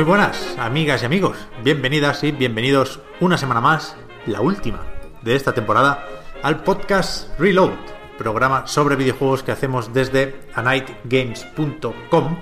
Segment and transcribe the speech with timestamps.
[0.00, 1.36] Muy buenas, amigas y amigos.
[1.62, 4.80] Bienvenidas y bienvenidos una semana más, la última
[5.20, 6.06] de esta temporada,
[6.42, 7.74] al podcast Reload,
[8.16, 12.38] programa sobre videojuegos que hacemos desde anightgames.com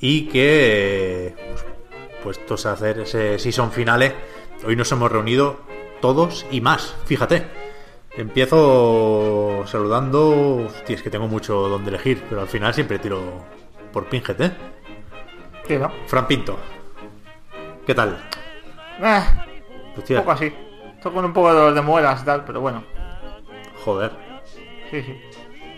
[0.00, 1.34] y que,
[2.22, 4.14] pues, puestos a hacer ese season finale,
[4.66, 5.60] hoy nos hemos reunido
[6.00, 7.48] todos y más, fíjate.
[8.16, 10.64] Empiezo saludando.
[10.68, 13.44] Hostia, es que tengo mucho donde elegir, pero al final siempre tiro
[13.92, 14.52] por Pinget, ¿eh?
[15.66, 15.90] Sí, ¿no?
[16.06, 16.58] Fran Pinto.
[17.86, 18.18] ¿Qué tal?
[19.02, 19.44] Ah,
[19.96, 20.52] Hostia, un poco así.
[20.96, 22.84] Estoy con un poco de dolor de muelas y tal, pero bueno.
[23.84, 24.12] joder.
[24.90, 25.20] Sí, sí.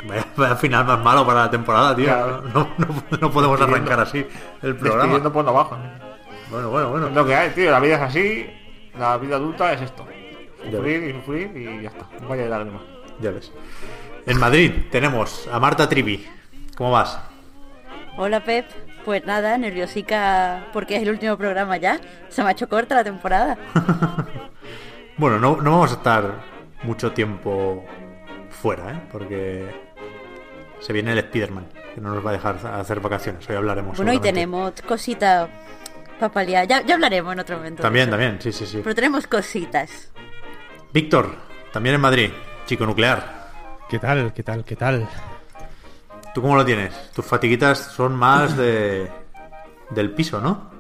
[0.06, 2.04] Vaya, vaya final más malo para la temporada, tío.
[2.06, 2.42] Claro.
[2.54, 2.86] No, no,
[3.20, 4.26] no podemos Estoy arrancar así el
[4.70, 5.12] Estoy programa.
[5.14, 5.78] yendo por abajo.
[6.50, 7.08] Bueno, bueno, Es bueno.
[7.10, 7.70] lo que hay, tío.
[7.70, 8.46] La vida es así.
[8.98, 10.04] La vida adulta es esto.
[10.70, 12.06] Sufrir y sufrir y ya está.
[12.28, 12.82] Vaya de lágrimas.
[13.20, 13.50] Ya ves.
[14.26, 16.26] En Madrid tenemos a Marta Trivi.
[16.76, 17.18] ¿Cómo vas?
[18.16, 18.66] Hola Pep,
[19.04, 22.00] pues nada, nerviosica porque es el último programa ya.
[22.28, 23.58] Se me ha hecho corta la temporada.
[25.16, 26.42] Bueno, no, no vamos a estar
[26.82, 27.84] mucho tiempo
[28.50, 29.00] fuera, ¿eh?
[29.12, 29.64] Porque
[30.80, 33.48] se viene el Spider-Man, que no nos va a dejar hacer vacaciones.
[33.48, 33.96] Hoy hablaremos.
[33.96, 35.48] Bueno, y tenemos cositas
[36.18, 36.66] para paliar.
[36.66, 37.82] Ya, ya hablaremos en otro momento.
[37.82, 38.80] También, también, sí, sí, sí.
[38.82, 40.10] Pero tenemos cositas.
[40.92, 41.36] Víctor,
[41.72, 42.30] también en Madrid,
[42.66, 43.44] chico nuclear.
[43.88, 44.32] ¿Qué tal?
[44.32, 44.64] ¿Qué tal?
[44.64, 45.08] ¿Qué tal?
[46.34, 46.92] ¿Tú cómo lo tienes?
[47.12, 49.10] Tus fatiguitas son más de
[49.90, 50.70] del piso, ¿no?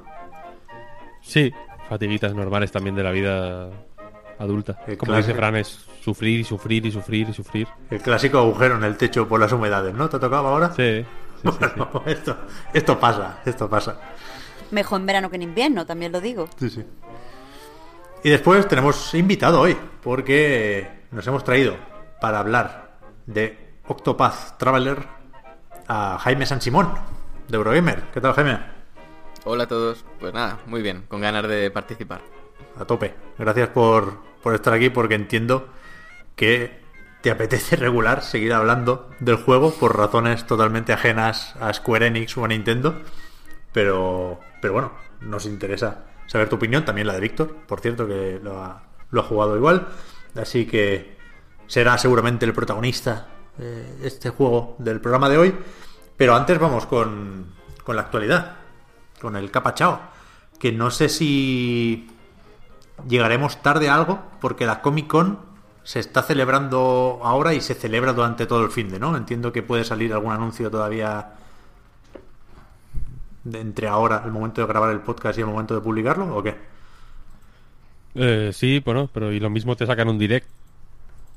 [1.22, 1.52] Sí,
[1.88, 3.68] fatiguitas normales también de la vida
[4.38, 4.80] adulta.
[4.86, 5.28] El Como clásico.
[5.28, 7.68] dice Fran, es sufrir y sufrir y sufrir y sufrir.
[7.90, 10.08] El clásico agujero en el techo por las humedades, ¿no?
[10.08, 10.72] ¿Te ha tocado ahora?
[10.74, 11.04] Sí,
[11.42, 11.66] sí, sí, sí.
[11.76, 12.36] Bueno, esto,
[12.72, 14.00] esto pasa, esto pasa.
[14.70, 16.48] Mejor en verano que en invierno, también lo digo.
[16.58, 16.84] Sí, sí.
[18.24, 21.76] Y después tenemos invitado hoy, porque nos hemos traído
[22.20, 25.06] para hablar de Octopath Traveler
[25.88, 26.94] a Jaime San Simón,
[27.48, 28.02] de Eurogamer.
[28.12, 28.58] ¿Qué tal, Jaime?
[29.44, 30.04] Hola a todos.
[30.20, 32.22] Pues nada, muy bien, con ganas de participar.
[32.78, 33.14] A tope.
[33.38, 35.68] Gracias por, por estar aquí, porque entiendo
[36.36, 36.80] que
[37.20, 42.44] te apetece regular seguir hablando del juego por razones totalmente ajenas a Square Enix o
[42.44, 43.02] a Nintendo.
[43.72, 48.40] Pero, pero bueno, nos interesa saber tu opinión, también la de Víctor, por cierto, que
[48.42, 49.88] lo ha, lo ha jugado igual.
[50.36, 51.16] Así que
[51.66, 53.28] será seguramente el protagonista
[53.58, 55.54] de este juego del programa de hoy.
[56.16, 57.46] Pero antes vamos con,
[57.82, 58.56] con la actualidad,
[59.20, 60.00] con el capachao.
[60.58, 62.08] Que no sé si
[63.08, 65.38] llegaremos tarde a algo, porque la Comic Con
[65.82, 69.16] se está celebrando ahora y se celebra durante todo el fin de, ¿no?
[69.16, 71.34] Entiendo que puede salir algún anuncio todavía
[73.52, 76.54] entre ahora, el momento de grabar el podcast y el momento de publicarlo, ¿o qué?
[78.14, 80.48] Eh, sí, bueno, pero y lo mismo te sacan un direct.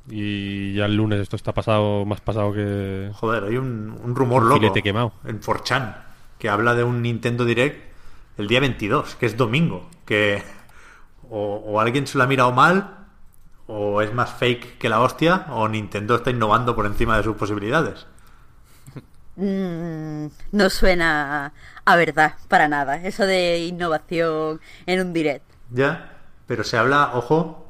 [0.09, 3.11] Y ya el lunes esto está pasado, más pasado que...
[3.13, 5.11] Joder, hay un, un rumor Un loco quemado.
[5.25, 5.95] en 4chan
[6.39, 7.91] que habla de un Nintendo Direct
[8.37, 10.43] el día 22, que es domingo, que
[11.29, 13.07] o, o alguien se lo ha mirado mal,
[13.65, 17.35] o es más fake que la hostia, o Nintendo está innovando por encima de sus
[17.35, 18.05] posibilidades.
[19.35, 21.53] Mm, no suena
[21.85, 22.97] a verdad, para nada.
[23.03, 25.45] Eso de innovación en un direct.
[25.69, 27.66] Ya, pero se habla, ojo,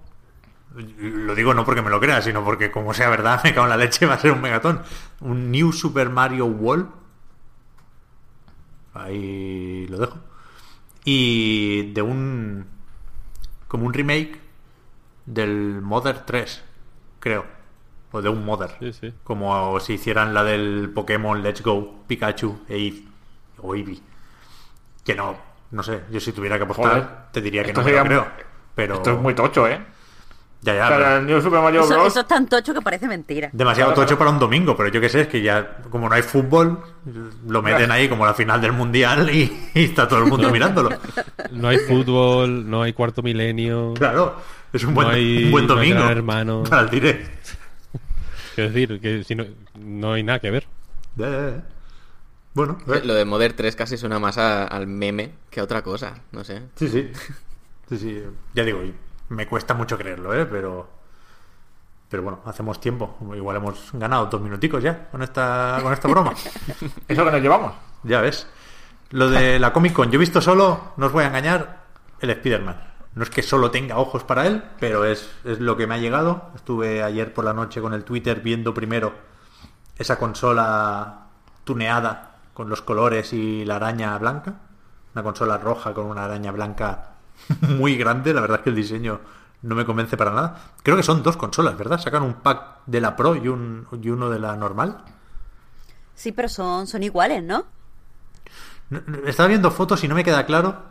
[0.77, 3.71] lo digo no porque me lo crea, sino porque como sea verdad, me cago en
[3.71, 4.81] la leche, va a ser un megatón.
[5.21, 6.87] Un New Super Mario World.
[8.93, 10.17] Ahí lo dejo.
[11.03, 12.65] Y de un...
[13.67, 14.41] como un remake
[15.25, 16.63] del Mother 3,
[17.19, 17.45] creo.
[18.11, 18.71] O de un Mother.
[18.79, 19.13] Sí, sí.
[19.23, 23.07] Como si hicieran la del Pokémon Let's Go, Pikachu e Eevee.
[23.59, 24.01] O Eevee.
[25.03, 25.37] Que no,
[25.71, 27.07] no sé, yo si tuviera que apostar, Joder.
[27.31, 28.31] te diría que Esto no me lo sería creo.
[28.75, 28.95] Pero...
[28.95, 29.96] Esto es muy tocho, ¿eh?
[30.61, 32.07] Ya, ya, O sea, pero el New Super Mario Eso, Bros.
[32.07, 33.49] eso es tan tocho que parece mentira.
[33.53, 34.19] demasiado Claro, tocho claro.
[34.19, 36.79] para un domingo, pero yo qué sé, es que ya, como no hay fútbol,
[37.47, 40.89] lo meten ahí como la final del mundial y, y está todo el mundo mirándolo.
[41.51, 43.93] No hay fútbol, no hay cuarto milenio.
[43.93, 44.35] Claro,
[44.73, 46.63] Es un buen, No hay- un buen no hay domingo Hermano.
[46.69, 47.29] para el direct.
[48.55, 49.45] Quiero decir, que si no,
[49.79, 50.67] no hay nada que ver.
[52.53, 52.77] Bueno.
[53.03, 56.15] Lo de Modern 3 casi suena más a- al meme que a otra cosa.
[56.31, 56.63] No sé.
[56.75, 57.09] sí, sí.
[57.89, 58.21] Sí, sí.
[58.55, 58.93] Ya digo, y
[59.29, 60.45] me cuesta mucho creerlo, ¿eh?
[60.45, 60.87] Pero,
[62.09, 63.17] pero bueno, hacemos tiempo.
[63.35, 66.33] Igual hemos ganado dos minuticos ya con esta, con esta broma.
[67.07, 67.73] Eso que nos llevamos.
[68.03, 68.47] Ya ves.
[69.11, 71.83] Lo de la Comic Con, yo he visto solo, no os voy a engañar,
[72.19, 72.87] el Spider-Man.
[73.15, 75.97] No es que solo tenga ojos para él, pero es, es lo que me ha
[75.97, 76.51] llegado.
[76.55, 79.13] Estuve ayer por la noche con el Twitter viendo primero
[79.97, 81.27] esa consola
[81.63, 84.55] tuneada con los colores y la araña blanca.
[85.13, 87.16] Una consola roja con una araña blanca
[87.61, 88.33] muy grande.
[88.33, 89.19] La verdad es que el diseño
[89.61, 90.61] no me convence para nada.
[90.83, 91.99] Creo que son dos consolas, ¿verdad?
[91.99, 95.03] Sacan un pack de la Pro y, un, y uno de la normal.
[96.15, 97.65] Sí, pero son, son iguales, ¿no?
[99.25, 100.83] Estaba viendo fotos y no me queda claro.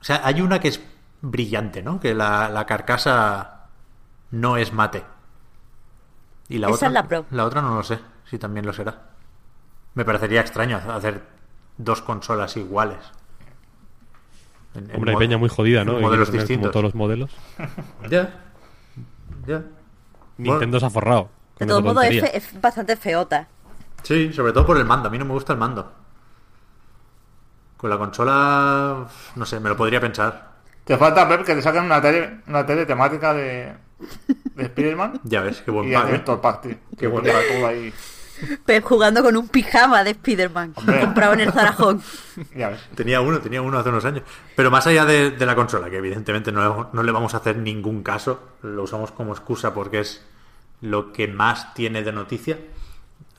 [0.00, 0.80] O sea, hay una que es
[1.22, 1.98] brillante, ¿no?
[1.98, 3.66] Que la, la carcasa
[4.30, 5.04] no es mate.
[6.48, 7.26] Y la Esa otra, es la Pro.
[7.30, 7.98] La otra no lo sé,
[8.28, 9.10] si también lo será.
[9.94, 11.22] Me parecería extraño hacer
[11.78, 12.98] dos consolas iguales.
[14.74, 15.96] En- en Hombre, hay mo- peña muy jodida, ¿no?
[15.96, 16.68] en modelos tener distintos.
[16.68, 17.30] Como todos los modelos.
[18.10, 18.40] Ya.
[19.46, 19.62] Ya.
[20.36, 21.30] Nintendo se ha forrado.
[21.58, 23.46] De esa modos, es, bastante feota.
[24.02, 25.08] Sí, sobre todo por el mando.
[25.08, 25.92] A mí no me gusta el mando.
[27.76, 29.06] Con la consola,
[29.36, 30.54] no sé, me lo podría pensar.
[30.84, 33.72] Te falta ver que te saquen una tele, una tele temática de,
[34.54, 36.18] de Spider-Man Ya ves, qué buen y pack, ¿eh?
[36.20, 36.76] todo el pack, tío.
[36.98, 37.28] Qué bueno.
[37.30, 37.92] Todo ahí.
[38.66, 42.02] Pep jugando con un pijama de Spider-Man comprado en el Zarajón.
[42.56, 42.80] Ya ves.
[42.96, 44.24] Tenía uno, tenía uno hace unos años.
[44.56, 47.56] Pero más allá de, de la consola, que evidentemente no, no le vamos a hacer
[47.56, 50.24] ningún caso, lo usamos como excusa porque es
[50.80, 52.58] lo que más tiene de noticia.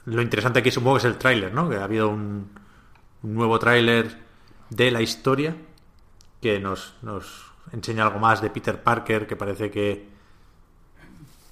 [0.06, 1.70] Lo interesante aquí supongo que es el tráiler, ¿no?
[1.70, 2.50] Que ha habido un,
[3.24, 4.18] un nuevo tráiler
[4.70, 5.56] de la historia
[6.42, 10.08] que nos, nos enseña algo más de Peter Parker, que parece que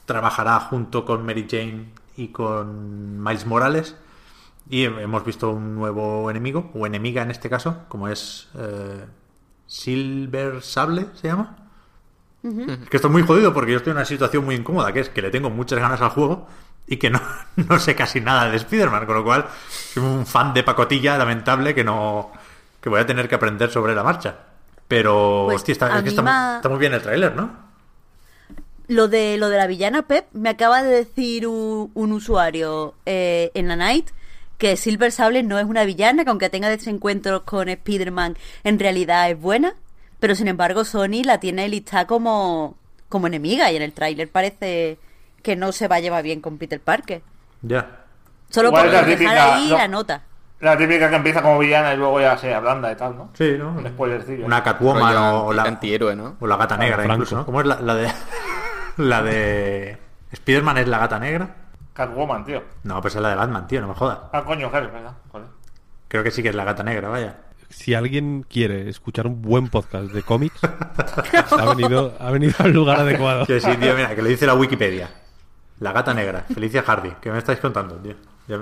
[0.06, 1.88] trabajará junto con Mary Jane
[2.18, 3.96] y con Miles Morales.
[4.70, 9.06] Y hemos visto un nuevo enemigo, o enemiga en este caso, como es eh,
[9.68, 11.58] Silver Sable, ¿se llama?
[12.44, 15.10] Es que estoy muy jodido porque yo estoy en una situación muy incómoda, que es
[15.10, 16.48] que le tengo muchas ganas al juego
[16.88, 17.22] y que no,
[17.56, 21.74] no sé casi nada de Spider-Man, con lo cual soy un fan de pacotilla lamentable
[21.74, 22.32] que no
[22.82, 24.36] que voy a tener que aprender sobre la marcha.
[24.90, 27.63] Pero, Pues hostia, está, es que está, anima- está muy bien el tráiler, ¿no?
[28.94, 33.50] Lo de, lo de la villana Pep, me acaba de decir un, un usuario eh,
[33.56, 34.10] en la Night
[34.60, 39.30] que Silver Sable no es una villana, que aunque tenga desencuentros con Spider-Man, en realidad
[39.30, 39.74] es buena.
[40.20, 42.78] Pero sin embargo, Sony la tiene listada como,
[43.10, 45.00] como enemiga y en el tráiler parece
[45.42, 47.22] que no se va a llevar bien con Peter Parker.
[47.62, 48.06] Ya.
[48.50, 49.78] Solo por dejar típica, ahí no.
[49.78, 50.22] la nota.
[50.62, 53.32] La típica que empieza como villana y luego ya se ablanda y tal, ¿no?
[53.34, 53.74] Sí, ¿no?
[53.74, 54.46] Un spoilercillo.
[54.46, 56.38] Una Catwoman o, o la, antihéroe, ¿no?
[56.40, 57.14] o la gata negra, Franco.
[57.16, 57.46] incluso, ¿no?
[57.46, 58.10] ¿Cómo es la, la de.
[58.98, 59.98] la de.
[60.32, 61.56] Spider-Man es la gata negra?
[61.94, 62.64] Catwoman, tío.
[62.84, 64.20] No, pues es la de Batman, tío, no me jodas.
[64.32, 65.14] Ah, coño, claro, es verdad.
[65.32, 65.48] Joder.
[66.08, 67.38] Creo que sí que es la gata negra, vaya.
[67.70, 70.60] Si alguien quiere escuchar un buen podcast de cómics,
[71.52, 73.46] ha venido, ha venido al lugar adecuado.
[73.46, 75.10] Que sí, tío, mira, que lo dice la Wikipedia.
[75.80, 77.14] La gata negra, Felicia Hardy.
[77.22, 78.16] ¿Qué me estáis contando, tío?
[78.48, 78.60] Ya-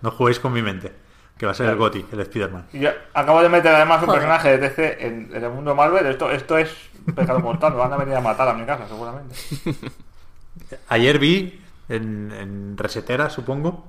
[0.00, 0.92] No juguéis con mi mente.
[1.36, 2.66] Que va a ser el Goti, el Spider-Man.
[2.72, 4.20] Y yo acabo de meter además un Joder.
[4.20, 6.04] personaje de DC en, en el mundo Marvel.
[6.06, 6.70] Esto, esto es
[7.12, 7.72] pecado mortal.
[7.72, 9.34] Me van a venir a matar a mi casa, seguramente.
[10.88, 13.84] Ayer vi en, en Resetera, supongo,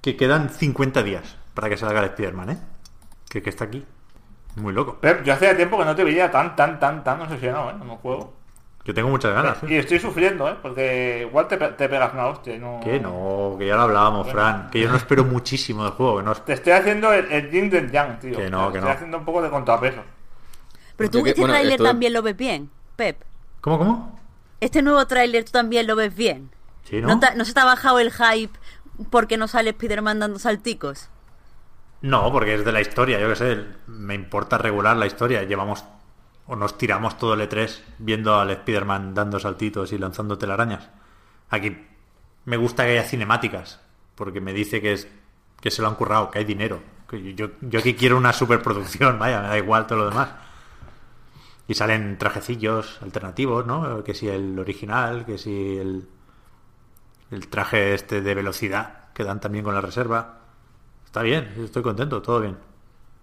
[0.00, 2.58] que quedan 50 días para que salga el Spider-Man, ¿eh?
[3.28, 3.84] Que, que está aquí.
[4.56, 4.98] Muy loco.
[5.00, 7.74] Pep, yo hacía tiempo que no te veía tan, tan, tan, tan obsesionado, ¿eh?
[7.80, 8.34] En un juego.
[8.84, 9.58] Yo tengo muchas ganas.
[9.62, 9.78] Y ¿eh?
[9.78, 10.56] estoy sufriendo, ¿eh?
[10.60, 12.80] Porque igual te, te pegas una hostia no...
[12.82, 14.70] Que no, que ya lo hablábamos, Fran.
[14.70, 16.18] Que yo no espero muchísimo del juego.
[16.18, 18.36] Que no, Te estoy haciendo el, el yin del yang, tío.
[18.36, 18.94] Que no, Te que estoy no.
[18.96, 20.02] haciendo un poco de contrapeso.
[20.96, 23.20] Pero tú Yo que- este bueno, tráiler también lo ves bien, Pep.
[23.60, 24.20] ¿Cómo, cómo?
[24.60, 26.50] Este nuevo tráiler tú también lo ves bien.
[26.84, 27.08] Sí, ¿no?
[27.08, 28.58] ¿No, te- no se te ha bajado el hype
[29.10, 31.08] porque no sale Spider-Man dando salticos?
[32.00, 33.64] No, porque es de la historia, yo qué sé.
[33.86, 35.44] Me importa regular la historia.
[35.44, 35.84] Llevamos
[36.46, 40.88] o nos tiramos todo el E3 viendo al Spider-Man dando saltitos y lanzando telarañas.
[41.48, 41.76] Aquí
[42.44, 43.80] me gusta que haya cinemáticas,
[44.16, 45.06] porque me dice que es
[45.60, 46.82] que se lo han currado, que hay dinero.
[47.36, 50.30] Yo, yo aquí quiero una superproducción, vaya, me da igual todo lo demás.
[51.68, 54.02] Y salen trajecillos alternativos, ¿no?
[54.04, 56.08] Que si el original, que si el,
[57.30, 60.40] el traje este de velocidad que dan también con la reserva.
[61.04, 62.58] Está bien, estoy contento, todo bien.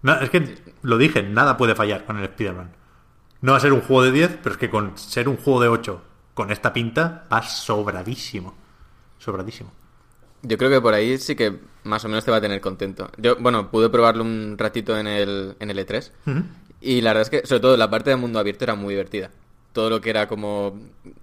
[0.02, 2.72] No, es que lo dije, nada puede fallar con el Spider-Man.
[3.42, 5.60] No va a ser un juego de 10, pero es que con ser un juego
[5.60, 6.02] de 8
[6.34, 8.54] con esta pinta va sobradísimo.
[9.18, 9.72] Sobradísimo.
[10.42, 13.10] Yo creo que por ahí sí que más o menos te va a tener contento.
[13.18, 16.10] Yo, bueno, pude probarlo un ratito en el, en el E3
[16.80, 19.30] y la verdad es que, sobre todo, la parte del mundo abierto era muy divertida.
[19.72, 20.80] todo lo que era como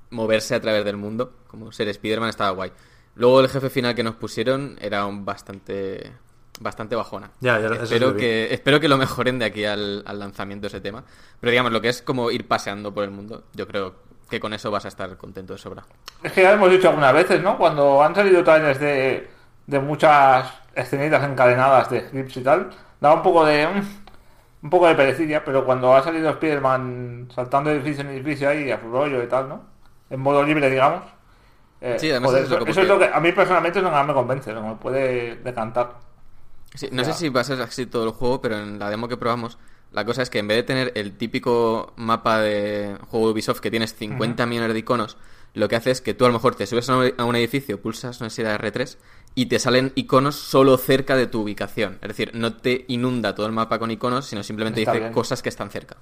[0.10, 2.72] moverse a través del mundo, como ser Spider-Man, estaba guay.
[3.16, 6.14] Luego el jefe final que nos pusieron era un bastante
[6.60, 7.32] bastante bajona.
[7.40, 11.04] Ya, ya, espero, que, espero que lo mejoren de aquí al, al lanzamiento ese tema.
[11.40, 13.96] Pero digamos, lo que es como ir paseando por el mundo, yo creo
[14.30, 15.86] que con eso vas a estar contento de sobra.
[16.24, 17.58] Es que ya hemos dicho algunas veces, ¿no?
[17.58, 19.30] Cuando han salido trailers de,
[19.68, 23.68] de muchas escenitas encadenadas de clips y tal, daba un poco de.
[24.62, 28.72] Un poco de perecilla, pero cuando ha salido Spider-Man saltando de edificio en edificio ahí
[28.72, 29.62] a su rollo y tal, ¿no?
[30.10, 31.04] En modo libre, digamos.
[31.82, 33.96] eh, Sí, además joder, es eso, es lo que a mí personalmente es lo que
[33.96, 35.96] más me convence, lo que me puede decantar.
[36.74, 39.08] Sí, no sé si va a ser así todo el juego, pero en la demo
[39.08, 39.58] que probamos,
[39.92, 43.62] la cosa es que en vez de tener el típico mapa de juego de Ubisoft
[43.62, 45.18] que tienes 50 millones de iconos,
[45.54, 47.36] lo que hace es que tú a lo mejor te subes a un- a un
[47.36, 48.98] edificio, pulsas una serie de R3
[49.38, 52.00] y te salen iconos solo cerca de tu ubicación.
[52.02, 55.14] Es decir, no te inunda todo el mapa con iconos, sino simplemente Está dice bien.
[55.14, 55.96] cosas que están cerca.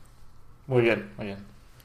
[0.68, 1.39] Muy bien, muy bien.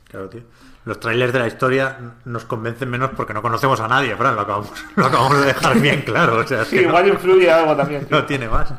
[0.08, 0.42] Claro, tío.
[0.84, 4.42] Los trailers de la historia nos convencen menos porque no conocemos a nadie, Fran, lo
[4.42, 6.36] acabamos, lo acabamos de dejar bien claro.
[6.38, 8.06] O sea, Sí, que no- igual influye algo también.
[8.06, 8.16] tío.
[8.20, 8.72] no tiene más.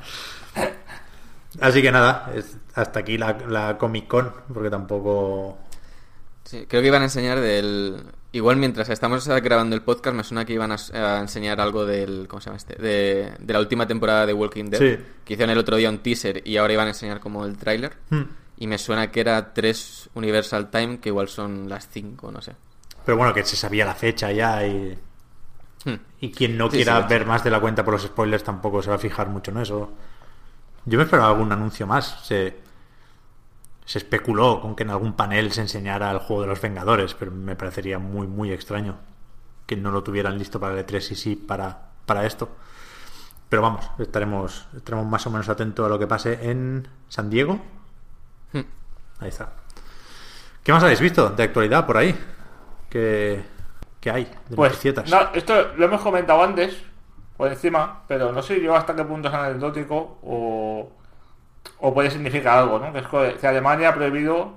[1.60, 5.58] Así que nada, es hasta aquí la, la Comic Con, porque tampoco.
[6.46, 8.02] Sí, creo que iban a enseñar del...
[8.34, 12.28] Igual mientras estamos grabando el podcast me suena que iban a, a enseñar algo del...
[12.30, 12.76] ¿Cómo se llama este?
[12.82, 14.80] De, de la última temporada de Walking Dead.
[14.80, 15.04] Sí.
[15.26, 17.98] Que hicieron el otro día un teaser y ahora iban a enseñar como el tráiler.
[18.10, 18.22] Hmm.
[18.58, 22.54] Y me suena que era 3 Universal Time, que igual son las 5, no sé.
[23.06, 24.98] Pero bueno, que se sabía la fecha ya y.
[25.84, 25.96] Hmm.
[26.22, 28.82] Y quien no Sí, quiera sí, ver más de la cuenta por los spoilers tampoco
[28.82, 29.92] se va a fijar mucho en eso.
[30.86, 32.24] Yo me esperaba algún anuncio más.
[32.24, 32.54] Se,
[33.86, 37.32] se especuló con que en algún panel se enseñara el juego de los Vengadores, pero
[37.32, 38.98] me parecería muy, muy extraño
[39.66, 42.50] que no lo tuvieran listo para el E3 y sí para, para esto.
[43.50, 47.60] Pero vamos, estaremos, estaremos más o menos atentos a lo que pase en San Diego.
[48.54, 48.64] Hmm.
[49.20, 49.54] Ahí está.
[50.64, 52.18] ¿Qué más habéis visto de actualidad por ahí?
[52.90, 53.44] ¿Qué,
[54.00, 56.78] qué hay de Pues, no, esto lo hemos comentado antes,
[57.38, 60.92] por encima, pero no sé yo hasta qué punto es anecdótico o,
[61.82, 62.94] o puede significar algo, ¿no?
[62.94, 64.54] Que es que Alemania ha prohibido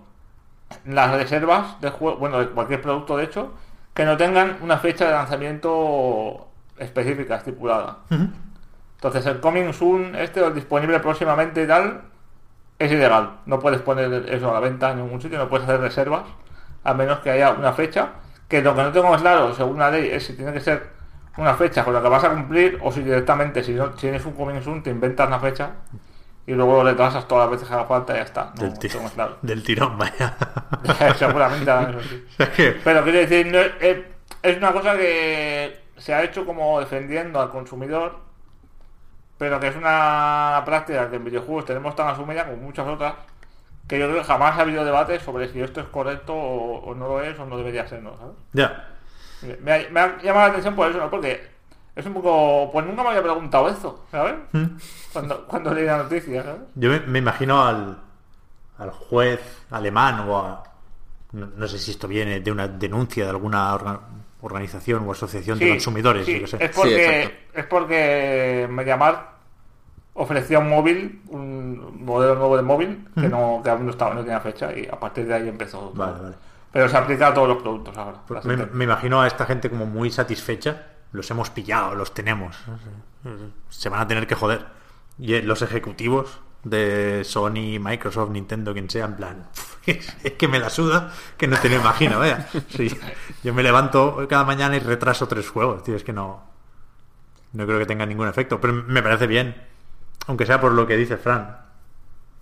[0.85, 3.52] las reservas de juego, bueno, de cualquier producto de hecho,
[3.95, 7.99] que no tengan una fecha de lanzamiento específica, estipulada.
[8.97, 12.02] Entonces el coming soon, este o el disponible próximamente y tal,
[12.78, 13.38] es ilegal.
[13.47, 16.25] No puedes poner eso a la venta en ningún sitio, no puedes hacer reservas,
[16.83, 18.12] a menos que haya una fecha.
[18.49, 20.90] Que lo que no tengo claro, según la ley, es si tiene que ser
[21.38, 24.33] una fecha con la que vas a cumplir o si directamente, si no tienes un
[24.33, 25.71] coming soon, te inventas una fecha
[26.46, 28.52] y luego lo retrasas todas las veces que haga falta y ya está.
[28.56, 29.36] No del, ti- tengo claro.
[29.42, 30.36] del tirón, vaya.
[31.18, 31.72] Seguramente
[32.08, 32.24] sí.
[32.56, 37.50] Que- Pero quiero decir, no es, una cosa que se ha hecho como defendiendo al
[37.50, 38.18] consumidor,
[39.38, 43.14] pero que es una práctica que en videojuegos tenemos tan asumida como muchas otras,
[43.88, 46.94] que yo creo que jamás ha habido debate sobre si esto es correcto o, o
[46.94, 48.34] no lo es o no debería serlo, ¿sabes?
[48.52, 48.88] ya.
[49.60, 51.10] Me, me ha llamado la atención por eso, ¿no?
[51.10, 51.53] Porque
[51.96, 52.70] es un poco...
[52.72, 54.34] Pues nunca me había preguntado eso, ¿sabes?
[55.12, 56.60] Cuando, cuando leí la noticia, ¿sabes?
[56.74, 57.98] Yo me, me imagino al,
[58.78, 60.62] al juez alemán o a.
[61.32, 64.00] No, no sé si esto viene de una denuncia de alguna orga-
[64.40, 66.64] organización o asociación de consumidores, sí, yo qué sé.
[66.64, 69.34] Es porque, es porque Mediamar
[70.14, 74.20] ofrecía un móvil, un modelo nuevo de móvil, que no, que aún no estaba, no
[74.20, 75.90] tenía fecha, y a partir de ahí empezó.
[75.92, 76.34] Vale, vale.
[76.72, 78.18] Pero se aplica a todos los productos ahora.
[78.26, 80.86] Pues me imagino a esta gente como muy satisfecha.
[81.14, 82.56] Los hemos pillado, los tenemos.
[83.71, 84.66] Se van a tener que joder.
[85.16, 89.47] Y eh, los ejecutivos de Sony, Microsoft, Nintendo, quien sea, en plan,
[89.87, 92.49] es, es que me la suda, que no te lo imagino, vea.
[92.68, 92.90] Sí,
[93.44, 96.42] yo me levanto cada mañana y retraso tres juegos, tío, es que no,
[97.52, 98.61] no creo que tenga ningún efecto.
[98.61, 99.54] Pero me parece bien,
[100.26, 101.59] aunque sea por lo que dice Fran,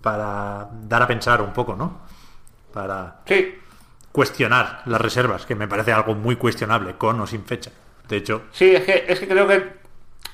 [0.01, 2.01] para dar a pensar un poco, ¿no?
[2.73, 3.55] Para Sí,
[4.11, 7.71] cuestionar las reservas, que me parece algo muy cuestionable, con o sin fecha.
[8.13, 9.73] De hecho, sí, es que, es que creo que,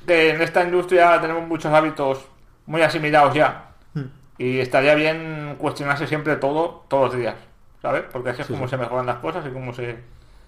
[0.06, 2.26] que en esta industria tenemos muchos hábitos
[2.66, 3.72] muy asimilados ya.
[3.94, 4.08] Hmm.
[4.38, 7.36] Y estaría bien cuestionarse siempre todo, todos los días,
[7.82, 8.04] ¿sabes?
[8.12, 9.98] Porque es que es como se mejoran las cosas y cómo se,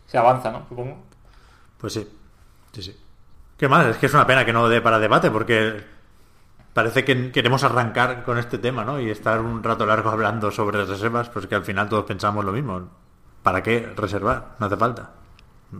[0.07, 0.65] se avanza, ¿no?
[0.67, 0.97] Supongo.
[1.77, 2.05] pues sí,
[2.73, 2.97] sí, sí.
[3.55, 3.85] ¿Qué más?
[3.85, 5.81] Es que es una pena que no dé para debate, porque
[6.73, 9.00] parece que queremos arrancar con este tema, ¿no?
[9.00, 12.51] Y estar un rato largo hablando sobre reservas, pues que al final todos pensamos lo
[12.51, 12.89] mismo.
[13.41, 14.55] ¿Para qué reservar?
[14.59, 15.20] No hace falta.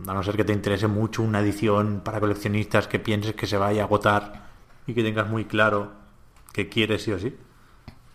[0.08, 3.58] A no ser que te interese mucho una edición para coleccionistas que pienses que se
[3.58, 4.42] vaya a agotar
[4.86, 5.92] y que tengas muy claro
[6.52, 7.36] que quieres sí o sí.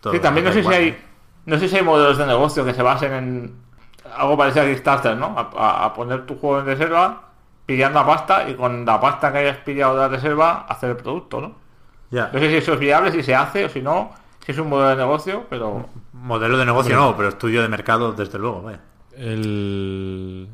[0.00, 0.98] Todo Sí, también no sé si hay
[1.46, 3.56] no sé si hay modelos de negocio que se basen en
[4.16, 5.34] algo parecido a Kickstarter, ¿no?
[5.38, 7.30] A, a- a poner tu juego en reserva,
[7.66, 10.96] pillando la pasta y con la pasta que hayas pillado de la reserva hacer el
[10.96, 11.54] producto, ¿no?
[12.10, 12.30] Ya.
[12.32, 14.12] No sé si eso es viable, si se hace o si no,
[14.44, 18.12] si es un modelo de negocio, pero Modelo de negocio no, pero estudio de mercado,
[18.12, 18.80] desde luego, vaya.
[19.16, 20.48] el...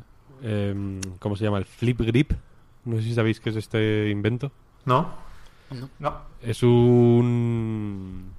[0.45, 1.57] em, ¿Cómo se llama?
[1.57, 2.31] El Flip Grip.
[2.85, 4.51] No sé si sabéis qué es este invento.
[4.85, 5.09] ¿No?
[5.99, 6.21] No.
[6.41, 8.31] Es un...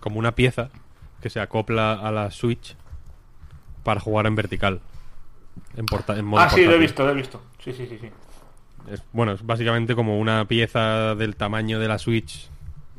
[0.00, 0.70] como una pieza
[1.20, 2.76] que se acopla a la Switch
[3.82, 4.80] para jugar en vertical.
[5.76, 7.40] En, porta- en modo Ah, sí, lo he visto, lo he visto.
[7.62, 8.08] Sí, sí, sí, sí.
[8.90, 12.48] Es, bueno, es básicamente como una pieza del tamaño de la Switch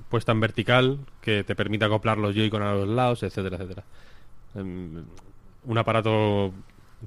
[0.10, 3.84] puesta en vertical que te permite acoplar los Joy-Con a los lados, etcétera, etcétera.
[4.56, 5.04] Em,
[5.66, 6.52] un aparato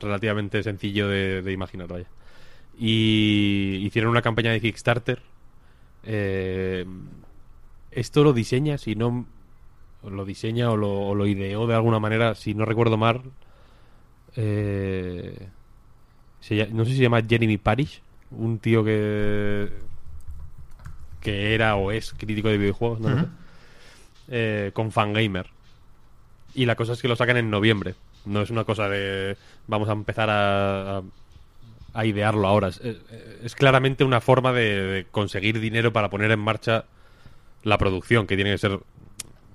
[0.00, 2.06] relativamente sencillo de, de imaginar, vaya.
[2.78, 5.20] Y hicieron una campaña de Kickstarter.
[6.04, 6.86] Eh,
[7.90, 9.26] esto lo diseña, si no
[10.08, 13.22] lo diseña o lo, o lo ideó de alguna manera, si no recuerdo mal.
[14.36, 15.48] eh,
[16.40, 18.00] se no sé si se llama Jeremy Parish,
[18.30, 19.68] un tío que
[21.20, 23.26] que era o es crítico de videojuegos, no lo sé,
[24.28, 25.46] eh, con Fangamer.
[26.54, 27.94] Y la cosa es que lo sacan en noviembre.
[28.28, 31.02] No es una cosa de vamos a empezar a,
[31.94, 32.68] a, idearlo ahora.
[32.68, 32.80] Es,
[33.42, 36.84] es- claramente una forma de, conseguir dinero para poner en marcha
[37.64, 38.80] la producción, que tiene que ser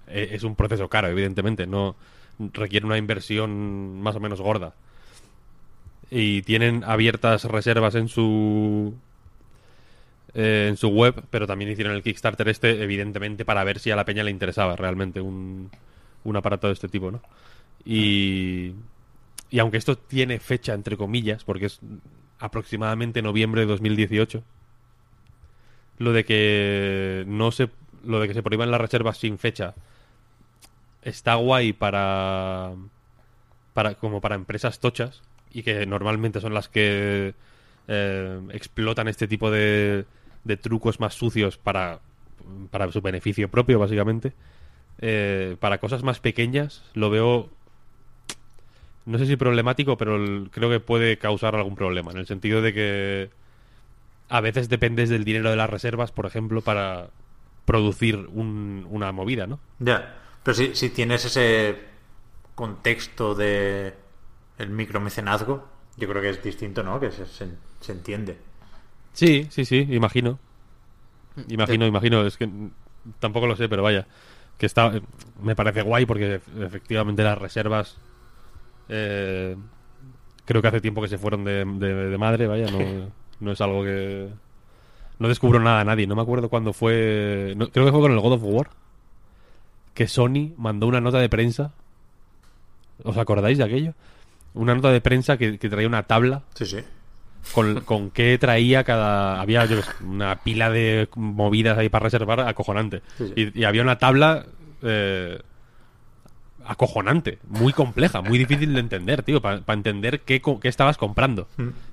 [0.08, 1.96] eh, es un proceso caro, evidentemente, no
[2.54, 4.74] requiere una inversión más o menos gorda.
[6.12, 8.94] Y tienen abiertas reservas en su
[10.34, 13.96] eh, en su web, pero también hicieron el Kickstarter este, evidentemente, para ver si a
[13.96, 15.70] la peña le interesaba realmente un,
[16.24, 17.22] un aparato de este tipo, ¿no?
[17.86, 18.74] Y,
[19.50, 21.80] y aunque esto tiene fecha, entre comillas, porque es
[22.40, 24.44] aproximadamente noviembre de 2018,
[26.00, 27.70] lo de que no se
[28.04, 29.76] lo de que se prohíban las reservas sin fecha
[31.04, 32.74] está guay para
[33.74, 35.22] para como para empresas tochas
[35.52, 37.34] y que normalmente son las que
[37.88, 40.06] eh, explotan este tipo de,
[40.44, 42.00] de trucos más sucios para
[42.72, 44.34] para su beneficio propio básicamente.
[45.00, 47.50] Eh, para cosas más pequeñas lo veo
[49.06, 52.62] no sé si problemático pero el- creo que puede causar algún problema en el sentido
[52.62, 53.30] de que
[54.30, 57.10] a veces dependes del dinero de las reservas, por ejemplo, para
[57.66, 59.60] producir un- una movida, ¿no?
[59.80, 60.16] Ya.
[60.44, 61.78] Pero si, si tienes ese
[62.56, 63.94] contexto de
[64.58, 67.00] el micromecenazgo, yo creo que es distinto, ¿no?
[67.00, 67.48] Que se, se,
[67.82, 68.38] se entiende.
[69.14, 70.40] Sí, sí, sí, imagino.
[71.48, 72.50] Imagino, imagino, es que
[73.20, 74.08] tampoco lo sé, pero vaya,
[74.58, 74.92] que está,
[75.42, 77.98] me parece guay porque ef- efectivamente las reservas
[78.90, 79.56] eh,
[80.46, 83.62] creo que hace tiempo que se fueron de, de- de madre, vaya, no, no es
[83.62, 84.30] algo que...
[85.20, 87.54] No descubro nada a nadie, no me acuerdo cuándo fue...
[87.56, 88.70] no- creo que fue con el God of War,
[89.94, 91.72] que Sony mandó una nota de prensa.
[93.04, 93.94] ¿Os acordáis de aquello?
[94.54, 96.78] Una nota de prensa que, que traía una tabla Sí, sí.
[97.54, 99.42] con, con qué traía cada.
[99.42, 103.02] Había yo una pila de movidas ahí para reservar acojonante.
[103.18, 103.52] Sí, sí.
[103.56, 104.46] Y, y había una tabla
[104.84, 105.40] eh,
[106.66, 111.48] acojonante, muy compleja, muy difícil de entender, tío, para entender qué, co- qué estabas comprando.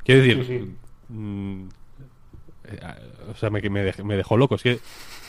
[0.05, 0.45] Quiero decir.
[0.47, 1.13] Sí, sí.
[1.13, 1.69] mm,
[2.65, 2.79] eh,
[3.33, 4.55] o sea, me, me, dej- me dejó loco.
[4.55, 4.79] Es que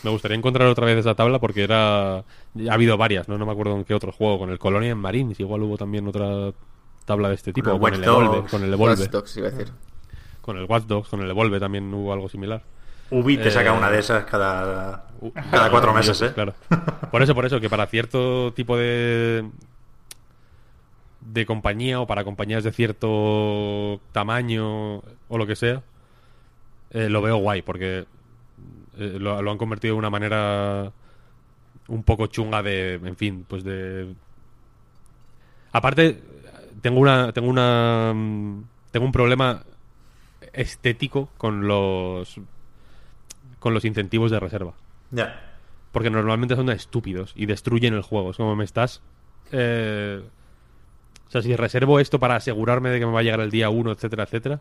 [0.03, 2.17] me gustaría encontrar otra vez esa tabla porque era.
[2.19, 2.23] Ha
[2.69, 3.37] habido varias, ¿no?
[3.37, 4.39] No me acuerdo en qué otro juego.
[4.39, 6.51] Con el Colonia en Marines, igual hubo también otra
[7.05, 7.69] tabla de este tipo.
[7.69, 8.49] el o con Watch el Evolve.
[8.49, 9.07] Con el Watch Evolve.
[9.07, 9.71] Dogs, iba a decir.
[10.41, 12.63] Con el Watch Dogs, con el Evolve también hubo algo similar.
[13.11, 15.05] Ubi te saca Eh, una de esas cada,
[15.51, 16.31] cada cuatro meses, ¿eh?
[16.33, 16.53] Claro.
[17.11, 19.45] Por eso, por eso, que para cierto tipo de
[21.21, 25.83] de compañía o para compañías de cierto tamaño o lo que sea,
[26.89, 28.05] eh, lo veo guay porque
[28.97, 30.91] eh, lo, lo han convertido de una manera
[31.87, 34.13] un poco chunga de, en fin, pues de...
[35.73, 36.21] Aparte,
[36.81, 39.63] tengo una, tengo una, mm, tengo un problema
[40.53, 42.39] estético con los,
[43.61, 44.73] con los incentivos de reserva.
[45.11, 45.39] Ya.
[45.93, 48.31] Porque normalmente son estúpidos y destruyen el juego.
[48.31, 49.01] Es como me estás.
[49.53, 50.21] eh,
[51.27, 53.69] o sea, si reservo esto para asegurarme de que me va a llegar el día
[53.69, 54.59] 1, etcétera, etcétera,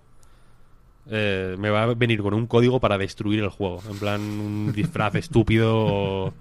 [1.10, 3.82] eh, me va a venir con un código para destruir el juego.
[3.90, 6.32] En plan, un disfraz estúpido o,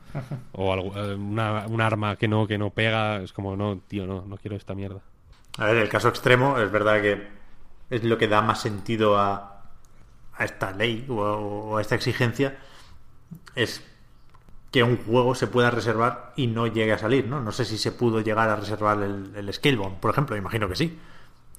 [0.51, 3.21] o algo- eh, una, un arma que no, que no pega.
[3.21, 4.99] Es como, no, tío, no, no quiero esta mierda.
[5.57, 7.27] A ver, el caso extremo es verdad que
[7.89, 9.48] es lo que da más sentido a,
[10.39, 12.57] a esta ley o, o a esta exigencia.
[13.55, 13.83] Es
[14.71, 17.41] que un juego se pueda reservar y no llegue a salir, ¿no?
[17.41, 20.75] No sé si se pudo llegar a reservar el, el Scalebound, por ejemplo, imagino que
[20.75, 20.99] sí.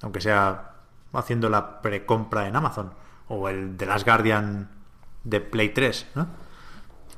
[0.01, 0.71] Aunque sea
[1.13, 2.93] haciendo la precompra en Amazon.
[3.27, 4.69] O el The Last Guardian
[5.23, 6.27] de Play 3, ¿no?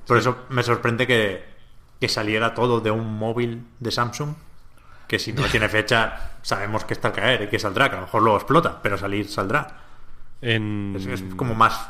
[0.05, 1.43] Por eso me sorprende que,
[1.99, 4.35] que saliera todo de un móvil de Samsung
[5.07, 7.99] que si no tiene fecha sabemos que está al caer y que saldrá, que a
[7.99, 9.82] lo mejor luego explota, pero salir saldrá.
[10.43, 11.89] En, Es, es como más,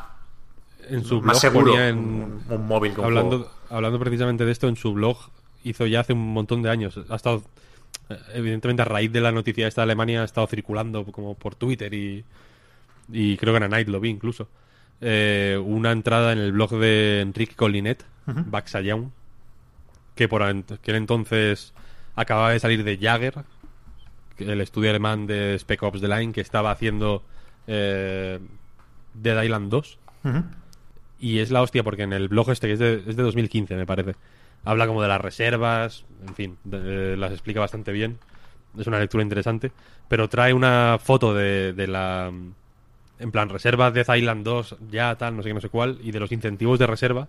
[0.88, 3.50] en su más seguro ponía en- un, un móvil con hablando, juego.
[3.70, 5.16] hablando precisamente de esto en su blog,
[5.64, 6.98] hizo ya hace un montón de años.
[7.08, 7.42] Ha estado
[8.34, 11.92] evidentemente a raíz de la noticia esta de Alemania ha estado circulando como por Twitter
[11.94, 12.24] y,
[13.12, 14.48] y creo que en Night lo vi incluso.
[15.00, 19.12] eh, una entrada en el blog de Enrique Collinet, Baxayown,
[20.14, 21.72] que por aquel entonces
[22.14, 23.34] acababa de salir de Jagger,
[24.38, 27.22] el estudio alemán de Spec Ops The Line, que estaba haciendo
[27.66, 28.38] eh,
[29.14, 29.98] Dead Island 2.
[30.24, 30.42] Ujú.
[31.20, 33.76] Y es la hostia porque en el blog este, que es de, es de 2015
[33.76, 34.14] me parece,
[34.64, 38.18] habla como de las reservas, en fin, de- eh, las explica bastante bien.
[38.76, 39.70] Es una lectura interesante.
[40.08, 42.30] Pero trae una foto de, de la...
[43.20, 46.10] En plan, reservas de Island 2, ya tal, no sé qué, no sé cuál, y
[46.10, 47.28] de los incentivos de reserva.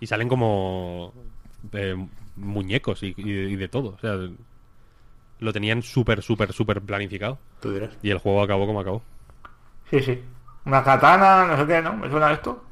[0.00, 1.12] Y salen como
[1.72, 1.96] eh,
[2.36, 3.94] muñecos y, y- y de todo.
[3.96, 4.16] O sea,
[5.40, 7.38] lo tenían súper, súper, súper planificado.
[7.60, 7.90] Tú dirás.
[8.02, 9.02] Y el juego acabó como acabó.
[9.90, 10.22] Sí, sí.
[10.64, 11.92] Una katana, no sé qué, ¿no?
[11.96, 12.64] ¿Me suena esto?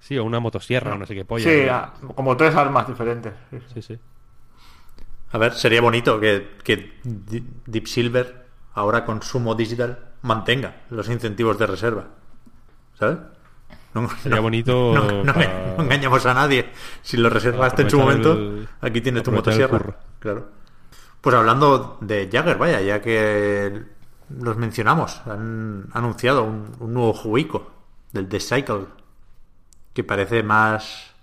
[0.00, 1.44] Sí, o una motosierra, no sé qué polla.
[1.50, 3.32] sí, ah, como tres armas diferentes.
[3.74, 3.98] Sí, sí.
[5.32, 11.58] A ver, sería bonito que, que Deep Silver, ahora con Sumo Digital, mantenga los incentivos
[11.58, 12.04] de reserva.
[12.98, 13.18] ¿Sabes?
[13.92, 16.70] No, Sería bonito No, no para- no engañamos a nadie.
[17.02, 19.96] Si lo reservaste en su momento, el- aquí tienes tu motosierra.
[20.20, 20.48] Claro.
[21.20, 23.82] Pues hablando de Jagger, vaya, ya que
[24.28, 27.70] los mencionamos, han anunciado un, un nuevo juego
[28.12, 28.86] del The Cycle,
[29.92, 31.14] que parece más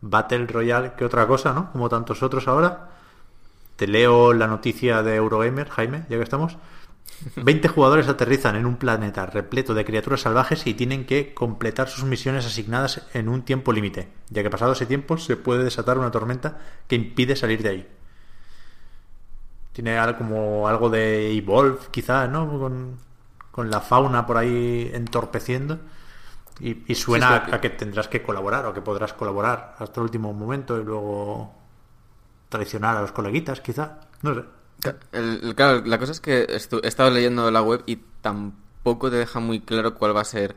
[0.00, 1.72] Battle Royale que otra cosa, ¿no?
[1.72, 2.90] Como tantos otros ahora.
[3.76, 6.56] Te leo la noticia de Eurogamer, Jaime, ya que estamos.
[7.36, 12.04] 20 jugadores aterrizan en un planeta repleto de criaturas salvajes y tienen que completar sus
[12.04, 16.10] misiones asignadas en un tiempo límite, ya que pasado ese tiempo se puede desatar una
[16.10, 17.88] tormenta que impide salir de ahí.
[19.72, 22.48] Tiene algo como algo de Evolve, quizás, ¿no?
[22.58, 22.98] Con,
[23.52, 25.78] con la fauna por ahí entorpeciendo.
[26.60, 30.00] Y, y suena Sí, sí, a que tendrás que colaborar o que podrás colaborar hasta
[30.00, 31.54] el último momento y luego
[32.48, 34.00] traicionar a los coleguitas, quizá.
[34.22, 34.44] No sé.
[35.12, 39.16] El- el- claro, la cosa es que he estado leyendo la web y tampoco te
[39.16, 40.56] deja muy claro cuál va a ser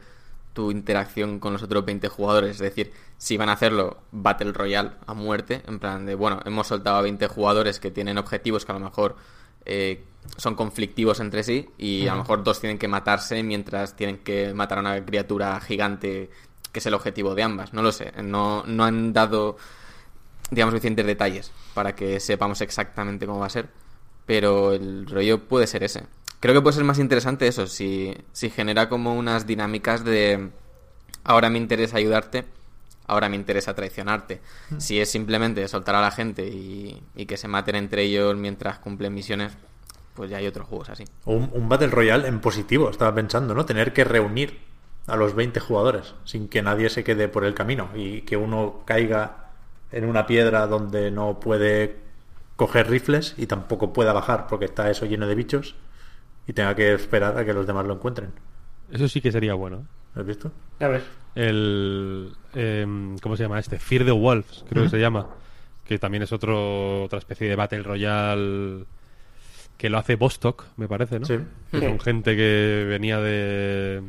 [0.54, 2.52] tu interacción con los otros 20 jugadores.
[2.52, 6.68] Es decir, si van a hacerlo Battle Royale a muerte, en plan de, bueno, hemos
[6.68, 9.16] soltado a 20 jugadores que tienen objetivos que a lo mejor
[9.66, 10.04] eh,
[10.38, 14.54] son conflictivos entre sí y a lo mejor dos tienen que matarse mientras tienen que
[14.54, 16.30] matar a una criatura gigante
[16.72, 17.74] que es el objetivo de ambas.
[17.74, 19.58] No lo sé, no, no han dado
[20.52, 23.70] digamos, suficientes detalles para que sepamos exactamente cómo va a ser.
[24.26, 26.04] Pero el rollo puede ser ese.
[26.44, 30.50] Creo que puede ser más interesante eso, si, si genera como unas dinámicas de
[31.24, 32.44] ahora me interesa ayudarte,
[33.08, 34.42] ahora me interesa traicionarte.
[34.78, 38.80] Si es simplemente soltar a la gente y, y que se maten entre ellos mientras
[38.80, 39.54] cumplen misiones,
[40.16, 41.06] pues ya hay otros juegos así.
[41.24, 43.66] Un, un Battle Royale en positivo, estaba pensando, ¿no?
[43.66, 44.60] Tener que reunir
[45.08, 48.82] a los 20 jugadores sin que nadie se quede por el camino y que uno
[48.84, 49.46] caiga
[49.94, 52.00] en una piedra donde no puede
[52.58, 55.76] coger rifles y tampoco pueda bajar porque está eso lleno de bichos
[56.48, 58.32] y tenga que esperar a que los demás lo encuentren.
[58.92, 59.78] Eso sí que sería bueno.
[59.78, 59.84] ¿eh?
[60.16, 60.52] ¿Lo has visto?
[60.80, 61.04] Ya ves.
[61.36, 62.32] El.
[62.54, 63.80] em, ¿Cómo se llama este?
[63.80, 65.28] Fear the Wolves, creo que se llama.
[65.86, 68.86] Que también es otro, otra especie de Battle Royale.
[69.78, 71.26] Que lo hace Bostock, me parece, ¿no?
[71.26, 71.40] Sí.
[71.72, 71.86] Que Sí.
[71.86, 74.02] son gente que venía de.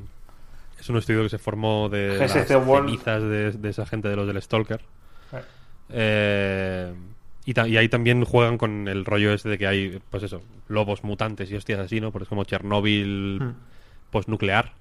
[0.79, 2.89] Es un estudio que se formó de GSC las World.
[2.91, 4.81] cenizas de, de esa gente de los del Stalker.
[5.33, 5.41] Eh.
[5.91, 6.95] Eh,
[7.47, 10.43] y, ta- y ahí también juegan con el rollo este de que hay, pues eso,
[10.69, 12.11] lobos mutantes y hostias así, ¿no?
[12.13, 13.51] Porque es como Chernóbil Mm.
[14.11, 14.73] postnuclear.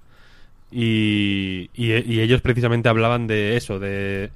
[0.70, 4.30] Y, y, y ellos precisamente hablaban de eso, de,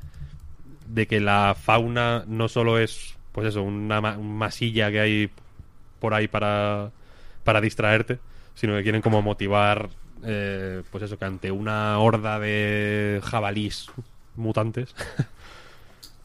[0.89, 5.31] de que la fauna no solo es, pues eso, una ma- un masilla que hay
[6.01, 6.91] por ahí para,
[7.45, 8.19] para distraerte,
[8.55, 9.89] sino que quieren como motivar,
[10.25, 13.91] eh, pues eso, que ante una horda de jabalís
[14.37, 14.95] mutantes.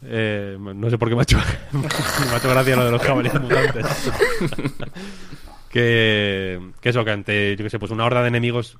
[0.05, 1.37] eh, no sé por qué me ha hecho,
[1.71, 1.85] me
[2.33, 3.85] ha hecho gracia lo de los jabalíes mutantes.
[5.69, 8.77] que, que eso, que ante, yo que sé, pues una horda de enemigos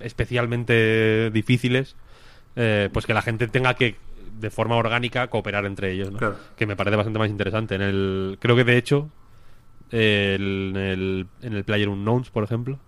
[0.00, 1.96] especialmente difíciles,
[2.56, 3.96] eh, pues que la gente tenga que,
[4.40, 6.18] de forma orgánica, cooperar entre ellos, ¿no?
[6.18, 6.36] Claro.
[6.56, 7.74] Que me parece bastante más interesante.
[7.76, 9.08] En el, creo que de hecho,
[9.90, 12.78] el- en el, en el Player Unknowns, por ejemplo,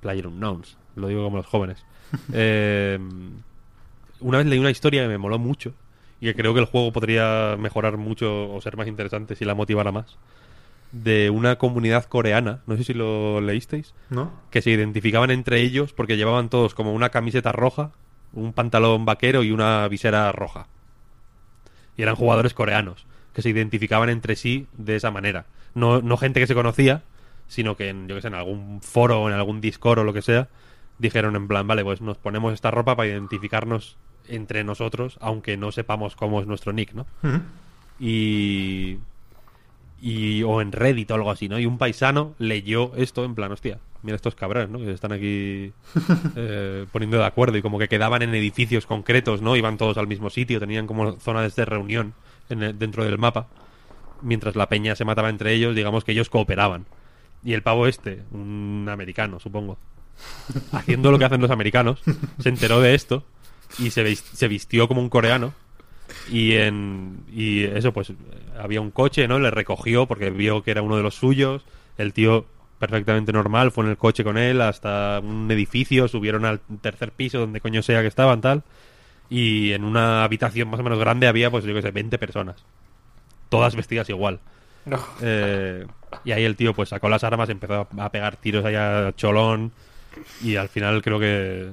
[0.00, 1.84] Player Unknowns, lo digo como los jóvenes.
[2.34, 2.98] Eh,
[4.20, 5.72] una vez leí una historia que me moló mucho
[6.22, 9.56] y que creo que el juego podría mejorar mucho o ser más interesante si la
[9.56, 10.18] motivara más.
[10.92, 14.30] De una comunidad coreana, no sé si lo leísteis, ¿No?
[14.52, 17.90] que se identificaban entre ellos porque llevaban todos como una camiseta roja,
[18.32, 20.68] un pantalón vaquero y una visera roja.
[21.96, 23.04] Y eran jugadores coreanos
[23.34, 25.46] que se identificaban entre sí de esa manera.
[25.74, 27.02] No, no gente que se conocía,
[27.48, 30.12] sino que en, yo que sé, en algún foro o en algún Discord o lo
[30.12, 30.46] que sea,
[30.98, 33.96] dijeron en plan, vale, pues nos ponemos esta ropa para identificarnos
[34.34, 37.06] entre nosotros, aunque no sepamos cómo es nuestro nick, ¿no?
[38.00, 38.98] Y,
[40.00, 41.58] y, o en Reddit o algo así, ¿no?
[41.58, 44.78] Y un paisano leyó esto en plan, hostia, mira estos cabrones, ¿no?
[44.78, 45.72] Que se están aquí
[46.36, 49.54] eh, poniendo de acuerdo y como que quedaban en edificios concretos, ¿no?
[49.56, 52.14] Iban todos al mismo sitio, tenían como zonas de reunión
[52.48, 53.46] en el- dentro del mapa.
[54.22, 56.86] Mientras la peña se mataba entre ellos, digamos que ellos cooperaban.
[57.44, 59.78] Y el pavo este, un americano, supongo,
[60.72, 62.00] haciendo lo que hacen los americanos,
[62.38, 63.24] se enteró de esto
[63.78, 65.54] y se, se vistió como un coreano.
[66.30, 68.12] Y en y eso pues
[68.58, 71.64] había un coche no le recogió porque vio que era uno de los suyos.
[71.98, 72.46] El tío
[72.78, 77.38] perfectamente normal fue en el coche con él hasta un edificio subieron al tercer piso
[77.38, 78.62] donde coño sea que estaban tal.
[79.30, 82.64] Y en una habitación más o menos grande había pues yo que sé 20 personas.
[83.48, 84.40] Todas vestidas igual.
[84.84, 84.98] No.
[85.20, 85.86] eh,
[86.24, 89.72] y ahí el tío pues sacó las armas, empezó a, pegar tiros ahí a cholón.
[90.42, 91.70] Y al final creo que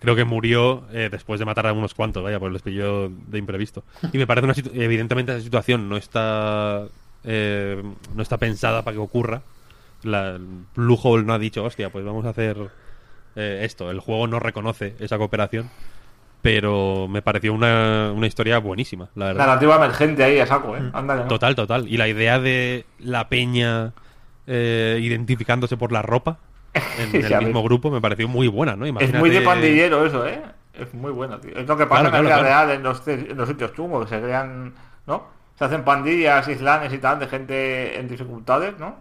[0.00, 3.38] creo que murió eh, después de matar a unos cuantos, vaya, pues les pilló de
[3.38, 3.84] imprevisto.
[4.12, 6.88] Y me parece una evidentemente esa situación no está
[7.22, 7.82] eh,
[8.14, 9.42] no está pensada para que ocurra.
[10.02, 10.38] La,
[10.74, 12.56] Lujo no ha dicho, hostia, pues vamos a hacer
[13.36, 13.90] eh, esto.
[13.90, 15.70] El juego no reconoce esa cooperación,
[16.40, 19.46] pero me pareció una, una historia buenísima, la verdad.
[19.46, 20.90] Narrativa emergente ahí a saco, ¿eh?
[20.92, 21.28] Que no.
[21.28, 21.86] Total, total.
[21.86, 23.92] Y la idea de la peña
[24.46, 26.38] eh, identificándose por la ropa
[26.74, 28.86] en el mismo grupo me pareció muy buena, ¿no?
[28.98, 30.42] Es muy de pandillero eso, ¿eh?
[30.74, 31.56] Es muy bueno, tío.
[31.56, 32.66] Es lo que pasa Claro, en la claro, vida claro.
[32.66, 34.72] real en los, en los sitios chungos, que se crean,
[35.06, 35.24] ¿no?
[35.58, 38.96] Se hacen pandillas, islanes y tal, de gente en dificultades, ¿no?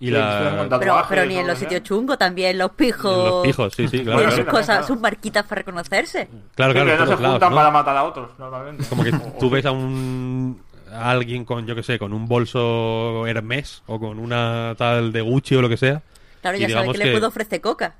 [0.00, 0.66] Y Sí, la...
[0.78, 3.16] Pero, pero ni en lo los sitios chungos, también los pijos.
[3.16, 4.18] En los pijos, sí, sí, claro.
[4.18, 6.28] Tienen sus cosas, sus marquitas para reconocerse.
[6.56, 7.56] Claro, Sí, que no se juntan ¿no?
[7.56, 8.84] para matar a otros, normalmente.
[8.86, 10.60] Como que tú ves a un
[10.92, 15.22] a alguien con, yo que sé, con un bolso Hermes o con una tal de
[15.22, 16.02] Gucci o lo que sea.
[16.44, 17.94] Claro, ya sabes digamos que le puedo ofrecer coca.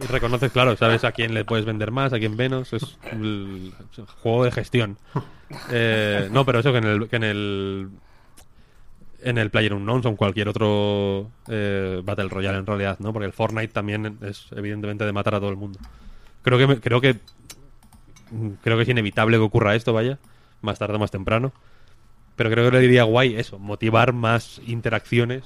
[0.00, 2.72] Y reconoces, claro, sabes a quién le puedes vender más, a quién menos.
[2.72, 3.72] Es el
[4.22, 4.96] juego de gestión.
[5.70, 7.88] Eh, no, pero eso que en el, que en el
[9.22, 13.14] en el Player Unknowns o en cualquier otro eh, Battle Royale en realidad, ¿no?
[13.14, 15.78] Porque el Fortnite también es evidentemente de matar a todo el mundo.
[16.42, 17.16] Creo que me- creo que
[18.62, 20.18] creo que es inevitable que ocurra esto, vaya,
[20.60, 21.52] más tarde o más temprano.
[22.36, 25.44] Pero creo que le diría guay eso, motivar más interacciones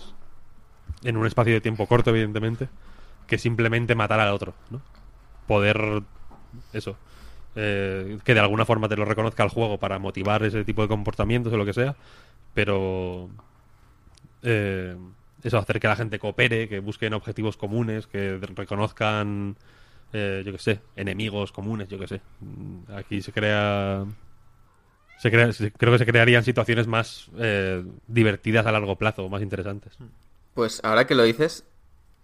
[1.05, 2.69] en un espacio de tiempo corto, evidentemente,
[3.27, 4.81] que simplemente matar al otro, ¿no?
[5.47, 6.03] Poder,
[6.73, 6.97] eso,
[7.57, 10.89] eh, que de alguna forma te lo reconozca el juego para motivar ese tipo de
[10.89, 11.97] comportamientos o lo que sea,
[12.55, 13.29] pero
[14.43, 14.97] eh,
[15.43, 19.57] eso, hacer que la gente coopere, que busquen objetivos comunes, que reconozcan,
[20.13, 22.21] eh, yo que sé, enemigos comunes, yo que sé.
[22.41, 24.05] Mm, Aquí se crea...
[25.19, 29.97] Se crea, creo que se crearían situaciones más eh, divertidas a largo plazo, más interesantes.
[30.55, 31.65] Pues ahora que lo dices.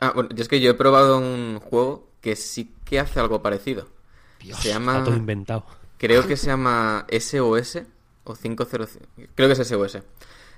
[0.01, 3.43] Ah, bueno, yo es que yo he probado un juego que sí que hace algo
[3.43, 3.89] parecido.
[4.41, 4.93] se llama.
[4.93, 5.67] Está todo inventado.
[5.99, 7.81] Creo que se llama SOS
[8.25, 9.07] o 505.
[9.35, 9.99] Creo que es SOS.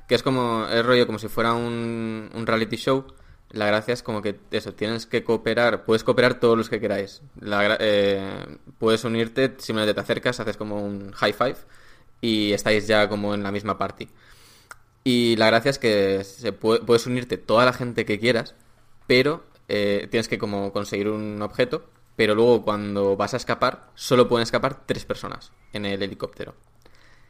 [0.08, 0.66] Que es como.
[0.66, 3.06] Es rollo como si fuera un, un reality show.
[3.50, 5.84] La gracia es como que eso, tienes que cooperar.
[5.84, 7.22] Puedes cooperar todos los que queráis.
[7.40, 11.56] La eh, puedes unirte, simplemente te acercas, haces como un high five
[12.20, 14.08] y estáis ya como en la misma party.
[15.04, 18.54] Y la gracia es que se puede- puedes unirte toda la gente que quieras,
[19.06, 21.84] pero eh, tienes que como conseguir un objeto,
[22.16, 26.54] pero luego cuando vas a escapar, solo pueden escapar tres personas en el helicóptero.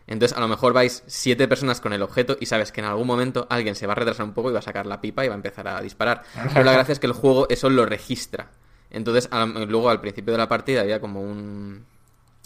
[0.06, 3.06] Entonces a lo mejor vais siete personas con el objeto y sabes que en algún
[3.06, 5.28] momento alguien se va a retrasar un poco y va a sacar la pipa y
[5.28, 6.22] va a empezar a disparar.
[6.52, 8.50] Pero la gracia es que el juego eso lo registra.
[8.90, 9.28] Entonces
[9.68, 11.84] luego al principio de la partida había como un,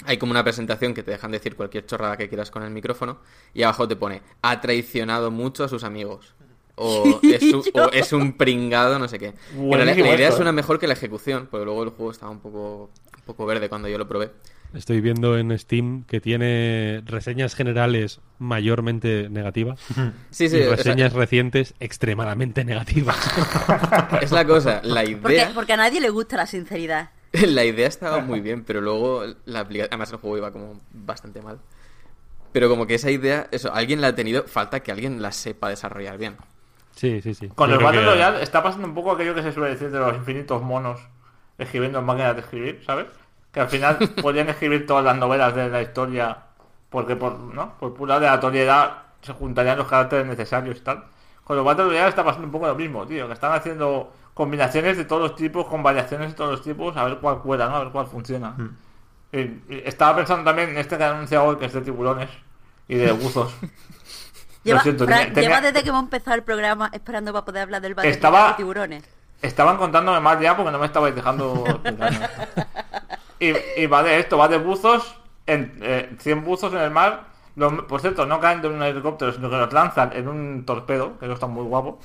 [0.05, 3.19] hay como una presentación que te dejan decir cualquier chorrada que quieras con el micrófono
[3.53, 6.35] y abajo te pone ha traicionado mucho a sus amigos
[6.77, 10.55] o, es, un, o es un pringado no sé qué Buenísimo la idea suena ¿eh?
[10.55, 13.89] mejor que la ejecución porque luego el juego estaba un poco un poco verde cuando
[13.89, 14.31] yo lo probé
[14.75, 19.79] Estoy viendo en Steam que tiene reseñas generales mayormente negativas
[20.31, 23.17] sí sí y o sea, reseñas recientes extremadamente negativas.
[24.21, 27.11] es la cosa la Porque, idea porque a nadie le gusta la sinceridad.
[27.47, 31.43] la idea estaba muy bien pero luego la aplicación además el juego iba como bastante
[31.43, 31.59] mal
[32.53, 35.69] pero como que esa idea eso alguien la ha tenido falta que alguien la sepa
[35.69, 36.37] desarrollar bien
[36.97, 37.49] Sí, sí, sí.
[37.49, 39.91] Con Yo el Battle que- Royale está pasando un poco aquello que se suele decir
[39.91, 41.01] de los infinitos monos
[41.59, 43.07] escribiendo en máquinas de escribir, ¿sabes?
[43.51, 46.39] Que al final podían escribir todas las novelas de la historia
[46.91, 47.75] porque por, ¿no?
[47.81, 51.03] por pura aleatoriedad se juntarían los caracteres necesarios y tal.
[51.43, 54.97] Con los Battle Royale está pasando un poco lo mismo, tío, que están haciendo combinaciones
[54.97, 57.77] de todos los tipos, con variaciones de todos los tipos, a ver cuál cuela, ¿no?
[57.77, 58.55] A ver cuál funciona.
[59.33, 62.29] Y- y estaba pensando también en este que han anunciado hoy, que es de tiburones
[62.89, 63.55] y de buzos.
[64.65, 67.63] Lleva, siento, Fran, tenía- tenía- lleva desde que hemos empezado el programa esperando para poder
[67.63, 69.05] hablar del Estaba- de tiburones.
[69.43, 71.65] Estaban contándome más ya porque no me estabais dejando
[73.41, 75.17] y, y va de esto, va de buzos,
[75.47, 77.25] en, eh, 100 buzos en el mar
[77.57, 81.19] Los- por cierto, no caen de un helicóptero, sino que los lanzan en un torpedo,
[81.19, 82.01] que eso está muy guapo.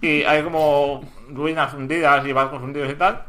[0.00, 3.24] Y hay como ruinas hundidas y barcos hundidos y tal.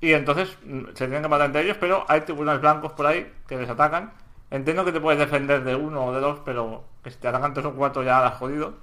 [0.00, 3.32] Y entonces mm, se tienen que matar entre ellos, pero hay tiburones blancos por ahí
[3.46, 4.12] que les atacan.
[4.50, 7.54] Entiendo que te puedes defender de uno o de dos, pero que si te atacan
[7.54, 8.74] tres o cuatro ya has jodido.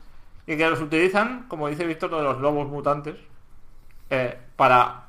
[0.47, 3.15] Y que los utilizan, como dice Víctor, lo de los lobos mutantes,
[4.09, 5.03] eh, para,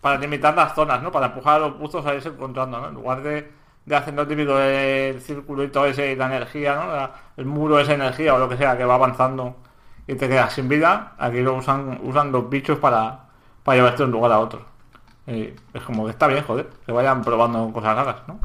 [0.00, 1.10] para limitar las zonas, ¿no?
[1.10, 2.88] Para empujar a los buzos a irse encontrando, ¿no?
[2.88, 3.50] En lugar de,
[3.84, 7.10] de hacer lo típico del circulito ese y la energía, ¿no?
[7.36, 9.56] El muro esa energía o lo que sea que va avanzando
[10.10, 13.20] y te quedas sin vida, aquí lo usan, usan los bichos para,
[13.62, 14.64] para llevarte de un lugar a otro.
[15.26, 18.40] Y es como que está bien, joder, que vayan probando cosas raras, ¿no?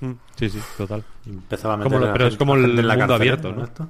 [0.00, 1.04] Mm, Sí, sí, total.
[1.26, 3.52] Empezaba a Como meter a la pero es como el en la mundo cárcel, abierto.
[3.52, 3.64] ¿no?
[3.64, 3.88] esto.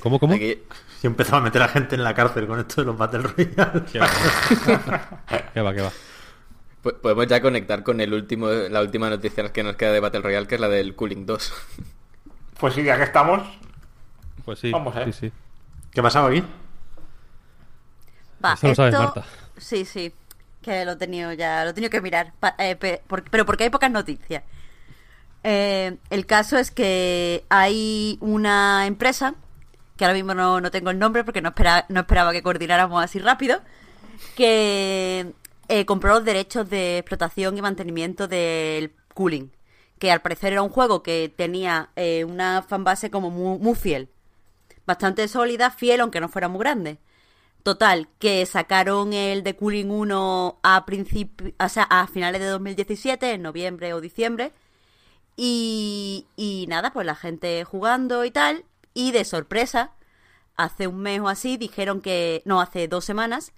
[0.00, 0.34] ¿Cómo, cómo?
[0.34, 0.58] Aquí-
[1.00, 3.82] Si empezaba a meter a gente en la cárcel con esto de los Battle Royale.
[3.92, 4.08] ¿Qué va?
[5.54, 5.90] ¿Qué va, qué va?
[6.82, 10.20] po- podemos ya conectar con el último, la última noticia que nos queda de Battle
[10.22, 11.52] Royale, que es la del Cooling 2.
[12.58, 13.42] Pues sí, ya que estamos,
[14.44, 15.04] Pues sí, Vamos, ¿eh?
[15.06, 15.32] sí, sí.
[15.94, 16.42] ¿Qué ha pasado aquí?
[18.44, 19.24] Va, Eso lo sabes, esto- Marta.
[19.56, 20.12] Sí, sí.
[20.60, 22.32] Que lo he tenido ya, lo he tenido que mirar.
[22.40, 24.42] pa- eh, pe- por- pero porque hay pocas noticias.
[25.44, 29.34] Eh, el caso es que hay una empresa,
[29.96, 33.02] que ahora mismo no, no tengo el nombre porque no, espera, no esperaba que coordináramos
[33.04, 33.60] así rápido,
[34.36, 35.32] que
[35.68, 39.50] eh, compró los derechos de explotación y mantenimiento del cooling.
[39.98, 44.08] Que al parecer era un juego que tenía eh, una fanbase como muy, muy fiel.
[44.86, 46.98] Bastante sólida, fiel, aunque no fuera muy grande.
[47.62, 50.84] Total, que sacaron el de Cooling 1 a
[51.58, 54.52] o sea, a finales de 2017, en noviembre o diciembre.
[55.36, 58.64] Y, y nada, pues la gente jugando y tal.
[58.92, 59.92] Y de sorpresa,
[60.56, 62.42] hace un mes o así, dijeron que.
[62.44, 63.52] No, hace dos semanas,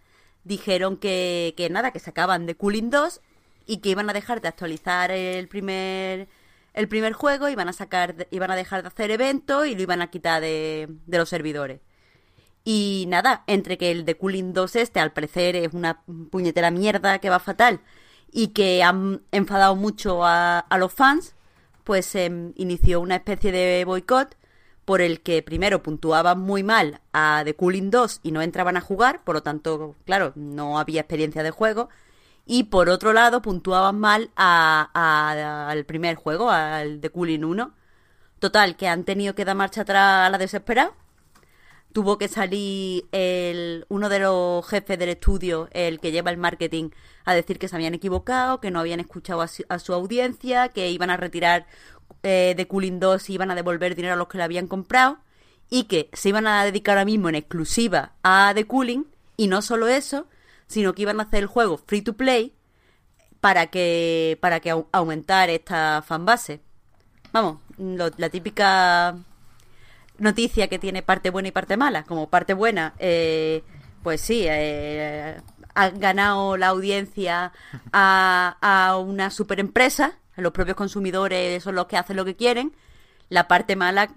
[0.45, 3.21] dijeron que, que nada, que sacaban de Cooling 2
[3.67, 6.29] y que iban a dejar de actualizar el primer
[6.77, 10.03] el primer juego, iban a sacar, iban a dejar de hacer eventos y lo iban
[10.03, 11.81] a quitar de, de los servidores.
[12.65, 17.19] Y nada, entre que el de Cooling 2 este al parecer es una puñetera mierda
[17.19, 17.81] que va fatal
[18.31, 21.35] y que han enfadado mucho a, a los fans,
[21.85, 24.37] pues se inició una especie de boicot
[24.85, 28.81] por el que primero puntuaban muy mal a The Cooling 2 y no entraban a
[28.81, 31.89] jugar, por lo tanto, claro, no había experiencia de juego.
[32.47, 37.75] Y por otro lado, puntuaban mal a- a- al primer juego, al The Cooling 1.
[38.39, 40.93] Total, que han tenido que dar marcha atrás a la desesperada
[41.93, 46.91] tuvo que salir el, uno de los jefes del estudio, el que lleva el marketing,
[47.25, 50.69] a decir que se habían equivocado, que no habían escuchado a su, a su audiencia,
[50.69, 51.65] que iban a retirar
[52.23, 55.21] eh, de Cooling 2 y iban a devolver dinero a los que lo habían comprado
[55.71, 59.07] y que se iban a dedicar ahora mismo en exclusiva a The Cooling
[59.39, 60.27] y no solo eso,
[60.67, 62.55] sino que iban a hacer el juego free to play
[63.41, 66.61] para que para que au- aumentar esta fanbase.
[67.33, 69.17] Vamos, lo- la típica
[70.19, 72.05] noticia que tiene parte buena y parte mala.
[72.05, 73.63] Como parte buena, eh,
[74.03, 75.37] pues sí, eh,
[75.75, 77.53] han ganado la audiencia
[77.93, 82.75] a, a una super empresa, los propios consumidores son los que hacen lo que quieren.
[83.29, 84.09] La parte mala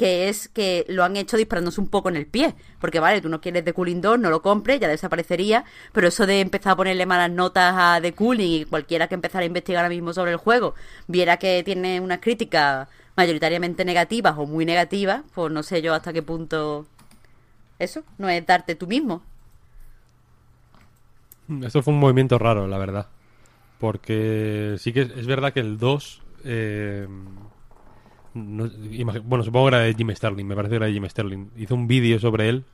[0.00, 2.54] que es que lo han hecho disparándose un poco en el pie.
[2.80, 5.66] Porque vale, tú no quieres The Cooling 2, no lo compres, ya desaparecería.
[5.92, 9.42] Pero eso de empezar a ponerle malas notas a The Cooling y cualquiera que empezara
[9.42, 10.74] a investigar ahora mismo sobre el juego,
[11.06, 16.14] viera que tiene unas críticas mayoritariamente negativas o muy negativas, pues no sé yo hasta
[16.14, 16.86] qué punto
[17.78, 19.22] eso no es darte tú mismo.
[21.62, 23.08] Esto fue un movimiento raro, la verdad.
[23.78, 26.22] Porque sí que es, verdad que el 2.
[26.44, 27.06] eh,
[28.34, 28.70] no-
[29.24, 31.50] bueno, supongo que era de Jim Sterling, me parece que era de Jim Sterling.
[31.56, 32.64] Hizo un vídeo sobre él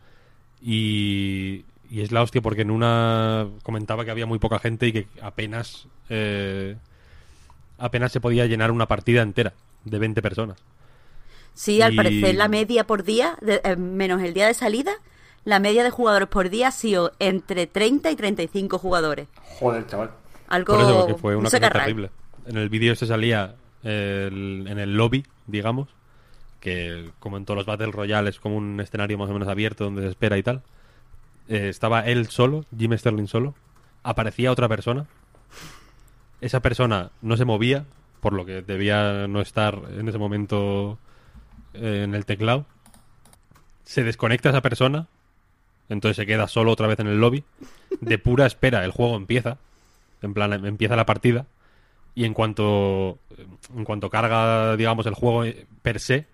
[0.63, 4.93] y, y es la hostia porque en una comentaba que había muy poca gente y
[4.93, 5.87] que apenas.
[6.09, 6.77] eh,
[7.79, 9.53] apenas se podía llenar una partida entera
[9.85, 10.57] de 20 personas.
[11.53, 14.93] Sí, al Y- parecer la media por día, de- eh, menos el día de salida,
[15.45, 19.29] la media de jugadores por día ha sido entre 30 y 35 jugadores.
[19.59, 20.11] Joder, chaval.
[20.49, 22.11] Algo Por eso, fue un una cosa terrible.
[22.47, 25.89] En el vídeo se salía el- en el lobby, digamos,
[26.61, 29.85] que como en todos los Battle Royale es como un escenario más o menos abierto
[29.85, 30.63] donde se espera y tal.
[31.49, 33.55] Eh, estaba él solo, Jim Sterling solo.
[34.03, 35.07] Aparecía otra persona.
[36.41, 37.87] Esa persona no se movía,
[38.21, 40.99] por lo que debía no estar en ese momento
[41.75, 42.67] eh, en el teclado.
[43.85, 45.07] Se desconecta esa persona,
[45.89, 47.45] entonces se queda solo otra vez en el lobby.
[48.01, 49.59] De pura espera, el juego empieza.
[50.23, 51.47] En plan, empieza la partida.
[52.17, 53.19] Y en cuanto,
[53.77, 56.27] en cuanto carga, digamos, el juego eh, per se,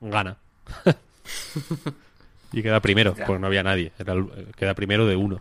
[0.00, 0.36] gana.
[2.52, 3.24] y queda primero, Ya.
[3.26, 3.92] porque no había nadie.
[3.98, 5.40] Era el- queda primero de uno.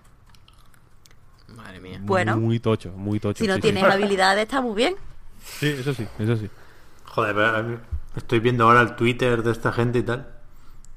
[1.56, 2.00] Madre mía.
[2.02, 2.38] Bueno.
[2.38, 3.44] Muy tocho, muy tocho.
[3.44, 3.62] Si no sí, sí.
[3.64, 4.96] tienes habilidades está muy bien.
[5.44, 6.50] Sí, eso sí, eso sí.
[7.06, 7.76] Joder, pero a mí
[8.16, 10.28] Estoy viendo ahora el Twitter de esta gente y tal.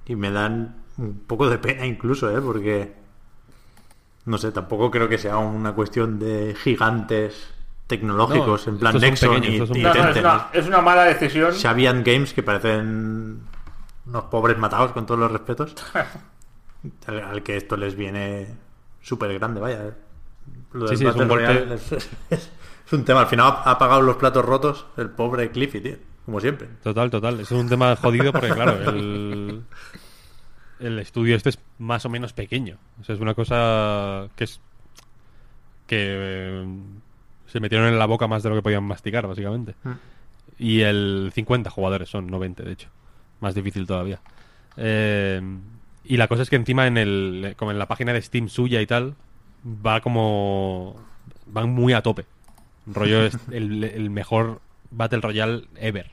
[0.06, 2.40] Y me dan un poco de pena incluso, ¿eh?
[2.40, 2.92] Porque...
[4.26, 7.53] No sé, tampoco creo que sea una cuestión de gigantes
[7.86, 11.04] tecnológicos No, en plan Nexon pequeños, y, y No, no, es, una, es una mala
[11.04, 11.52] decisión.
[11.52, 13.40] Xavier Games que parecen
[14.06, 15.74] unos pobres matados con todos los respetos.
[17.06, 18.48] al, al que esto les viene
[19.02, 19.94] súper grande, vaya.
[20.72, 21.74] Lo Sí, del sí, es un golpe.
[21.74, 21.92] Es,
[22.30, 22.50] es-
[22.86, 23.20] es un tema.
[23.20, 25.96] Al final ha, ha pagado los platos rotos el pobre Cliffy, tío.
[26.26, 26.68] Como siempre.
[26.82, 27.40] Total, total.
[27.40, 29.62] Es un tema jodido porque, claro, el,
[30.80, 32.78] el estudio este es más o menos pequeño.
[33.00, 34.60] O sea, es una cosa que es.
[35.86, 36.66] que eh,
[37.54, 39.76] se metieron en la boca más de lo que podían masticar, básicamente.
[40.58, 42.88] Y el 50 jugadores son, no 20, de hecho.
[43.38, 44.18] Más difícil todavía.
[44.76, 45.40] Eh,
[46.02, 48.80] y la cosa es que encima en el como en la página de Steam suya
[48.80, 49.14] y tal,
[49.64, 51.00] va como.
[51.46, 52.24] van muy a tope.
[52.88, 56.10] Rollo es el, el mejor Battle Royale ever.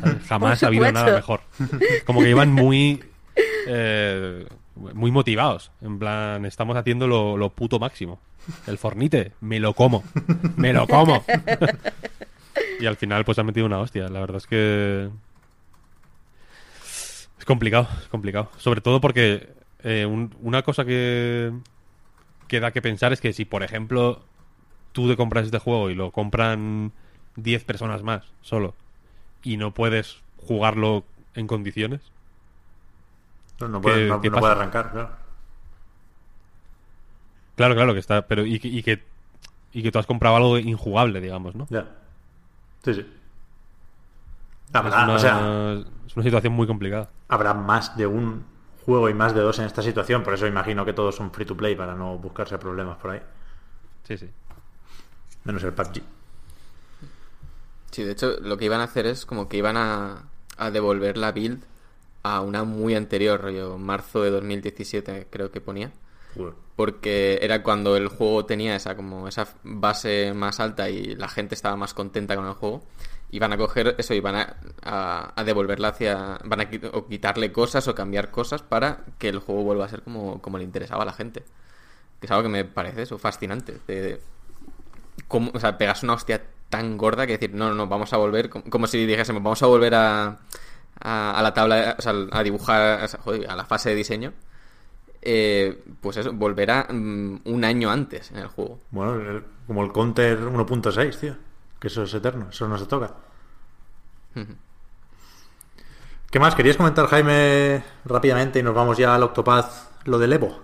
[0.00, 0.22] ¿sabes?
[0.26, 1.42] Jamás ha habido nada mejor.
[2.06, 3.04] Como que iban muy.
[3.68, 5.70] eh, muy motivados.
[5.80, 8.18] En plan, estamos haciendo lo, puto máximo.
[8.66, 10.02] El fornite, me lo como.
[10.56, 11.24] Me lo como.
[12.80, 14.08] y al final, pues han metido una hostia.
[14.08, 15.08] La verdad es que.
[17.38, 18.50] Es complicado, es complicado.
[18.58, 19.48] Sobre todo porque
[19.82, 21.52] eh, un- una cosa que,
[22.48, 24.22] que da que pensar es que si, por ejemplo,
[24.92, 26.92] tú te compras este juego y lo compran
[27.36, 28.74] 10 personas más solo
[29.42, 31.04] y no puedes jugarlo
[31.34, 32.00] en condiciones,
[33.60, 34.40] No, no ¿Qué- puede, no- qué no pasa?
[34.40, 35.10] puede arrancar, claro.
[37.56, 39.02] claro, claro que está, pero y, que- y que
[39.74, 41.66] y que tú has comprado algo injugable, digamos, ¿no?
[41.70, 41.86] Ya.
[42.84, 43.06] Sí, sí.
[44.74, 45.72] Habrá, es, una, o sea,
[46.06, 47.08] es una situación muy complicada.
[47.28, 48.44] habrá más de un
[48.84, 50.22] juego y más de dos en esta situación.
[50.22, 53.22] Por eso imagino que todos son free to play para no buscarse problemas por ahí.
[54.04, 54.28] Sí, sí.
[55.44, 56.02] Menos el PUBG.
[57.92, 60.24] Sí, de hecho, lo que iban a hacer es como que iban a,
[60.58, 61.62] a devolver la build
[62.22, 65.90] a una muy anterior, rollo marzo de 2017, creo que ponía.
[66.76, 71.54] Porque era cuando el juego tenía esa como esa base más alta y la gente
[71.54, 72.82] estaba más contenta con el juego.
[73.30, 76.38] Iban a coger eso y van a, a- a devolverla hacia.
[76.44, 80.02] Van a o quitarle cosas o cambiar cosas para que el juego vuelva a ser
[80.02, 81.42] como, como le interesaba a la gente.
[82.20, 83.78] Que es algo que me parece eso fascinante.
[83.86, 84.20] De, de
[85.28, 88.16] cómo- o sea, pegas una hostia tan gorda que decir, no, no, no, vamos a
[88.16, 88.48] volver.
[88.48, 90.38] Como, como si dijésemos, vamos a volver a,
[91.02, 93.94] a, a la tabla, o sea, a dibujar, o sea, joder, a la fase de
[93.96, 94.32] diseño.
[95.24, 98.80] Eh, pues eso, volverá mm, un año antes en el juego.
[98.90, 101.36] Bueno, el- como el Counter 1.6, tío.
[101.78, 103.12] Que eso es eterno, eso no se toca.
[106.30, 106.54] ¿Qué más?
[106.54, 110.60] ¿Querías comentar, Jaime, rápidamente y nos vamos ya al Octopath, lo del Evo?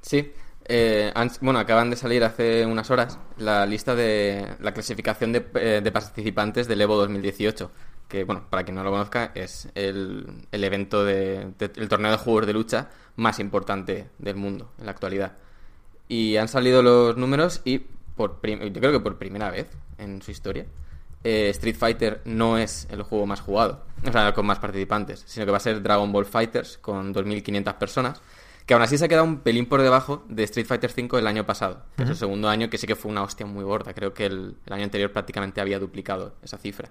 [0.00, 0.32] Sí,
[0.64, 5.46] eh, han- bueno, acaban de salir hace unas horas la lista de la clasificación de,
[5.54, 7.70] eh, de participantes del Evo 2018,
[8.12, 12.10] que, bueno, para quien no lo conozca, es el, el evento de, de- el torneo
[12.10, 15.32] de juegos de lucha más importante del mundo en la actualidad.
[16.08, 20.30] Y han salido los números y por yo creo que por primera vez en su
[20.30, 20.66] historia
[21.24, 25.46] eh, Street Fighter no es el juego más jugado, o sea, con más participantes, sino
[25.46, 28.20] que va a ser Dragon Ball Fighters con 2.500 personas,
[28.66, 31.26] que aún así se ha quedado un pelín por debajo de Street Fighter V el
[31.26, 33.94] año pasado, que es el segundo año que sí que fue una hostia muy gorda,
[33.94, 36.90] creo que el, el año anterior prácticamente había duplicado esa cifra.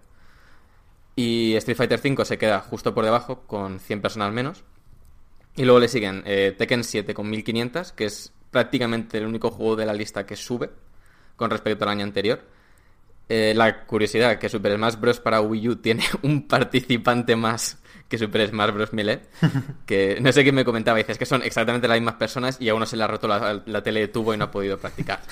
[1.15, 4.63] Y Street Fighter V se queda justo por debajo con 100 personas menos.
[5.55, 9.75] Y luego le siguen eh, Tekken 7 con 1500, que es prácticamente el único juego
[9.75, 10.69] de la lista que sube
[11.35, 12.41] con respecto al año anterior.
[13.27, 15.19] Eh, la curiosidad que Super Smash Bros.
[15.19, 17.77] para Wii U tiene un participante más
[18.09, 18.93] que Super Smash Bros.
[18.93, 19.21] Melee.
[19.85, 22.75] Que no sé quién me comentaba, dices que son exactamente las mismas personas y a
[22.75, 25.21] uno se le ha roto la, la tele de tubo y no ha podido practicar.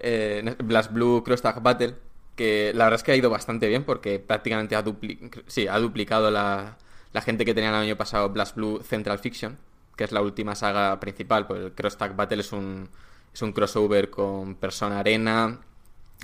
[0.00, 1.94] eh, Blast Blue Cross Tag Battle,
[2.36, 5.78] que la verdad es que ha ido bastante bien porque prácticamente ha, dupli- sí, ha
[5.78, 6.76] duplicado la,
[7.12, 9.56] la gente que tenía el año pasado Blast Blue Central Fiction,
[9.96, 12.88] que es la última saga principal, pues el Cross Tag Battle es un,
[13.32, 15.60] es un crossover con Persona Arena,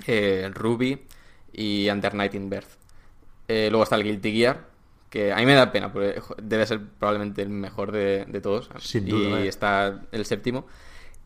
[0.07, 1.01] eh, Ruby
[1.53, 2.69] y Under Night in Birth.
[3.47, 4.65] Eh, luego está el Guilty Gear,
[5.09, 8.69] que a mí me da pena, porque debe ser probablemente el mejor de, de todos.
[8.79, 9.45] Sin y vaya.
[9.45, 10.65] está el séptimo.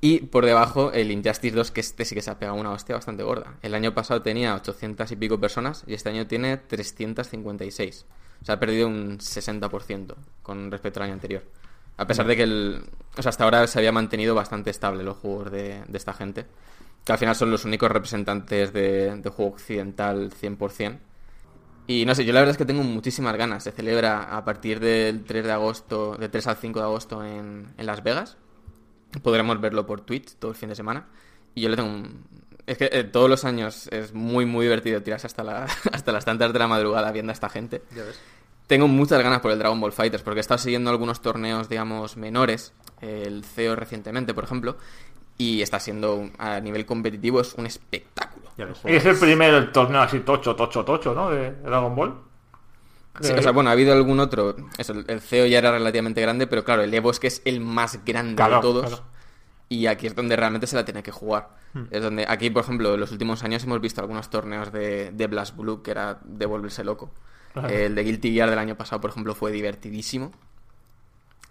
[0.01, 2.95] Y por debajo el Injustice 2, que este sí que se ha pegado una hostia
[2.95, 3.57] bastante gorda.
[3.61, 8.05] El año pasado tenía 800 y pico personas y este año tiene 356.
[8.41, 11.43] O sea, ha perdido un 60% con respecto al año anterior.
[11.97, 12.83] A pesar de que el...
[13.17, 16.45] O sea, hasta ahora se había mantenido bastante estable los juegos de, de esta gente.
[17.05, 20.99] Que al final son los únicos representantes de, de juego occidental 100%.
[21.87, 23.63] Y no sé, yo la verdad es que tengo muchísimas ganas.
[23.63, 27.73] Se celebra a partir del 3 de agosto, del 3 al 5 de agosto en
[27.77, 28.37] Las Vegas.
[29.23, 31.07] Podremos verlo por Twitch todo el fin de semana.
[31.53, 32.25] Y yo le tengo un...
[32.67, 36.25] Es que eh, todos los años es muy, muy divertido tirarse hasta, la, hasta las
[36.25, 37.83] tantas de la madrugada viendo a esta gente.
[38.67, 42.17] Tengo muchas ganas por el Dragon Ball Fighters, porque he estado siguiendo algunos torneos, digamos,
[42.17, 44.77] menores, el CEO recientemente, por ejemplo,
[45.37, 48.49] y está siendo, un- a nivel competitivo, es un espectáculo.
[48.57, 48.79] Ya ves.
[48.85, 51.29] Y es el primer torneo así tocho, tocho, tocho, ¿no?
[51.29, 52.15] De Dragon Ball.
[53.21, 54.55] Sí, o sea, bueno, ha habido algún otro.
[54.77, 57.59] Eso, el CEO ya era relativamente grande, pero claro, el Evo es que es el
[57.61, 58.85] más grande Claro, de todos.
[58.87, 59.03] claro.
[59.69, 61.49] Y aquí es donde realmente se la tiene que jugar.
[61.91, 65.27] Es donde, aquí, por ejemplo, en los últimos años hemos visto algunos torneos de, de
[65.27, 67.11] Blast Blue que era de volverse loco.
[67.53, 67.69] Claro.
[67.69, 70.31] El de Guilty Gear del año pasado, por ejemplo, fue divertidísimo.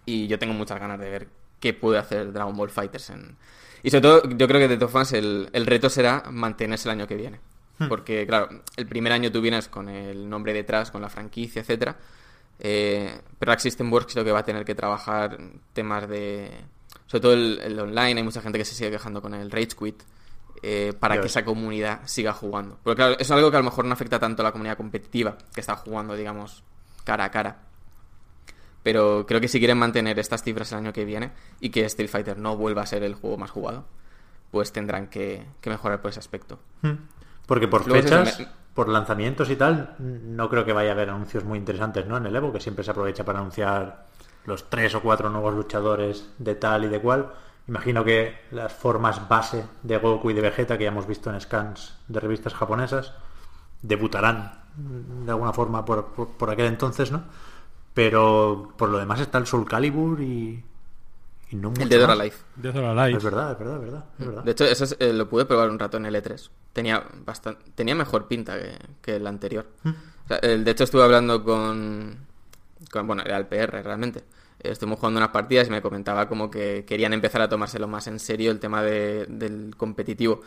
[0.07, 1.29] Y yo tengo muchas ganas de ver
[1.61, 3.11] qué puede hacer Dragon Ball Fighters.
[3.11, 3.37] En...
[3.83, 6.93] Y sobre todo, yo creo que de todas formas el, el reto será mantenerse el
[6.93, 7.41] año que viene.
[7.89, 11.97] Porque, claro, el primer año tú vienes con el nombre detrás, con la franquicia, etcétera.
[12.59, 15.39] Eh, pero System Works creo que va a tener que trabajar
[15.73, 16.51] temas de...
[17.07, 19.69] Sobre todo el, el online, hay mucha gente que se sigue quejando con el Rage
[19.79, 20.03] Quit.
[20.67, 22.79] eh, para que esa comunidad siga jugando.
[22.83, 25.37] Porque claro, es algo que a lo mejor no afecta tanto a la comunidad competitiva,
[25.53, 26.63] que está jugando, digamos,
[27.05, 27.59] cara a cara.
[28.83, 32.09] Pero creo que si quieren mantener estas cifras el año que viene y que Street
[32.09, 33.87] Fighter no vuelva a ser el juego más jugado,
[34.51, 36.59] pues tendrán que, que mejorar por ese aspecto.
[37.47, 41.11] Porque por Luego fechas, me- por lanzamientos y tal, no creo que vaya a haber
[41.11, 42.17] anuncios muy interesantes, ¿no?
[42.17, 44.07] En el Evo, que siempre se aprovecha para anunciar
[44.47, 47.31] los tres o cuatro nuevos luchadores de tal y de cual.
[47.69, 51.41] Imagino que las formas base de Goku y de Vegeta, que ya hemos visto en
[51.41, 53.13] scans de revistas japonesas,
[53.83, 57.23] debutarán de alguna forma por, por, por aquel entonces, ¿no?
[57.95, 60.65] Pero por lo demás está el Soul Calibur y,
[61.55, 62.11] y no El Dead or.
[62.11, 62.35] Alive.
[62.57, 63.17] Death or Alive.
[63.19, 64.05] Es verdad, es verdad, es verdad.
[64.19, 64.43] es verdad.
[64.45, 66.51] De hecho, eso es- eh, lo pude probar un rato en el E3.
[66.73, 69.67] Tenía bastante, tenía mejor pinta que, que el anterior.
[69.85, 72.17] O sea, el- de hecho, estuve hablando con,
[72.91, 74.21] con- Bueno, era el PR realmente.
[74.61, 78.07] Eh, Estuvimos jugando unas partidas y me comentaba como que querían empezar a tomárselo más
[78.09, 80.41] en serio el tema de- del competitivo.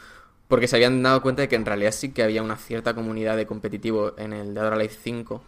[0.48, 3.36] Porque se habían dado cuenta de que en realidad sí que había una cierta comunidad
[3.38, 5.44] de competitivo en el Dead or Alive 5.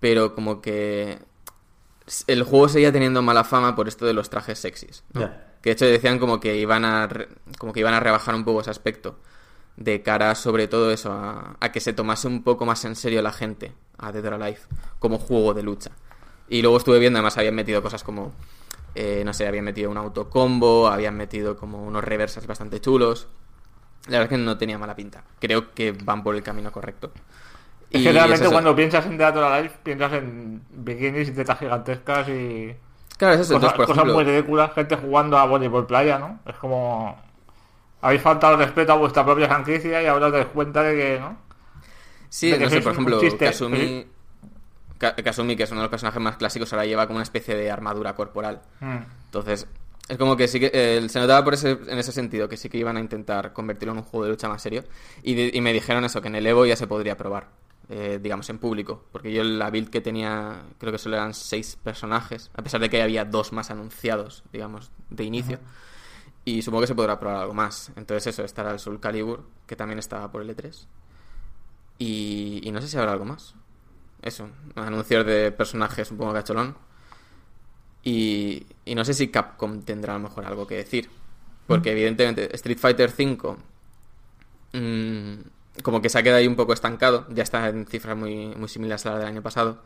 [0.00, 1.18] Pero como que
[2.26, 5.02] el juego seguía teniendo mala fama por esto de los trajes sexys.
[5.12, 5.20] ¿no?
[5.62, 7.28] Que de hecho decían como que iban a re-
[7.58, 9.18] como que iban a rebajar un poco ese aspecto
[9.76, 13.20] de cara sobre todo eso a, a que se tomase un poco más en serio
[13.22, 14.60] la gente a Dead or Alive
[14.98, 15.90] como juego de lucha.
[16.48, 18.32] Y luego estuve viendo, además habían metido cosas como
[18.94, 23.26] eh, no sé, habían metido un autocombo, habían metido como unos reversas bastante chulos.
[24.06, 25.24] La verdad es que no tenía mala pinta.
[25.40, 27.12] Creo que van por el camino correcto.
[27.96, 32.74] Y eso- cuando piensas en Dead or Alive, piensas en bikinis y tetas gigantescas y
[33.16, 36.18] Claro, eso es cosas, entonces, por cosas ejemplo, muy ridículas, gente jugando a voleibol playa,
[36.18, 36.40] ¿no?
[36.46, 37.18] Es como...
[38.02, 41.18] Habéis faltado el respeto a vuestra propia franquicia y ahora os dais cuenta de que,
[41.20, 41.38] ¿no?
[42.28, 44.06] Sí, de que no sé, por ejemplo, Kasumi, ¿sí?
[44.98, 47.70] Kasumi, que es uno de los personajes más clásicos, ahora lleva como una especie de
[47.70, 48.60] armadura corporal.
[48.80, 48.96] Mm.
[49.26, 49.66] Entonces,
[50.08, 52.68] es como que sí que eh, se notaba por ese, en ese sentido que sí
[52.68, 54.84] que iban a intentar convertirlo en un juego de lucha más serio.
[55.22, 57.48] Y, de- y me dijeron eso, que en el Evo ya se podría probar,
[57.88, 59.04] eh, digamos, en público.
[59.12, 62.90] Porque yo la build que tenía, creo que solo eran seis personajes, a pesar de
[62.90, 65.58] que había dos más anunciados, digamos, de inicio.
[66.44, 67.90] Y supongo que se podrá probar algo más.
[67.96, 70.86] Entonces eso, estará el Soul Calibur, que también estaba por el E3.
[71.98, 73.54] Y, y no sé si habrá algo más.
[74.22, 76.76] Eso, anuncios de personajes un poco cacholón.
[78.02, 81.10] Y, y no sé si Capcom tendrá a lo mejor algo que decir.
[81.66, 83.56] Porque evidentemente Street Fighter V
[84.72, 87.26] mm, como que se ha quedado ahí un poco estancado.
[87.30, 89.78] Ya está en cifras muy, muy similares a la del año pasado.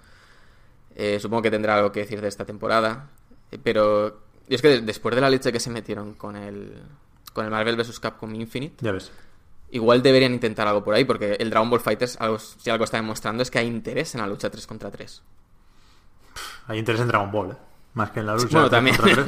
[0.94, 3.08] Eh, supongo que tendrá algo que decir de esta temporada.
[3.50, 6.82] Eh, Pero y es que de- después de la leche que se metieron con el,
[7.32, 8.00] con el Marvel vs.
[8.00, 9.12] Capcom Infinite, Ya ves.
[9.70, 11.04] igual deberían intentar algo por ahí.
[11.04, 14.20] Porque el Dragon Ball Fighters, algo, si algo está demostrando, es que hay interés en
[14.20, 15.22] la lucha 3 contra 3.
[16.66, 17.56] Hay interés en Dragon Ball, ¿eh?
[17.94, 18.48] Más que en la lucha.
[18.50, 18.96] bueno, tres también.
[18.96, 19.24] contra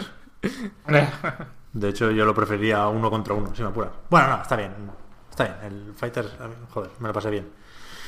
[0.86, 1.08] tres.
[1.72, 3.90] De hecho, yo lo preferiría uno contra uno, si me apuras.
[4.10, 4.72] Bueno, no, está bien.
[5.32, 5.56] Está bien.
[5.72, 6.26] El Fighter,
[6.70, 7.48] joder, me lo pasé bien.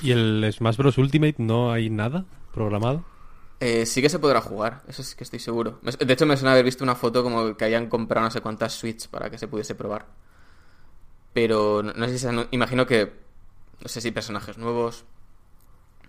[0.02, 0.98] ¿Y el Smash Bros.
[0.98, 3.02] Ultimate no hay nada programado?
[3.60, 5.80] Eh, sí que se podrá jugar, eso sí que estoy seguro.
[5.82, 8.74] De hecho, me suena haber visto una foto como que habían comprado no sé cuántas
[8.74, 10.04] Switch para que se pudiese probar.
[11.32, 13.10] Pero no, no sé si se imagino que.
[13.80, 15.04] No sé si personajes nuevos.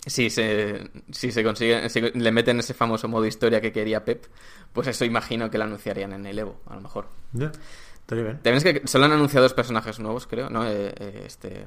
[0.05, 1.88] Si se, si se consigue.
[1.89, 4.26] Si le meten ese famoso modo historia que quería Pep,
[4.74, 7.07] pues eso imagino que lo anunciarían en el Evo, a lo mejor.
[7.32, 8.35] Ya, estaría bien.
[8.37, 10.65] También es que solo han anunciado dos personajes nuevos, creo, ¿no?
[10.67, 11.65] Eh, eh, este.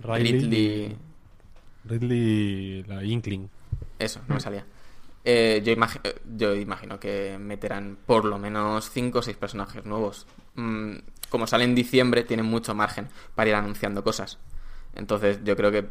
[0.00, 0.96] Riley Ridley-
[1.84, 3.48] Ridley, la Inkling.
[3.98, 4.64] Eso, no me salía.
[5.24, 6.00] Eh, yo, imagi-
[6.36, 10.26] yo imagino que meterán por lo menos 5 o 6 personajes nuevos.
[10.54, 10.94] Mm,
[11.28, 14.38] como sale en diciembre, tienen mucho margen para ir anunciando cosas.
[14.94, 15.86] Entonces, yo creo que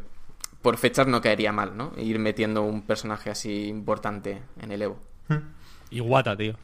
[0.62, 1.92] por fechas no caería mal, ¿no?
[1.96, 4.98] Ir metiendo un personaje así importante en el Evo.
[5.90, 6.54] Iwata, tío.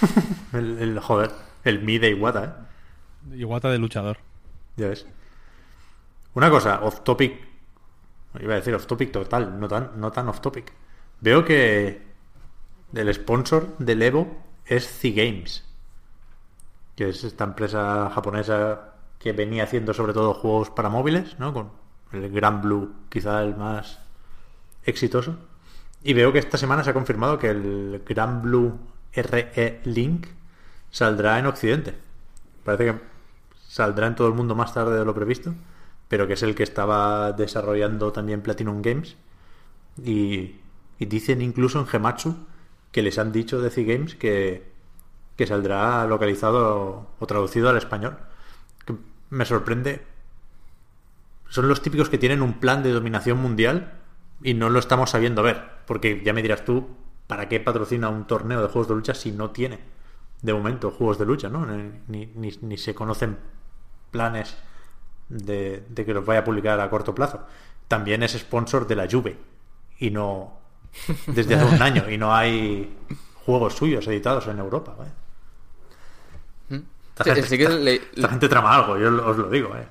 [0.52, 1.30] El, el- joder,
[1.64, 2.44] el Mi de Iwata,
[3.32, 3.36] ¿eh?
[3.36, 4.18] Iwata de luchador.
[4.76, 5.06] Ya ves.
[6.34, 7.48] Una cosa, off topic.
[8.40, 10.72] Iba a decir off topic total, no tan, no tan off topic.
[11.20, 12.02] Veo que
[12.94, 15.64] el sponsor del Evo es C-Games.
[16.96, 21.52] Que es esta empresa japonesa que venía haciendo sobre todo juegos para móviles, ¿no?
[21.52, 21.70] Con
[22.12, 24.00] el Gran Blue, quizá el más
[24.84, 25.36] exitoso.
[26.02, 28.78] Y veo que esta semana se ha confirmado que el Gran Blue
[29.12, 30.26] RE Link
[30.90, 31.94] saldrá en Occidente.
[32.64, 33.00] Parece que
[33.68, 35.54] saldrá en todo el mundo más tarde de lo previsto,
[36.08, 39.16] pero que es el que estaba desarrollando también Platinum Games.
[40.04, 40.56] Y,
[40.98, 42.36] dicen incluso en Gematsu
[42.92, 44.70] que les han dicho de C-Games que,
[45.36, 48.18] que saldrá localizado o traducido al español.
[48.84, 48.94] Que
[49.30, 50.02] me sorprende.
[51.48, 53.94] Son los típicos que tienen un plan de dominación mundial
[54.42, 55.62] y no lo estamos sabiendo ver.
[55.86, 56.88] Porque ya me dirás tú,
[57.26, 59.78] ¿para qué patrocina un torneo de juegos de lucha si no tiene
[60.42, 61.48] de momento juegos de lucha?
[61.48, 61.66] ¿no?
[61.66, 63.38] Ni, ni- ni se conocen
[64.10, 64.56] planes
[65.28, 67.40] de, de que los vaya a publicar a corto plazo.
[67.88, 69.36] También es sponsor de la Juve
[69.98, 70.52] y no
[71.26, 72.96] desde hace un año y no hay
[73.44, 74.94] juegos suyos editados en Europa.
[74.96, 75.10] ¿vale?
[77.10, 79.74] Esta Sí, gente, sí que esta- le- esta gente trama algo, yo os lo digo.
[79.76, 79.86] ¿eh?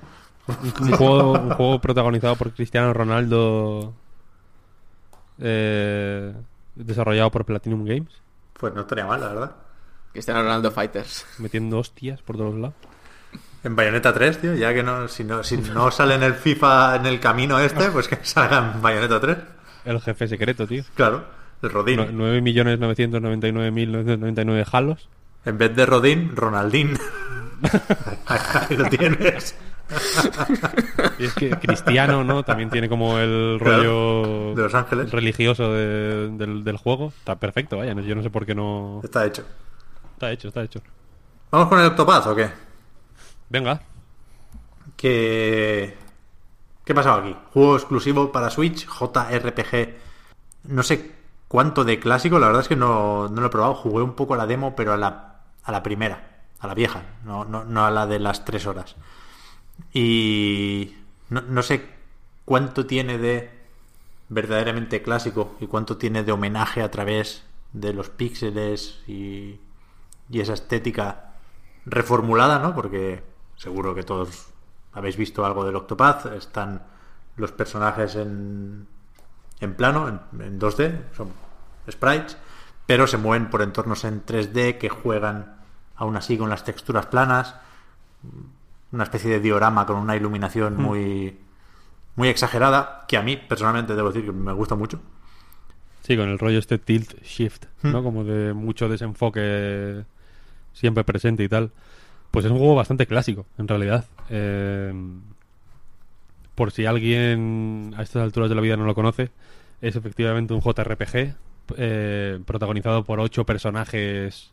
[0.80, 3.92] Un juego, un juego protagonizado por Cristiano Ronaldo.
[5.38, 6.34] eh,
[6.74, 8.10] desarrollado por Platinum Games.
[8.54, 9.56] Pues no estaría mal, la verdad.
[10.12, 11.24] Cristiano Ronaldo Fighters.
[11.38, 12.74] Metiendo hostias por todos lados.
[13.62, 16.96] En Bayonetta 3, tío, ya que no, si no, si no sale en el FIFA
[16.96, 19.36] en el camino este, pues que salga en Bayonetta 3.
[19.84, 20.82] El jefe secreto, tío.
[20.94, 21.24] Claro,
[21.62, 21.96] el Rodín.
[21.96, 25.08] No- 9.999.999 jalos.
[25.44, 26.96] En vez de Rodín, Ronaldín.
[28.26, 29.54] Ahí lo tienes.
[31.18, 32.42] Y es que Cristiano, ¿no?
[32.44, 35.10] También tiene como el Claro, rollo de Los Ángeles.
[35.10, 37.12] religioso de- del, del juego.
[37.18, 37.92] Está perfecto, vaya.
[37.94, 39.00] Yo no sé por qué no...
[39.02, 39.44] Está hecho.
[40.20, 40.82] Está hecho, está hecho.
[41.50, 42.50] ¿Vamos con el Octopath o qué?
[43.48, 43.80] Venga.
[44.94, 45.96] que
[46.84, 47.34] ¿Qué ha pasado aquí?
[47.54, 49.94] Juego exclusivo para Switch, JRPG.
[50.64, 51.10] No sé
[51.48, 53.74] cuánto de clásico, la verdad es que no, no lo he probado.
[53.74, 57.02] Jugué un poco a la demo, pero a la, a la primera, a la vieja,
[57.24, 58.96] no, no, no a la de las tres horas.
[59.94, 60.96] Y
[61.30, 61.88] no, no sé
[62.44, 63.48] cuánto tiene de
[64.28, 67.42] verdaderamente clásico y cuánto tiene de homenaje a través
[67.72, 69.60] de los píxeles y,
[70.30, 71.32] y esa estética
[71.84, 72.74] reformulada, ¿no?
[72.74, 73.22] Porque
[73.56, 74.48] seguro que todos
[74.92, 76.26] habéis visto algo del Octopath.
[76.26, 76.82] Están
[77.36, 78.86] los personajes en,
[79.60, 81.28] en plano, en, en 2D, son
[81.90, 82.36] sprites,
[82.86, 85.56] pero se mueven por entornos en 3D que juegan
[85.96, 87.56] aún así con las texturas planas.
[88.92, 91.38] Una especie de diorama con una iluminación muy,
[92.16, 95.00] muy exagerada, que a mí personalmente debo decir que me gusta mucho.
[96.02, 98.02] Sí, con el rollo este tilt shift, ¿no?
[98.02, 100.04] Como de mucho desenfoque
[100.72, 101.70] siempre presente y tal.
[102.30, 104.04] Pues es un juego bastante clásico, en realidad.
[104.28, 104.92] Eh,
[106.54, 109.30] por si alguien a estas alturas de la vida no lo conoce,
[109.80, 111.34] es efectivamente un JRPG
[111.76, 114.52] eh, protagonizado por ocho personajes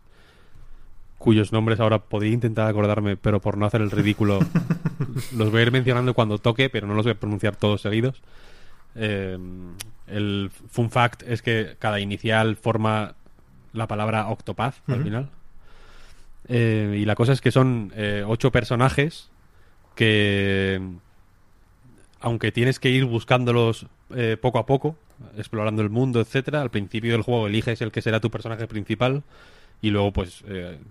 [1.18, 4.40] cuyos nombres ahora podría intentar acordarme, pero por no hacer el ridículo
[5.36, 8.22] los voy a ir mencionando cuando toque, pero no los voy a pronunciar todos seguidos.
[8.96, 9.38] Eh,
[10.08, 13.16] el fun fact es que cada inicial forma
[13.74, 15.30] la palabra Octopath al final.
[16.50, 19.30] Eh, y la cosa es que son eh, ocho personajes
[19.96, 20.82] que,
[22.20, 24.96] aunque tienes que ir buscándolos eh, poco a poco,
[25.38, 29.24] explorando el mundo, etcétera, al principio del juego eliges el que será tu personaje principal
[29.82, 30.44] y luego pues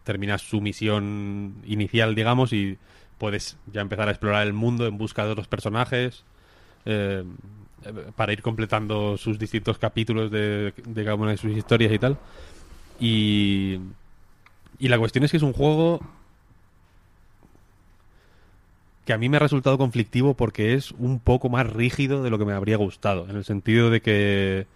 [0.05, 2.79] terminas su misión inicial, digamos, y
[3.19, 6.25] puedes ya empezar a explorar el mundo en busca de otros personajes
[8.15, 12.17] para ir completando sus distintos capítulos de, de cada una de sus historias y tal.
[13.01, 13.81] Y,
[14.79, 16.01] y la cuestión es que es un juego
[19.07, 22.39] que a mí me ha resultado conflictivo porque es un poco más rígido de lo
[22.39, 24.67] que me habría gustado, en el sentido de que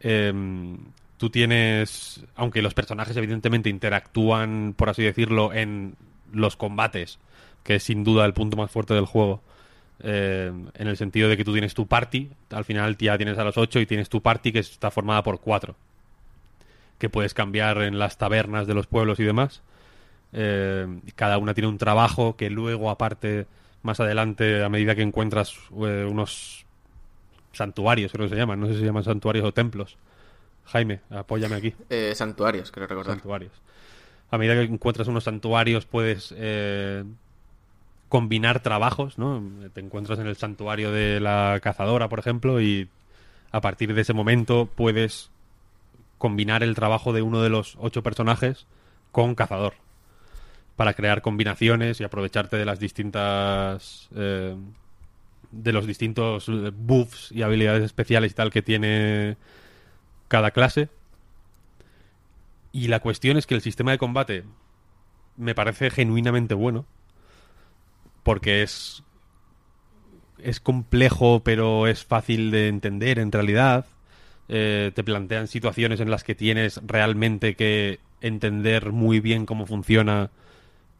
[0.00, 0.78] em,
[1.18, 5.96] tú tienes, aunque los personajes evidentemente interactúan, por así decirlo, en
[6.32, 7.18] los combates,
[7.64, 9.42] que es sin duda el punto más fuerte del juego,
[10.00, 13.44] eh, en el sentido de que tú tienes tu party, al final ya tienes a
[13.44, 15.74] los ocho y tienes tu party que está formada por cuatro,
[16.98, 19.62] que puedes cambiar en las tabernas de los pueblos y demás.
[20.32, 23.46] Eh, cada una tiene un trabajo que luego, aparte,
[23.82, 25.54] más adelante, a medida que encuentras
[25.86, 26.64] eh, unos
[27.52, 29.96] santuarios, creo que se llaman, no sé si se llaman santuarios o templos.
[30.66, 31.74] Jaime, apóyame aquí.
[31.90, 33.16] Eh, santuarios, creo recordar.
[33.16, 33.52] Santuarios.
[34.30, 37.04] A medida que encuentras unos santuarios, puedes eh,
[38.08, 39.42] combinar trabajos, ¿no?
[39.72, 42.88] Te encuentras en el santuario de la cazadora, por ejemplo, y
[43.52, 45.30] a partir de ese momento puedes
[46.24, 48.66] combinar el trabajo de uno de los ocho personajes
[49.12, 49.74] con cazador.
[50.74, 54.56] para crear combinaciones y aprovecharte de las distintas eh,
[55.52, 59.36] de los distintos eh, buffs y habilidades especiales y tal que tiene
[60.28, 60.88] cada clase.
[62.72, 64.44] Y la cuestión es que el sistema de combate
[65.36, 66.86] me parece genuinamente bueno.
[68.22, 69.02] Porque es.
[70.38, 73.84] Es complejo, pero es fácil de entender en realidad.
[74.48, 80.30] Eh, te plantean situaciones en las que tienes realmente que entender muy bien cómo funciona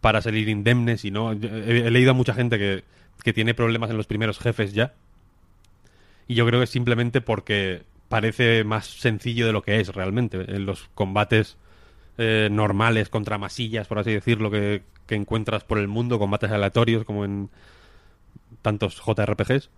[0.01, 1.33] para salir indemnes y no.
[1.33, 2.85] He, he leído a mucha gente que,
[3.23, 4.95] que tiene problemas en los primeros jefes ya.
[6.27, 10.55] Y yo creo que es simplemente porque parece más sencillo de lo que es realmente.
[10.55, 11.57] En los combates
[12.17, 17.05] eh, normales contra masillas, por así decirlo, que, que encuentras por el mundo, combates aleatorios
[17.05, 17.51] como en
[18.63, 19.71] tantos JRPGs.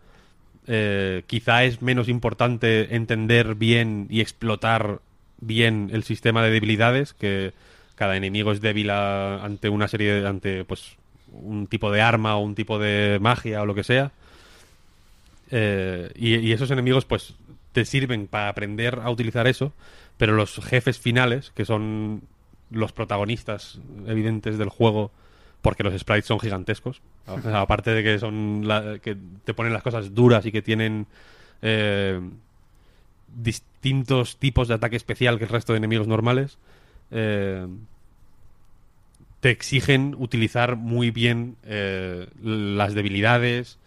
[0.69, 5.01] Eh, quizá es menos importante entender bien y explotar
[5.41, 7.53] bien el sistema de debilidades, que
[7.95, 10.97] cada enemigo es débil a- ante una serie de, ante pues
[11.33, 14.11] un tipo de arma o un tipo de magia o lo que sea.
[15.51, 17.35] Eh, y, y esos enemigos pues
[17.73, 19.73] te sirven para aprender a utilizar eso,
[20.17, 22.23] pero los jefes finales, que son
[22.71, 25.13] los protagonistas evidentes del juego,
[25.67, 27.03] porque los sprites son gigantescos,
[27.53, 31.09] aparte de que son la- que te ponen las cosas duras y que tienen
[31.61, 32.21] eh,
[33.35, 36.59] distintos tipos de ataque especial que el resto de enemigos normales,
[37.11, 37.67] eh,
[39.41, 43.81] te exigen utilizar muy bien eh, las debilidades,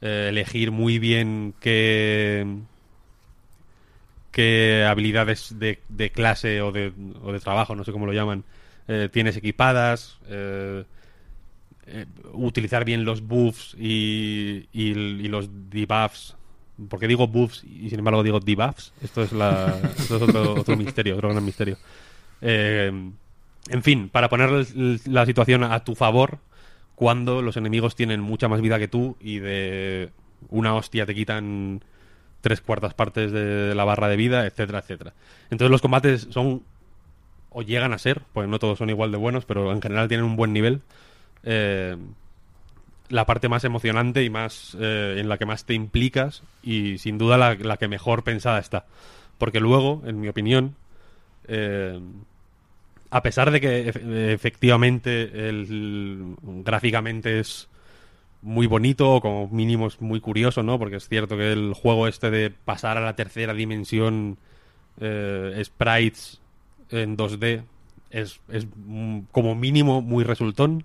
[0.00, 2.46] elegir muy bien qué,
[4.30, 5.80] qué habilidades de,
[6.14, 8.44] clase o de, o de trabajo, no sé cómo lo llaman,
[9.10, 10.18] tienes equipadas,
[11.86, 14.94] eh, utilizar bien los buffs y, y,
[15.28, 16.36] los debuffs.
[16.88, 18.92] Porque digo buffs y sin embargo digo debuffs.
[19.02, 21.78] Esto es, la, esto es otro, otro misterio, otro gran misterio.
[22.42, 22.92] Eh,
[23.68, 24.66] en fin, para poner
[25.06, 26.38] la situación a tu favor,
[26.94, 30.10] cuando los enemigos tienen mucha más vida que tú y de
[30.48, 31.82] una hostia te quitan
[32.40, 35.14] tres cuartas partes de la barra de vida, etcétera, etcétera.
[35.50, 36.62] Entonces los combates son
[37.50, 40.26] o llegan a ser, pues no todos son igual de buenos, pero en general tienen
[40.26, 40.82] un buen nivel.
[41.42, 41.96] Eh,
[43.08, 47.18] la parte más emocionante y más eh, en la que más te implicas y sin
[47.18, 48.86] duda la, que mejor pensada está.
[49.38, 50.74] Porque luego, en mi opinión,
[51.46, 52.00] eh,
[53.10, 55.30] a pesar de que efe- efectivamente
[56.64, 57.68] gráficamente es
[58.42, 60.78] muy bonito, o como mínimo es muy curioso, ¿no?
[60.78, 64.38] Porque es cierto que el juego este de pasar a la tercera dimensión
[65.62, 66.40] sprites
[66.90, 67.62] en 2D
[68.10, 70.84] es, es mm, como mínimo muy resultón.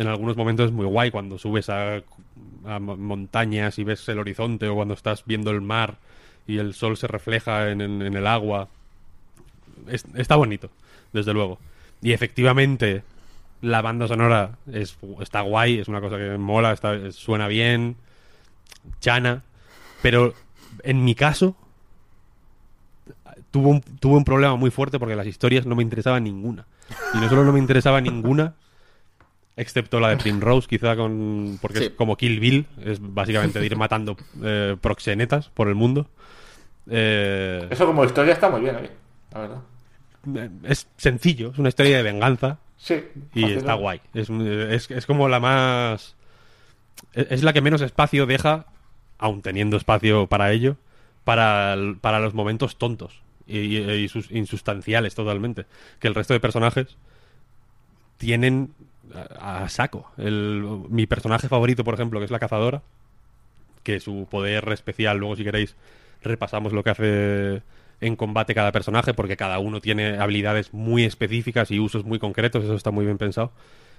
[0.00, 1.96] En algunos momentos es muy guay cuando subes a,
[2.64, 5.98] a mo- montañas y ves el horizonte o cuando estás viendo el mar
[6.46, 8.68] y el sol se refleja en, el agua.
[9.88, 10.70] Es- está bonito,
[11.12, 11.58] desde luego.
[12.00, 13.02] Y efectivamente
[13.60, 17.96] la banda sonora es, está guay, es una cosa que mola, está, suena bien,
[19.00, 19.42] chana,
[20.00, 20.32] pero
[20.82, 21.54] en mi caso
[23.50, 26.64] tuve un problema muy fuerte porque las historias no me interesaban ninguna.
[27.12, 28.54] Y no solo no me interesaba ninguna,
[29.60, 31.58] excepto la de Primrose, quizá con.
[31.60, 31.84] porque Sí.
[31.84, 36.08] es como Kill Bill, es básicamente de ir matando eh, proxenetas por el mundo.
[36.88, 38.90] Eh, Eso como historia está muy bien, oye,
[39.32, 39.60] la verdad.
[40.64, 42.94] es sencillo, es una historia de venganza Sí.
[43.34, 44.00] y fácil, está guay.
[44.14, 46.16] Es, es, es como la más.
[47.12, 48.66] Es es la que menos espacio deja,
[49.18, 50.76] aun teniendo espacio para ello,
[51.24, 55.66] para, el- para los momentos tontos y, y- y sus- insustanciales totalmente.
[55.98, 56.96] Que el resto de personajes
[58.18, 58.72] tienen
[59.38, 60.10] a, saco.
[60.16, 62.82] El, mi personaje favorito, por ejemplo, que es la cazadora,
[63.82, 65.76] que su poder especial, luego si queréis
[66.22, 67.62] repasamos lo que hace
[68.00, 72.64] en combate cada personaje, porque cada uno tiene habilidades muy específicas y usos muy concretos,
[72.64, 73.52] eso está muy bien pensado.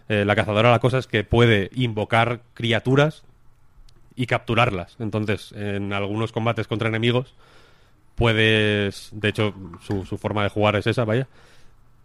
[0.09, 3.23] Eh, la cazadora la cosa es que puede invocar criaturas
[4.15, 4.95] y capturarlas.
[4.99, 7.35] Entonces, en algunos combates contra enemigos,
[8.15, 11.27] puedes, de hecho, su, su forma de jugar es esa, vaya,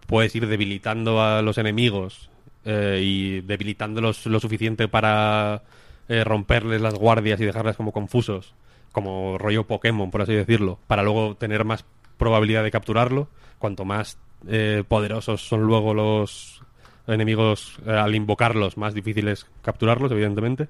[0.07, 2.31] puedes ir debilitando a los enemigos
[2.67, 5.63] eh, y debilitándolos lo suficiente para
[6.09, 8.55] eh, romperles las guardias y dejarles como confusos,
[8.93, 11.85] como rollo Pokémon, por así decirlo, para luego tener más
[12.19, 13.29] probabilidad de capturarlo.
[13.59, 16.61] Cuanto más eh, poderosos son luego los
[17.07, 20.69] enemigos al invocarlos, más difícil es capturarlos, evidentemente.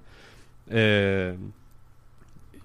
[0.68, 1.36] Eh,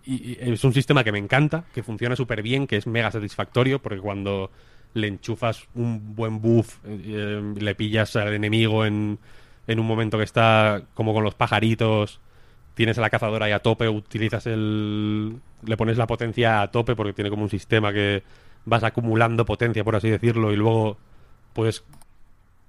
[0.06, 4.00] es un sistema que me encanta, que funciona súper bien, que es mega satisfactorio, porque
[4.00, 4.50] cuando
[4.94, 9.20] le enchufas un buen buff, eh, le pillas al enemigo en,
[9.68, 12.20] en un momento que está como con los pajaritos,
[12.74, 15.38] tienes a la cazadora ahí a tope, utilizas el...
[15.66, 18.24] le pones la potencia a tope porque tiene como un sistema que
[18.66, 20.98] vas acumulando potencia, por así decirlo, y luego
[21.54, 21.84] puedes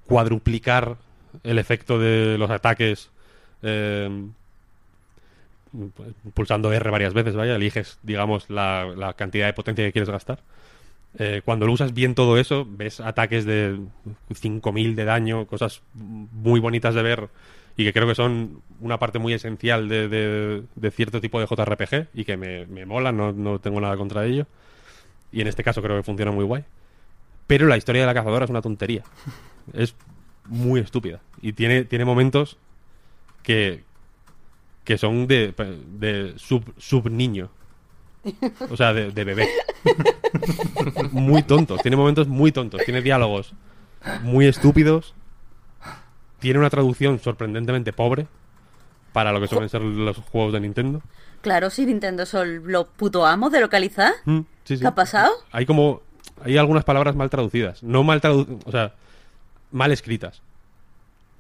[0.07, 0.97] cuadruplicar
[1.45, 3.11] el efecto de los ataques
[3.63, 4.27] eh,
[6.35, 10.41] pulsando R varias veces, vaya, eliges, digamos, la, la cantidad de potencia que quieres gastar.
[11.19, 13.79] Eh, cuando lo usas bien todo eso, ves ataques de
[14.35, 17.29] 5000 de daño, cosas muy bonitas de ver
[17.77, 22.09] y que creo que son una parte muy esencial de, de- cierto tipo de JRPG
[22.15, 24.47] y que me, me mola, no, no tengo nada contra ello.
[25.33, 26.65] Y en este caso creo que funciona muy guay.
[27.47, 29.03] Pero la historia de la cazadora es una tontería.
[29.73, 29.95] Es
[30.47, 31.21] muy estúpida.
[31.41, 32.59] Y tiene, tiene momentos
[33.43, 33.85] que,
[34.85, 35.55] que son de,
[35.99, 37.51] de sub, sub niño.
[38.71, 39.49] O sea, de, de bebé.
[41.13, 41.81] Muy tontos.
[41.83, 42.83] Tiene momentos muy tontos.
[42.85, 43.55] Tiene diálogos
[44.23, 45.15] muy estúpidos.
[46.39, 48.27] Tiene una traducción sorprendentemente pobre
[49.13, 51.03] para lo que suelen ser los juegos de Nintendo.
[51.41, 54.13] Claro, si Nintendo son los putos amos de localizar.
[54.25, 54.81] Mm, sí, sí.
[54.81, 55.33] ¿Qué ha pasado?
[55.51, 56.03] Hay como.
[56.45, 57.83] Hay algunas palabras mal traducidas.
[57.83, 58.63] No mal traducidas.
[58.65, 58.95] O sea,
[59.71, 60.43] mal escritas.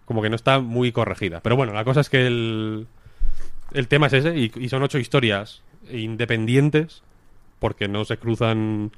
[0.05, 1.41] Como que no está muy corregida.
[1.41, 2.87] Pero bueno, la cosa es que el.
[3.72, 4.37] El tema es ese.
[4.37, 5.62] Y, y son ocho historias
[5.93, 7.03] independientes.
[7.59, 8.93] Porque no se cruzan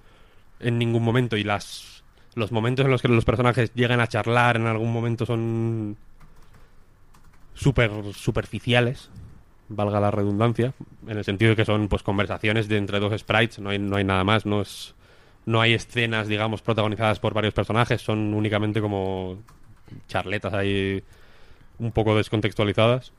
[0.60, 1.36] en ningún momento.
[1.36, 2.02] Y las.
[2.34, 5.96] Los momentos en los que los personajes llegan a charlar en algún momento son.
[7.54, 9.10] Super superficiales
[9.68, 10.74] valga la redundancia,
[11.06, 13.96] en el sentido de que son pues conversaciones de entre dos sprites, no hay, no
[13.96, 14.94] hay nada más, no es
[15.46, 19.38] no hay escenas, digamos, protagonizadas por varios personajes, son únicamente como
[20.08, 21.02] charletas ahí
[21.78, 23.12] un poco descontextualizadas,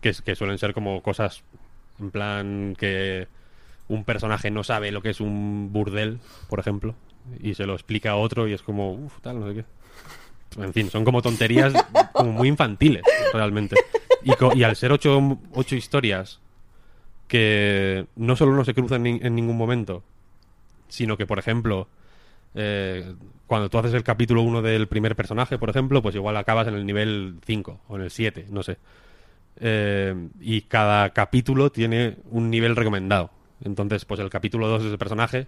[0.00, 1.42] que, que suelen ser como cosas
[2.00, 3.28] en plan que
[3.88, 6.18] un personaje no sabe lo que es un burdel,
[6.48, 6.94] por ejemplo,
[7.40, 10.62] y se lo explica a otro y es como, uff, tal, no sé qué.
[10.62, 11.72] En fin, son como tonterías
[12.12, 13.76] como muy infantiles, realmente.
[14.22, 16.40] Y, y al ser ocho, ocho historias
[17.28, 20.02] que no solo no se cruzan en ningún momento,
[20.88, 21.88] sino que, por ejemplo,
[22.54, 23.14] eh,
[23.46, 26.74] cuando tú haces el capítulo 1 del primer personaje, por ejemplo, pues igual acabas en
[26.74, 28.78] el nivel 5 o en el 7, no sé.
[29.58, 33.30] Eh, y cada capítulo tiene un nivel recomendado.
[33.64, 35.46] Entonces, pues el capítulo 2 de ese personaje,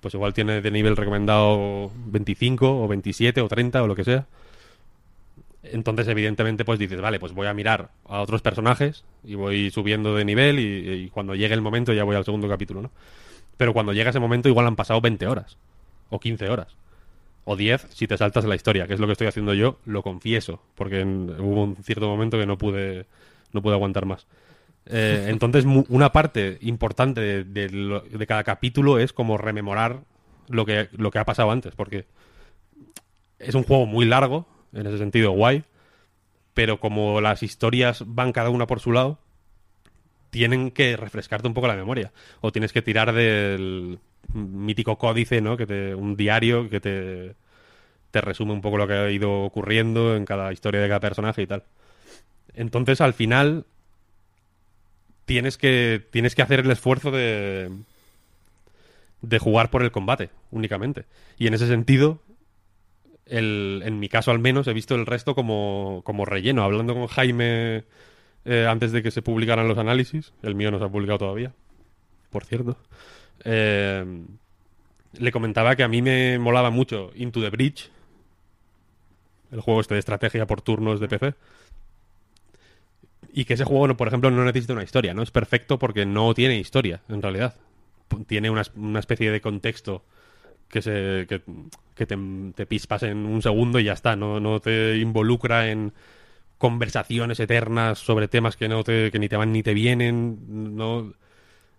[0.00, 4.26] pues igual tiene de nivel recomendado 25 o 27 o 30 o lo que sea.
[5.62, 10.14] Entonces, evidentemente, pues dices, vale, pues voy a mirar a otros personajes y voy subiendo
[10.14, 12.90] de nivel y, cuando llegue el momento ya voy al segundo capítulo, ¿no?
[13.58, 15.58] Pero cuando llega ese momento igual han pasado 20 horas
[16.08, 16.68] o 15 horas
[17.44, 20.02] o 10 si te saltas la historia, que es lo que estoy haciendo yo, lo
[20.02, 23.06] confieso, porque en- hubo un cierto momento que no pude
[23.52, 24.26] no pude aguantar más.
[24.86, 30.00] Eh, entonces, una parte importante de, de cada capítulo es como rememorar
[30.50, 32.06] lo que, ha pasado antes, porque
[33.38, 35.64] es un juego muy largo, en ese sentido guay,
[36.54, 39.18] pero como las historias van cada una por su lado,
[40.30, 42.12] tienen que refrescarte un poco la memoria.
[42.40, 43.98] O tienes que tirar del
[44.32, 45.56] mítico códice, ¿no?
[45.56, 50.24] Que te, un diario que te resume un poco lo que ha ido ocurriendo en
[50.24, 51.64] cada historia de cada personaje y tal.
[52.54, 53.66] Entonces, al final,
[55.24, 57.70] tienes que, tienes que hacer el esfuerzo de,
[59.22, 61.04] de jugar por el combate, únicamente.
[61.38, 62.20] Y en ese sentido,
[63.26, 66.62] el, en mi caso al menos, he visto el resto como, como relleno.
[66.62, 67.84] Hablando con Jaime
[68.44, 71.52] eh, antes de que se publicaran los análisis, el mío no se ha publicado todavía,
[72.30, 72.76] por cierto,
[73.44, 74.04] eh,
[75.18, 77.90] le comentaba que a mí me molaba mucho Into the Bridge,
[79.50, 81.34] el juego este de estrategia por turnos de PC.
[83.32, 85.22] Y que ese juego, no- por ejemplo, no necesita una historia, ¿no?
[85.22, 87.54] Es perfecto porque no tiene historia, en realidad.
[88.26, 90.04] Tiene una, una especie de contexto
[90.68, 94.16] que se que, te pispas en un segundo y ya está.
[94.16, 95.92] No, no te involucra en
[96.58, 100.76] conversaciones eternas sobre temas que no te, que ni te van ni te vienen.
[100.76, 101.12] No,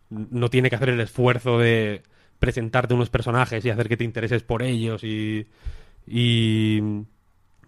[0.09, 2.03] no tiene que hacer el esfuerzo de
[2.39, 5.47] presentarte unos personajes y hacer que te intereses por ellos y,
[6.07, 6.81] y,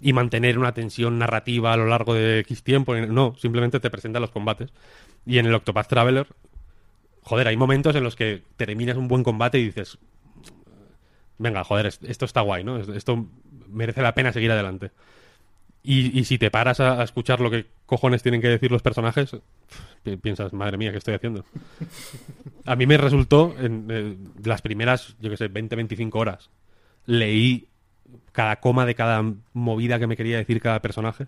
[0.03, 2.93] y mantener una tensión narrativa a lo largo de X tiempo.
[2.95, 4.71] No, simplemente te presenta los combates.
[5.25, 6.27] Y en el Octopath Traveler,
[7.21, 9.97] joder, hay momentos en los que terminas un buen combate y dices,
[11.37, 12.77] venga, joder, es- esto está guay, ¿no?
[12.77, 13.25] Esto
[13.69, 14.91] merece la pena seguir adelante.
[15.85, 19.35] Y, si te paras a, escuchar lo que cojones tienen que decir los personajes,
[20.03, 21.43] pi- piensas, madre mía, ¿qué estoy haciendo?
[22.65, 26.49] A mí me resultó, en eh, las primeras, yo que sé, 20, 25 horas,
[27.05, 27.67] leí
[28.33, 29.23] cada coma de cada
[29.53, 31.27] movida que me quería decir cada personaje.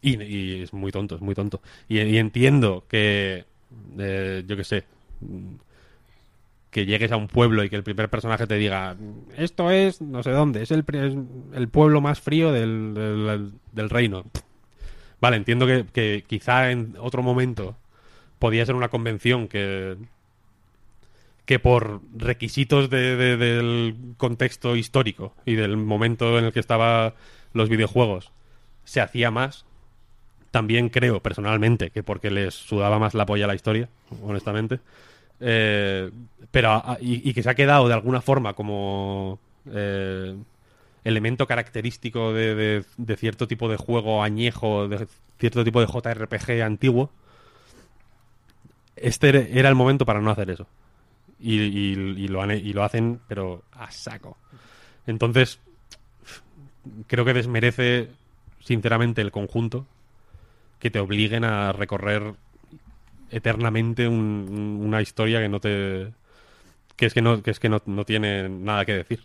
[0.00, 1.60] Y, es muy tonto, es muy tonto.
[1.88, 3.44] Y, entiendo que,
[3.98, 4.84] eh, yo que sé,
[6.70, 8.96] que llegues a un pueblo y que el primer personaje te diga,
[9.36, 10.84] esto es no sé dónde, es el,
[11.54, 14.24] el pueblo más frío del, del- del reino.
[15.20, 17.76] Vale, entiendo que, que quizá en otro momento
[18.38, 19.96] podía ser una convención que
[21.44, 27.14] que por requisitos de- de- del contexto histórico y del momento en el que estaban
[27.52, 28.30] los videojuegos
[28.84, 29.64] se hacía más.
[30.50, 33.88] También creo, personalmente, que porque les sudaba más la polla a la historia,
[34.22, 34.80] honestamente.
[35.40, 36.10] Eh,
[36.50, 39.38] pero y, y que se ha quedado de alguna forma como
[39.72, 40.36] eh,
[41.04, 42.84] elemento característico de,
[43.16, 45.06] cierto tipo de juego añejo, de
[45.38, 47.10] cierto tipo de JRPG antiguo.
[48.94, 50.66] Este era el momento para no hacer eso.
[51.42, 51.92] Y, y-
[52.24, 54.36] y lo, han- y lo hacen, pero a saco.
[55.06, 55.58] Entonces,
[57.06, 58.08] creo que desmerece
[58.60, 59.86] sinceramente el conjunto
[60.78, 62.34] que te obliguen a recorrer
[63.30, 66.12] eternamente un- un- una historia que no te
[66.96, 69.20] que es que no que es que no, no tiene nada que decir.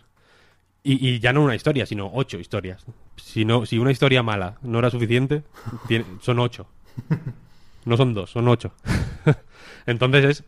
[0.84, 2.84] Y, ya no una historia sino ocho historias.
[3.16, 5.42] Si no si una historia mala no era suficiente
[6.20, 6.66] son ocho.
[7.84, 8.72] No son dos son ocho.
[9.86, 10.44] Entonces es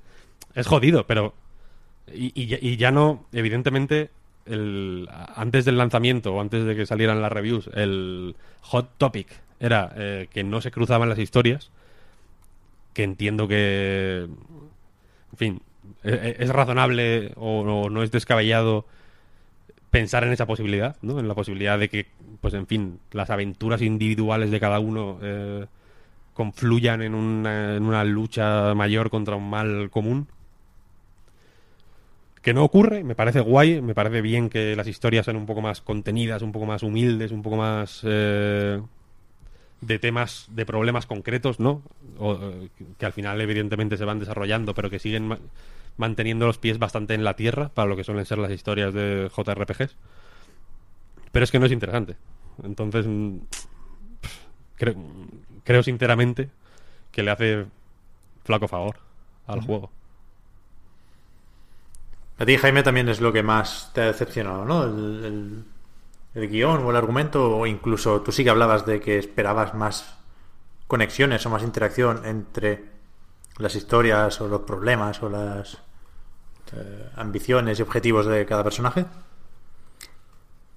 [0.54, 1.34] es jodido pero
[2.14, 4.10] y, y ya- no evidentemente
[4.46, 9.28] el, antes del lanzamiento o antes de que salieran las reviews el hot topic
[9.60, 11.70] era eh, que no se cruzaban las historias
[12.94, 14.26] que entiendo que
[15.32, 15.62] en fin
[16.02, 18.86] e- e- es razonable o, o no es descabellado
[19.90, 21.18] pensar en esa posibilidad ¿no?
[21.20, 22.06] en la posibilidad de que
[22.40, 25.66] pues en fin las aventuras individuales de cada uno eh,
[26.34, 30.28] confluyan en una, en una lucha mayor contra un mal común
[32.42, 35.60] que no ocurre, me parece guay, me parece bien que las historias sean un poco
[35.60, 38.80] más contenidas, un poco más humildes, un poco más eh,
[39.82, 41.82] de temas, de problemas concretos, ¿no?
[42.18, 42.68] O, eh,
[42.98, 45.38] que al final evidentemente se van desarrollando, pero que siguen ma-
[45.96, 49.30] manteniendo los pies bastante en la tierra para lo que suelen ser las historias de
[49.34, 49.96] JRPGs.
[51.32, 52.16] Pero es que no es interesante.
[52.62, 53.36] Entonces, mm,
[54.76, 54.94] creo,
[55.64, 56.48] creo sinceramente
[57.12, 57.66] que le hace
[58.44, 58.96] flaco favor
[59.46, 59.90] al juego.
[62.40, 64.84] A ti, Jaime, también es lo que más te ha decepcionado, ¿no?
[64.84, 65.66] El,
[66.34, 70.14] guion o el argumento, o incluso tú sí que hablabas de que esperabas más
[70.86, 72.86] conexiones o más interacción entre
[73.58, 75.74] las historias o los problemas o las
[76.72, 79.04] eh, ambiciones y objetivos de cada personaje.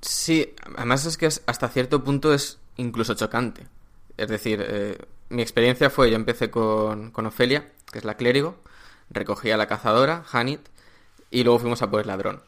[0.02, 3.68] Sí, además es que hasta cierto punto es incluso chocante.
[4.18, 4.98] Es decir, eh,
[5.30, 8.58] mi experiencia fue, yo empecé con, con Ofelia, que es la clérigo,
[9.10, 10.73] recogí a la cazadora, Hanit,
[11.34, 12.42] y luego fuimos a por el ladrón.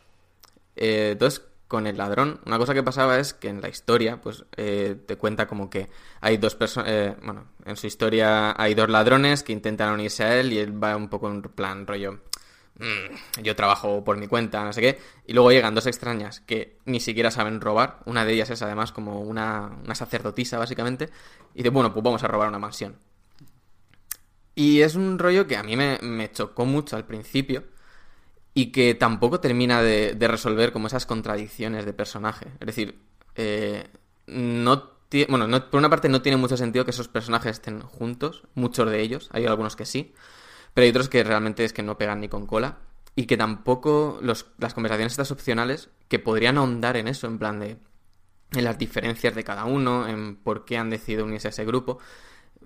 [0.76, 4.46] Eh, entonces, con el ladrón, una cosa que pasaba es que en la historia, pues,
[4.56, 5.90] eh, te cuenta como que
[6.22, 10.54] hay dos personas, bueno, en su historia hay dos ladrones que intentan unirse a él
[10.54, 12.20] y él va un poco en plan rollo,
[12.78, 16.78] "Mm, yo trabajo por mi cuenta, no sé qué, y luego llegan dos extrañas que
[16.86, 21.10] ni siquiera saben robar, una de ellas es además como una, una sacerdotisa, básicamente,
[21.56, 22.98] y dice, bueno, pues vamos a robar una mansión.
[24.54, 27.64] Y es un rollo que a mí me, me chocó mucho al principio
[28.56, 32.48] y que tampoco termina de, de resolver como esas contradicciones de personaje.
[32.60, 32.98] Es decir,
[33.36, 33.88] eh,
[34.26, 34.96] no
[35.30, 38.90] bueno, no- por una parte no tiene mucho sentido que esos personajes estén juntos, muchos
[38.90, 40.14] de ellos, hay algunos que sí,
[40.74, 42.80] pero hay otros que realmente es que no pegan ni con cola
[43.16, 47.60] y que tampoco los- las conversaciones estas opcionales que podrían ahondar en eso, en plan
[47.60, 47.78] de
[48.52, 52.00] en las diferencias de cada uno, en por qué han decidido unirse a ese grupo,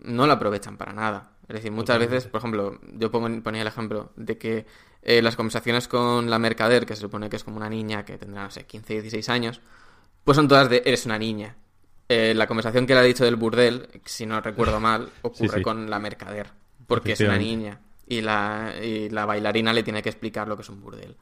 [0.04, 1.32] no lo aprovechan para nada.
[1.48, 4.66] Es decir, muchas veces, por ejemplo, yo pongo- ponía el ejemplo de que
[5.02, 8.18] eh, las conversaciones con la mercader, que se supone que es como una niña que
[8.18, 9.62] tendrá, no sé, 15, 16 años,
[10.24, 11.56] pues son todas de eres una niña.
[12.08, 15.62] Eh, la conversación que le ha dicho del burdel, si no recuerdo mal, ocurre sí.
[15.64, 16.52] con la mercader,
[16.88, 17.80] porque es una niña.
[18.08, 21.16] Y la, y la bailarina le tiene que explicar lo que es un burdel.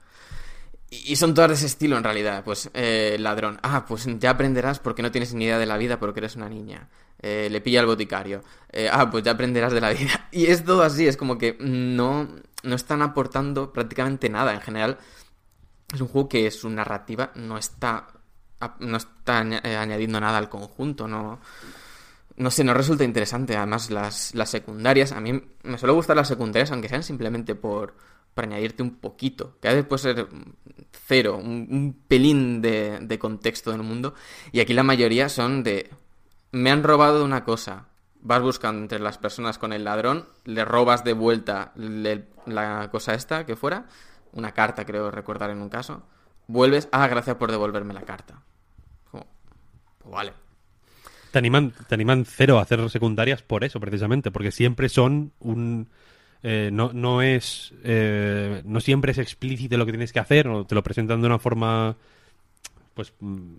[0.89, 2.43] Y y son todas de ese estilo en realidad.
[2.45, 3.59] Pues eh, ladrón.
[3.61, 6.47] Ah, pues ya aprenderás porque no tienes ni idea de la vida porque eres una
[6.49, 6.87] niña.
[7.19, 8.43] Eh, le pilla al boticario.
[8.71, 10.27] Eh, ah, pues ya aprenderás de la vida.
[10.31, 12.27] Y es todo así, es como que no,
[12.63, 14.53] no están aportando prácticamente nada.
[14.53, 14.97] En general,
[15.93, 18.07] es un juego que su narrativa no está,
[18.79, 21.07] no está eh, añadiendo nada al conjunto.
[21.07, 21.39] No,
[22.35, 23.55] no sé, no resulta interesante.
[23.55, 27.95] Además, las, las secundarias, a mí me suele gustar las secundarias, aunque sean simplemente por,
[28.33, 29.57] por añadirte un poquito.
[29.59, 30.27] Que a veces puede ser
[31.07, 34.13] cero, un, un pelín de, de contexto en el mundo.
[34.51, 35.89] Y aquí la mayoría son de.
[36.51, 37.85] Me han robado una cosa.
[38.21, 43.45] Vas buscando entre las personas con el ladrón, le robas de vuelta la cosa esta
[43.45, 43.85] que fuera,
[44.33, 46.03] una carta, creo recordar en un caso.
[46.47, 48.41] Vuelves, ah, gracias por devolverme la carta.
[49.11, 49.23] Pues
[50.05, 50.33] vale.
[51.31, 55.89] Te animan, te animan cero a hacer secundarias por eso, precisamente, porque siempre son un...
[56.41, 57.73] eh, no, no es...
[57.83, 61.27] eh, no siempre es explícito lo que tienes que hacer, o te lo presentan de
[61.27, 61.95] una forma...
[62.97, 63.53] Pues mm,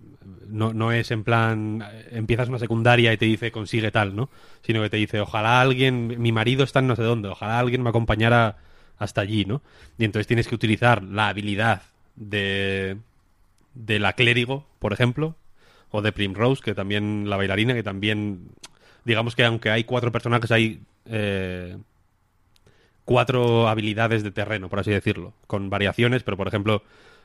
[0.49, 4.31] no, no es en plan, empiezas una secundaria y te dice consigue tal, ¿no?
[4.63, 7.85] Sino que te dice, ojalá alguien, mi marido está en no sé dónde, ojalá alguien
[7.85, 8.57] me acompañara
[8.99, 9.63] hasta allí, ¿no?
[9.97, 11.83] Y entonces tienes que utilizar la habilidad
[12.17, 12.97] de,
[13.75, 15.37] de la clérigo, por ejemplo,
[15.93, 18.49] O de Primrose, que también, la bailarina, que también,
[19.05, 21.79] digamos que aunque hay cuatro personajes, hay eh,
[23.05, 26.83] cuatro habilidades de terreno, por así decirlo, con variaciones, pero por ejemplo,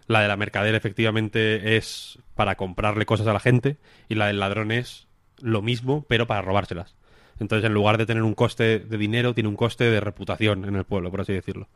[0.08, 3.78] la de la mercader efectivamente es para comprarle cosas a la gente
[4.10, 5.08] y la del ladrón es
[5.41, 6.95] lo mismo, pero para robárselas.
[7.39, 10.76] Entonces, en lugar de tener un coste de dinero, tiene un coste de reputación en
[10.76, 11.68] el pueblo, por así decirlo.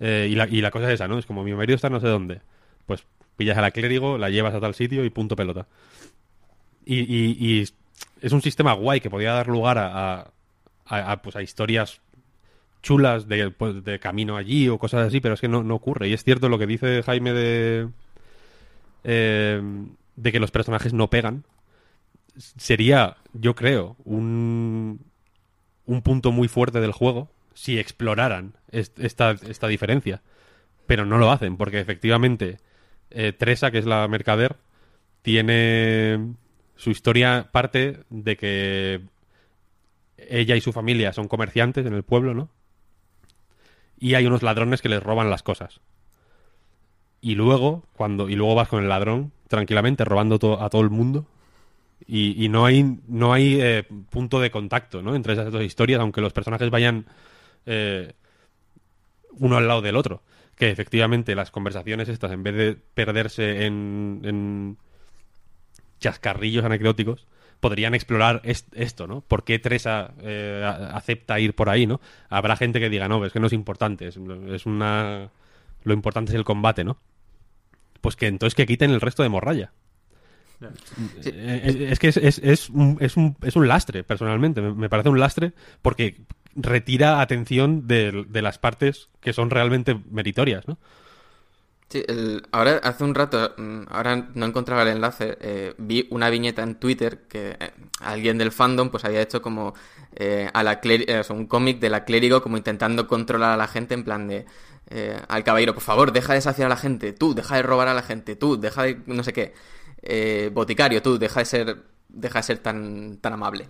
[0.00, 1.18] Eh, y, la, y la cosa es esa, ¿no?
[1.18, 2.40] Es como mi marido está no sé dónde.
[2.86, 3.04] Pues
[3.36, 5.66] pillas a la clérigo, la llevas a tal sitio y punto pelota.
[6.84, 7.64] Y, y- y
[8.20, 10.20] es un sistema guay que podía dar lugar a-
[10.86, 12.00] a- a, pues, a historias
[12.82, 16.08] chulas de, pues, de camino allí o cosas así, pero es que no, no ocurre.
[16.08, 17.88] Y es cierto lo que dice Jaime de,
[19.04, 19.62] eh,
[20.16, 21.44] de que los personajes no pegan.
[22.36, 25.00] Sería, yo creo, un,
[25.86, 30.22] un punto muy fuerte del juego si exploraran est- esta, esta diferencia.
[30.86, 32.58] Pero no lo hacen, porque efectivamente
[33.10, 34.56] eh, Tresa, que es la mercader,
[35.22, 36.34] tiene
[36.76, 39.02] su historia parte de que
[40.16, 42.48] ella y su familia son comerciantes en el pueblo, ¿no?
[44.02, 45.80] Y hay unos ladrones que les roban las cosas.
[47.20, 51.24] Y luego, cuando, y luego vas con el ladrón tranquilamente robando a todo el mundo.
[52.04, 55.14] Y, y no hay, no hay eh, punto de contacto, ¿no?
[55.14, 57.06] Entre esas dos historias, aunque los personajes vayan
[57.64, 58.14] eh,
[59.38, 60.24] uno al lado del otro.
[60.56, 64.78] Que efectivamente las conversaciones estas, en vez de perderse en, en
[66.00, 67.28] chascarrillos anecdóticos,
[67.62, 69.22] podrían explorar est- esto, ¿no?
[69.22, 72.00] ¿Por qué Tresa eh, acepta ir por ahí, ¿no?
[72.28, 75.30] Habrá gente que diga, no, es que no es importante, es, es una...
[75.84, 76.98] Lo importante es el combate, ¿no?
[78.00, 79.72] Pues que entonces que quiten el resto de morralla.
[81.24, 84.60] Eh, Es, es que es, es, es un, es, un, es un lastre, personalmente.
[84.60, 85.52] Me, me parece un lastre
[85.82, 86.20] porque
[86.54, 90.78] retira atención de, de las partes que son realmente meritorias, ¿no?
[91.92, 96.30] Sí, el- ahora hace un rato, mm, ahora no encontraba el enlace, eh, vi una
[96.30, 97.70] viñeta en Twitter que eh,
[98.00, 99.74] alguien del fandom pues había hecho como
[100.14, 103.56] eh, a la cleri- o sea, un cómic de la clérigo como intentando controlar a
[103.58, 104.46] la gente en plan de
[104.90, 107.88] eh, al caballero, por favor, deja de saciar a la gente, tú, deja de robar
[107.88, 109.52] a la gente, tú, deja de no sé qué,
[110.02, 113.68] Eh, boticario, tú, deja de ser, deja de ser tan, tan amable.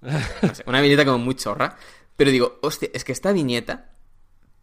[0.42, 1.76] No sé, una viñeta como muy chorra,
[2.16, 3.91] pero digo, hostia, es que esta viñeta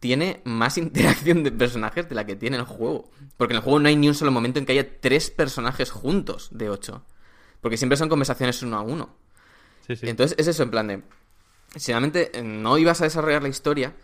[0.00, 3.10] tiene más interacción de personajes de la que tiene el juego.
[3.36, 5.90] Porque en el juego no hay ni un solo momento en que haya tres personajes
[5.90, 7.04] juntos de ocho.
[7.60, 9.14] Porque siempre son conversaciones uno a uno.
[9.86, 10.08] Sí, sí.
[10.08, 11.02] Entonces es eso, en plan de...
[11.76, 13.94] Si realmente eh, no ibas a desarrollar la historia...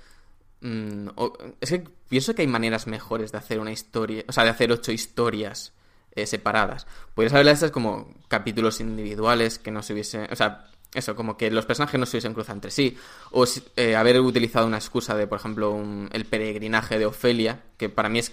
[0.60, 4.24] mm, o- es que pienso que hay maneras mejores de hacer una historia...
[4.28, 5.72] O sea, de hacer ocho historias
[6.12, 6.86] eh, separadas.
[7.14, 10.28] Podrías haberlas estas como capítulos individuales que no se hubiese...
[10.30, 12.96] O sea, eso, como que los personajes no se hubiesen cruzado entre sí.
[13.30, 13.44] O
[13.76, 15.78] eh, haber utilizado una excusa de, por ejemplo,
[16.10, 18.32] el peregrinaje de Ofelia, que para mí es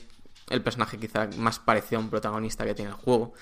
[0.50, 3.34] el personaje quizá más parecido a un protagonista que tiene el juego.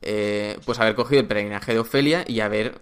[0.00, 2.80] Eh, pues haber cogido el peregrinaje de Ofelia y haber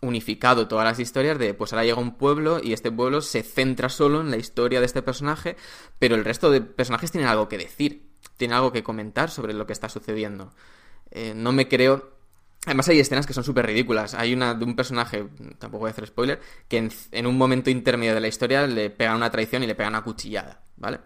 [0.00, 3.88] unificado todas las historias de pues ahora llega un pueblo y este pueblo se centra
[3.88, 5.56] solo en la historia de este personaje,
[5.98, 9.66] pero el resto de personajes tienen algo que decir, tienen algo que comentar sobre lo
[9.66, 10.52] que está sucediendo.
[11.10, 12.11] Eh, no me creo...
[12.64, 14.14] Además hay escenas que son súper ridículas.
[14.14, 15.26] Hay una de un personaje,
[15.58, 18.90] tampoco voy a hacer spoiler, que en, en un momento intermedio de la historia le
[18.90, 21.00] pegan una traición y le pegan una cuchillada, ¿vale?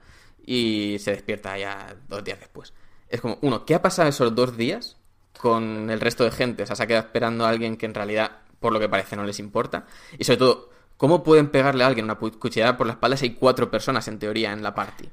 [0.45, 2.75] Y se despierta ya dos días después.
[3.09, 4.99] Es como, uno, ¿qué ha pasado esos dos días
[5.41, 6.63] con el resto de gente?
[6.63, 9.17] O sea, se ha quedado esperando a alguien que en realidad, por lo que parece,
[9.17, 9.87] no les importa.
[10.19, 13.35] Y sobre todo, ¿cómo pueden pegarle a alguien una cuchillada por la espalda si hay
[13.35, 15.09] cuatro personas en teoría en la party?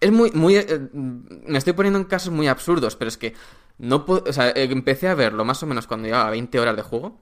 [0.00, 3.34] Es muy, muy, eh, me estoy poniendo en casos muy absurdos, pero es que
[3.78, 6.76] no puedo, o sea, eh, empecé a verlo más o menos cuando llevaba 20 horas
[6.76, 7.20] de juego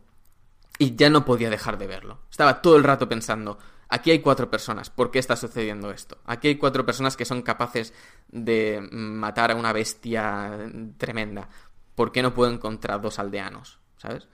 [0.78, 2.20] y ya no podía dejar de verlo.
[2.30, 6.18] Estaba todo el rato pensando, aquí hay cuatro personas, ¿por qué está sucediendo esto?
[6.24, 7.92] Aquí hay cuatro personas que son capaces
[8.28, 11.48] de matar a una bestia tremenda.
[11.94, 13.78] ¿Por qué no puedo encontrar dos aldeanos?
[13.96, 14.28] ¿Sabes?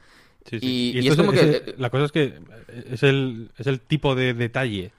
[0.46, 0.92] Sí, sí.
[0.94, 1.74] Y, y es como que...
[1.76, 2.40] la cosa es que
[2.86, 4.92] es el, es el tipo de detalle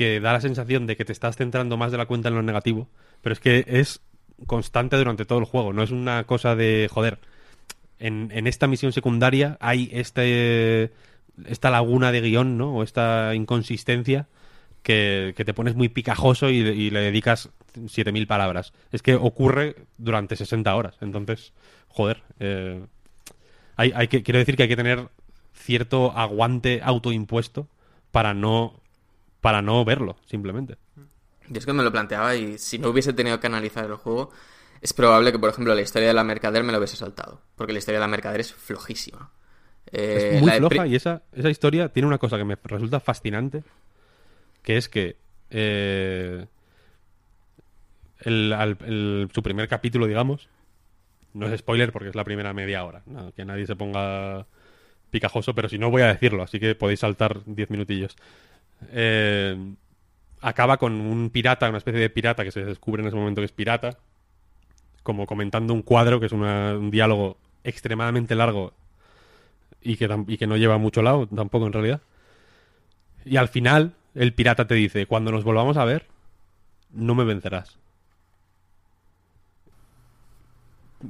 [0.00, 2.40] que da la sensación de que te estás centrando más de la cuenta en lo
[2.40, 2.88] negativo,
[3.20, 4.00] pero es que es
[4.46, 7.18] constante durante todo el juego, no es una cosa de joder.
[7.98, 10.90] En, esta misión secundaria hay este
[11.44, 12.76] esta laguna de guion, ¿no?
[12.76, 14.26] O esta inconsistencia
[14.82, 18.72] que, te pones muy picajoso y, y le dedicas 7.000 palabras.
[18.92, 20.96] Es que ocurre durante 60 horas.
[21.02, 21.52] Entonces,
[21.88, 22.80] joder, eh,
[23.76, 25.08] hay, hay que, quiero decir que hay que tener
[25.52, 27.68] cierto aguante autoimpuesto
[28.12, 28.80] para no
[29.40, 30.76] para no verlo, simplemente.
[31.48, 34.30] Yo es que me lo planteaba y si no hubiese tenido que analizar el juego,
[34.80, 37.40] es probable que, por ejemplo, la historia de la mercader me lo hubiese saltado.
[37.56, 39.30] Porque la historia de la mercader es flojísima.
[39.92, 43.00] Eh, es muy la floja y esa, esa historia tiene una cosa que me resulta
[43.00, 43.62] fascinante,
[44.62, 45.16] que es que
[45.50, 46.46] eh,
[48.20, 50.48] el- al- el- su primer capítulo, digamos,
[51.34, 53.02] No es spoiler porque es la primera media hora.
[53.06, 54.46] no, que nadie se ponga
[55.10, 58.16] picajoso, pero si no voy a decirlo, así que podéis saltar 10 minutillos.
[58.88, 59.56] Eh,
[60.40, 63.46] acaba con un pirata, una especie de pirata que se descubre en ese momento que
[63.46, 63.98] es pirata,
[65.02, 68.72] como comentando un cuadro que es un diálogo extremadamente largo
[69.82, 72.00] y que, y que no lleva mucho lado tampoco en realidad.
[73.24, 76.06] Y al final el pirata te dice, cuando nos volvamos a ver,
[76.92, 77.78] no me vencerás.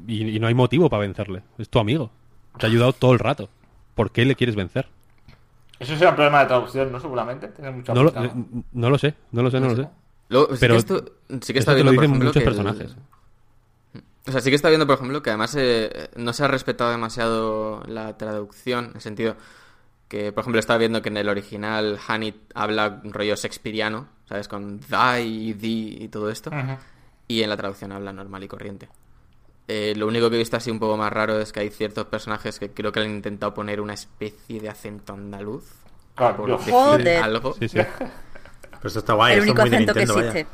[0.06, 1.42] Y no hay motivo para vencerle.
[1.58, 2.10] Es tu amigo.
[2.58, 3.48] Te ha ayudado todo el rato.
[3.94, 4.86] ¿Por qué le quieres vencer?
[5.80, 7.00] Eso será un problema de traducción, ¿no?
[7.00, 7.48] Seguramente.
[7.48, 8.62] Tiene mucha No lo, ¿no?
[8.72, 9.88] no lo sé, no lo sé, no lo sé.
[10.28, 11.04] Luego, sí Pero que esto,
[11.40, 12.96] sí que está te lo viendo, dicen ejemplo, muchos que el- personajes.
[14.28, 16.90] O sea, sí que está viendo, por ejemplo, que además eh, no se ha respetado
[16.90, 19.36] demasiado la traducción, en el sentido
[20.08, 24.46] que, por ejemplo, estaba viendo que en el original Hanit habla un rollo shakespeariano, ¿sabes?
[24.46, 26.50] Con thy y thee y todo esto,
[27.26, 28.88] y en la traducción habla normal y corriente.
[29.72, 32.06] Eh, lo único que he visto así un poco más raro es que hay ciertos
[32.06, 35.62] personajes que creo que le han intentado poner una especie de acento andaluz.
[36.16, 37.22] Claro, por yo- decir Joder.
[37.22, 37.54] algo.
[37.54, 37.78] Sí, sí.
[37.78, 40.46] Pero esto está guay, el esto único es muy acento que Nintendo, existe.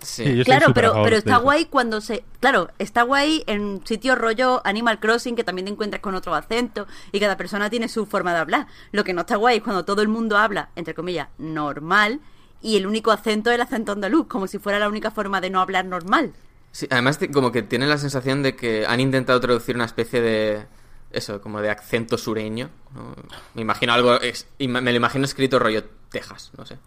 [0.00, 0.44] Sí.
[0.44, 1.40] Claro, pero, está eso.
[1.40, 2.22] guay cuando se...
[2.38, 6.86] Claro, está guay en sitios rollo Animal Crossing que también te encuentras con otro acento
[7.10, 8.68] y cada persona tiene su forma de hablar.
[8.92, 12.20] Lo que no está guay es cuando todo el mundo habla, entre comillas, normal
[12.62, 15.50] y el único acento es el acento andaluz, como si fuera la única forma de
[15.50, 16.34] no hablar normal.
[16.72, 20.66] Sí, además como que tiene la sensación de que han intentado traducir una especie de
[21.10, 22.68] eso, como de acento sureño.
[22.94, 23.14] ¿no?
[23.54, 24.18] Me imagino algo,
[24.58, 26.78] y me lo imagino escrito rollo Texas, no sé.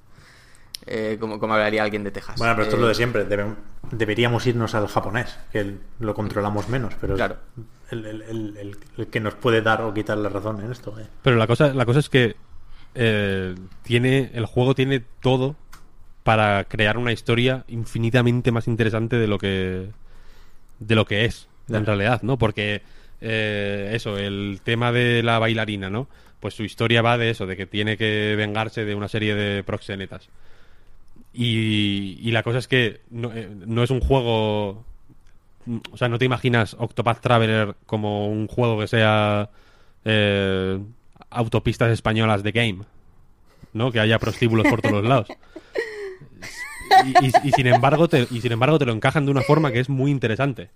[0.87, 2.37] Eh, como, como hablaría alguien de Texas.
[2.39, 3.25] Bueno, pero esto es Eh, lo de siempre.
[3.25, 3.55] debe-
[3.91, 7.37] deberíamos irnos al japonés, que el- lo controlamos menos, pero es Claro.
[7.91, 10.91] el, el- el- el- el que nos puede dar o quitar la razón en esto.
[10.91, 11.07] vaya.
[11.21, 12.35] Pero la cosa, la cosa es que
[12.95, 15.55] eh, tiene, el juego tiene todo
[16.23, 19.88] para crear una historia infinitamente más interesante de lo que
[20.80, 22.38] de lo que es en realidad, ¿no?
[22.38, 22.81] Porque
[23.22, 26.07] eh, eso, el tema de la bailarina, ¿no?
[26.39, 29.64] Pues su historia va de eso, de que tiene que vengarse de una serie de
[29.64, 30.30] proxenetas.
[31.34, 34.84] Y, y la cosa es que no, eh, no es un juego
[35.91, 39.49] o sea, no te imaginas Octopath Traveler como un juego que sea
[40.06, 40.80] eh,
[41.30, 42.80] autopistas españolas de game,
[43.73, 43.91] ¿no?
[43.91, 45.27] Que haya prostíbulos por todos los lados.
[47.05, 49.80] Y, y- sin embargo te, y sin embargo te lo encajan de una forma que
[49.80, 50.69] es muy interesante.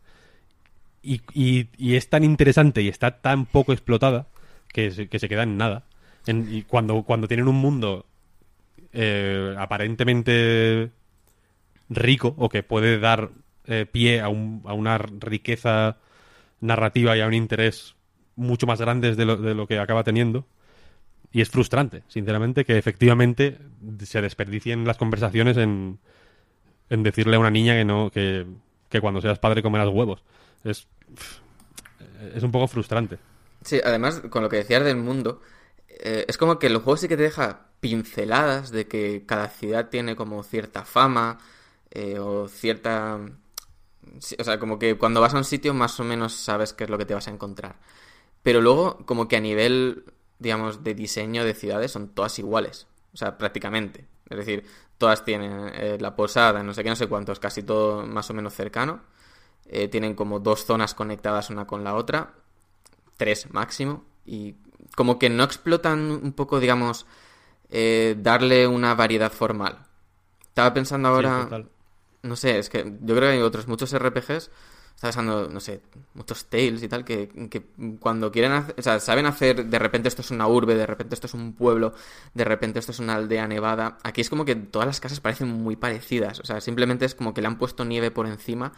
[1.03, 4.27] Y, y- es tan interesante y está tan poco explotada
[4.73, 5.83] que se, que se queda en nada.
[6.27, 8.05] Y cuando, cuando tienen un mundo
[8.93, 10.89] eh, aparentemente
[11.89, 13.29] rico o que puede dar
[13.67, 15.97] eh, pie a, un- a una riqueza
[16.61, 17.95] narrativa y a un interés
[18.35, 20.45] mucho más grandes de lo, de lo que acaba teniendo.
[21.35, 23.57] Y es frustrante, sinceramente, que efectivamente
[24.05, 25.99] se desperdicien las conversaciones en,
[26.89, 28.47] en decirle a una niña que no que,
[28.87, 30.23] que cuando seas padre comerás huevos.
[30.63, 30.87] Es,
[32.33, 33.17] es un poco frustrante.
[33.63, 35.41] Sí, además, con lo que decías del mundo,
[35.89, 39.89] eh, es como que el juego sí que te deja pinceladas de que cada ciudad
[39.89, 41.37] tiene como cierta fama
[41.91, 43.19] eh, o cierta...
[43.19, 46.89] o sea, como que cuando vas a un sitio más o menos sabes qué es
[46.89, 47.75] lo que te vas a encontrar.
[48.41, 50.05] Pero luego, como que a nivel,
[50.39, 52.87] digamos, de diseño de ciudades son todas iguales.
[53.13, 54.07] O sea, prácticamente.
[54.29, 54.65] Es decir,
[54.97, 58.33] todas tienen eh, la posada, no sé qué, no sé cuántos, casi todo más o
[58.33, 59.01] menos cercano.
[59.65, 62.33] Eh, tienen como dos zonas conectadas una con la otra
[63.17, 64.55] tres máximo y
[64.95, 67.05] como que no explotan un poco, digamos,
[67.69, 69.85] eh, darle una variedad formal.
[70.41, 71.65] Estaba pensando ahora, Sí,
[72.23, 74.51] no sé, es que yo creo que hay otros muchos RPGs,
[74.95, 75.81] estaba pensando, no sé,
[76.13, 77.63] muchos Tales y tal, que, que
[77.99, 81.15] cuando quieren hacer, o sea, saben hacer, de repente esto es una urbe, de repente
[81.15, 81.93] esto es un pueblo,
[82.33, 83.97] de repente esto es una aldea nevada.
[84.03, 87.33] Aquí es como que todas las casas parecen muy parecidas, o sea, simplemente es como
[87.33, 88.71] que le han puesto nieve por encima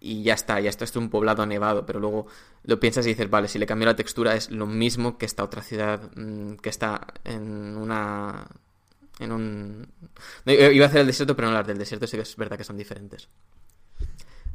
[0.00, 2.26] y ya está, ya está, esto es un poblado nevado, pero luego
[2.64, 5.44] lo piensas y dices, vale, si le cambio la textura es lo mismo que esta
[5.44, 8.46] otra ciudad mm, que está en una...
[9.18, 9.88] En un...
[10.44, 12.56] no, iba a hacer el desierto, pero no las del desierto sí que es verdad
[12.56, 13.28] que son diferentes.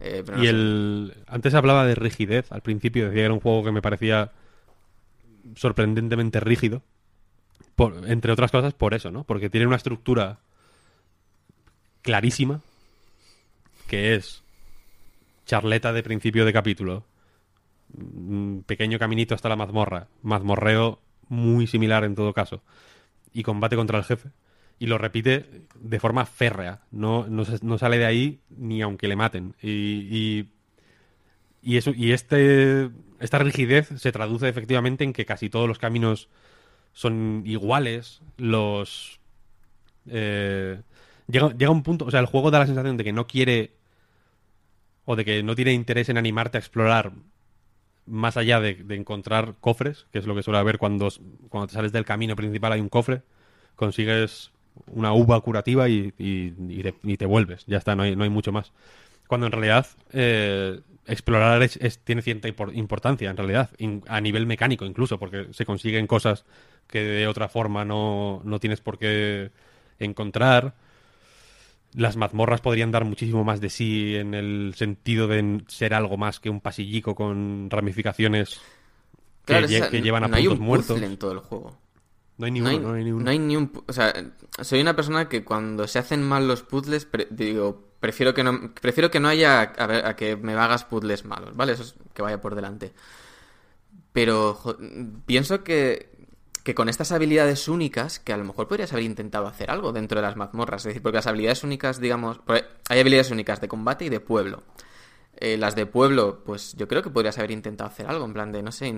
[0.05, 0.51] Eh, pero no Y sé.
[0.51, 1.13] el.
[1.27, 2.51] Antes hablaba de rigidez.
[2.51, 4.31] Al principio decía que era un juego que me parecía
[5.55, 6.81] sorprendentemente rígido.
[7.75, 9.23] Por- entre otras cosas, por eso, ¿no?
[9.23, 10.39] Porque tiene una estructura
[12.01, 12.61] clarísima.
[13.87, 14.43] Que es
[15.45, 17.03] charleta de principio de capítulo.
[18.65, 20.07] Pequeño caminito hasta la mazmorra.
[20.21, 20.99] Mazmorreo
[21.29, 22.61] muy similar en todo caso.
[23.33, 24.29] Y combate contra el jefe.
[24.79, 26.81] Y lo repite de forma férrea.
[26.91, 29.55] No, no, sale de ahí ni aunque le maten.
[29.61, 30.49] Y, y,
[31.61, 32.89] y eso, y este,
[33.19, 36.29] esta rigidez se traduce efectivamente en que casi todos los caminos
[36.93, 38.21] son iguales.
[38.37, 39.19] Los.
[40.07, 40.81] eh,
[41.27, 42.05] llega, llega un punto.
[42.05, 43.77] O sea, el juego da la sensación de que no quiere.
[45.05, 47.13] O de que no tiene interés en animarte a explorar
[48.05, 51.09] más allá de, de encontrar cofres, que es lo que suele haber cuando,
[51.49, 53.21] cuando te sales del camino principal hay un cofre,
[53.75, 54.51] consigues
[54.87, 57.63] una uva curativa y, y- y te, y te vuelves.
[57.67, 58.71] Ya está, no hay, no hay mucho más.
[59.27, 64.19] Cuando en realidad eh, explorar es- es- tiene cierta impor- importancia, en realidad, in- a
[64.21, 66.45] nivel mecánico incluso, porque se consiguen cosas
[66.87, 69.51] que de otra forma no, no tienes por qué
[69.99, 70.75] encontrar.
[71.95, 76.39] Las mazmorras podrían dar muchísimo más de sí en el sentido de ser algo más
[76.39, 78.59] que un pasillico con ramificaciones
[79.45, 81.01] que, Claro, lle- o sea, que llevan a no hay puntos un muertos.
[81.01, 81.77] en todo el juego.
[82.37, 83.23] No hay ni No uno, hay, no hay ni uno.
[83.25, 84.13] no hay ni un O sea,
[84.61, 88.73] soy una persona que cuando se hacen mal los puzzles, pre- digo, prefiero que no,
[88.73, 91.73] prefiero que no haya a, ver, a que me hagas puzzles malos, ¿vale?
[91.73, 92.91] Eso es que vaya por delante.
[94.11, 94.77] Pero jo-
[95.25, 96.09] pienso que,
[96.63, 100.19] que con estas habilidades únicas, que a lo mejor podrías haber intentado hacer algo dentro
[100.19, 100.81] de las mazmorras.
[100.81, 104.63] Es decir, porque las habilidades únicas, digamos, hay habilidades únicas de combate y de pueblo.
[105.37, 108.51] Eh, las de pueblo, pues yo creo que podrías haber intentado hacer algo, en plan
[108.51, 108.93] de, no sé,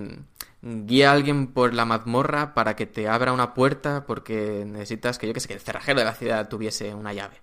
[0.61, 5.27] guía a alguien por la mazmorra para que te abra una puerta porque necesitas que
[5.27, 7.41] yo que sé, que el cerrajero de la ciudad tuviese una llave.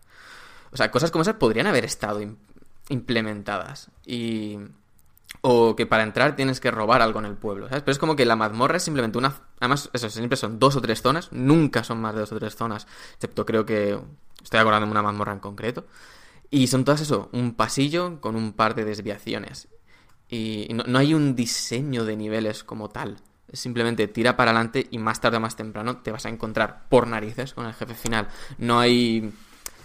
[0.73, 2.37] O sea, cosas como esas podrían haber estado im-
[2.89, 3.89] implementadas.
[4.07, 4.59] Y...
[5.41, 7.83] O que para entrar tienes que robar algo en el pueblo, ¿sabes?
[7.83, 9.35] Pero es como que la mazmorra es simplemente una...
[9.59, 11.33] Además, eso, siempre son dos o tres zonas.
[11.33, 12.87] Nunca son más de dos o tres zonas.
[13.15, 13.99] Excepto creo que...
[14.43, 15.87] Estoy acordándome una mazmorra en concreto.
[16.55, 19.69] Y son todas eso, un pasillo con un par de desviaciones.
[20.29, 23.17] Y no, no hay un diseño de niveles como tal.
[23.51, 27.07] Simplemente tira para adelante y más tarde o más temprano te vas a encontrar por
[27.07, 28.29] narices con el jefe final.
[28.59, 29.33] No hay,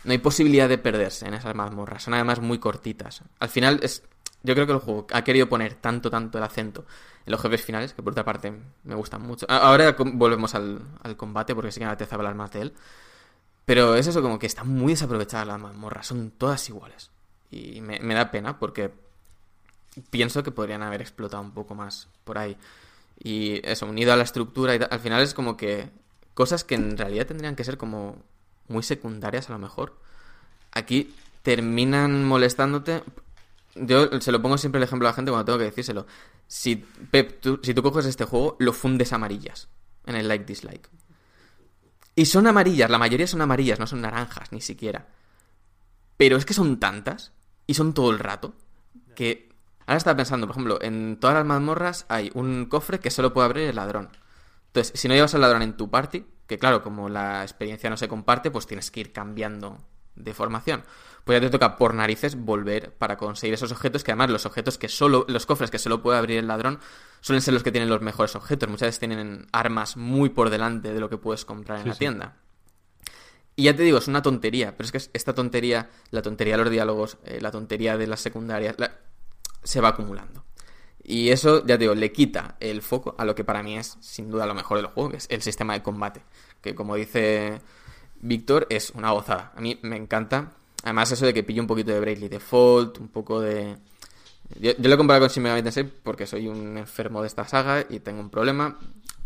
[0.03, 2.03] no hay posibilidad de perderse en esas mazmorras.
[2.03, 3.23] Son además muy cortitas.
[3.39, 4.03] Al final es...
[4.44, 6.85] Yo creo que el juego ha querido poner tanto, tanto el acento
[7.26, 8.53] en los jefes finales, que por otra parte
[8.84, 9.45] me gustan mucho.
[9.49, 12.73] Ahora volvemos al, al combate, porque sí que me apetece hablar más de él.
[13.68, 17.11] Pero es eso, como que están muy desaprovechadas las mazmorras, son todas iguales.
[17.52, 18.91] Y me, da pena porque
[20.10, 22.56] pienso que podrían haber explotado un poco más por ahí.
[23.22, 25.89] Y eso, unido a la estructura, y al final es como que
[26.34, 28.15] cosas que en realidad tendrían que ser como
[28.69, 29.98] muy secundarias a lo mejor.
[30.72, 31.14] Aquí
[31.44, 33.03] terminan molestándote.
[33.76, 36.07] Yo se lo pongo siempre el ejemplo a la gente cuando tengo que decírselo.
[36.48, 39.68] Si, Pep, tú, si tú coges este juego, lo fundes amarillas
[40.06, 40.89] en el like-dislike.
[42.18, 45.06] Y son amarillas, la mayoría son amarillas, no son naranjas ni siquiera.
[46.18, 47.31] Pero es que son tantas,
[47.68, 48.56] y son todo el rato,
[49.15, 49.53] que...
[49.85, 53.45] Ahora estaba pensando, por ejemplo, en todas las mazmorras hay un cofre que solo puede
[53.45, 54.10] abrir el ladrón.
[54.65, 57.98] Entonces, si no llevas al ladrón en tu party, que claro, como la experiencia no
[57.98, 59.77] se comparte, pues tienes que ir cambiando
[60.18, 60.84] de formación.
[61.23, 64.77] Pues ya te toca por narices volver para conseguir esos objetos, que además los objetos
[64.77, 66.80] que solo, los cofres que solo puede abrir el ladrón,
[67.22, 68.69] suelen ser los que tienen los mejores objetos.
[68.69, 71.94] Muchas veces tienen armas muy por delante de lo que puedes comprar en Sí, la
[71.95, 71.99] sí.
[71.99, 72.35] tienda.
[73.56, 76.64] Y ya te digo, es una tontería, pero es que esta tontería, la tontería de
[76.64, 78.99] los diálogos, eh, la tontería de las secundarias, la-
[79.64, 80.45] se va acumulando.
[81.03, 83.98] Y eso, ya te digo, le quita el foco a lo que para mí es
[83.99, 86.22] sin duda lo mejor del juego, que es el sistema de combate.
[86.61, 87.60] Que como dice
[88.22, 89.52] Víctor, es una gozada.
[89.56, 90.52] A mí me encanta.
[90.84, 93.77] Además, eso de que pillo un poquito de Bravely Default, un poco de.
[94.60, 95.69] Yo, lo he comparado con Shin Megami
[96.03, 98.77] porque soy un enfermo de esta saga y tengo un problema.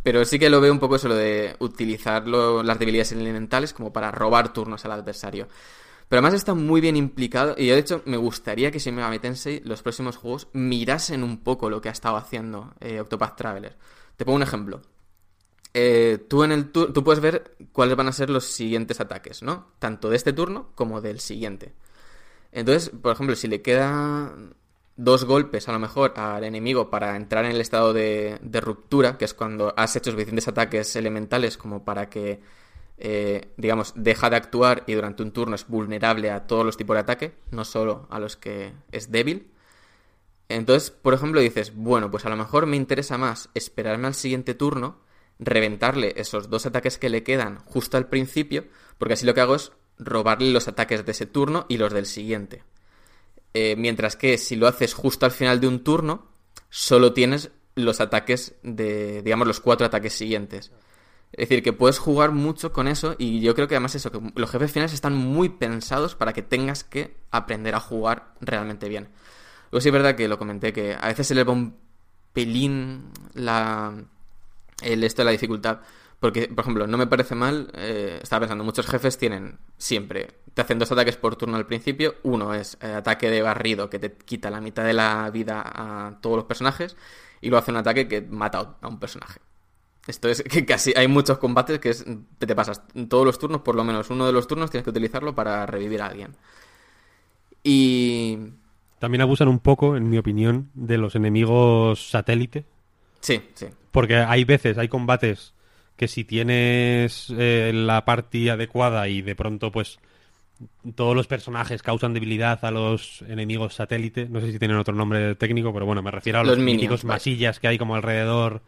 [0.03, 4.09] Pero sí que lo veo un poco eso de utilizar las debilidades elementales como para
[4.09, 5.47] robar turnos al adversario.
[6.09, 9.19] Pero además está muy bien implicado y yo de hecho me gustaría que Shin Megami
[9.63, 13.77] los próximos juegos mirasen un poco lo que ha estado haciendo eh, Octopath Traveler.
[14.17, 14.81] Te pongo un ejemplo.
[15.73, 19.67] Eh, tú en el tú puedes ver cuáles van a ser los siguientes ataques, ¿no?
[19.79, 21.73] Tanto de este turno como del siguiente.
[22.51, 24.33] Entonces, por ejemplo, si le queda
[24.97, 29.17] dos golpes a lo mejor al enemigo para entrar en el estado de, de ruptura,
[29.17, 32.41] que es cuando has hecho suficientes ataques elementales como para que,
[32.97, 36.95] eh, digamos, deja de actuar y durante un turno es vulnerable a todos los tipos
[36.95, 39.51] de ataque, no solo a los que es débil.
[40.49, 44.53] Entonces, por ejemplo, dices, bueno, pues a lo mejor me interesa más esperarme al siguiente
[44.53, 44.99] turno,
[45.41, 48.65] reventarle esos dos ataques que le quedan justo al principio,
[48.97, 52.05] porque así lo que hago es robarle los ataques de ese turno y los del
[52.05, 52.63] siguiente.
[53.53, 56.27] Eh, mientras que si lo haces justo al final de un turno,
[56.69, 60.71] solo tienes los ataques de, digamos, los cuatro ataques siguientes.
[61.31, 64.19] Es decir, que puedes jugar mucho con eso y yo creo que además eso, que
[64.35, 69.09] los jefes finales están muy pensados para que tengas que aprender a jugar realmente bien.
[69.71, 71.77] Luego sí es verdad que lo comenté, que a veces se le va un
[72.33, 73.93] pelín la,
[74.81, 75.79] el esto de la dificultad.
[76.19, 80.61] Porque, por ejemplo, no me parece mal, eh, estaba pensando, muchos jefes tienen siempre, te
[80.61, 84.11] hacen dos ataques por turno al principio, uno es eh, ataque de barrido que te
[84.11, 86.95] quita la mitad de la vida a todos los personajes,
[87.41, 89.39] y luego hace un ataque que mata a un personaje.
[90.05, 92.05] Esto es que casi hay muchos combates que es,
[92.37, 94.91] te, te pasas todos los turnos, por lo menos uno de los turnos tienes que
[94.91, 96.35] utilizarlo para revivir a alguien.
[97.63, 98.37] Y
[98.99, 102.65] también abusan un poco, en mi opinión, de los enemigos satélite.
[103.21, 103.65] Sí, sí.
[103.91, 105.53] Porque hay veces, hay combates
[105.97, 109.99] que si tienes eh, la party adecuada y de pronto, pues,
[110.95, 114.27] todos los personajes causan debilidad a los enemigos satélite.
[114.27, 117.15] No sé si tienen otro nombre técnico, pero bueno, me refiero a los, míticos vale.
[117.15, 118.61] masillas que hay como alrededor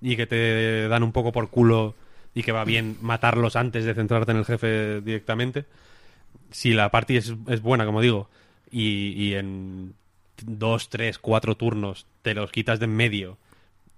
[0.00, 1.94] y que te dan un poco por culo
[2.34, 5.66] y que va bien matarlos antes de centrarte en el jefe directamente.
[6.50, 8.28] Si la party es, es buena, como digo,
[8.70, 9.94] y, y en
[10.44, 13.38] dos, tres, cuatro turnos te los quitas de en medio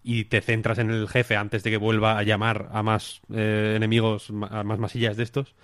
[0.05, 3.75] y te centras en el jefe antes de que vuelva a llamar a más eh,
[3.77, 5.55] enemigos, a más masillas de estos,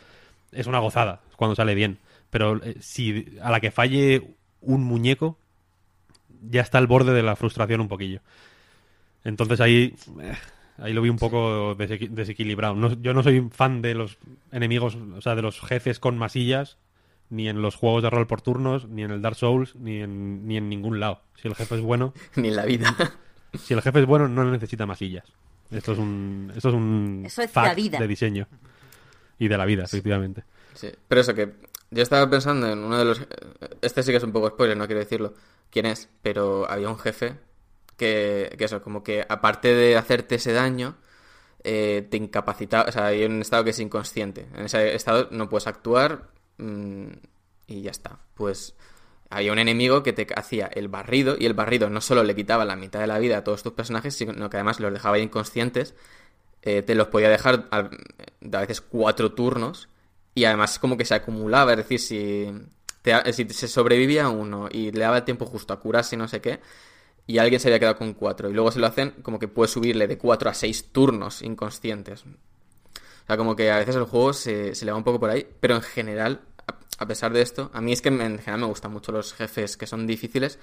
[0.52, 1.98] es una gozada cuando sale bien.
[2.30, 4.22] Pero eh, si a la que falle
[4.60, 5.38] un muñeco,
[6.48, 8.20] ya está al borde de la frustración un poquillo.
[9.24, 10.34] Entonces ahí, eh,
[10.78, 12.94] ahí lo vi un poco desequi- desequilibrado.
[13.02, 14.18] Yo no soy fan de los
[14.52, 16.78] enemigos, o sea, de los jefes con masillas,
[17.30, 20.46] ni en los juegos de rol por turnos, ni en el Dark Souls, ni en,
[20.46, 21.22] ni en ningún lado.
[21.34, 22.94] Si el jefe es bueno, Ni en la vida.
[23.54, 25.24] Si el jefe es bueno, no necesita masillas.
[25.70, 27.98] Esto es un, esto es un Eso es fact la vida.
[27.98, 28.48] de diseño.
[29.38, 30.44] Y de la vida, efectivamente.
[30.74, 31.54] Sí, pero eso que
[31.90, 33.20] yo estaba pensando en uno de los...
[33.82, 35.34] Este sí que es un poco spoiler, no quiero decirlo
[35.70, 37.36] quién es, pero había un jefe
[37.96, 40.96] que, que eso, como que aparte de hacerte ese daño,
[41.64, 44.48] eh, te incapacitaba, o sea, hay un estado que es inconsciente.
[44.54, 47.08] En ese estado no puedes actuar mm,
[47.66, 48.18] y ya está.
[48.34, 48.74] Pues
[49.30, 52.64] había un enemigo que te hacía el barrido y el barrido no solo le quitaba
[52.64, 55.94] la mitad de la vida a todos tus personajes, sino que además los dejaba inconscientes
[56.62, 57.88] eh, te los podía dejar a,
[58.60, 59.88] veces cuatro turnos
[60.34, 62.52] y además como que se acumulaba, es decir, si,
[63.02, 66.18] te- si se sobrevivía a uno y le daba el tiempo justo a curarse y
[66.18, 66.60] no sé qué,
[67.26, 69.68] y alguien se había quedado con cuatro y luego se lo hacen como que puede
[69.68, 72.24] subirle de cuatro a seis turnos inconscientes.
[72.24, 75.30] O sea, como que a veces el juego se, se le va un poco por
[75.30, 76.40] ahí, pero en general,
[76.98, 79.76] a, pesar de esto, a mí es que en general me gustan mucho los jefes
[79.76, 80.58] que son difíciles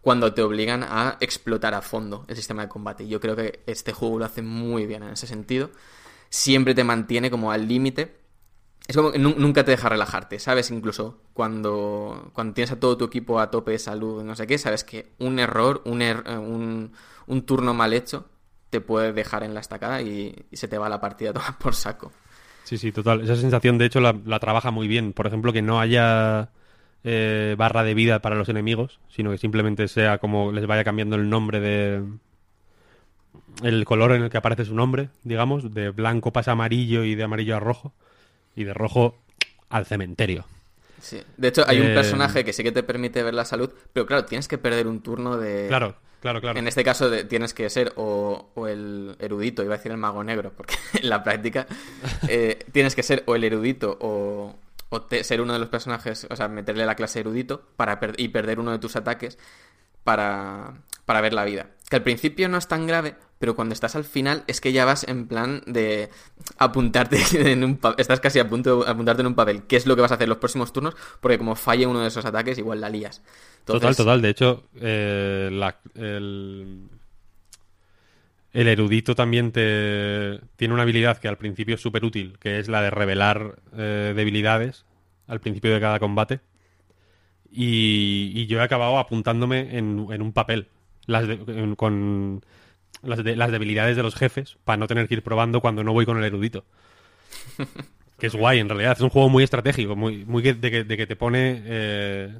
[0.00, 3.08] cuando te obligan a explotar a fondo el sistema de combate.
[3.08, 5.70] Yo creo que este juego lo hace muy bien en ese sentido.
[6.30, 8.16] Siempre te mantiene como al límite.
[8.86, 10.70] Es como que nu- nunca te deja relajarte, ¿sabes?
[10.70, 14.56] Incluso cuando, cuando tienes a todo tu equipo a tope de salud, no sé qué,
[14.56, 16.92] sabes que un error, un, er- eh, un,
[17.26, 18.26] un turno mal hecho,
[18.70, 21.58] te puede dejar en la estacada y, y se te va la partida a tomar
[21.58, 22.12] por saco.
[22.68, 23.22] Sí, sí, total.
[23.22, 25.14] Esa sensación, de hecho, la, trabaja muy bien.
[25.14, 26.50] Por ejemplo, que no haya
[27.02, 31.16] eh, barra de vida para los enemigos, sino que simplemente sea como les vaya cambiando
[31.16, 32.04] el nombre de...
[33.62, 35.72] El color en el que aparece su nombre, digamos.
[35.72, 37.94] De blanco pasa a amarillo y de amarillo a rojo.
[38.54, 39.16] Y de rojo
[39.70, 40.44] al cementerio.
[41.00, 41.22] Sí.
[41.36, 44.06] De hecho, hay un Eh, personaje que sí que te permite ver la salud, pero
[44.06, 45.66] claro, tienes que perder un turno de...
[45.68, 46.58] Claro, claro, claro.
[46.58, 49.98] En este caso de- tienes que ser o, o el erudito, iba a decir el
[49.98, 51.66] mago negro, porque en la práctica
[52.28, 54.56] eh, tienes que ser o el erudito o,
[54.90, 58.14] o te- ser uno de los personajes, o sea, meterle la clase erudito para per-
[58.18, 59.38] y perder uno de tus ataques
[60.04, 61.66] para, para ver la vida.
[61.88, 64.84] Que al principio no es tan grave, pero cuando estás al final es que ya
[64.84, 66.10] vas en plan de
[66.58, 67.18] apuntarte
[67.52, 69.62] en un pa- estás casi a punto de apuntarte en un papel.
[69.62, 70.96] ¿Qué es lo que vas a hacer los próximos turnos?
[71.20, 73.22] Porque como falle uno de esos ataques, igual la lías.
[73.64, 74.20] Total, total.
[74.20, 76.88] De hecho, eh, la- el,
[78.52, 82.68] el erudito también te tiene una habilidad que al principio es súper útil, que es
[82.68, 84.84] la de revelar eh, debilidades
[85.26, 86.40] al principio de cada combate.
[87.50, 90.68] Y, y yo he acabado apuntándome en, en un papel
[91.08, 92.42] las de- en- con
[93.02, 95.92] las, de- las debilidades de los jefes para no tener que ir probando cuando no
[95.92, 96.64] voy con el erudito.
[98.18, 98.92] Que es guay, en realidad.
[98.92, 101.62] Es un juego muy estratégico, muy, muy de, que, de que te pone...
[101.64, 102.38] eh,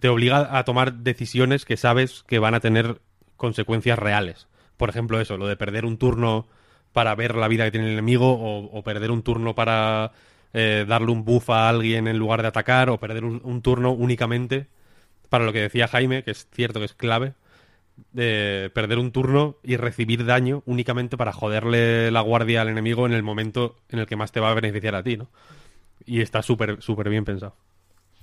[0.00, 3.00] te obliga a tomar decisiones que sabes que van a tener
[3.36, 4.46] consecuencias reales.
[4.76, 6.46] Por ejemplo, eso, lo de perder un turno
[6.92, 10.12] para ver la vida que tiene el enemigo, o, perder un turno para
[10.54, 14.66] eh, darle un buff a alguien en lugar de atacar, o perder un turno únicamente
[15.28, 17.34] para lo que decía Jaime, que es cierto que es clave,
[18.12, 23.12] de perder un turno y recibir daño únicamente para joderle la guardia al enemigo en
[23.12, 25.28] el momento en el que más te va a beneficiar a ti, ¿no?
[26.04, 27.56] Y está súper, súper bien pensado.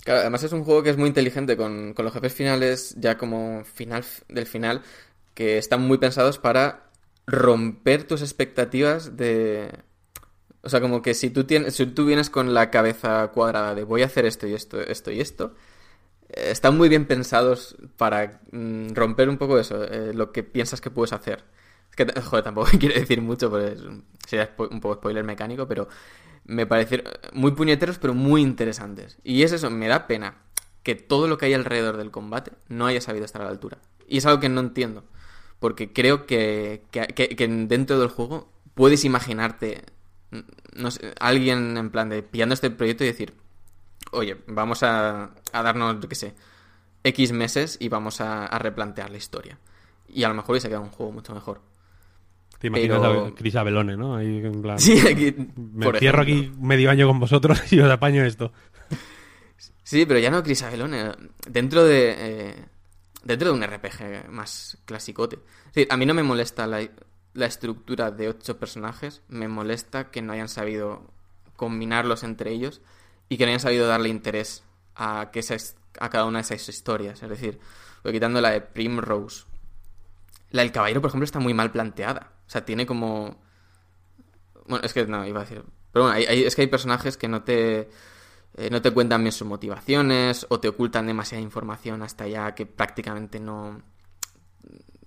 [0.03, 3.17] Claro, además es un juego que es muy inteligente con, con los jefes finales, ya
[3.17, 4.81] como final del final,
[5.33, 6.89] que están muy pensados para
[7.25, 9.69] romper tus expectativas de...
[10.61, 13.83] O sea, como que si tú, tienes, si tú vienes con la cabeza cuadrada de
[13.83, 15.55] voy a hacer esto y esto, esto y esto,
[16.35, 20.91] están muy bien pensados para mm, romper un poco eso, eh, lo que piensas que
[20.91, 21.43] puedes hacer.
[21.89, 23.77] Es que, joder, tampoco quiero decir mucho, porque
[24.27, 25.87] sería un poco spoiler mecánico, pero
[26.45, 29.17] me parecieron muy puñeteros, pero muy interesantes.
[29.23, 30.35] Y es eso, me da pena
[30.83, 33.77] que todo lo que hay alrededor del combate no haya sabido estar a la altura.
[34.07, 35.03] Y es algo que no entiendo,
[35.59, 39.83] porque creo que, que, que- dentro del juego puedes imaginarte,
[40.31, 40.39] mm,
[41.19, 43.33] alguien en plan de pillando este proyecto y decir,
[44.13, 46.33] oye, vamos a, a darnos, yo qué sé,
[47.03, 49.57] X meses y vamos a, a replantear la historia.
[50.07, 51.61] Y a lo mejor hubiese quedado un juego mucho mejor.
[52.59, 54.15] Te imaginas Pero- a Chris Abelone, ¿no?
[54.15, 54.79] Ahí en plan...
[54.79, 58.53] Sí, aquí, Me encierro aquí medio año con vosotros y os apaño esto.
[59.83, 61.11] Sí, pero ya no Chris Abelone.
[61.49, 62.15] Dentro de.
[62.17, 62.65] eh,
[63.23, 65.37] dentro de un RPG más clasicote.
[65.67, 66.87] Es decir, a mí no me molesta la,
[67.33, 69.21] la estructura de ocho personajes.
[69.27, 71.11] Me molesta que no hayan sabido
[71.57, 72.81] combinarlos entre ellos
[73.29, 74.63] y que no hayan sabido darle interés
[74.95, 77.21] a, que esas- a cada una de esas historias.
[77.23, 77.59] Es decir,
[78.03, 79.45] voy quitando la de Primrose.
[80.51, 82.31] La del caballero, por ejemplo, está muy mal planteada.
[82.45, 83.41] O sea, tiene como.
[84.67, 85.63] Bueno, es que no, iba a decir.
[85.91, 87.89] Pero bueno, hay- hay- es que hay personajes que no te.
[88.55, 92.67] eh, no te cuentan bien sus motivaciones o te ocultan demasiada información hasta ya que
[92.67, 93.81] prácticamente no...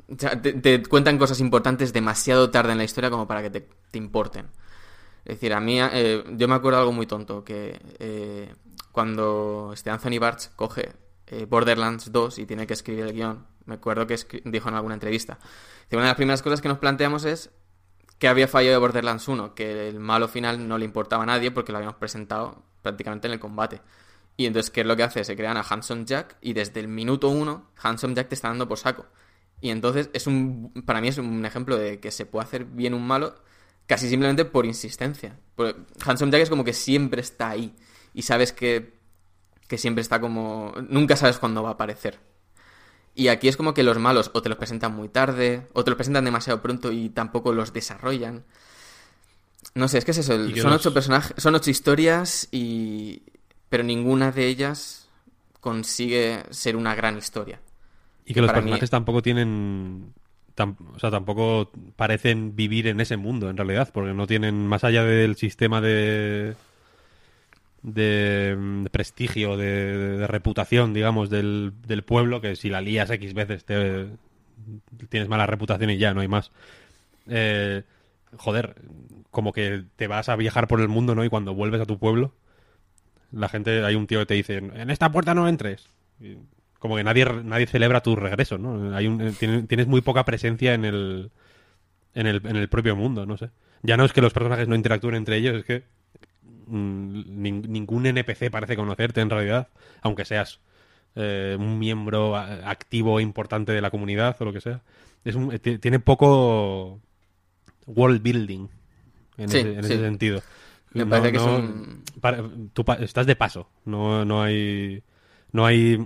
[0.09, 3.98] O sea, te, cuentan cosas importantes demasiado tarde en la historia como para que te
[3.98, 4.47] importen.
[5.27, 8.55] Es decir, a mí, eh, yo me acuerdo algo muy tonto, que eh,
[8.93, 10.93] cuando este Anthony Barch coge
[11.27, 14.94] eh, Borderlands 2 y tiene que escribir el guion, me acuerdo que dijo en alguna
[14.94, 15.40] entrevista,
[15.90, 17.51] que una de las primeras cosas que nos planteamos es
[18.20, 21.51] que había fallado de Borderlands 1, que el malo final no le importaba a nadie
[21.51, 23.81] porque lo habíamos presentado prácticamente en el combate.
[24.36, 25.24] Y entonces, ¿qué es lo que hace?
[25.24, 28.69] Se crean a Handsome Jack y desde el minuto uno, Handsome Jack te está dando
[28.69, 29.07] por saco.
[29.61, 32.94] Y entonces, es un para mí es un ejemplo de que se puede hacer bien
[32.94, 33.35] un malo
[33.86, 35.38] casi simplemente por insistencia.
[35.54, 37.74] Porque Handsome Jack es como que siempre está ahí
[38.14, 38.94] y sabes que,
[39.68, 40.72] que siempre está como...
[40.88, 42.18] Nunca sabes cuándo va a aparecer.
[43.14, 45.90] Y aquí es como que los malos o te los presentan muy tarde, o te
[45.90, 48.44] los presentan demasiado pronto y tampoco los desarrollan.
[49.74, 50.34] No sé, es que es eso.
[50.34, 53.22] el- son los- ocho personajes, son ocho historias y.
[53.70, 55.08] Pero ninguna de ellas
[55.60, 57.60] consigue ser una gran historia.
[58.26, 60.12] Y que los mí- personajes tampoco tienen...
[60.59, 65.05] o sea, tampoco parecen vivir en ese mundo, en realidad, porque no tienen, más allá
[65.05, 66.55] del sistema de...
[67.83, 71.73] de, prestigio, de, reputación, digamos, del,
[72.07, 74.07] pueblo, que si la lías X veces te
[75.09, 76.51] tienes mala reputación y ya, no hay más.
[77.28, 77.83] Eh,
[78.37, 78.77] joder,
[79.31, 81.24] como que te vas a viajar por el mundo, ¿no?
[81.24, 82.33] Y cuando vuelves a tu pueblo,
[83.33, 85.89] la gente, hay un tío que te dice, en esta puerta no entres.
[86.86, 88.94] Como que nadie, nadie celebra tu regreso, ¿no?
[88.96, 91.30] Hay un, eh, tiene- tienes muy poca presencia en el,
[92.14, 93.50] en el, en el propio mundo, no sé.
[93.82, 95.84] Ya no es que los personajes no interactúen entre ellos, es que
[96.68, 99.68] mm, nin- ningún NPC parece conocerte en realidad,
[100.02, 100.60] aunque seas
[101.14, 104.82] eh, un miembro activo e importante de la comunidad o lo que sea.
[105.24, 107.00] Es un- eh, ti- tiene poco
[107.86, 108.66] world building
[109.38, 109.92] en, Sí, ese, en sí.
[109.94, 110.42] ese sentido.
[110.92, 112.42] Me No- parece que es no- un- para-
[112.72, 115.02] tú pa- estás de paso, no, no hay
[115.52, 116.04] no hay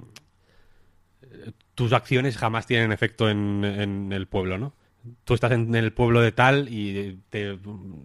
[1.81, 4.75] tus acciones jamás tienen efecto en, el pueblo, ¿no?
[5.25, 7.59] Tú estás en el pueblo de tal y te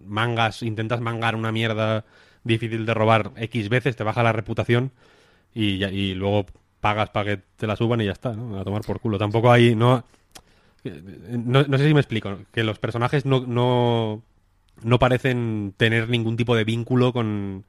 [0.06, 2.06] mangas, intentas mangar una mierda
[2.42, 4.92] difícil de robar X veces, te baja la reputación
[5.52, 6.46] y luego
[6.80, 8.58] pagas para que te la suban y ya está, ¿no?
[8.58, 9.18] A tomar por culo.
[9.18, 10.04] Tampoco hay, no,
[10.84, 14.22] no, no sé si me explico, que los personajes no, no,
[14.82, 17.64] no parecen tener ningún tipo de vínculo con,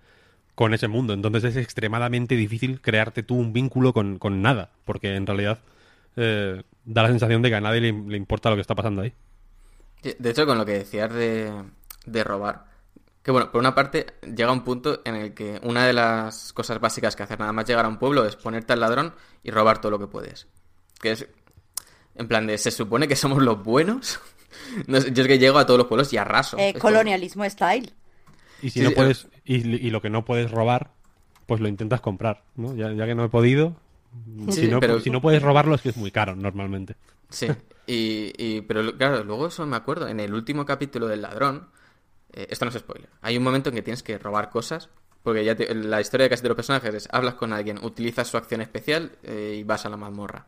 [0.56, 1.12] con ese mundo.
[1.14, 5.60] Entonces es extremadamente difícil crearte tú un vínculo con, con nada, porque en realidad
[6.18, 9.02] eh, da la sensación de que a nadie le, le importa lo que está pasando
[9.04, 9.14] ahí.
[10.20, 11.52] De hecho, con lo que decías de,
[12.06, 12.66] de robar,
[13.24, 16.80] que bueno, por una parte llega un punto en el que una de las cosas
[16.80, 19.14] básicas que hacer nada más llegar a un pueblo es ponerte al ladrón
[19.44, 20.48] y robar todo lo que puedes.
[21.02, 21.28] Que es,
[22.16, 24.20] en plan de, ¿se supone que somos los buenos?
[24.88, 26.58] No sé, yo es que llego a todos los pueblos y arraso.
[26.58, 27.92] Eh, Es como- colonialismo style.
[28.62, 30.92] Y si Sí, no sí, puedes, y, y lo que no puedes robar,
[31.46, 32.74] pues lo intentas comprar, ¿no?
[32.74, 33.76] Ya, ya que no he podido.
[34.50, 36.96] Sí, si, no, pero- si no puedes robarlo es que es muy caro normalmente.
[37.30, 37.48] Sí,
[37.86, 41.70] y, y- pero claro, luego eso me acuerdo, en el último capítulo del ladrón,
[42.34, 44.90] eh, esto no es spoiler, hay un momento en que tienes que robar cosas,
[45.24, 48.28] porque ya te- la historia de casi todos los personajes es, hablas con alguien, utilizas
[48.28, 50.46] su acción especial eh, y vas a la mazmorra.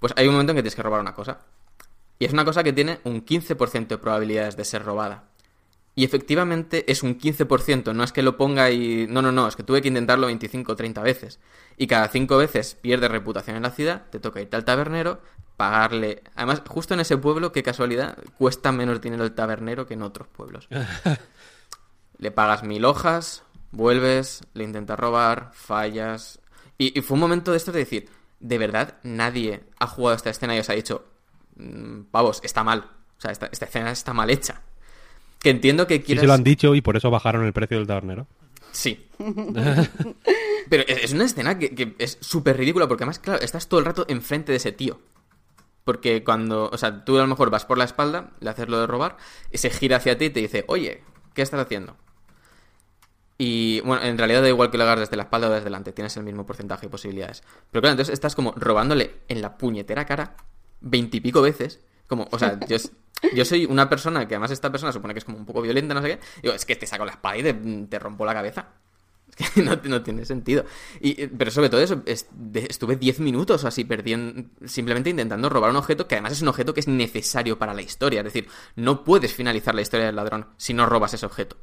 [0.00, 1.40] Pues hay un momento en que tienes que robar una cosa.
[2.18, 5.24] Y es una cosa que tiene un 15% de probabilidades de ser robada.
[5.94, 9.06] Y efectivamente es un 15%, no es que lo ponga y...
[9.08, 11.38] No, no, no, es que tuve que intentarlo 25 o 30 veces.
[11.76, 15.20] Y cada 5 veces pierdes reputación en la ciudad, te toca irte al tabernero,
[15.58, 16.22] pagarle...
[16.34, 20.28] Además, justo en ese pueblo, qué casualidad, cuesta menos dinero el tabernero que en otros
[20.28, 20.66] pueblos.
[22.18, 26.40] le pagas mil hojas, vuelves, le intentas robar, fallas...
[26.78, 28.08] Y, y fue un momento de esto de decir,
[28.40, 31.04] de verdad, nadie ha jugado esta escena y os ha dicho,
[31.56, 32.90] "Mm, pavos, está mal.
[33.18, 34.62] O sea, esta, esta escena está mal hecha.
[35.42, 36.22] Que entiendo que Sí quieras...
[36.22, 38.26] se lo han dicho y por eso bajaron el precio del tabernero.
[38.70, 39.06] Sí.
[40.68, 43.80] Pero es es una escena que, que es súper ridícula porque además, claro, estás todo
[43.80, 45.00] el rato enfrente de ese tío.
[45.84, 48.80] Porque cuando, o sea, tú a lo mejor vas por la espalda, le haces lo
[48.80, 49.16] de robar,
[49.50, 51.02] y se gira hacia ti y te dice, oye,
[51.34, 51.96] ¿qué estás haciendo?
[53.36, 55.92] Y bueno, en realidad da igual que lo hagas desde la espalda o desde delante,
[55.92, 57.42] tienes el mismo porcentaje de posibilidades.
[57.70, 60.36] Pero claro, entonces estás como robándole en la puñetera cara
[60.80, 61.80] veintipico veces.
[62.06, 62.76] Como, o sea, yo,
[63.34, 65.94] yo soy una persona que además esta persona supone que es como un poco violenta,
[65.94, 66.20] no sé qué.
[66.42, 68.68] Digo, es que te saco la espada y te, te rompo la cabeza.
[69.38, 70.64] Es que no, tiene sentido.
[71.00, 76.06] Y, pero sobre todo eso, estuve 10 minutos así perdiendo, simplemente intentando robar un objeto
[76.06, 78.20] que además es un objeto que es necesario para la historia.
[78.20, 81.56] Es decir, no puedes finalizar la historia del ladrón si no robas ese objeto.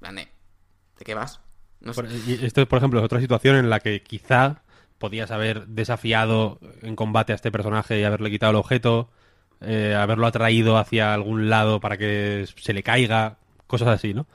[0.00, 1.40] De, ¿de qué vas?
[1.80, 4.62] No esto, por ejemplo, es otra situación en la que quizá
[4.98, 9.10] podías haber desafiado en combate a este personaje y haberle quitado el objeto,
[9.60, 13.36] eh, haberlo atraído hacia algún lado para que se le caiga,
[13.66, 14.26] cosas así, ¿no?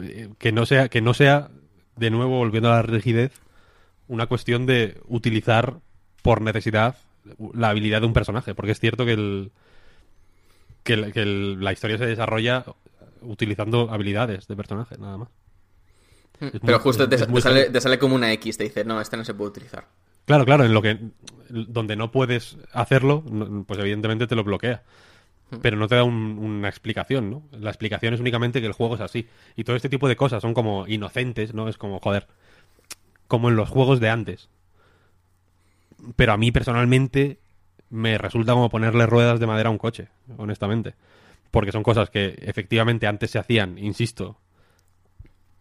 [0.00, 1.50] Eh, Que no sea, que no sea,
[1.96, 3.32] de nuevo, volviendo a la rigidez,
[4.08, 5.74] una cuestión de utilizar
[6.22, 6.96] por necesidad
[7.54, 9.52] la habilidad de un personaje, porque es cierto que el
[10.82, 12.64] que, el- que el- la historia se desarrolla
[13.22, 15.28] utilizando habilidades de personaje, nada más.
[16.40, 18.32] Es Mm, Pero muy- justo es- te, es muy te sale, te sale como una
[18.32, 19.86] X, te dice, no, este no se puede utilizar.
[20.24, 20.98] Claro, claro, en lo que
[21.50, 23.22] donde no puedes hacerlo,
[23.66, 24.82] pues evidentemente te lo bloquea.
[25.62, 27.42] Pero no te da un- una explicación, ¿no?
[27.52, 29.28] La explicación es únicamente que el juego es así.
[29.56, 31.68] Y todo este tipo de cosas son como inocentes, ¿no?
[31.68, 32.28] Es como, joder,
[33.28, 34.48] como en los juegos de antes.
[36.16, 37.38] Pero a mí personalmente
[37.90, 40.94] me resulta como ponerle ruedas de madera a un coche, honestamente.
[41.50, 44.38] Porque son cosas que efectivamente antes se hacían, insisto,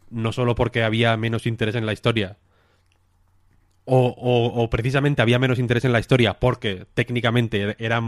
[0.09, 2.37] no solo porque había menos interés en la historia,
[3.85, 4.07] o,
[4.55, 8.01] o- precisamente había menos interés en la historia porque técnicamente era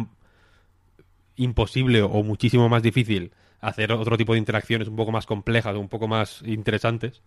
[1.35, 3.31] imposible o muchísimo más difícil
[3.61, 7.21] hacer otro tipo de interacciones un poco más complejas o un poco más interesantes,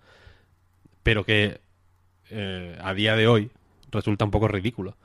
[1.03, 1.61] pero que
[2.31, 3.51] eh, a día de hoy
[3.91, 4.97] resulta un poco ridículo.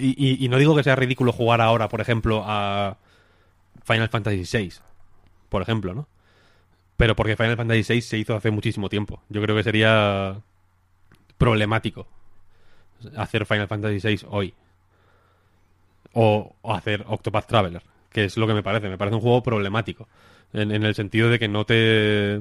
[0.00, 2.96] Y no digo que sea ridículo jugar ahora, por ejemplo, a
[3.84, 4.80] Final Fantasy VI,
[5.48, 6.08] por ejemplo, ¿no?
[6.96, 9.22] Pero porque Final Fantasy VI se hizo hace muchísimo tiempo.
[9.30, 10.42] Yo creo que sería
[11.38, 12.06] problemático
[13.16, 14.54] hacer Final Fantasy VI hoy.
[16.12, 18.88] O, hacer Octopath Traveler, que es lo que me parece.
[18.88, 20.08] Me parece un juego problemático.
[20.52, 22.40] En, en el sentido de que no te.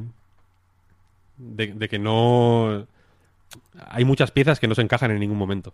[1.37, 2.87] De, de que no.
[3.87, 5.73] Hay muchas piezas que no se encajan en ningún momento.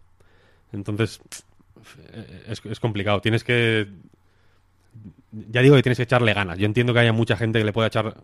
[0.71, 1.21] Entonces.
[2.47, 3.21] Es, es complicado.
[3.21, 3.87] Tienes que.
[5.31, 6.57] Ya digo que tienes que echarle ganas.
[6.57, 8.17] Yo entiendo que haya mucha gente que le pueda echar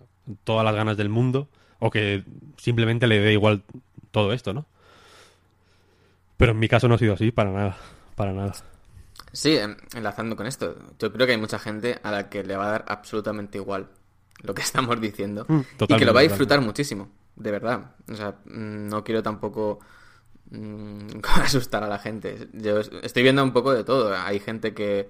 [0.43, 1.47] todas las ganas del mundo.
[1.79, 2.23] O que
[2.57, 3.61] simplemente le dé igual
[4.09, 4.65] todo esto, ¿no?
[6.37, 7.77] Pero en mi caso no ha sido así, para nada.
[8.15, 8.53] Para nada.
[9.33, 9.57] Sí,
[9.95, 12.71] enlazando con esto, yo creo que hay mucha gente a la que le va a
[12.71, 13.87] dar absolutamente igual
[14.41, 16.27] lo que estamos diciendo Mm, y que lo va a totalmente.
[16.29, 17.91] disfrutar muchísimo, de verdad.
[18.09, 19.79] O sea, mm, no quiero tampoco
[20.51, 22.47] mm, asustar a la gente.
[22.53, 24.15] Yo es- estoy viendo un poco de todo.
[24.15, 25.09] Hay gente que,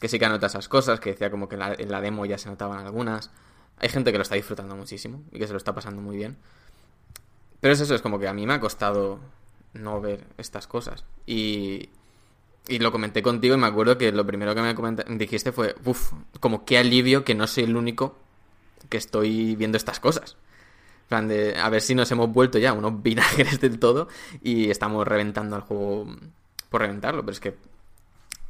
[0.00, 2.24] que sí que anota esas cosas, que decía como que en la, en la demo
[2.26, 3.30] ya se notaban algunas.
[3.78, 6.36] Hay gente que lo está disfrutando muchísimo y que se lo está pasando muy bien.
[7.60, 9.18] Pero es eso, es como que a mí me ha costado
[9.74, 11.04] no ver estas cosas.
[11.26, 11.88] Y,
[12.68, 14.74] y lo comenté contigo y me acuerdo que lo primero que me
[15.16, 18.16] dijiste fue, uff, como qué alivio que no soy el único
[18.88, 20.36] que estoy viendo estas cosas.
[21.08, 24.08] Plan de, a ver si nos hemos vuelto ya unos vinagres del todo
[24.42, 26.06] y estamos reventando al juego
[26.68, 27.22] por reventarlo.
[27.22, 27.56] Pero es que,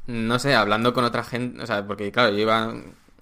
[0.06, 2.74] no sé, hablando con otra gente, o sea, porque claro, yo iba,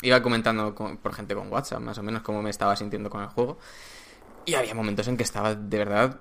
[0.03, 3.21] iba comentando con- por gente con WhatsApp más o menos cómo me estaba sintiendo con
[3.23, 3.59] el juego.
[4.45, 6.21] Y había momentos en que estaba de verdad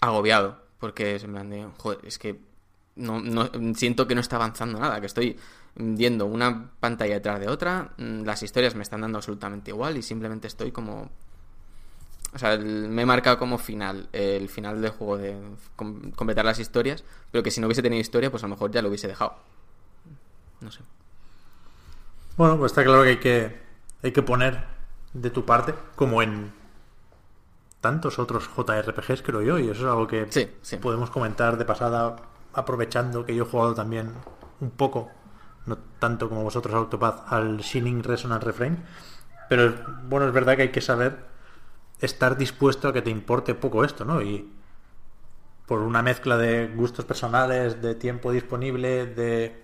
[0.00, 0.62] agobiado.
[0.80, 2.40] Porque es en plan de, joder, es que
[2.96, 5.38] no, no siento que no está avanzando nada, que estoy
[5.76, 10.02] viendo una pantalla detrás de otra, mm, las historias me están dando absolutamente igual y
[10.02, 11.10] simplemente estoy como...
[12.32, 15.36] O sea, me he marcado como final, el final del juego de
[15.74, 17.02] com- completar las historias,
[17.32, 19.34] pero que si no hubiese tenido historia, pues a lo mejor ya lo hubiese dejado.
[20.60, 20.80] No sé.
[22.36, 23.60] Bueno, pues está claro que hay que,
[24.02, 24.64] hay que poner
[25.12, 26.52] de tu parte, como en
[27.80, 30.76] tantos otros JRPGs, creo yo, y eso es algo que Sí, sí.
[30.76, 32.16] podemos comentar de pasada,
[32.52, 34.12] aprovechando que yo he jugado también
[34.60, 35.10] un poco,
[35.66, 38.84] no tanto como vosotros a Octopath, al Shining Resonance Refrain,
[39.48, 39.74] pero
[40.08, 41.18] bueno, es verdad que hay que saber
[42.00, 44.22] estar dispuesto a que te importe poco esto, ¿no?
[44.22, 44.52] Y
[45.66, 49.62] por una mezcla de gustos personales, de tiempo disponible, de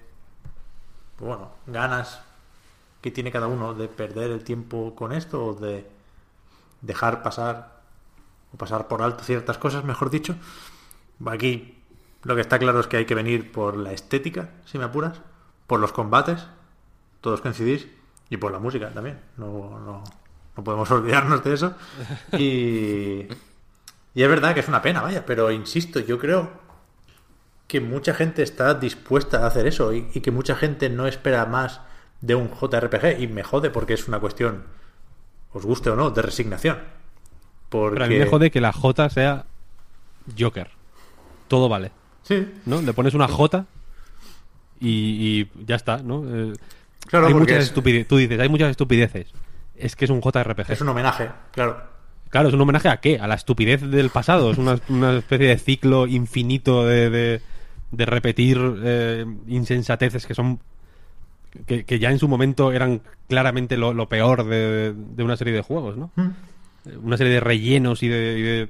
[1.19, 2.21] bueno, ganas
[3.01, 5.89] que tiene cada uno de perder el tiempo con esto o de
[6.83, 7.76] dejar pasar
[8.57, 10.37] pasar por alto ciertas cosas, mejor dicho.
[11.27, 11.83] Aquí
[12.23, 15.21] lo que está claro es que hay que venir por la estética, si me apuras,
[15.67, 16.47] por los combates,
[17.21, 17.87] todos coincidís,
[18.31, 19.21] y por la música también.
[19.37, 20.05] No, no,
[20.57, 21.75] no podemos olvidarnos de eso.
[22.33, 23.29] Y,
[24.15, 26.51] y es verdad que es una pena, vaya, pero insisto, yo creo
[27.67, 31.47] que mucha gente está dispuesta a hacer eso y, y que mucha gente no espera
[31.47, 31.81] más
[32.21, 34.65] de un JRPG y me jode porque es una cuestión,
[35.53, 36.79] os guste o no, de resignación.
[37.81, 37.95] Porque...
[37.95, 39.45] Pero a mí me jode que la J sea
[40.39, 40.69] Joker.
[41.49, 41.93] Todo vale.
[42.23, 42.83] Sí, ¿No?
[42.83, 43.67] Le pones una J
[44.81, 46.25] y, y ya está, ¿no?
[46.27, 46.53] Eh,
[47.07, 48.09] Claro, hay muchas es- estupideces.
[48.09, 49.29] Tú dices, hay muchas estupideces.
[49.77, 50.71] Es que es un JRPG.
[50.73, 51.77] es un homenaje, claro.
[52.31, 53.21] Claro, es un homenaje a qué?
[53.21, 54.51] A la estupidez del pasado.
[54.51, 57.41] Es una, una especie de ciclo infinito de, de,
[57.93, 60.59] de repetir eh, insensateces que son.
[61.67, 65.55] Que, que ya en su momento eran claramente lo, lo peor de, de una serie
[65.55, 66.11] de juegos, ¿no?
[67.03, 68.69] Una serie de rellenos y de, y de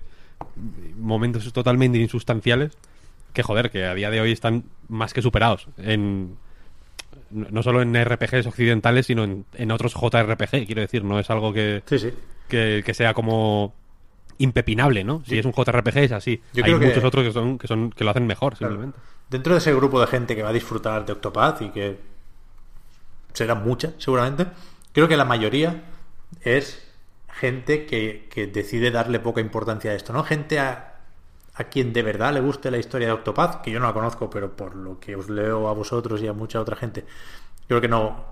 [0.99, 2.73] momentos totalmente insustanciales
[3.33, 5.69] que, joder, que a día de hoy están más que superados.
[5.79, 6.37] En,
[7.31, 11.05] no solo en RPGs occidentales, sino en, en otros JRPG, quiero decir.
[11.05, 12.11] No es algo que Sí, sí.
[12.49, 13.75] que, que sea como
[14.39, 15.23] impepinable, ¿no?
[15.27, 16.41] Si es un JRPG es así.
[16.55, 18.75] Yo Hay que- muchos otros que son que son que lo hacen mejor, Claro.
[18.75, 18.99] simplemente.
[19.29, 21.99] Dentro de ese grupo de gente que va a disfrutar de Octopath y que
[23.33, 24.47] será mucha, seguramente,
[24.93, 25.83] creo que la mayoría
[26.43, 26.86] es
[27.39, 30.25] gente que, que decide darle poca importancia a esto, ¿no?
[30.25, 30.95] Gente a,
[31.55, 34.31] a quien de verdad le guste la historia de Octopath, que yo no la conozco,
[34.31, 37.05] pero por lo que os leo a vosotros y a mucha otra gente,
[37.69, 38.25] creo que no,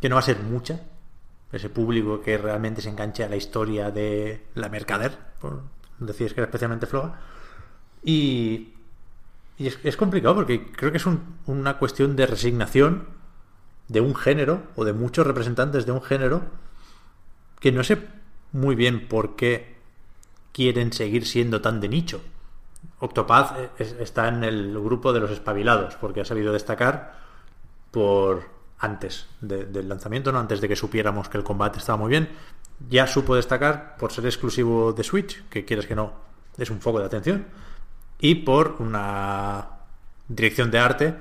[0.00, 0.80] que no va a ser mucha.
[1.52, 5.62] Ese público que realmente se enganche a la historia de la mercader, por
[6.00, 7.20] decir que era especialmente floja.
[8.02, 8.74] Y,
[9.56, 13.06] y es, complicado porque creo que es un- una cuestión de resignación
[13.88, 16.42] de un género o de muchos representantes de un género
[17.64, 17.96] que no sé
[18.52, 19.76] muy bien por qué
[20.52, 22.20] quieren seguir siendo tan de nicho.
[22.98, 27.14] Octopath es- está en el grupo de los espabilados porque ha sabido destacar
[27.90, 28.42] por
[28.78, 32.28] antes de- del lanzamiento, no antes de que supiéramos que el combate estaba muy bien.
[32.90, 36.12] Ya supo destacar por ser exclusivo de Switch, que quieres que no,
[36.58, 37.46] es un foco de atención
[38.18, 39.68] y por una
[40.28, 41.14] dirección de arte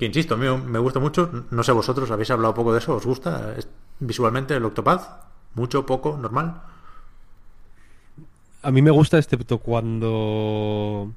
[0.00, 1.20] que insisto, a mí me gusta mucho,
[1.50, 3.68] no sé vosotros, habéis hablado poco de eso, ¿os gusta ¿Es-
[4.00, 5.02] visualmente el Octopath?
[5.54, 6.48] ¿Mucho, poco, normal?
[8.62, 11.12] A mí me gusta excepto cuando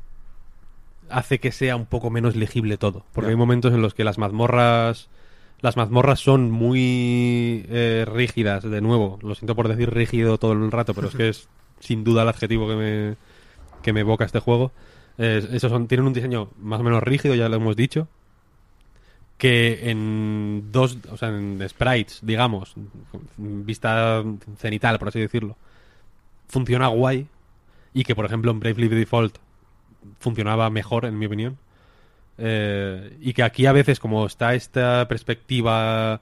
[1.09, 4.17] hace que sea un poco menos legible todo, porque hay momentos en los que las
[4.17, 5.09] mazmorras
[5.61, 10.71] las mazmorras son muy eh, rígidas, de nuevo, lo siento por decir rígido todo el
[10.71, 11.47] rato, pero es que es
[11.79, 13.15] sin duda el adjetivo que me,
[13.81, 14.71] que me evoca este juego.
[15.17, 18.07] Eh, esos son, tienen un diseño más o menos rígido, ya lo hemos dicho,
[19.37, 22.73] que en dos, o sea, en sprites, digamos,
[23.37, 24.23] vista
[24.57, 25.57] cenital, por así decirlo,
[26.47, 27.27] funciona guay
[27.93, 29.37] y que, por ejemplo, en Bravely Default
[30.19, 31.57] funcionaba mejor, en mi opinión.
[32.37, 36.21] Eh, y que aquí a veces, como está esta perspectiva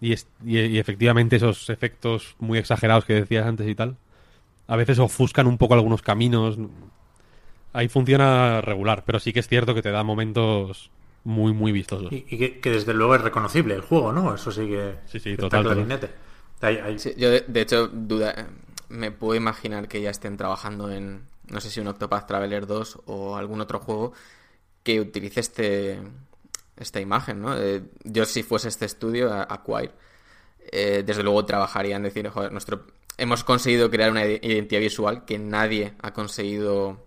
[0.00, 0.14] y-
[0.46, 3.96] y efectivamente esos efectos muy exagerados que decías antes y tal,
[4.68, 6.56] a veces ofuscan un poco algunos caminos.
[7.72, 10.90] Ahí funciona regular, pero sí que es cierto que te da momentos
[11.24, 12.10] muy, muy vistosos.
[12.12, 14.34] Y, y que, que desde luego es reconocible el juego, ¿no?
[14.34, 15.86] Eso sí que, Sí, sí, que total, está total.
[15.86, 16.10] clarinete.
[16.62, 18.48] Hay- Sí, yo, de, de hecho, duda,
[18.88, 22.98] me puedo imaginar que ya estén trabajando en, no sé si un Octopath Traveler 2
[23.06, 24.12] o algún otro juego
[24.82, 26.00] que utilice este
[26.76, 27.54] esta imagen, ¿no?
[27.58, 29.90] Eh, yo si fuese este estudio, Acquire,
[30.72, 32.86] eh, desde luego trabajaría en decir, joder, nuestro,
[33.18, 37.04] hemos conseguido crear una ide- identidad visual que nadie ha conseguido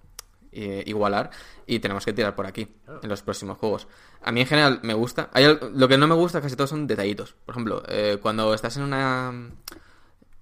[0.51, 1.31] eh, igualar
[1.67, 2.67] y tenemos que tirar por aquí
[3.01, 3.87] en los próximos juegos.
[4.21, 5.29] A mí en general me gusta.
[5.33, 7.35] Hay lo que no me gusta casi todo son detallitos.
[7.45, 9.49] Por ejemplo, eh, cuando estás en una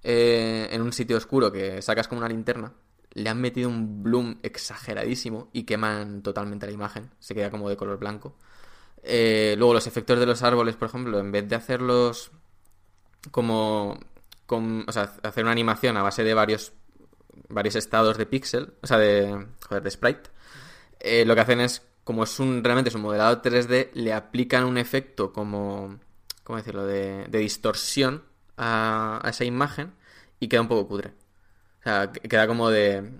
[0.02, 2.72] eh, en un sitio oscuro que sacas como una linterna,
[3.14, 7.10] le han metido un bloom exageradísimo y queman totalmente la imagen.
[7.20, 8.36] Se queda como de color blanco.
[9.02, 12.30] Eh, luego los efectos de los árboles, por ejemplo, en vez de hacerlos
[13.30, 13.98] como,
[14.46, 16.72] con- o sea, hacer una animación a base de varios
[17.48, 20.30] varios estados de píxel, o sea, de joder, de sprite,
[21.02, 24.64] eh, lo que hacen es como es un realmente es un modelado 3D, le aplican
[24.64, 25.98] un efecto como
[26.44, 26.84] ¿cómo decirlo?
[26.86, 28.22] de, de distorsión
[28.56, 29.92] a, a esa imagen
[30.40, 31.10] y queda un poco cutre.
[31.80, 33.10] O sea, que- queda como de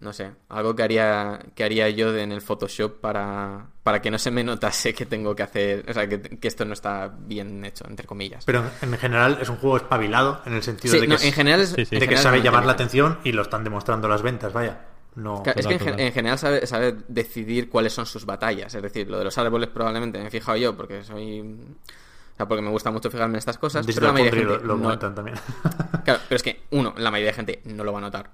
[0.00, 4.10] no sé, algo que haría que haría yo de- en el Photoshop para, para que
[4.10, 7.06] no se me notase que tengo que hacer, o sea, que, que esto no está
[7.06, 8.44] bien hecho, entre comillas.
[8.44, 11.20] Pero en, en general es un juego espabilado en el sentido Sí, de que, no,
[11.20, 11.94] en general es, Sí, sí.
[11.94, 14.80] en de que general sabe llamar la atención y lo están demostrando las ventas, vaya.
[15.14, 16.00] No, es que en, Total, gen- total.
[16.00, 18.74] en general sabe, sabe decidir cuáles son sus batallas.
[18.74, 21.40] Es decir, lo de los árboles probablemente me he fijado yo porque soy.
[21.40, 23.86] O sea, porque me gusta mucho fijarme en estas cosas.
[23.86, 25.36] Digital Pero la mayoría de gente lo, lo no- también.
[26.04, 28.30] Claro, pero es que, uno, la mayoría de gente no lo va a notar.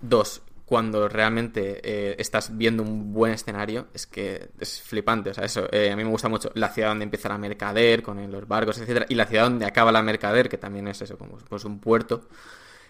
[0.00, 5.30] Dos, cuando realmente eh, estás viendo un buen escenario, es que es flipante.
[5.30, 8.02] O sea, eso, eh, a mí me gusta mucho la ciudad donde empieza la mercader,
[8.02, 11.18] con los barcos, etcétera, y la ciudad donde acaba la mercader, que también es eso,
[11.18, 12.28] como pues un puerto.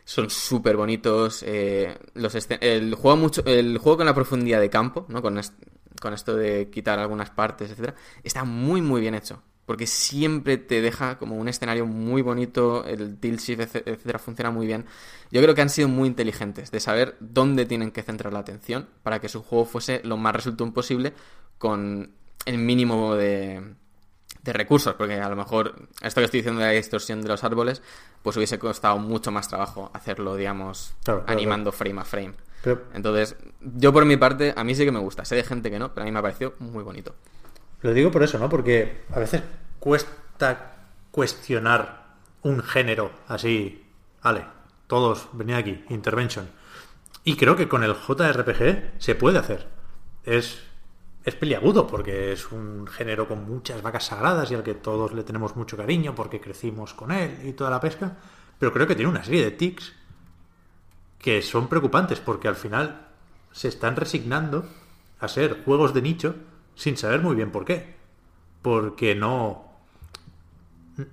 [0.05, 1.43] Son súper bonitos.
[1.47, 5.23] eh, los el juego mucho, el juego con la profundidad de campo, ¿no?
[5.23, 5.41] Con,
[6.01, 9.43] con esto de quitar algunas partes, etcétera, está muy muy bien hecho.
[9.65, 14.51] porque siempre te deja como un escenario muy bonito, el tilt shift, etc- etcétera, funciona
[14.51, 14.85] muy bien.
[15.31, 18.89] Yo creo que han sido muy inteligentes de saber dónde tienen que centrar la atención
[19.05, 21.15] para que su juego fuese lo más resultón posible
[21.59, 22.11] con
[22.45, 23.63] el mínimo de,
[24.43, 27.45] de recursos, porque a lo mejor esto que estoy diciendo de la distorsión de los
[27.45, 27.83] árboles,
[28.23, 32.35] pues hubiese costado mucho más trabajo hacerlo, digamos, Claro, claro, animando frame a frame.
[32.63, 35.25] Pero Entonces, yo por mi parte, a mí sí que me gusta.
[35.25, 37.15] Sé de gente que no, pero a mí me ha parecido muy bonito.
[37.83, 38.49] Lo digo por eso, ¿no?
[38.49, 39.43] Porque a veces
[39.81, 43.85] cuesta cuestionar un género así.
[44.23, 44.45] Vale,
[44.87, 46.49] todos, venid aquí, intervention.
[47.25, 49.67] Y creo que con el JRPG se puede hacer.
[50.25, 50.61] Es,
[51.25, 55.23] es peliagudo porque es un género con muchas vacas sagradas y al que todos le
[55.23, 58.17] tenemos mucho cariño porque crecimos con él y toda la pesca.
[58.59, 59.93] Pero creo que tiene una serie de tics
[61.19, 63.09] que son preocupantes porque al final
[63.53, 64.67] se están resignando
[65.21, 66.35] a ser juegos de nicho
[66.75, 67.95] sin saber muy bien por qué.
[68.61, 69.71] Porque no.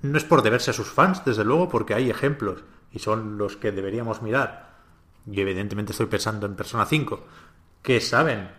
[0.02, 3.56] No es por deberse a sus fans, desde luego, porque hay ejemplos y son los
[3.56, 4.78] que deberíamos mirar.
[5.32, 7.26] Y evidentemente estoy pensando en Persona 5,
[7.82, 8.50] que saben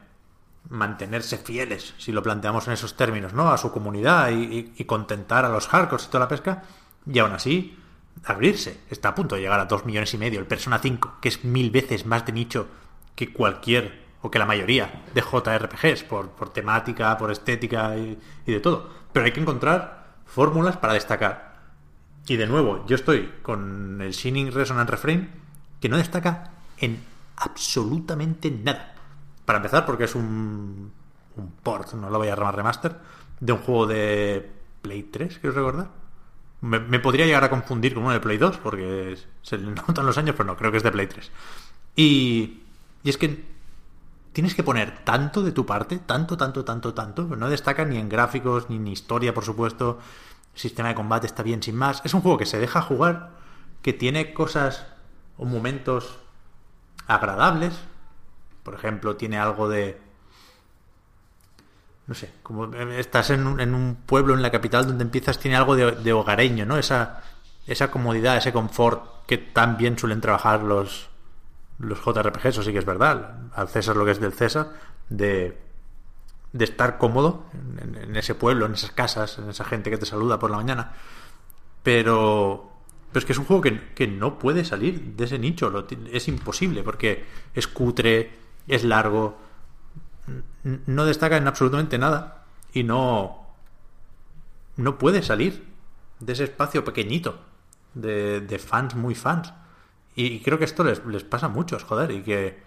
[0.68, 3.50] mantenerse fieles, si lo planteamos en esos términos, ¿no?
[3.50, 6.62] A su comunidad y, y- contentar a los hardcores y toda la pesca,
[7.06, 7.76] y aún así
[8.24, 8.80] abrirse.
[8.90, 11.44] Está a punto de llegar a 2 millones y medio el Persona 5, que es
[11.44, 12.68] mil veces más de nicho
[13.14, 18.52] que cualquier, o que la mayoría de JRPGs, por, por temática, por estética y, y
[18.52, 18.90] de todo.
[19.12, 21.58] Pero hay que encontrar fórmulas para destacar.
[22.26, 25.30] Y de nuevo, yo estoy con el Shining Resonant Refrain,
[25.80, 27.02] que no destaca en
[27.36, 28.94] absolutamente nada.
[29.50, 30.92] Para empezar, porque es un,
[31.36, 32.96] un port, no lo voy a llamar remaster,
[33.40, 34.48] de un juego de
[34.80, 35.88] Play 3, quiero recordar.
[36.60, 40.16] Me, podría llegar a confundir con uno de Play 2, porque se le notan los
[40.18, 41.32] años, pero no, creo que es de Play 3.
[41.96, 42.60] Y,
[43.02, 43.44] y es que
[44.32, 47.24] tienes que poner tanto de tu parte, tanto, tanto, tanto, tanto.
[47.24, 49.98] No destaca ni en gráficos, ni en historia, por supuesto.
[50.54, 52.02] Sistema de combate está bien sin más.
[52.04, 53.30] Es un juego que se deja jugar,
[53.82, 54.86] que tiene cosas
[55.38, 56.20] o momentos
[57.08, 57.74] agradables.
[58.62, 60.00] Por ejemplo, tiene algo de...
[62.06, 65.56] No sé, como estás en un, en un pueblo en la capital donde empiezas, tiene
[65.56, 66.76] algo de, hogareño, ¿no?
[66.76, 67.22] Esa,
[67.66, 71.08] esa comodidad, ese confort que tan bien suelen trabajar los,
[71.78, 74.72] los JRPG, eso sí que es verdad, al César lo que es del César,
[75.08, 75.56] de,
[76.52, 77.44] de estar cómodo
[77.80, 80.92] en, ese pueblo, en esas casas, en esa gente que te saluda por la mañana.
[81.82, 82.70] Pero,
[83.12, 85.86] pero es que es un juego que, que no puede salir de ese nicho, lo
[86.12, 87.24] es imposible, porque
[87.54, 88.30] es cutre,
[88.70, 89.36] es largo,
[90.86, 93.46] no destaca en absolutamente nada y no,
[94.76, 95.66] no puede salir
[96.20, 97.40] de ese espacio pequeñito
[97.94, 99.52] de, de fans muy fans.
[100.14, 102.58] Y, creo que esto les, les pasa a muchos, joder, y que,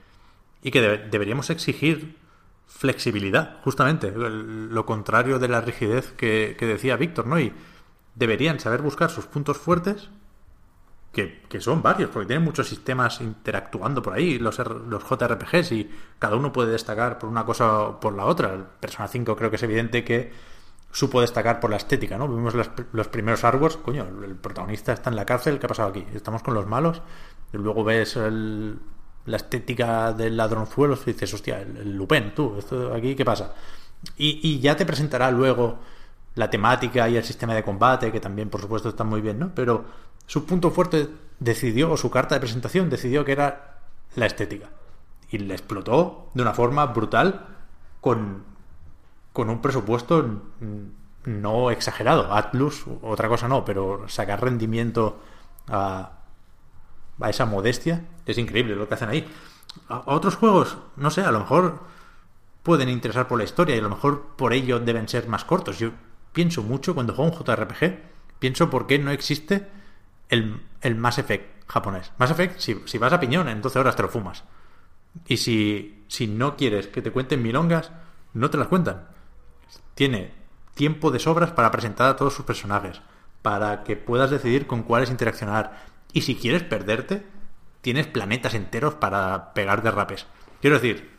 [0.61, 2.17] y que debe- deberíamos exigir
[2.65, 7.39] flexibilidad, justamente, lo contrario de la rigidez que, que decía Víctor, ¿no?
[7.39, 7.53] Y
[8.15, 10.09] deberían saber buscar sus puntos fuertes,
[11.13, 16.35] que, son varios, porque tienen muchos sistemas interactuando por ahí, los, los JRPGs, y cada
[16.35, 18.53] uno puede destacar por una cosa o por la otra.
[18.53, 20.31] El Persona 5 creo que es evidente que
[20.91, 22.27] supo destacar por la estética, ¿no?
[22.27, 25.89] Vimos las- los primeros artworks, coño, el protagonista está en la cárcel, ¿qué ha pasado
[25.89, 26.05] aquí?
[26.13, 27.01] Estamos con los malos,
[27.51, 28.79] luego ves el-
[29.25, 33.53] la estética del ladronzuelos y dices, hostia, el, el Lupin, tú, esto aquí, ¿qué pasa?
[34.17, 35.79] Y, y ya te presentará luego
[36.35, 39.51] la temática y el sistema de combate, que también, por supuesto, están muy bien, ¿no?
[39.55, 39.85] Pero
[40.27, 41.09] su punto fuerte
[41.39, 43.79] decidió, o su carta de presentación decidió que era
[44.15, 44.69] la estética.
[45.29, 47.47] Y le explotó de una forma brutal
[48.01, 48.43] con,
[49.33, 50.41] con un presupuesto
[51.25, 52.33] no exagerado.
[52.33, 55.19] Atlus, otra cosa no, pero sacar rendimiento
[55.67, 56.11] a,
[57.19, 59.27] a esa modestia es increíble lo que hacen ahí.
[59.87, 61.79] A otros juegos, no sé, a lo mejor
[62.61, 65.79] pueden interesar por la historia y a lo mejor por ello deben ser más cortos.
[65.79, 65.91] Yo
[66.31, 67.99] pienso mucho cuando juego un JRPG,
[68.39, 69.67] pienso por qué no existe
[70.29, 72.11] el, el Mass Effect japonés.
[72.17, 74.43] Mass Effect, si, si vas a piñón, en 12 horas te lo fumas.
[75.27, 77.91] Y si, si no quieres que te cuenten milongas,
[78.33, 79.07] no te las cuentan.
[79.95, 80.33] Tiene
[80.73, 83.01] tiempo de sobras para presentar a todos sus personajes,
[83.41, 85.85] para que puedas decidir con cuáles interaccionar.
[86.13, 87.25] Y si quieres perderte,
[87.81, 90.25] tienes planetas enteros para pegar derrapes.
[90.61, 91.11] Quiero decir,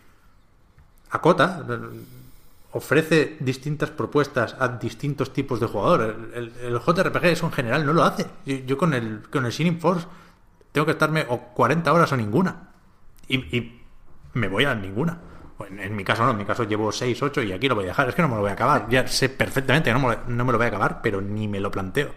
[1.10, 1.64] Acota
[2.74, 6.14] ofrece distintas propuestas a distintos tipos de jugadores.
[6.34, 8.26] El, el- el JRPG eso en general no lo hace.
[8.44, 10.06] Yo, yo con el con el Shining Force
[10.72, 12.70] tengo que estarme o 40 horas o ninguna.
[13.28, 13.80] Y, y
[14.34, 15.18] me voy a ninguna.
[15.70, 17.84] En, en mi caso no, en mi caso llevo 6, 8 y aquí lo voy
[17.84, 18.08] a dejar.
[18.08, 18.88] Es que no me lo voy a acabar.
[18.90, 21.46] Ya sé perfectamente que no me, lo- no me lo voy a acabar, pero ni
[21.48, 22.12] me lo planteo.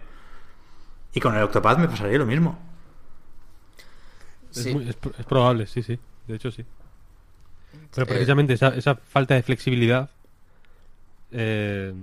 [1.14, 2.58] Y con el Octopath me pasaría lo mismo.
[4.52, 4.74] Es, Sí.
[4.74, 6.00] muy- es pro- es probable, sí, sí.
[6.28, 6.66] De hecho, sí.
[7.94, 10.10] Pero Eh, precisamente esa, esa falta de flexibilidad
[11.32, 11.94] eh,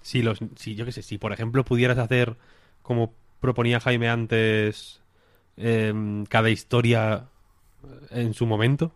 [0.00, 2.36] si los, si yo qué sé, si por ejemplo pudieras hacer
[2.82, 5.00] como proponía Jaime antes,
[5.56, 7.26] em, cada historia
[8.10, 8.92] en su momento,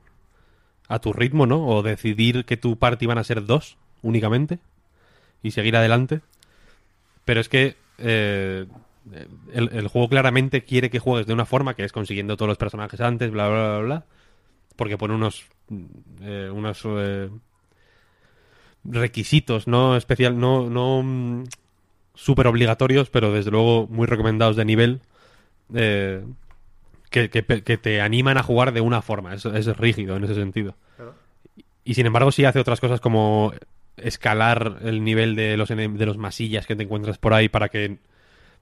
[0.89, 1.67] a tu ritmo, ¿no?
[1.67, 4.59] O decidir que tu party van a ser dos únicamente
[5.43, 6.21] y seguir adelante.
[7.25, 8.67] Pero es que eh,
[9.53, 13.01] el, juego claramente quiere que juegues de una forma que es consiguiendo todos los personajes
[13.01, 14.05] antes, bla, bla, bla, bla.
[14.77, 15.47] Porque pone unos,
[16.21, 17.31] eh, unos eh,
[18.91, 21.45] requisitos, no especial, no, no mm,
[22.15, 25.01] súper obligatorios, pero desde luego muy recomendados de nivel.
[25.75, 26.23] eh,
[27.11, 29.33] que, que- que te animan a jugar de una forma.
[29.35, 30.77] Es, es rígido en ese sentido.
[31.85, 33.53] Y sin embargo, sí hace otras cosas como
[33.97, 37.99] escalar el nivel de los, de los masillas que te encuentras por ahí para que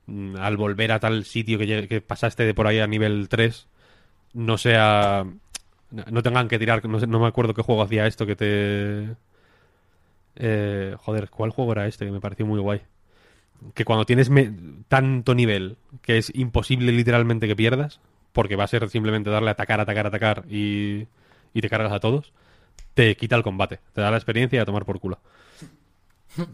[0.06, 3.66] mm, al volver a tal sitio que, que pasaste de por ahí a nivel 3
[4.34, 5.24] no sea.
[5.90, 6.84] No tengan que tirar.
[6.86, 9.08] No, sé- no me acuerdo qué juego hacía esto que te.
[10.36, 12.04] Eh, joder, ¿cuál juego era este?
[12.04, 12.82] Que me pareció muy guay.
[13.74, 14.30] Que cuando tienes
[14.88, 18.00] tanto nivel que es imposible literalmente que pierdas,
[18.32, 21.06] porque va a ser simplemente darle atacar, atacar, atacar y,
[21.54, 22.32] y te cargas a todos,
[22.94, 25.20] te quita el combate, te da la experiencia y a tomar por culo.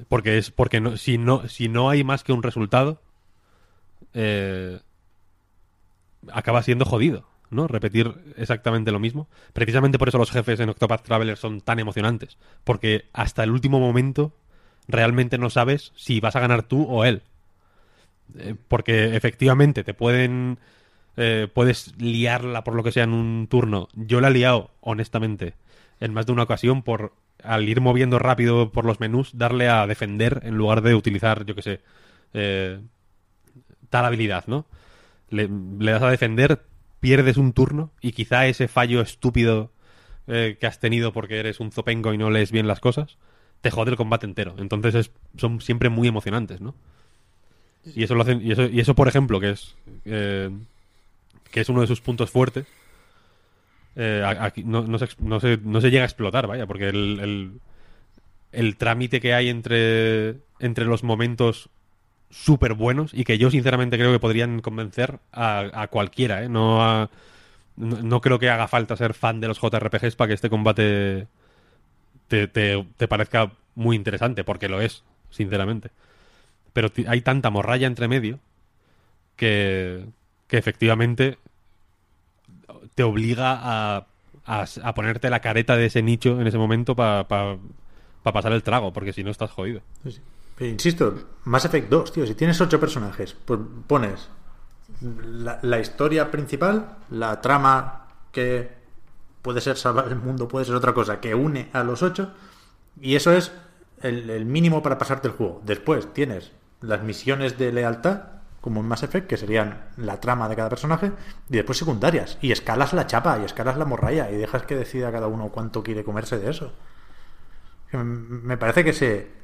[0.09, 3.01] Porque es porque no, si no si no hay más que un resultado,
[4.12, 4.78] eh,
[6.31, 7.67] acaba siendo jodido, ¿no?
[7.67, 9.29] Repetir exactamente lo mismo.
[9.53, 13.81] Precisamente por eso los jefes en Octopath Traveler son tan emocionantes, porque hasta el último
[13.81, 14.33] momento
[14.89, 17.23] realmente no sabes si vas a ganar tú o él.
[18.39, 20.59] Eh, porque efectivamente te pueden
[21.17, 23.89] eh, puedes liarla por lo que sea en un turno.
[23.95, 25.55] Yo la he liado, honestamente,
[26.01, 27.13] en más de una ocasión por
[27.43, 31.55] al ir moviendo rápido por los menús, darle a defender en lugar de utilizar, yo
[31.55, 31.81] que sé,
[32.35, 32.81] eh,
[33.89, 34.67] tal habilidad, ¿no?
[35.31, 35.49] Le,
[35.79, 36.63] le das a defender,
[37.01, 39.71] pierdes un turno y quizá ese fallo estúpido
[40.27, 43.17] eh, que has tenido porque eres un zopengo y no lees bien las cosas,
[43.63, 44.55] te jode el combate entero.
[44.59, 46.75] Entonces es- son siempre muy emocionantes, ¿no?
[47.95, 49.75] Y eso lo hacen, y eso, y eso por ejemplo, que es
[50.05, 50.51] eh,
[51.51, 52.67] que es uno de sus puntos fuertes,
[53.97, 57.19] eh, aquí no, no se, no se- no se llega a explotar, vaya, porque el,
[57.21, 57.61] el,
[58.53, 61.69] el trámite que hay entre, entre los momentos
[62.31, 66.48] súper buenos y que yo sinceramente creo que podrían convencer a, cualquiera, ¿eh?
[66.48, 67.11] No, a-
[67.77, 71.27] no, creo que haga falta ser fan de los JRPGs para que este combate
[72.28, 75.90] te, te, te parezca muy interesante, porque lo es, sinceramente.
[76.73, 78.39] Pero hay tanta morralla entre medio
[79.36, 80.05] que,
[80.47, 81.39] que efectivamente
[82.94, 84.07] te obliga a,
[84.44, 87.27] a, ponerte la careta de ese nicho en ese momento para
[88.23, 89.81] pasar el trago, porque si no estás jodido.
[90.61, 91.15] Insisto,
[91.45, 94.28] Mass Effect 2, tío, si tienes ocho personajes, pues pones
[95.01, 98.70] la, historia principal, la trama que
[99.41, 102.32] puede ser salvar el mundo, puede ser otra cosa, que une a los ocho,
[103.01, 103.53] y eso es
[104.03, 105.62] el, el mínimo para pasarte el juego.
[105.65, 108.24] Después tienes las misiones de lealtad,
[108.61, 111.12] como en Mass Effect, que serían la trama de cada personaje,
[111.49, 115.11] y después secundarias, y escalas la chapa, y escalas la morralla, y dejas que decida
[115.11, 116.74] cada uno cuánto quiere comerse de eso.
[117.93, 119.40] Me parece que se,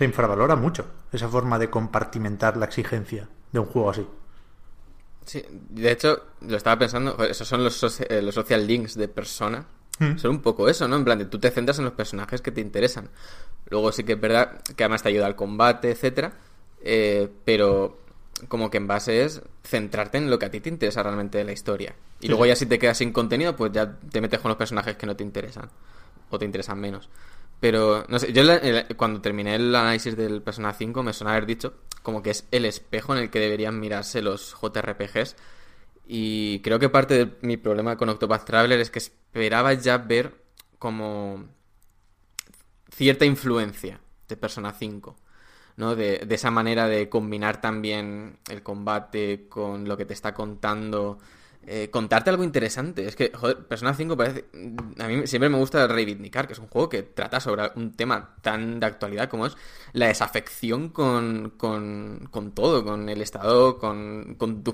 [0.00, 4.06] se infravalora mucho esa forma de compartimentar la exigencia de un juego así.
[5.26, 9.66] Sí, de hecho, lo estaba pensando, esos son los, eh, los social links de persona.
[10.16, 10.96] Son un poco eso, ¿no?
[10.96, 13.10] En plan, de tú te centras en los personajes que te interesan.
[13.68, 16.32] Luego sí que es verdad que además te ayuda al combate, etcétera.
[16.82, 17.98] eh, pero
[18.48, 21.44] como que en base es centrarte en lo que a ti te interesa realmente de
[21.44, 21.94] la historia.
[22.22, 24.96] Y luego ya si te quedas sin contenido, pues ya te metes con los personajes
[24.96, 25.68] que no te interesan.
[26.30, 27.10] O te interesan menos.
[27.60, 28.42] Pero, no sé, yo
[28.96, 32.64] cuando terminé el análisis del Persona 5 me suena haber dicho como que es el
[32.64, 35.36] espejo en el que deberían mirarse los JRPGs.
[36.06, 40.42] Y creo que parte de mi problema con Octopath Traveler es que esperaba ya ver
[40.78, 41.44] como
[42.90, 45.16] cierta influencia de Persona 5.
[45.76, 45.94] ¿no?
[45.94, 51.18] De, de esa manera de combinar también el combate con lo que te está contando.
[51.66, 53.06] Eh, contarte algo interesante.
[53.06, 54.46] Es que, joder, Persona 5 parece.
[54.98, 58.36] A mí siempre me gusta reivindicar que es un juego que trata sobre un tema
[58.42, 59.56] tan de actualidad como es
[59.92, 64.64] la desafección con, con, con todo, con el Estado, con, con,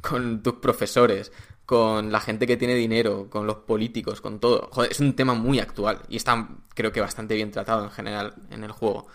[0.00, 1.32] con tus profesores,
[1.66, 4.68] con la gente que tiene dinero, con los políticos, con todo.
[4.72, 8.34] Joder, es un tema muy actual y está, creo que, bastante bien tratado en general
[8.50, 9.08] en el juego.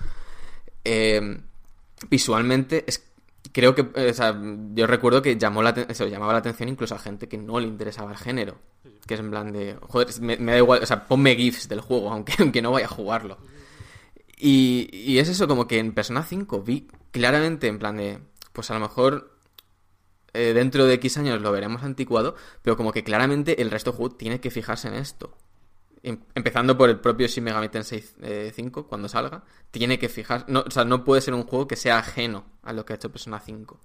[0.83, 1.41] Eh,
[2.09, 3.12] visualmente es
[3.53, 4.37] creo que eh, o sea,
[4.73, 7.67] yo recuerdo que llamó la eso, llamaba la atención incluso a gente que no le
[7.67, 8.57] interesaba el género
[9.07, 11.79] que es en plan de joder me, me da igual o sea ponme gifs del
[11.79, 13.37] juego aunque aunque no vaya a jugarlo
[14.37, 18.19] y, y es eso como que en Persona 5 vi claramente en plan de
[18.51, 19.37] pues a lo mejor
[20.33, 23.97] eh, dentro de X años lo veremos anticuado pero como que claramente el resto del
[23.97, 25.37] juego tiene que fijarse en esto
[26.03, 30.45] empezando por el propio Shin Megami Tensei eh, 5, cuando salga, tiene que fijar...
[30.49, 32.95] No, o sea, no puede ser un juego que sea ajeno a lo que ha
[32.97, 33.79] hecho Persona 5.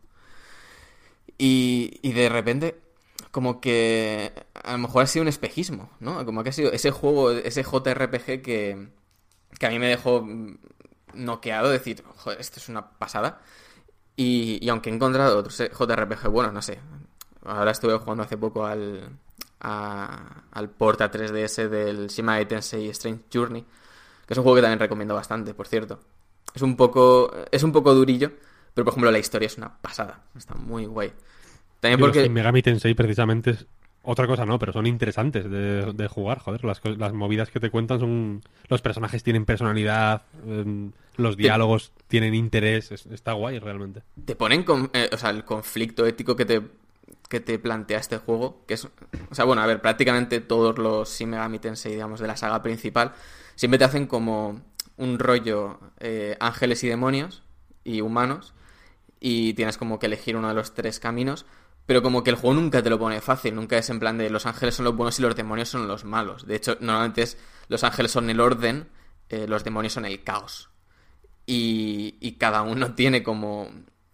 [1.39, 2.81] Y, y de repente,
[3.31, 6.24] como que a lo mejor ha sido un espejismo, ¿no?
[6.27, 8.89] Como que ha sido ese juego, ese JRPG que,
[9.59, 10.59] que a mí me dejó mm,
[11.15, 13.40] noqueado, decir, joder, esto es una pasada.
[14.16, 16.81] Y, y aunque he encontrado otros eh, JRPG buenos, no sé.
[17.45, 19.19] Ahora estuve jugando hace poco al,
[19.60, 23.62] a- al Porta 3DS del Shin Megami Tensei Strange Journey,
[24.26, 26.01] que es un juego que también recomiendo bastante, por cierto.
[26.55, 28.32] Es un poco, es un poco durillo,
[28.74, 30.22] pero por ejemplo la historia es una pasada.
[30.36, 31.12] Está muy guay.
[31.80, 32.22] También los porque...
[32.24, 33.66] Shin Megami Tensei precisamente es
[34.02, 36.64] otra cosa, no, pero son interesantes de, de jugar, joder.
[36.64, 38.43] Las, las movidas que te cuentan son...
[38.68, 44.02] Los personajes tienen personalidad, em, los diálogos tienen interés, es- está guay realmente.
[44.24, 46.62] te ponen con, eh, o sea, el conflicto ético que te,
[47.29, 51.11] que te plantea este juego, que es, o sea, bueno, a ver, prácticamente todos los
[51.11, 53.13] Shin Megami digamos, de la saga principal,
[53.55, 54.63] siempre te hacen como
[54.97, 57.43] un rollo eh, ángeles y demonios
[57.85, 58.55] y humanos,
[59.21, 61.45] y tienes como que elegir uno de los tres caminos,
[61.87, 64.31] pero como que el juego nunca te lo pone fácil, nunca es en plan de
[64.31, 66.47] los ángeles son los buenos y los demonios son los malos.
[66.47, 67.39] De hecho, normalmente es
[67.69, 68.89] los ángeles son el orden,
[69.29, 70.71] eh, los demonios son el caos
[71.49, 73.69] y, y cada uno tiene como...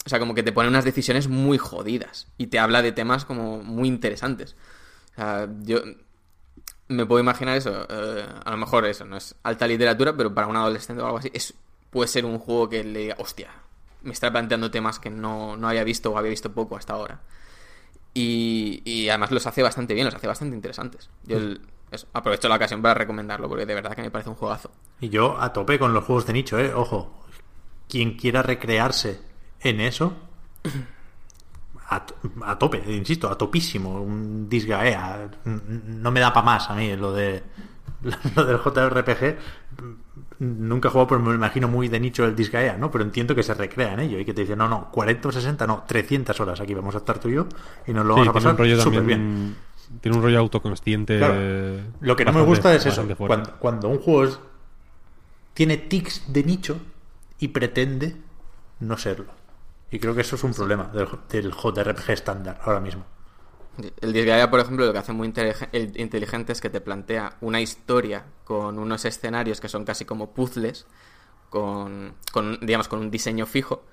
[0.07, 3.25] O sea, como que te pone unas decisiones muy jodidas y te habla de temas
[3.25, 4.55] como muy interesantes.
[5.13, 5.81] O sea, yo
[6.89, 7.87] me puedo imaginar eso.
[7.89, 11.19] eh, a lo mejor eso no es alta literatura, pero para un adolescente o algo
[11.19, 11.55] así es,
[11.91, 13.51] puede ser un juego que le diga, hostia,
[14.03, 17.21] me está planteando temas que no, no había visto o había visto poco hasta ahora.
[18.13, 21.11] Y, y además los hace bastante bien, los hace bastante interesantes.
[21.25, 21.61] Yo el-
[21.91, 24.71] eso, aprovecho la ocasión para recomendarlo porque de verdad que me parece un juegazo.
[25.01, 26.73] Y yo a tope con los juegos de nicho, ¿eh?
[26.75, 27.13] Ojo,
[27.89, 29.21] quien quiera recrearse
[29.65, 30.13] en eso,
[31.89, 32.15] a, to-
[32.45, 34.01] a tope, insisto, a topísimo.
[34.01, 35.29] Un Disgaea.
[35.45, 37.43] No me da para más a mí lo de
[38.37, 39.37] lo del JRPG.
[40.41, 42.91] Nunca he jugado, pero me lo imagino muy de nicho el Disgaea, ¿no?
[42.91, 45.33] Pero entiendo que se recrea en ello y que te dicen, no, no, 40 o
[45.33, 47.47] 60, no, 300 horas aquí vamos a estar tú y yo
[47.87, 49.19] y nos lo Sí, vamos a tiene un pasar rollo súper también...
[49.21, 49.57] bien.
[50.01, 51.19] Tiene un rollo autoconsciente.
[51.19, 51.35] Claro.
[52.01, 54.41] Lo que no me gusta es eso, cuando, cuando un juego es-
[55.53, 56.79] tiene tics de nicho
[57.39, 58.17] y pretende
[58.81, 59.27] no serlo.
[59.95, 63.05] Y creo que eso es un problema del, del JRPG estándar ahora mismo.
[64.01, 67.37] El Disgaea, por ejemplo, lo que hace muy inteligen- el- inteligente es que te plantea
[67.41, 70.87] una historia con unos escenarios que son casi como puzzles,
[71.51, 73.85] con, con, digamos, con un diseño fijo,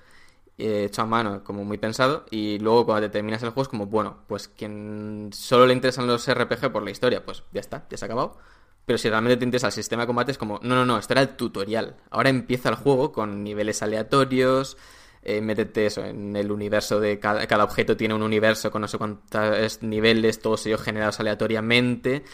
[0.58, 3.68] eh, hecho a mano, como muy pensado, y luego cuando te terminas el juego es
[3.68, 7.86] como, bueno, pues quien solo le interesan los RPG por la historia, pues ya está,
[7.90, 8.38] ya se ha acabado.
[8.86, 11.14] Pero si realmente te interesa el sistema de combate es como, no, no, no, esto
[11.14, 11.96] era el tutorial.
[12.10, 14.76] Ahora empieza el juego con niveles aleatorios,
[15.22, 18.88] eh, métete eso en el universo de cada, cada objeto tiene un universo con no
[18.88, 22.24] sé cuántos niveles, todos ellos generados aleatoriamente.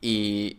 [0.00, 0.58] Y,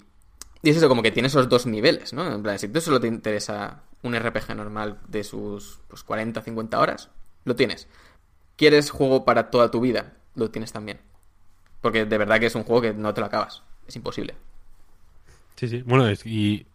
[0.62, 2.30] y es eso, como que tiene esos dos niveles, ¿no?
[2.34, 6.80] En plan, si tú solo te interesa un RPG normal de sus pues, 40, 50
[6.80, 7.10] horas,
[7.46, 7.88] lo tienes.
[8.58, 10.18] ¿Quieres juego para toda tu vida?
[10.36, 11.00] Lo tienes también.
[11.82, 13.64] Porque de verdad que es un juego que no te lo acabas.
[13.88, 14.36] Es imposible.
[15.56, 15.82] Sí, sí.
[15.86, 16.66] Bueno, es, y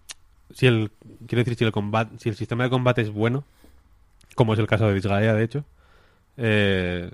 [0.50, 0.90] si el
[1.26, 3.44] quiero decir si el combate, si el sistema de combate es bueno,
[4.34, 5.64] como es el caso de Disgaea, de hecho,
[6.36, 7.10] eh,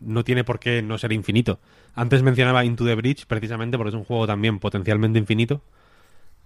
[0.00, 1.60] no tiene por qué no ser infinito.
[1.94, 5.62] Antes mencionaba Into the Bridge precisamente porque es un juego también potencialmente infinito.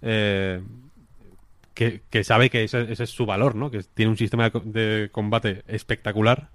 [0.01, 0.61] eh,
[1.73, 3.69] que, sabe que ese, es su valor, ¿no?
[3.69, 6.49] Que tiene un sistema de, co- de combate espectacular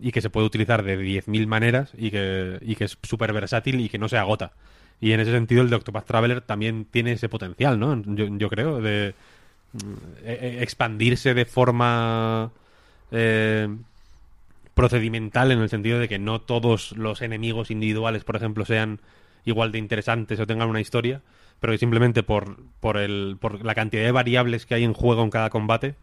[0.00, 3.98] y que se puede utilizar de 10.000 maneras y que, es súper versátil y que
[3.98, 4.52] no se agota.
[5.00, 8.02] Y en ese sentido el de Octopath Traveler también tiene ese potencial, ¿no?
[8.38, 9.14] Yo, creo, de
[10.24, 12.52] eh, expandirse de forma
[13.10, 13.68] eh,
[14.74, 19.00] procedimental en el sentido de que no todos los enemigos individuales, por ejemplo, sean
[19.44, 21.22] igual de interesantes o tengan una historia,
[21.60, 25.22] pero que simplemente por, por, el, por la cantidad de variables que hay en juego
[25.22, 25.96] en cada combate,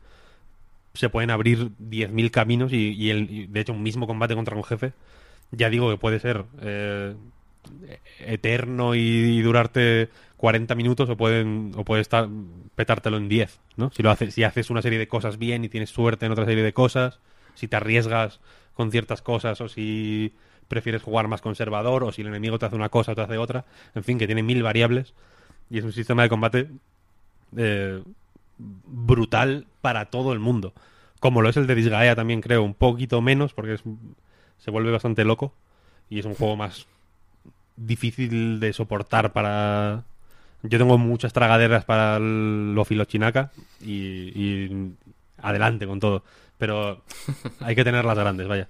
[0.93, 4.93] se pueden abrir 10.000 caminos y, de hecho un mismo combate contra un jefe,
[5.51, 7.15] ya digo que puede ser eh,
[8.19, 12.27] eterno y, durarte 40 minutos o pueden o puede estar
[12.76, 13.91] petártelo en 10, ¿no?
[13.91, 16.45] Si lo haces si haces una serie de cosas bien y tienes suerte en otra
[16.45, 17.19] serie de cosas,
[17.56, 18.39] si te arriesgas
[18.73, 20.34] con ciertas cosas o si
[20.68, 23.38] prefieres jugar más conservador o si el enemigo te hace una cosa o te hace
[23.38, 23.65] otra,
[23.95, 25.14] en fin, que tiene mil variables
[25.69, 26.69] y es un sistema de combate
[27.56, 28.03] eh,
[28.57, 30.73] brutal para todo el mundo.
[31.19, 33.84] Como lo es el de Disgaea también creo, un poquito menos porque es,
[34.57, 35.53] se vuelve bastante loco
[36.10, 36.88] y es un juego más
[37.78, 40.04] difícil de soportar para...
[40.64, 43.94] Yo tengo muchas tragaderas para lo filochinaca y,
[44.36, 44.91] y
[45.41, 46.24] adelante con todo.
[46.58, 47.04] Pero
[47.62, 48.68] hay que tenerlas grandes, vaya.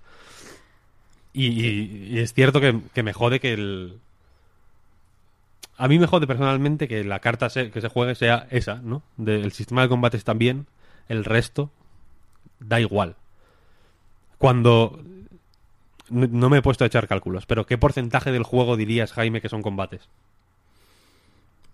[1.33, 3.99] Y, es cierto que, que me jode que el...
[5.77, 9.03] A mí me jode personalmente que la carta que se juegue sea esa, ¿no?
[9.15, 10.65] De- el sistema de combate está bien,
[11.07, 11.71] el resto
[12.59, 13.15] da igual.
[14.37, 14.99] Cuando...
[16.09, 19.41] No, no me he puesto a echar cálculos, pero ¿qué porcentaje del juego dirías, Jaime,
[19.41, 20.07] que son combates?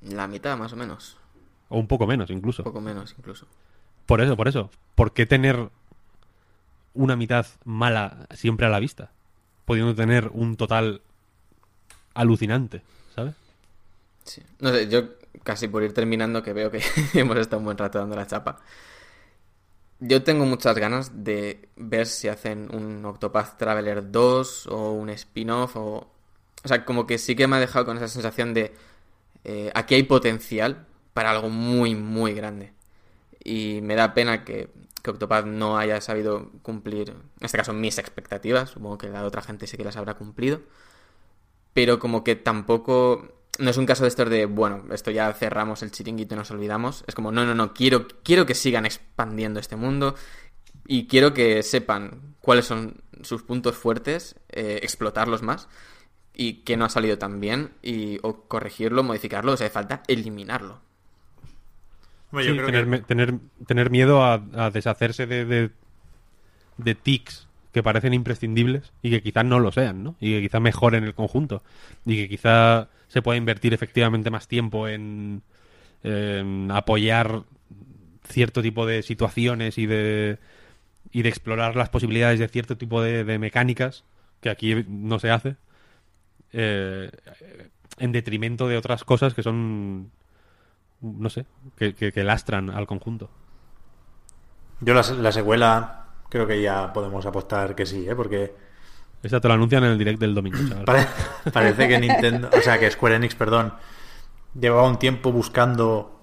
[0.02, 1.18] La mitad, más o menos.
[1.70, 2.62] O un poco menos, incluso.
[2.64, 3.48] Un poco menos, incluso.
[4.06, 4.70] Por eso, por eso.
[4.96, 5.70] ¿Por qué tener
[6.94, 9.12] una mitad mala siempre a la vista?
[9.66, 11.02] Pudiendo tener un total
[12.14, 12.82] alucinante,
[13.16, 13.34] ¿sabes?
[14.26, 14.44] Sí.
[14.60, 15.10] No sé, yo
[15.44, 16.82] casi por ir terminando, que veo que
[17.14, 18.60] hemos estado un buen rato dando la chapa.
[20.06, 25.78] Yo tengo muchas ganas de ver si hacen un Octopath Traveler 2 o un spin-off
[25.78, 26.12] o...
[26.66, 28.74] O sea, como que sí que me ha dejado con esa sensación de...
[29.46, 32.74] eh, aquí hay potencial para algo muy, muy grande.
[33.44, 34.70] Y me da pena que,
[35.02, 38.72] que Octopath no haya sabido cumplir, en este caso, mis expectativas.
[38.72, 40.62] Supongo que la de otra gente sí que las habrá cumplido.
[41.74, 43.43] Pero como que tampoco...
[43.60, 46.50] No es un caso de estos de, bueno, esto ya cerramos el chiringuito y nos
[46.52, 47.04] olvidamos.
[47.08, 50.16] Es como, no, no, no, quiero, quiero que sigan expandiendo este mundo
[50.88, 55.68] y quiero que sepan cuáles son sus puntos fuertes, eh, explotarlos más
[56.34, 60.02] y que no ha salido tan bien y o corregirlo, modificarlo, o sea, hace falta
[60.08, 60.82] eliminarlo.
[62.32, 63.34] Hombre, Sí, yo creo tener, que- tener,
[63.68, 65.70] tener miedo a, a deshacerse de, de,
[66.78, 70.16] de tics que parecen imprescindibles y que quizás no lo sean, ¿no?
[70.20, 71.64] Y que quizá mejoren el conjunto.
[72.06, 75.44] Y que quizá se pueda invertir efectivamente más tiempo en,
[76.72, 77.44] apoyar
[78.27, 80.40] cierto tipo de situaciones y de,
[81.11, 84.06] y de explorar las posibilidades de cierto tipo de, de mecánicas
[84.41, 85.57] que aquí no se hace
[86.53, 87.11] eh,
[87.99, 90.11] en detrimento de otras cosas que son
[91.02, 91.45] no sé,
[91.77, 93.30] que, que- que lastran al conjunto.
[94.80, 98.15] Yo la, la secuela creo que ya podemos apostar que sí, ¿eh?
[98.15, 98.53] Porque
[99.24, 100.84] Esta te lo anuncian en el direct del domingo, chaval.
[100.86, 101.08] pare-
[101.52, 103.74] parece que Nintendo, o sea, que Square Enix, perdón,
[104.60, 106.20] llevaba un tiempo buscando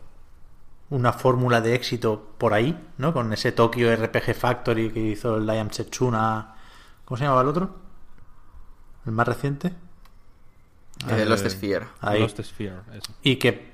[0.90, 3.12] una fórmula de éxito por ahí, ¿no?
[3.12, 6.54] Con ese Tokyo RPG Factory que hizo el Liam Setsuna.
[7.04, 7.76] ¿Cómo se llamaba el otro?
[9.06, 9.72] ¿El más reciente?
[11.08, 11.86] Eh, Lost Sphere.
[12.00, 12.20] Ahí.
[12.20, 13.14] Lost Sphere, eso.
[13.22, 13.70] Y que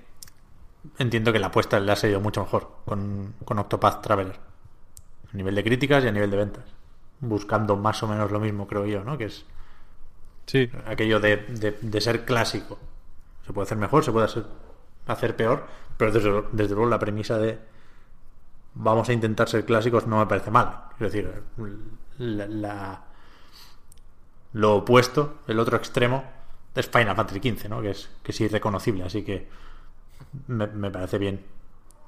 [0.98, 4.38] entiendo que la apuesta le ha salido mucho mejor con, con Octopath Traveler.
[5.32, 6.64] A nivel de críticas y a nivel de ventas.
[7.20, 9.16] Buscando más o menos lo mismo, creo yo, ¿no?
[9.18, 9.44] Que es
[10.46, 12.78] Sí, aquello de, de- de ser clásico.
[13.46, 14.44] Se puede hacer mejor, se puede hacer,
[15.06, 15.66] hacer peor,
[15.96, 17.58] pero desde, desde luego la premisa de
[18.74, 20.84] vamos a intentar ser clásicos no me parece mal.
[20.94, 21.42] Es decir,
[22.18, 23.02] la, la-
[24.52, 26.24] lo opuesto, el otro extremo,
[26.74, 27.80] es Final Fantasy XV, ¿no?
[27.82, 29.04] que, es, que es irreconocible.
[29.04, 29.48] Así que
[30.48, 31.44] me, me parece bien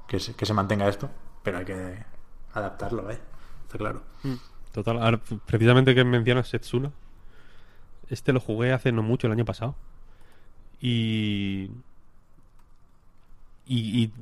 [0.06, 1.10] que se, que se mantenga esto,
[1.42, 2.04] pero hay que
[2.54, 3.18] adaptarlo, ¿eh?
[3.66, 4.02] Está claro.
[4.72, 5.02] Total.
[5.02, 6.92] Ahora, precisamente que mencionas Setsuna,
[8.10, 9.76] este lo jugué hace no mucho, el año pasado.
[10.80, 11.70] Y.
[13.66, 14.12] Y, y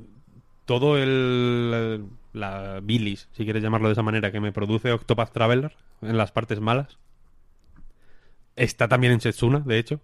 [0.65, 2.05] todo el.
[2.33, 6.31] La bilis, si quieres llamarlo de esa manera, que me produce Octopath Traveler en las
[6.31, 6.97] partes malas.
[8.55, 9.99] Está también en Setsuna, de hecho.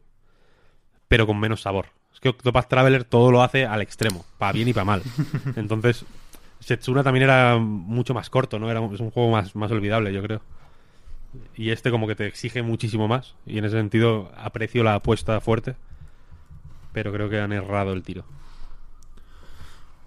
[1.08, 1.88] Pero con menos sabor.
[2.14, 5.04] Es que Octopath Traveler todo lo hace al extremo, para bien y para mal.
[5.56, 6.06] Entonces,
[6.64, 8.72] Setsuna también era mucho más corto, ¿no?
[8.72, 10.42] Era, es un juego más, más olvidable, yo creo.
[11.56, 13.36] Y este como que te exige muchísimo más.
[13.46, 15.76] Y en ese sentido aprecio la apuesta fuerte.
[16.94, 18.24] Pero creo que han errado el tiro.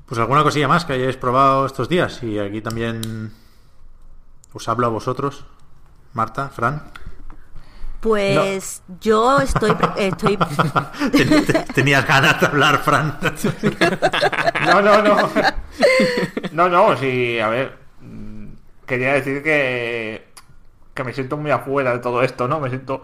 [0.07, 2.23] Pues alguna cosilla más que hayáis probado estos días.
[2.23, 3.33] Y aquí también
[4.53, 5.45] os hablo a vosotros,
[6.15, 6.91] Marta, Fran.
[8.07, 10.37] Pues yo estoy, estoy
[11.13, 13.19] Ten- te- Tenías ganas de hablar, Fran.
[14.67, 15.31] No, no, no.
[16.53, 17.77] No, no, sí, a ver.
[18.01, 18.47] mm,
[18.87, 20.25] Quería decir que.
[20.95, 22.61] Que me siento muy afuera de todo esto, ¿no?
[22.61, 23.03] Me siento.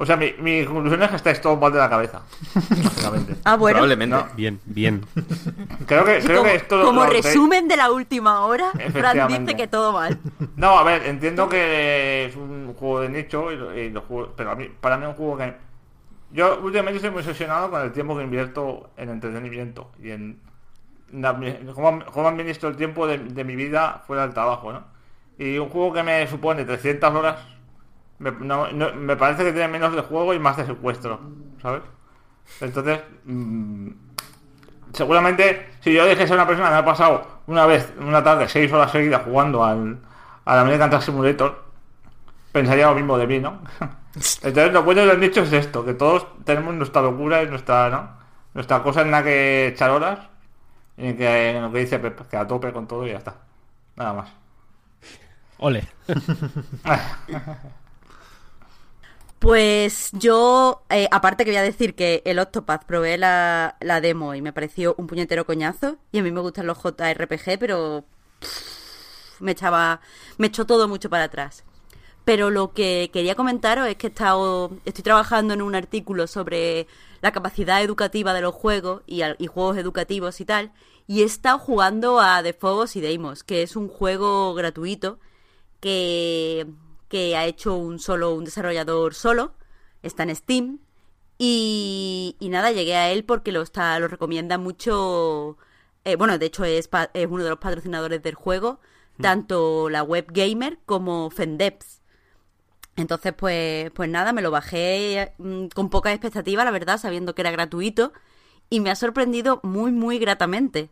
[0.00, 2.22] O sea, mi, mi conclusión es que estáis todos mal de la cabeza.
[2.54, 3.34] Básicamente.
[3.44, 3.78] Ah, bueno.
[3.78, 4.14] Probablemente.
[4.16, 4.26] No.
[4.36, 5.04] Bien, bien.
[5.86, 6.82] Creo que, creo como, que esto.
[6.84, 10.18] como lo- resumen de la última hora, Fran dice que todo mal.
[10.56, 14.30] No, a ver, entiendo que es un juego de nicho, y, lo- y los juegos-
[14.36, 15.56] pero a mí, para mí es un juego que...
[16.30, 20.40] Yo últimamente estoy muy obsesionado con el tiempo que invierto en entretenimiento y en
[21.12, 21.34] la-
[21.74, 24.84] cómo, cómo administro el tiempo de, de mi vida fuera del trabajo, ¿no?
[25.38, 27.36] Y un juego que me supone 300 horas,
[28.18, 31.20] me, no- no- me parece que tiene menos de juego y más de secuestro,
[31.62, 31.82] ¿sabes?
[32.60, 33.88] Entonces, mm,
[34.92, 38.48] seguramente si yo dejé ser una persona que me ha pasado una vez, una tarde,
[38.48, 39.98] seis horas seguidas jugando al,
[40.44, 41.64] al American Truck Simulator,
[42.52, 43.60] pensaría lo mismo de mí, ¿no?
[44.42, 48.18] Entonces lo bueno del dicho es esto, que todos tenemos nuestra locura y nuestra, ¿no?
[48.54, 50.18] Nuestra cosa en la que echar horas
[50.96, 53.36] y que en lo que dice Pep, que a tope con todo y ya está.
[53.96, 54.30] Nada más.
[55.58, 55.86] Ole.
[59.38, 64.34] Pues yo, eh, aparte que voy a decir que el Octopath probé la, la demo
[64.34, 65.98] y me pareció un puñetero coñazo.
[66.10, 68.04] Y a mí me gustan los JRPG, pero
[69.40, 70.00] me echaba,
[70.38, 71.64] me echó todo mucho para atrás.
[72.24, 76.86] Pero lo que quería comentaros es que he estado, estoy trabajando en un artículo sobre
[77.20, 80.72] la capacidad educativa de los juegos y, y juegos educativos y tal.
[81.06, 85.20] Y he estado jugando a The Phobos y Deimos, que es un juego gratuito
[85.80, 86.66] que,
[87.08, 89.54] que ha hecho un solo un desarrollador solo.
[90.02, 90.80] Está en Steam.
[91.38, 95.56] Y, y nada, llegué a él porque lo está, lo recomienda mucho.
[96.04, 98.80] eh, bueno, de hecho es, es uno de los patrocinadores del juego,
[99.20, 102.02] tanto la web gamer como Fendeps.
[102.96, 107.42] Entonces, pues, pues nada, me lo bajé mm, con poca expectativa, la verdad, sabiendo que
[107.42, 108.12] era gratuito.
[108.70, 110.90] Y me ha sorprendido muy, muy gratamente.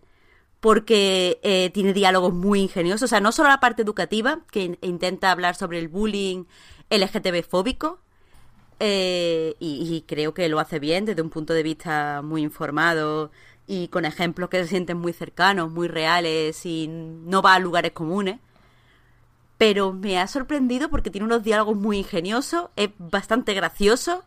[0.67, 3.05] Porque eh, tiene diálogos muy ingeniosos.
[3.05, 6.45] O sea, no solo la parte educativa, que in- intenta hablar sobre el bullying
[6.91, 8.01] LGTB fóbico.
[8.81, 13.31] eh, y, y creo que lo hace bien desde un punto de vista muy informado
[13.67, 17.93] y con ejemplos que se sienten muy cercanos, muy reales y no va a lugares
[17.93, 18.39] comunes
[19.59, 24.23] pero me ha sorprendido porque tiene unos diálogos muy ingeniosos, es bastante gracioso.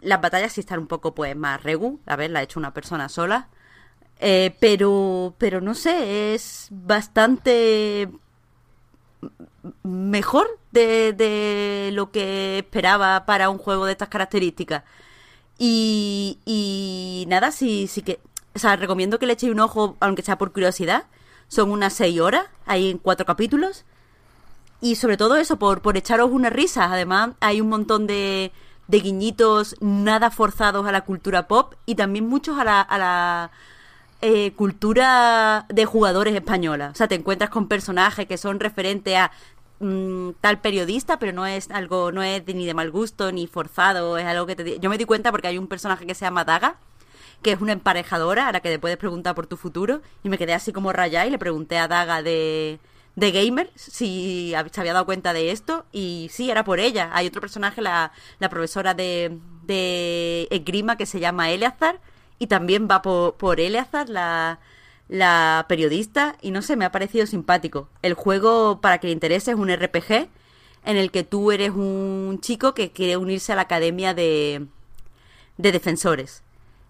[0.00, 2.74] Las batallas sí están un poco pues más regu, a ver, la ha hecho una
[2.74, 3.48] persona sola.
[4.18, 8.08] Eh, pero, pero no sé, es bastante
[9.82, 14.84] mejor de, de lo que esperaba para un juego de estas características.
[15.58, 18.20] Y, y nada, sí, sí que.
[18.54, 21.04] O sea, recomiendo que le echéis un ojo, aunque sea por curiosidad.
[21.48, 23.84] Son unas seis horas, hay en cuatro capítulos.
[24.80, 26.88] Y sobre todo eso, por, por echaros unas risas.
[26.90, 28.52] Además, hay un montón de,
[28.88, 33.50] de guiñitos nada forzados a la cultura pop y también muchos a la, a la
[34.22, 36.90] eh, cultura de jugadores española.
[36.92, 39.30] O sea, te encuentras con personajes que son referentes a
[39.80, 44.18] mm, tal periodista, pero no es algo, no es ni de mal gusto ni forzado.
[44.18, 44.78] Es algo que te.
[44.80, 46.76] Yo me di cuenta porque hay un personaje que se llama Daga
[47.42, 50.02] que es una emparejadora a la que te puedes preguntar por tu futuro.
[50.22, 52.80] Y me quedé así como rayada y le pregunté a Daga de,
[53.14, 55.86] de Gamer si se había dado cuenta de esto.
[55.92, 57.10] Y sí, era por ella.
[57.12, 62.00] Hay otro personaje, la, la profesora de, de Esgrima, que se llama Eleazar.
[62.38, 66.36] Y también va por, Eleazar, la, periodista.
[66.42, 67.88] Y no sé, me ha parecido simpático.
[68.02, 70.28] El juego, para que le interese, es un RPG
[70.84, 74.66] en el que tú eres un chico que quiere unirse a la academia de,
[75.56, 76.42] de defensores.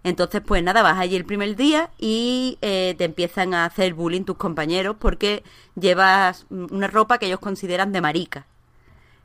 [0.03, 4.23] Entonces, pues nada, vas allí el primer día y eh, te empiezan a hacer bullying
[4.23, 5.43] tus compañeros porque
[5.75, 8.47] llevas mm, una ropa que ellos consideran de marica.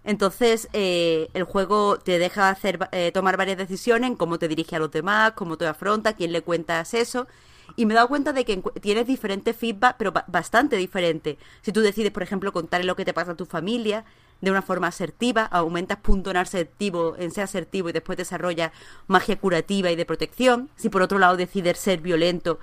[0.05, 4.75] Entonces, eh, el juego te deja hacer, eh, tomar varias decisiones en cómo te diriges
[4.75, 7.29] a los demás, cómo te afrontas, quién le cuentas eso.
[7.77, 11.37] Y me he dado cuenta de que tienes diferentes feedback, pero ba- bastante diferentes.
[11.63, 14.05] Si tú decides, por ejemplo, contarle lo que te pasa a tu familia
[14.41, 18.73] de una forma asertiva, aumentas punto en asertivo, en ser asertivo y después desarrollas
[19.07, 20.69] magia curativa y de protección.
[20.77, 22.59] Si por otro lado decides ser violento,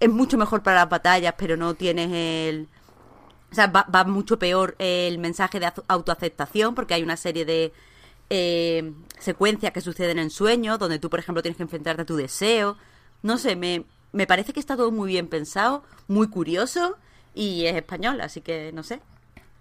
[0.00, 2.68] es mucho mejor para las batallas, pero no tienes el,
[3.50, 7.72] o sea, va, va mucho peor el mensaje de autoaceptación porque hay una serie de
[8.30, 12.16] eh, secuencias que suceden en sueños donde tú, por ejemplo, tienes que enfrentarte a tu
[12.16, 12.76] deseo.
[13.22, 16.96] No sé, me, me parece que está todo muy bien pensado, muy curioso
[17.34, 19.00] y es español, así que no sé.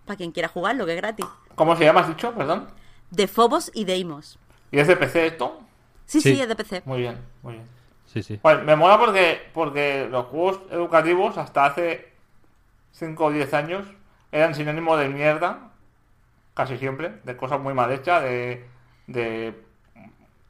[0.05, 1.25] Para quien quiera jugarlo, que es gratis.
[1.55, 2.31] ¿Cómo se llama, has dicho?
[2.33, 2.67] Perdón.
[3.11, 4.37] De Phobos y Deimos.
[4.71, 5.59] ¿Y es de PC esto?
[6.05, 6.41] Sí, sí, Sí.
[6.41, 6.81] es de PC.
[6.85, 7.67] Muy bien, muy bien.
[8.05, 8.39] Sí, sí.
[8.41, 12.08] Bueno, me mola porque, porque los juegos educativos hasta hace
[12.91, 13.85] 5 o 10 años
[14.31, 15.71] eran sinónimo de mierda,
[16.53, 18.65] casi siempre, de cosas muy mal hechas, de,
[19.07, 19.55] de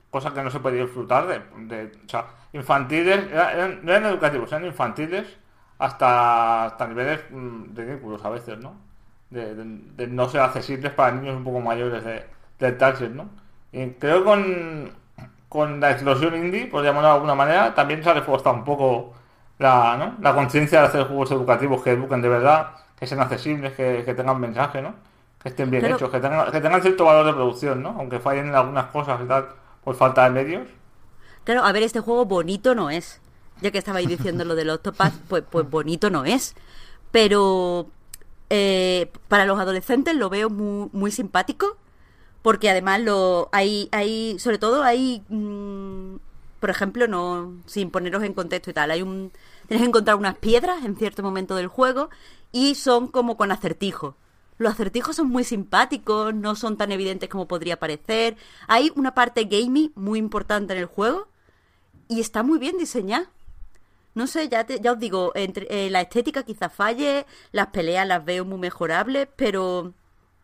[0.10, 3.30] cosas que no se podía disfrutar, de, o sea, infantiles,
[3.84, 5.28] no eran educativos, eran infantiles
[5.78, 8.76] hasta, hasta niveles mm, ridículos a veces, ¿no?
[9.30, 12.26] De no ser accesibles para niños un poco mayores de,
[12.60, 13.30] del target, ¿no?
[13.72, 14.92] Y creo que con,
[15.50, 19.14] con la explosión indie, por llamarlo de alguna manera, también se ha reforzado un poco
[19.60, 20.16] la, ¿no?
[20.22, 24.14] la conciencia de hacer juegos educativos que eduquen de verdad, que sean accesibles, que, que
[24.14, 24.96] tengan mensaje, ¿no?
[25.42, 27.96] Que estén bien Pero- hechos, que tengan, que tengan cierto valor de producción, ¿no?
[27.98, 29.48] Aunque fallen en algunas cosas y tal,
[29.84, 30.68] por falta de medios.
[31.44, 33.22] Claro, a ver, este juego bonito no es.
[33.62, 36.56] Ya que estabais diciendo lo del Octopath, pues, pues bonito no es.
[37.12, 37.88] Pero
[38.50, 41.78] eh, para los adolescentes lo veo muy, muy simpático.
[42.42, 45.79] Porque además lo hay, hay sobre todo hay, mm,
[46.60, 49.32] por ejemplo, no sin poneros en contexto y tal, hay un
[49.68, 52.10] que encontrar unas piedras en cierto momento del juego
[52.52, 54.16] y son como con acertijos.
[54.58, 58.36] Los acertijos son muy simpáticos, no son tan evidentes como podría parecer.
[58.68, 61.28] Hay una parte gaming muy importante en el juego
[62.10, 63.30] y está muy bien diseñada.
[64.16, 68.26] No sé, ya, ya os digo, entre, eh, la estética quizá falle, las peleas las
[68.26, 69.94] veo muy mejorables, pero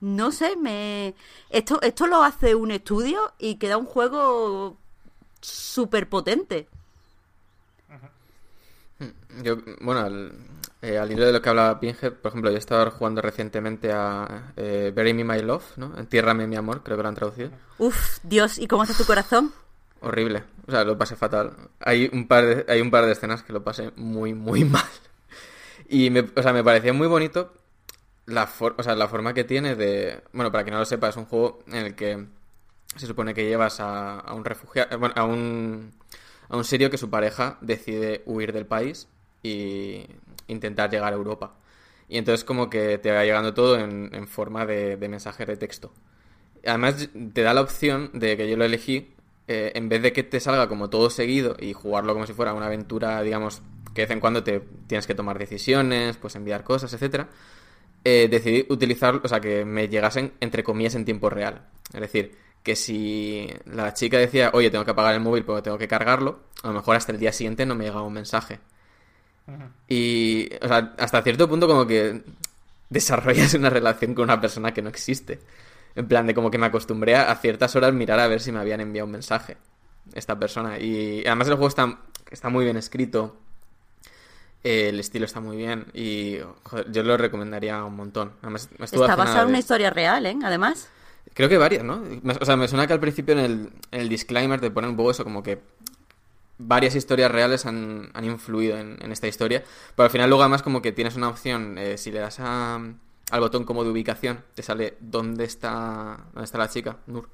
[0.01, 1.15] No sé, me
[1.49, 4.77] esto esto lo hace un estudio y queda un juego
[5.45, 6.67] súper potente.
[9.43, 10.31] Yo, bueno, al,
[10.81, 14.53] eh, al hilo de lo que hablaba Pinhead, por ejemplo, yo estaba jugando recientemente a
[14.55, 15.97] eh, Bury Me My Love, ¿no?
[15.97, 17.51] Entiérrame mi amor, creo que lo han traducido.
[17.77, 19.51] Uf, Dios, ¿y cómo hace tu corazón?
[19.99, 20.43] Horrible.
[20.67, 21.53] O sea, lo pasé fatal.
[21.81, 24.85] Hay un par de, hay un par de escenas que lo pasé muy, muy mal.
[25.89, 27.51] Y me, o sea, me parecía muy bonito
[28.27, 30.23] la, for- o sea, la forma que tiene de...
[30.31, 32.25] Bueno, para quien no lo sepa, es un juego en el que
[32.95, 34.97] se supone que llevas a, un refugiado...
[34.97, 35.91] Bueno, a un,
[36.49, 39.07] a un que su pareja decide huir del país
[39.43, 40.05] y
[40.47, 41.55] intentar llegar a Europa.
[42.07, 45.91] Y entonces como que te va llegando todo en, forma de, de mensajes de texto.
[46.65, 49.13] Además, te da la opción de que yo lo elegí,
[49.47, 52.53] eh, en vez de que te salga como todo seguido y jugarlo como si fuera
[52.53, 53.61] una aventura, digamos,
[53.93, 57.29] que de vez en cuando te tienes que tomar decisiones, pues enviar cosas, etcétera,
[58.03, 61.67] eh, decidí utilizar, o sea, que me llegasen entre comillas en tiempo real.
[61.93, 62.35] Es decir,
[62.65, 66.39] que si la chica decía, oye, tengo que apagar el móvil porque tengo que cargarlo,
[66.63, 68.59] a lo mejor hasta el día siguiente no me llegaba un mensaje.
[69.87, 72.23] Y, o sea, hasta cierto punto como que
[72.89, 75.39] desarrollas una relación con una persona que no existe.
[75.95, 78.51] En plan de como que me acostumbré a a ciertas horas mirar a ver si
[78.51, 79.55] me habían enviado un mensaje
[80.13, 80.77] esta persona.
[80.79, 81.99] Y además el juego está,
[82.31, 83.37] está muy bien escrito.
[84.63, 88.33] eh, el estilo está muy bien y joder, yo lo recomendaría un montón.
[88.41, 90.35] Además, me estuvo Está basado en de- una historia real, ¿eh?
[90.43, 90.89] Además.
[91.33, 92.01] Creo que varias, ¿no?
[92.39, 95.11] O sea, me suena que al principio en el, el disclaimer te ponen un poco
[95.11, 95.59] eso, como que
[96.57, 99.63] varias historias reales han, han influido en, en esta historia.
[99.95, 102.75] Pero al final luego además como que tienes una opción, eh, si le das a-
[103.31, 107.29] al botón como de ubicación, te sale dónde está, dónde está la chica, Nur.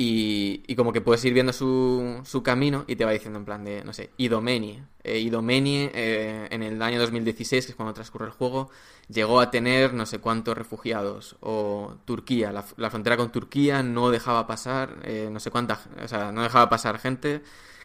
[0.00, 3.44] Y, y como que puedes ir viendo su, su camino y te va diciendo en
[3.44, 4.80] plan de, no sé, Idomeni.
[5.02, 8.70] Eh, Idomeni eh, en el año 2016, que es cuando transcurre el juego,
[9.08, 11.36] llegó a tener no sé cuántos refugiados.
[11.40, 16.30] O Turquía, la, frontera con Turquía no dejaba pasar, eh, no sé cuánta, o sea,
[16.30, 17.42] no dejaba pasar gente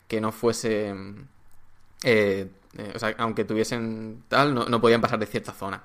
[0.07, 0.93] que no fuese,
[2.03, 5.83] eh, eh, o sea, aunque tuviesen tal, no, no podían pasar de cierta zona.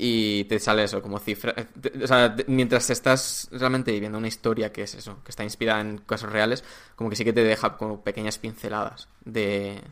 [0.00, 1.54] Y te sale eso, como cifra.
[1.56, 1.66] eh,
[2.04, 5.98] O sea, mientras estás realmente viviendo una historia que es eso, que está inspirada en
[5.98, 6.62] casos reales,
[6.94, 9.82] como que sí que te deja como pequeñas pinceladas de,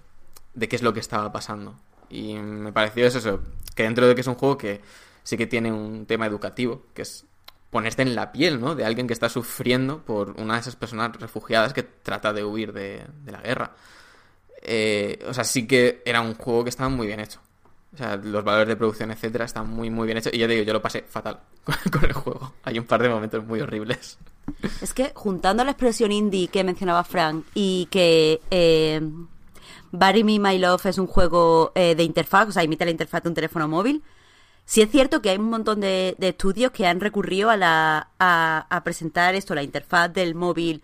[0.55, 1.75] de qué es lo que estaba pasando.
[2.09, 3.41] Y me pareció eso, eso,
[3.75, 4.81] que dentro de que es un juego que
[5.25, 7.25] sí que tiene un tema educativo, que es
[7.71, 8.77] ponerte en la piel, ¿no?
[8.77, 12.73] De alguien que está sufriendo por una de esas personas refugiadas que trata de huir
[12.73, 13.75] de, de la guerra.
[14.63, 17.41] Eh, o sea, sí que era un juego que estaba muy bien hecho.
[17.97, 20.35] O sea, los valores de producción, etcétera, están muy, muy bien hechos.
[20.35, 21.41] Y ya te digo, yo lo pasé fatal
[21.91, 22.53] con, el juego.
[22.63, 24.19] Hay un par de momentos muy horribles.
[24.83, 29.01] Es que juntando la expresión indie que mencionaba Frank y que eh,
[29.93, 33.23] Bury Me My Love es un juego eh, de interfaz, o sea, imita la interfaz
[33.23, 34.03] de un teléfono móvil,
[34.67, 38.11] sí es cierto que hay un montón de, de estudios que han recurrido a, la,
[38.19, 40.83] a, a presentar esto, la interfaz del móvil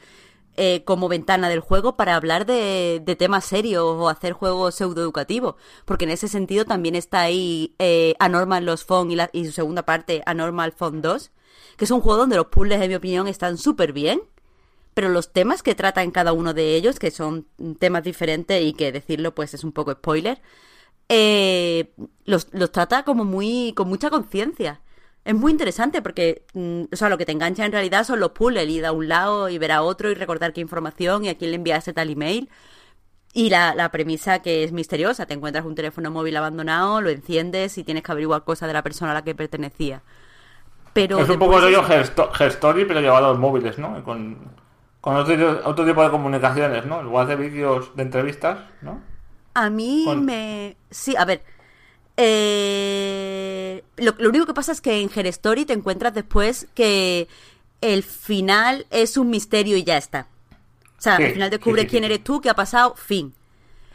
[0.56, 5.54] eh, como ventana del juego para hablar de, temas serios o hacer juegos pseudoeducativos.
[5.84, 9.52] Porque en ese sentido también está ahí eh, Anormal Lost Phone y, la- y su
[9.52, 11.30] segunda parte, Anormal Phone 2,
[11.76, 14.22] que es un juego donde los puzzles, en mi opinión, están súper bien.
[14.94, 17.46] Pero los temas que trata en cada uno de ellos, que son
[17.78, 20.42] temas diferentes y que decirlo pues es un poco spoiler,
[21.08, 21.92] eh,
[22.24, 24.80] los, los trata como muy con mucha conciencia.
[25.24, 28.32] Es muy interesante porque, mm, o sea, lo que te engancha en realidad son los
[28.32, 31.38] puzzles, ir a un lado y ver a otro y recordar qué información y a
[31.38, 32.48] quién le enviaste tal email.
[33.34, 37.78] Y la, la premisa que es misteriosa, te encuentras un teléfono móvil abandonado, lo enciendes
[37.78, 40.02] y tienes que averiguar cosas de la persona a la que pertenecía.
[40.92, 44.02] Pero es un poco rollo es- Herstory, pero llevado a los móviles, ¿no?
[44.04, 44.36] Con,
[45.00, 47.00] con otro, otro tipo de comunicaciones, ¿no?
[47.00, 49.00] En lugar de vídeos de entrevistas, ¿no?
[49.54, 50.76] A mí Con- me...
[50.90, 51.42] Sí, a ver.
[52.16, 57.28] Eh, Lo, lo único que pasa es que en Her Story te encuentras después que
[57.80, 60.28] el final es un misterio y ya está.
[60.98, 62.06] O sea, Sí, al final sí, descubres sí, quién sí.
[62.06, 63.34] eres tú, qué ha pasado, fin.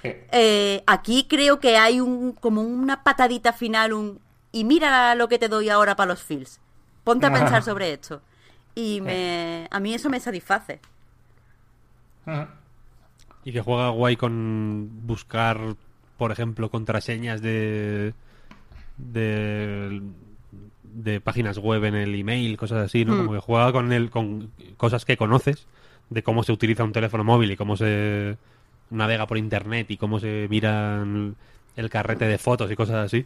[0.02, 0.10] Sí.
[0.32, 4.22] Eh, aquí creo que hay un como una patadita final, un
[4.52, 6.60] y mira lo que te doy ahora para los feels.
[7.04, 8.22] Ponte a pensar sobre esto.
[8.76, 10.82] Y me, a mí eso me satisface.
[13.44, 15.76] Y que juega guay con buscar,
[16.18, 18.14] por ejemplo, contraseñas de.
[18.98, 20.02] de.
[20.84, 23.14] de páginas web en el email, cosas así, ¿no?
[23.14, 23.18] Hmm.
[23.18, 25.68] Como que juega con el, con cosas que conoces,
[26.10, 28.38] de cómo se utiliza un teléfono móvil y cómo se
[28.90, 31.36] navega por internet y cómo se miran
[31.76, 33.26] el carrete de fotos y cosas así.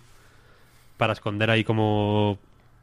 [0.98, 2.38] Para esconder ahí como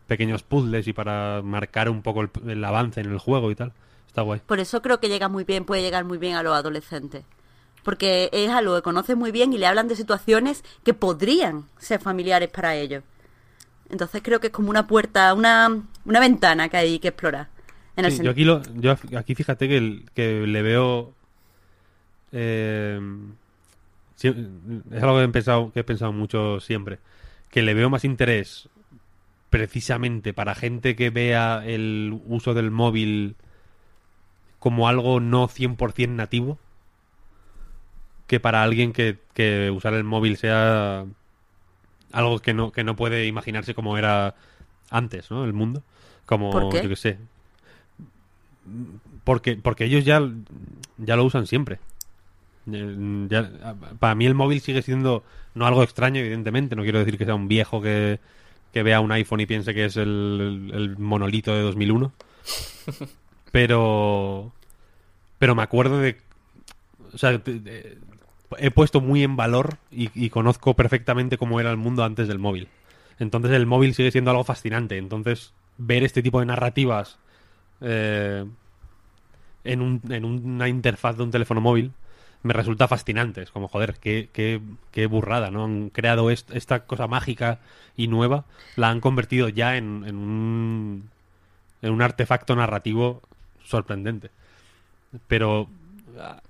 [0.06, 3.72] pequeños puzzles y para marcar un poco el, el avance en el juego y tal.
[4.06, 4.40] Está guay.
[4.46, 7.24] Por eso creo que llega muy bien, puede llegar muy bien a los adolescentes.
[7.82, 12.00] Porque es algo que conocen muy bien y le hablan de situaciones que podrían ser
[12.00, 13.02] familiares para ellos.
[13.90, 17.48] Entonces creo que es como una puerta, una, una ventana que hay que explorar.
[17.96, 21.14] En el Sí, yo aquí, lo, yo aquí fíjate que, el- que le veo.
[22.32, 23.00] eh,
[24.20, 26.98] es algo que he, pensado, que he pensado mucho siempre.
[27.50, 28.68] Que le veo más interés
[29.50, 33.36] precisamente para gente que vea el uso del móvil
[34.58, 36.58] como algo no 100% nativo
[38.28, 41.04] que para alguien que, que usar el móvil sea
[42.12, 44.36] algo que no, que no puede imaginarse como era
[44.90, 45.44] antes, ¿no?
[45.44, 45.82] El mundo.
[46.26, 46.82] Como, ¿Por qué?
[46.82, 47.18] yo que sé,
[49.24, 50.22] porque, porque ellos ya,
[50.98, 51.78] ya lo usan siempre.
[52.70, 53.50] Eh, ya-
[53.98, 55.24] para mí el móvil sigue siendo
[55.54, 56.76] no algo extraño, evidentemente.
[56.76, 58.20] No quiero decir que sea un viejo que,
[58.72, 62.12] que vea un iPhone y piense que es el, el monolito de 2001.
[63.50, 64.52] Pero,
[65.38, 66.18] pero me acuerdo de...
[67.14, 67.98] O sea, de- de-
[68.58, 72.68] he puesto muy en valor y, conozco perfectamente cómo era el mundo antes del móvil.
[73.18, 74.96] Entonces el móvil sigue siendo algo fascinante.
[74.98, 77.18] Entonces ver este tipo de narrativas
[77.80, 78.44] eh,
[79.64, 81.92] en, un- en una interfaz de un teléfono móvil
[82.42, 83.42] me resulta fascinante.
[83.42, 84.28] Es como, joder, qué,
[85.06, 85.64] burrada, ¿no?
[85.64, 87.58] Han creado est- esta cosa mágica
[87.96, 88.44] y nueva,
[88.76, 91.10] la han convertido ya en, un,
[91.82, 93.22] en un artefacto narrativo
[93.64, 94.30] sorprendente.
[95.28, 95.68] Pero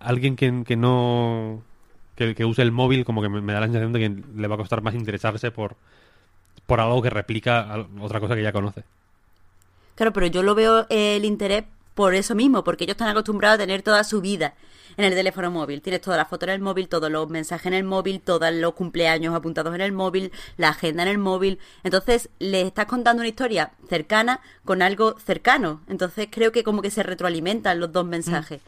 [0.00, 1.62] alguien que no...
[2.18, 4.48] Que, que use el móvil como que me, me da la sensación de que le
[4.48, 5.76] va a costar más interesarse por,
[6.66, 8.82] por algo que replica otra cosa que ya conoce.
[9.94, 11.64] Claro, pero yo lo veo eh, el interés
[11.94, 14.54] por eso mismo, porque ellos están acostumbrados a tener toda su vida
[14.96, 15.80] en el teléfono móvil.
[15.80, 18.74] Tienes todas las fotos en el móvil, todos los mensajes en el móvil, todos los
[18.74, 21.58] cumpleaños apuntados en el móvil, la agenda en el móvil.
[21.84, 25.80] Entonces, les estás contando una historia cercana con algo cercano.
[25.88, 28.60] Entonces, creo que como que se retroalimentan los dos mensajes.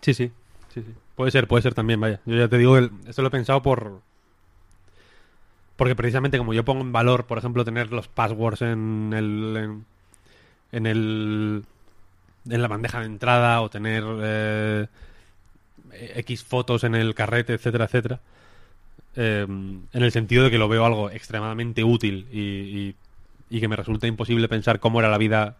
[0.00, 0.32] Sí, sí,
[0.72, 0.94] sí, sí.
[1.16, 2.20] Puede ser, puede ser también, vaya.
[2.26, 4.00] Yo ya te digo, el- esto lo he pensado por...
[5.76, 9.82] Porque precisamente como yo pongo en valor, por ejemplo, tener los passwords en el...
[10.72, 11.64] En, el...
[12.50, 14.86] En la bandeja de entrada o tener eh,
[16.16, 18.20] X fotos en el carrete, etcétera, etcétera.
[19.16, 22.94] eh, en el sentido de que lo veo algo extremadamente útil y,
[23.60, 25.56] que me resulta imposible pensar cómo era la vida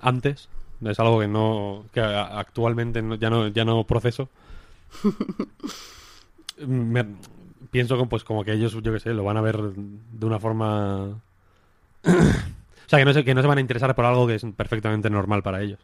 [0.00, 0.48] antes.
[0.84, 4.28] Es algo que no que actualmente ya no ya no proceso.
[7.70, 10.40] Pienso que, pues como que ellos yo que sé lo van a ver de una
[10.40, 11.06] forma
[12.04, 14.46] o sea que no se, que no se van a interesar por algo que es
[14.56, 15.78] perfectamente normal para ellos.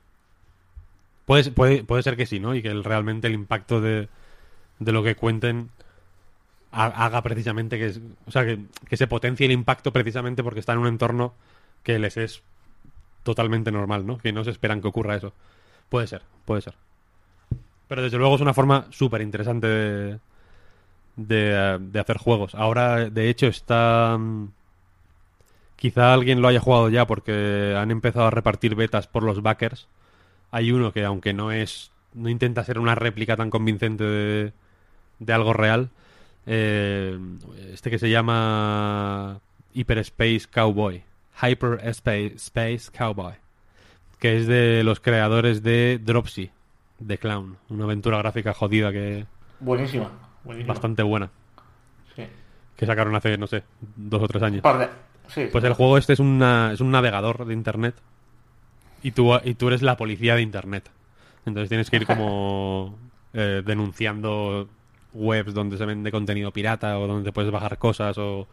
[1.24, 2.54] Puede, puede, puede ser que sí, ¿no?
[2.54, 4.08] Y que realmente el impacto de,
[4.78, 5.70] de lo que cuenten
[6.72, 7.94] ha- haga precisamente que,
[8.26, 11.34] o sea, que, que se potencie el impacto precisamente porque está en un entorno
[11.82, 12.42] que les es
[13.24, 14.18] totalmente normal, ¿no?
[14.18, 15.32] Que no se esperan que ocurra eso.
[15.88, 16.74] Puede ser, puede ser.
[17.88, 20.18] Pero desde luego es una forma súper interesante de,
[21.16, 22.54] de, hacer juegos.
[22.54, 24.16] Ahora, de hecho, está...
[24.18, 24.48] mm,
[25.76, 29.88] Quizá alguien lo haya jugado ya porque han empezado a repartir betas por los backers.
[30.50, 31.90] Hay uno que, aunque no es.
[32.14, 34.52] no intenta ser una réplica tan convincente de,
[35.18, 35.90] de algo real.
[36.46, 37.18] eh,
[37.72, 39.40] este que se llama
[39.74, 41.02] Hyperspace Cowboy.
[41.42, 43.34] Hyperspace Space Cowboy.
[44.18, 46.50] Que es de los creadores de Dropsy,
[46.98, 47.56] de Clown.
[47.68, 49.26] Una aventura gráfica jodida que.
[49.60, 50.10] Buenísima.
[50.44, 50.72] buenísima.
[50.72, 51.30] bastante buena.
[52.14, 52.24] Sí.
[52.76, 53.62] Que sacaron hace, no sé,
[53.96, 54.62] dos o tres años.
[54.62, 54.88] Par de-
[55.28, 55.48] sí.
[55.50, 57.94] Pues el juego este es, una, es un navegador de internet
[59.02, 60.90] y tú, y tú eres la policía de internet.
[61.44, 62.98] Entonces tienes que ir como
[63.32, 64.68] eh, denunciando
[65.12, 68.46] webs donde se vende contenido pirata o donde puedes bajar cosas o,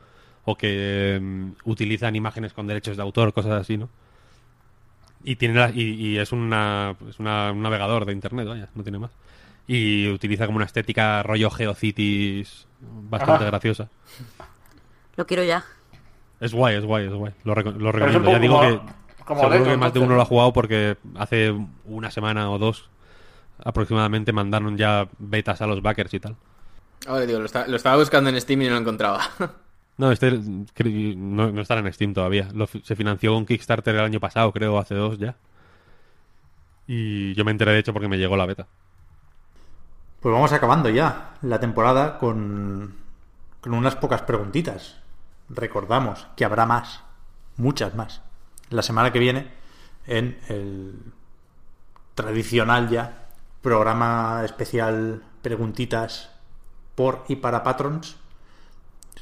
[0.45, 3.90] o que mm, utilizan imágenes con derechos de autor, cosas así, ¿no?
[5.24, 8.84] Y, tiene la- y, y es, una, es una- un navegador de internet, vaya, no
[8.84, 9.12] tiene más.
[9.68, 13.45] Y utiliza como una estética rollo GeoCities bastante Ajá.
[13.45, 13.90] graciosa.
[15.16, 15.64] Lo quiero ya.
[16.41, 17.34] Es guay, es guay, es guay.
[17.45, 18.32] Lo, reco- lo recomiendo.
[18.32, 18.94] Ya digo como- que
[19.24, 21.56] como seguro que más de uno lo ha jugado porque hace
[21.86, 22.90] una semana o dos
[23.64, 26.36] aproximadamente mandaron ya betas a los backers y tal.
[27.08, 29.22] Ahora digo, lo, está- lo estaba buscando en Steam y no lo encontraba.
[29.98, 32.48] No, este no, no estará en Steam todavía.
[32.84, 35.36] Se financió con Kickstarter el año pasado, creo, hace dos ya.
[36.88, 38.68] Y yo me enteré de hecho porque me llegó la beta.
[40.20, 42.95] Pues vamos acabando ya la temporada con,
[43.61, 44.98] con unas pocas preguntitas.
[45.49, 47.03] Recordamos que habrá más,
[47.57, 48.22] muchas más,
[48.70, 49.52] la semana que viene
[50.07, 51.14] en el
[52.15, 53.28] tradicional ya
[53.61, 56.30] programa especial preguntitas
[56.95, 58.18] por y para patrons.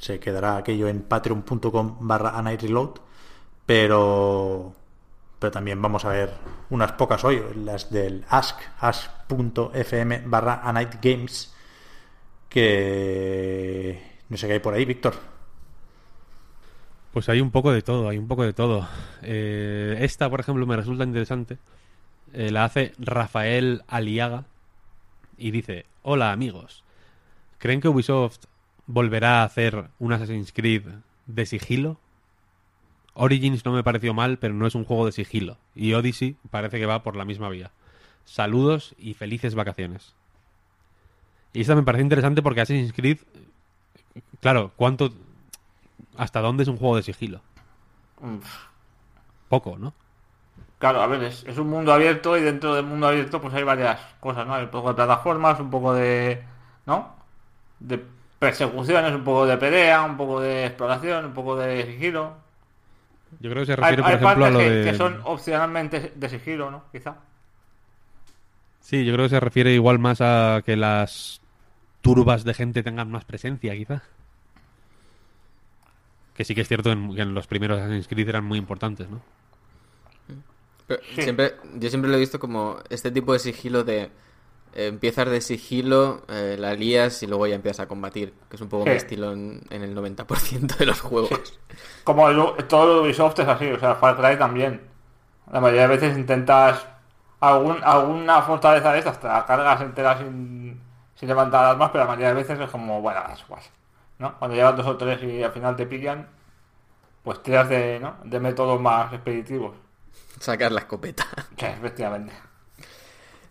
[0.02, 3.00] Se quedará aquello en patreon.com barra reload
[3.68, 4.74] pero
[5.38, 6.34] pero también vamos a ver
[6.72, 10.62] unas pocas hoy, las del ask, ask.fm barra
[11.02, 11.54] games,
[12.50, 15.16] que no sé qué hay por ahí, Víctor.
[17.14, 18.88] Pues hay un poco de todo, hay un poco de todo.
[19.22, 21.58] Eh, esta, por ejemplo, me resulta interesante.
[22.34, 24.46] Eh, la hace Rafael Aliaga
[25.38, 26.84] y dice, hola amigos,
[27.58, 28.46] ¿creen que Ubisoft
[28.88, 30.84] volverá a hacer un Assassin's Creed
[31.28, 31.98] de sigilo?
[33.14, 35.58] Origins no me pareció mal, pero no es un juego de sigilo.
[35.76, 37.72] Y Odyssey parece que va por la misma vía.
[38.26, 40.16] Saludos y felices vacaciones.
[41.54, 43.18] Y esta me parece interesante porque Assassin's Creed,
[44.40, 45.12] claro, ¿cuánto,
[46.16, 47.42] hasta dónde es un juego de sigilo?
[49.50, 49.94] Poco, ¿no?
[50.78, 53.64] Claro, a ver, es, es un mundo abierto y dentro del mundo abierto pues hay
[53.64, 54.56] varias cosas, ¿no?
[54.56, 56.44] Hay un poco de plataformas, un poco de...
[56.86, 57.14] ¿no?
[57.80, 58.04] De
[58.42, 62.34] persecuciones, un poco de pelea, un poco de exploración, un poco de sigilo.
[63.40, 64.92] Yo creo que se refiere, hay por ejemplo, a lo que, de...
[64.92, 66.84] que son opcionalmente de sigilo, ¿no?
[66.92, 67.18] Quizá.
[68.82, 71.40] Sí, yo creo que se refiere igual más a que las
[72.02, 74.02] turbas de gente tengan más presencia, quizá.
[76.36, 79.08] Que sí que es cierto en- que en los primeros Assassin's Creed eran muy importantes,
[79.08, 79.22] ¿no?
[80.88, 81.22] Pero Sí.
[81.22, 84.10] siempre, yo siempre lo he visto como este tipo de sigilo de
[84.74, 88.62] eh, empiezas de sigilo, eh, la lías y luego ya empiezas a combatir, que es
[88.62, 88.90] un poco Sí.
[88.92, 91.60] mi estilo en, en el 90% de los juegos.
[92.04, 94.82] Como el- todo lo Ubisoft es así, o sea, Far Cry también.
[95.52, 96.86] La mayoría de veces intentas
[97.40, 100.80] algún, alguna fortaleza de estas, te la cargas entera sin,
[101.16, 103.62] sin levantar armas, pero la mayoría de veces es como, bueno, es igual.
[104.20, 104.38] ¿no?
[104.38, 106.28] Cuando llevas dos o tres y al final te pillan,
[107.24, 108.16] pues tiras de, ¿no?
[108.24, 109.76] de métodos más expeditivos.
[110.40, 111.26] Sacas la escopeta.
[111.58, 112.34] Sí, efectivamente.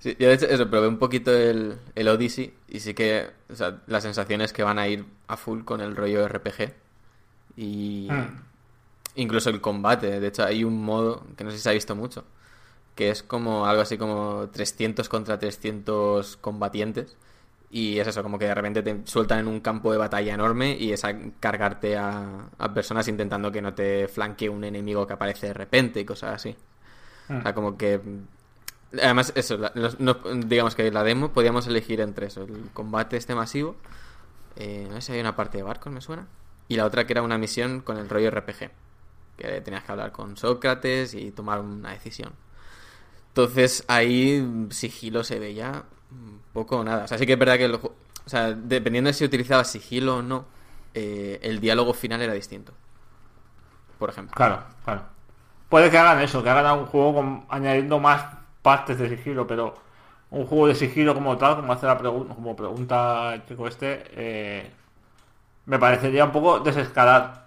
[0.01, 3.55] Sí, yo de hecho eso, probé un poquito el, el Odyssey y sí que o
[3.55, 6.72] sea, la sensación es que van a ir a full con el rollo RPG.
[7.56, 8.43] Y Mm.
[9.16, 10.20] incluso el combate.
[10.20, 12.24] De hecho, hay un modo que no sé si se ha visto mucho,
[12.97, 17.16] que es como algo así como 300 contra 300 combatientes.
[17.70, 20.77] Y es eso, como que de repente te sueltan en un campo de batalla enorme
[20.78, 25.14] y es a cargarte a, a personas intentando que no te flanquee un enemigo que
[25.14, 26.56] aparece de repente y cosas así.
[27.39, 28.01] O sea, como que...
[28.92, 29.58] Además, eso,
[30.46, 33.76] digamos que la demo podíamos elegir entre eso, el combate este masivo,
[34.56, 36.26] eh, no sé si hay una parte de barcos, me suena,
[36.66, 38.70] y la otra que era una misión con el rollo RPG,
[39.36, 42.32] que tenías que hablar con Sócrates y tomar una decisión.
[43.28, 45.84] Entonces ahí sigilo se veía
[46.52, 47.04] poco o nada.
[47.04, 47.92] O sea, sí que es verdad que, el o
[48.26, 50.46] sea, dependiendo de si utilizaba sigilo o no,
[50.94, 52.72] eh, el diálogo final era distinto.
[53.98, 54.34] Por ejemplo.
[54.34, 55.02] Claro, claro.
[55.68, 59.74] Puede que hagan eso, que hagan un juego añadiendo más partes de sigilo, pero
[60.30, 64.05] un juego de sigilo como tal, como hace la pregunta, como pregunta el chico este,
[64.12, 64.70] eh,
[65.66, 67.47] me parecería un poco desescalar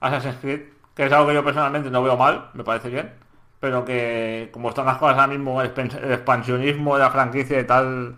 [0.00, 0.60] Assassin's Creed,
[0.94, 3.12] que es algo que yo personalmente no veo mal, me parece bien,
[3.60, 8.16] pero que como están las cosas ahora mismo, el, expansionismo de la franquicia y tal,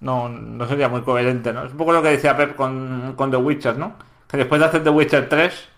[0.00, 1.64] no, no sería muy coherente, ¿no?
[1.64, 3.94] Es un poco lo que decía Pep con, con The Witcher, ¿no?
[4.28, 5.68] Que después de hacer The Witcher 3,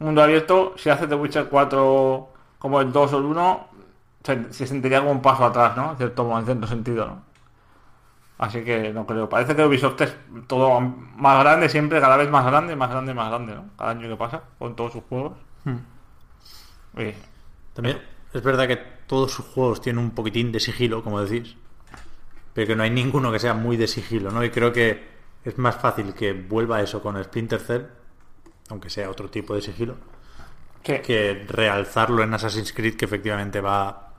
[0.00, 2.28] mundo abierto, si haces The Witcher 4
[2.58, 3.68] como el 2 o el 1,
[4.24, 5.92] se, se sentiría como un paso atrás, ¿no?
[5.92, 7.22] En cierto, en cierto sentido, ¿no?
[8.38, 9.28] Así que no creo.
[9.28, 10.16] Parece que Ubisoft es
[10.46, 13.64] todo más grande siempre, cada vez más grande, más grande, más grande, ¿no?
[13.76, 15.32] Cada año que pasa, con todos sus juegos.
[16.96, 17.14] Y-
[17.74, 18.00] También
[18.32, 18.76] es verdad que
[19.06, 21.56] todos sus juegos tienen un poquitín de sigilo, como decís,
[22.54, 24.44] pero que no hay ninguno que sea muy de sigilo, ¿no?
[24.44, 25.08] Y creo que
[25.44, 27.82] es más fácil que vuelva eso con Splinter Cell,
[28.70, 29.96] aunque sea otro tipo de sigilo,
[30.84, 30.98] sí.
[31.02, 34.09] que realzarlo en Assassin's Creed, que efectivamente va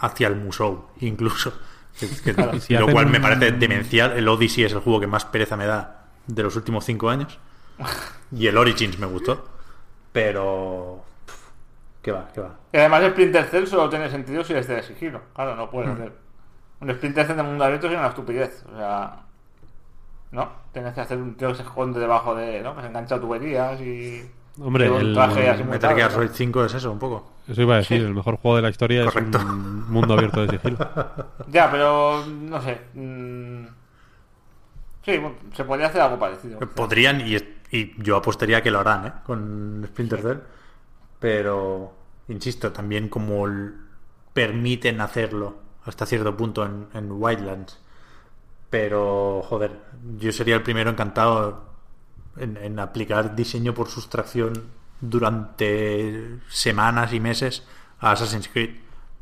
[0.00, 1.52] hacia el Musou, incluso.
[1.98, 4.12] Que- que- si lo cual me parece demencial.
[4.12, 7.38] El Odyssey es el juego que más pereza me da de los últimos cinco años.
[8.32, 9.46] Y el Origins me gustó.
[10.12, 11.02] Pero.
[12.02, 12.28] ¿Qué va?
[12.34, 12.54] ¿Qué va?
[12.72, 15.20] Y además el Splinter Cell solo tiene sentido si es de sigilo.
[15.34, 16.12] Claro, no puedes hacer.
[16.80, 18.64] Un Splinter Cell de mundo abierto es una estupidez.
[18.72, 19.20] O sea.
[20.32, 20.48] ¿No?
[20.72, 22.60] Tienes que hacer un tío que se esconde debajo de.
[22.62, 22.74] ¿no?
[22.76, 24.28] Que se engancha a tuberías y.
[24.60, 26.26] Hombre, el- traje así muy Metal Gear raro, ¿no?
[26.26, 27.30] Solid 5 es eso, un poco.
[27.48, 28.06] Eso iba a decir, Sí.
[28.06, 29.38] el mejor juego de la historia Correcto.
[29.38, 30.78] es un mundo abierto de sigilo.
[31.48, 32.24] Ya, pero.
[32.26, 32.80] No sé.
[32.94, 33.66] mm,
[35.04, 35.20] Sí,
[35.54, 36.58] se podría hacer algo parecido.
[36.58, 37.36] Podrían, y,
[37.70, 39.12] y yo apostaría que lo harán, ¿eh?
[39.24, 40.38] Con Splinter Cell.
[41.20, 41.94] Pero,
[42.28, 43.46] insisto, también como
[44.32, 47.78] permiten hacerlo hasta cierto punto en, en Wildlands.
[48.68, 49.80] Pero, joder,
[50.18, 51.66] yo sería el primero encantado
[52.36, 54.64] en, en aplicar diseño por sustracción
[55.00, 57.66] durante semanas y meses
[58.00, 58.76] a Assassin's Creed.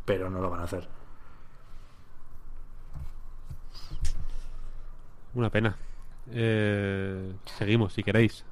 [0.05, 0.89] Pero no lo van a hacer.
[5.35, 5.77] Una pena.
[6.31, 8.45] Eh, seguimos, si queréis.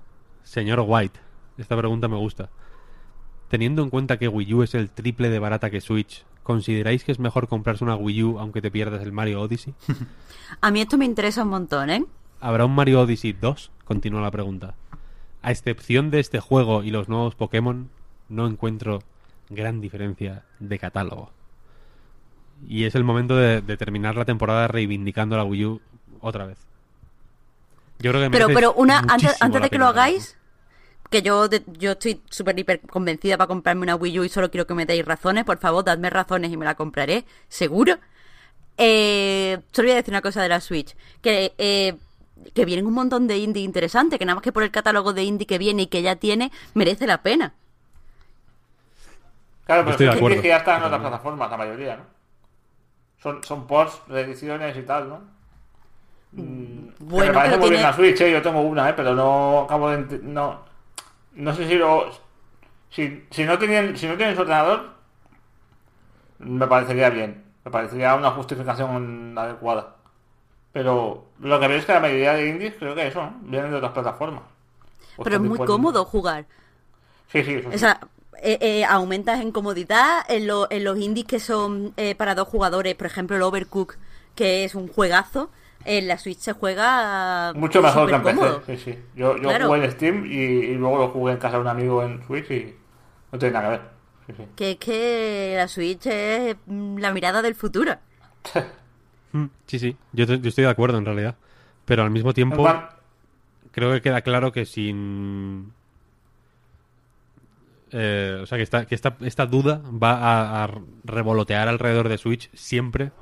[0.43, 1.21] Señor White,
[1.59, 2.51] esta pregunta me gusta.
[3.49, 7.13] Teniendo en cuenta que Wii U es el triple de barata que Switch, ¿consideráis que
[7.13, 9.75] es mejor comprarse una Wii U aunque te pierdas el Mario Odyssey?
[10.61, 12.05] A mí esto me interesa un montón, ¿eh?
[12.41, 13.71] ¿Habrá un Mario Odyssey 2?
[13.85, 14.75] Continúa la pregunta.
[15.43, 17.91] A excepción de este juego y los nuevos Pokémon,
[18.29, 19.03] no encuentro
[19.51, 21.31] gran diferencia de catálogo.
[22.69, 25.81] Y es el momento de, de terminar la temporada reivindicando la Wii U
[26.21, 26.59] otra vez.
[27.99, 30.37] Yo creo que Pero, pero una, antes, antes de que lo hagáis,
[31.11, 34.51] que yo, de- yo estoy súper hiper convencida para comprarme una Wii U y solo
[34.51, 37.99] quiero que me deis razones, por favor, dadme razones y me la compraré, seguro.
[38.79, 41.95] Eh, solo voy a decir una cosa de la Switch, que, eh,
[42.55, 45.25] que vienen un montón de indie interesantes, que nada más que por el catálogo de
[45.25, 47.55] indie que viene y que ya tiene, merece la pena.
[49.67, 50.41] Claro, pero Estoy de es acuerdo.
[50.41, 52.05] que ya están en otras plataformas, la mayoría, ¿no?
[53.23, 55.23] Son, son ports, reediciones y tal, ¿no?
[56.37, 58.33] Mm, Bueno, me parece pero muy bien la Switch, ¿eh?
[58.33, 58.95] yo tengo una, ¿eh?
[58.97, 60.65] pero no acabo de ent- no
[61.35, 62.11] no sé si lo
[62.91, 64.91] si, si no tienen si no tienen su ordenador
[66.39, 69.97] me parecería bien me parecería una justificación adecuada
[70.73, 73.77] pero lo que veo es que la mayoría de indies creo que eso vienen de
[73.79, 74.43] otras plataformas
[75.17, 76.47] O Pero es muy cómodo jugar.
[77.29, 77.77] sí sí, eso sí.
[77.77, 78.01] O sea,
[78.43, 82.49] eh, eh, aumentas en comodidad en, lo- en los indies que son eh, para dos
[82.49, 83.97] jugadores, por ejemplo el Overcook,
[84.35, 85.51] que es un juegazo,
[85.85, 88.23] en la Switch se juega Mucho mejor que en.
[88.23, 88.99] PC, sí, sí.
[89.15, 89.67] Yo, yo Claro.
[89.67, 92.51] jugué en Steam y, y luego lo jugué en casa de un amigo en Switch
[92.51, 92.75] y
[93.33, 93.65] no tiene nada
[94.27, 94.37] que ver.
[94.49, 94.49] Sí.
[94.55, 97.99] Que es que la Switch es mm, la mirada del futuro.
[99.33, 101.37] Mm, Sí, sí, yo, te- yo estoy de acuerdo en realidad.
[101.85, 102.65] Pero al mismo tiempo,
[103.73, 105.73] creo que queda claro que sin.
[107.91, 110.71] eh, o sea, que, esta, que esta, esta duda va a, a
[111.05, 113.13] revolotear alrededor de Switch siempre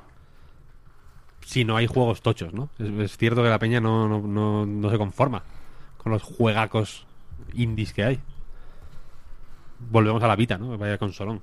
[1.45, 2.69] si no hay juegos tochos, ¿no?
[2.79, 5.43] Es, es cierto que la peña no, no, no, no se conforma
[5.97, 7.05] con los juegacos
[7.53, 8.19] indies que hay.
[9.91, 10.77] Volvemos a la Vita, ¿no?
[10.77, 11.41] Vaya consolón.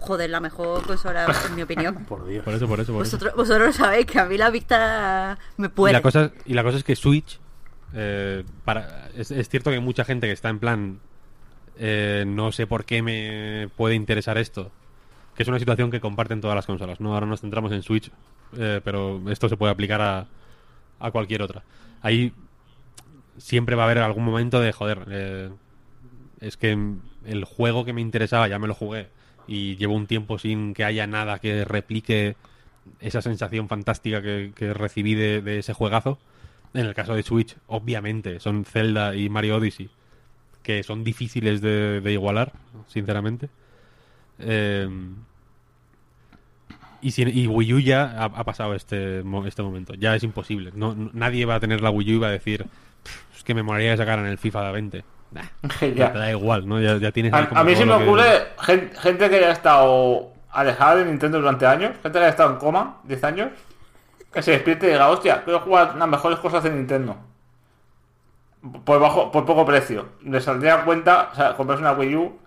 [0.00, 2.04] Joder, la mejor consola, en mi opinión.
[2.08, 2.44] Por Dios.
[2.44, 3.16] Por eso, por eso, por eso.
[3.16, 5.92] Vosotros, vosotros sabéis que a mí la vista me Y puede.
[5.92, 7.38] la, cosa, y la cosa es que Switch,
[7.94, 11.00] eh, para, es, es cierto que hay mucha gente que está en plan,
[11.78, 14.70] eh, no sé por qué me puede interesar esto,
[15.36, 17.00] que es una situación que comparten todas las consolas.
[17.00, 17.14] ¿no?
[17.14, 18.10] Ahora nos centramos en Switch,
[18.56, 20.26] eh, pero esto se puede aplicar a,
[21.00, 21.62] a cualquier otra.
[22.02, 22.32] Ahí
[23.36, 25.50] siempre va a haber algún momento de, joder, eh,
[26.40, 26.76] es que
[27.24, 29.08] el juego que me interesaba ya me lo jugué
[29.48, 32.36] y llevo un tiempo sin que haya nada que replique
[33.00, 36.18] esa sensación fantástica que, recibí de, de ese juegazo.
[36.74, 39.88] En el caso de Switch, obviamente, son Zelda y Mario Odyssey,
[40.62, 42.52] que son difíciles de, de igualar,
[42.88, 43.48] sinceramente.
[44.38, 44.88] Eh,
[47.00, 49.94] y, si- Wii U ya ha, pasado este, este momento.
[49.94, 50.72] Ya es imposible.
[50.74, 52.64] No, nadie va a tener la Wii U y va a decir,
[53.02, 55.04] "Pff, es que me molaría que sacaran el FIFA 20.
[55.30, 55.42] Nah,
[55.94, 56.12] Ya.
[56.12, 56.80] Te da igual, ¿no?
[56.80, 60.28] Ya, ya tienes A, a mí se me que- ocurre gen- gente, que haya estado
[60.50, 63.48] alejada de Nintendo durante años, gente que haya estado en coma 10 años,
[64.32, 67.16] que se despierte y diga, hostia, quiero jugar las mejores cosas de Nintendo.
[68.84, 70.08] Por, bajo, por poco precio.
[70.24, 72.38] Le saldría a cuenta o sea, comprarse una Wii U,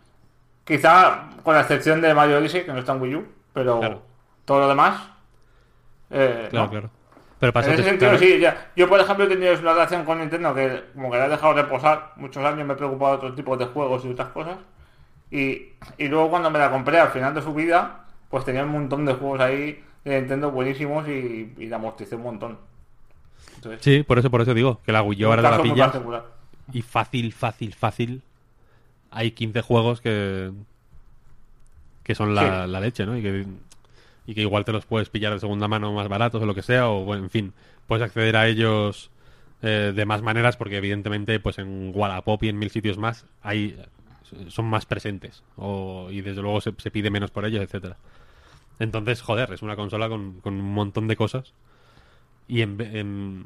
[0.65, 4.01] quizá con la excepción de Mario Odyssey, que no está en Wii U, pero Claro.
[4.45, 5.01] todo lo demás...
[6.09, 6.71] eh, Claro, no.
[6.71, 6.89] claro.
[7.41, 8.39] Pero pasa En ese sentido, sí.
[8.39, 8.71] Ya.
[8.75, 11.53] Yo, por ejemplo, he tenido una relación con Nintendo que como que la he dejado
[11.53, 14.57] reposar muchos años, me he preocupado de otros tipos de juegos y otras cosas.
[15.31, 18.69] Y, y luego cuando me la compré al final de su vida, pues tenía un
[18.71, 22.57] montón de juegos ahí de Nintendo buenísimos y, y la amorticé un montón.
[23.55, 26.25] Entonces, Sí, por eso, por eso digo que la Wii U ahora la particular.
[26.71, 28.21] y fácil, fácil, fácil.
[29.09, 30.51] Hay 15 juegos que
[32.03, 32.71] que son la, Sí.
[32.71, 33.17] la leche, ¿no?
[33.17, 33.45] Y que,
[34.25, 36.61] y que igual te los puedes pillar de segunda mano más baratos o lo que
[36.61, 37.53] sea, o en fin,
[37.87, 39.09] puedes acceder a ellos
[39.61, 43.77] eh, de más maneras porque evidentemente pues en Wallapop y en mil sitios más hay
[44.47, 47.97] son más presentes o, y desde luego se, pide menos por ellos, etcétera.
[48.79, 51.53] Entonces, joder, es una consola con, un montón de cosas
[52.47, 53.45] y en, en-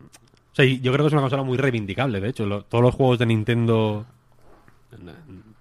[0.57, 2.63] o yo creo que es una consola muy reivindicable, de hecho.
[2.69, 4.05] Todos los juegos de Nintendo,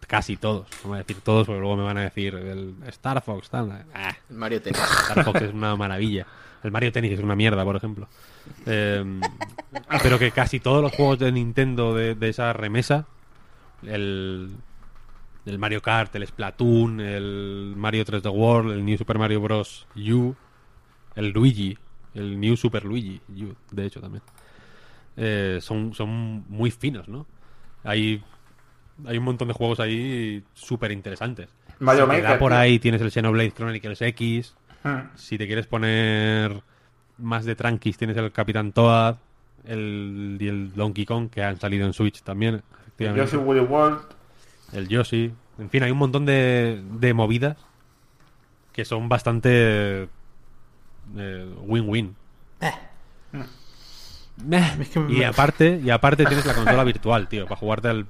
[0.06, 3.22] casi todos, no voy a decir todos, porque luego me van a decir el Star
[3.22, 3.84] Fox, tal.
[3.94, 4.80] Ah, El Mario Tennis.
[4.80, 6.26] Star Fox es una maravilla.
[6.62, 8.08] El Mario Tennis es una mierda, por ejemplo.
[8.66, 9.20] Eh,
[10.02, 13.06] pero que casi todos los juegos de Nintendo de, de esa remesa,
[13.82, 14.56] el,
[15.46, 19.86] el Mario Kart, el Splatoon, el Mario 3D World, el New Super Mario Bros.
[19.96, 20.34] U,
[21.14, 21.76] el Luigi,
[22.14, 24.22] el New Super Luigi U, de hecho también.
[25.16, 27.26] Eh, son, son muy finos, ¿no?
[27.84, 28.22] Hay,
[29.06, 31.48] hay un montón de juegos ahí súper interesantes.
[31.80, 32.58] Mario Si Maker, por tío.
[32.58, 34.54] ahí tienes el Xenoblade Chronicles X.
[34.82, 35.08] Hmm.
[35.16, 36.62] Si te quieres poner
[37.18, 39.16] más de tranquis, tienes el Capitán Toad
[39.66, 42.62] el, y el Donkey Kong, que han salido en Switch también.
[42.82, 43.24] efectivamente.
[43.24, 44.00] Yoshi Woolly World.
[44.72, 45.32] El Yoshi.
[45.58, 47.56] En fin, hay un montón de, de movidas
[48.72, 50.08] que son bastante
[51.16, 52.14] eh, win-win.
[54.44, 54.74] Meh.
[54.80, 58.06] Es que Y aparte, y aparte tienes la consola virtual, tío, para jugarte al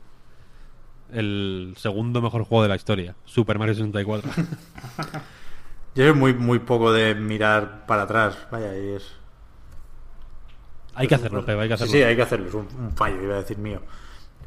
[1.12, 4.30] el segundo mejor juego de la historia, Super Mario 64.
[5.94, 8.36] Yo soy muy, muy poco de mirar para atrás.
[8.50, 9.12] Vaya, y es.
[10.94, 11.92] hay que hacerlo, Pep, hay que Sí, hacerlo.
[11.92, 12.48] sí, hay que hacerlo.
[12.48, 13.80] Es un, un fallo, iba a decir mío.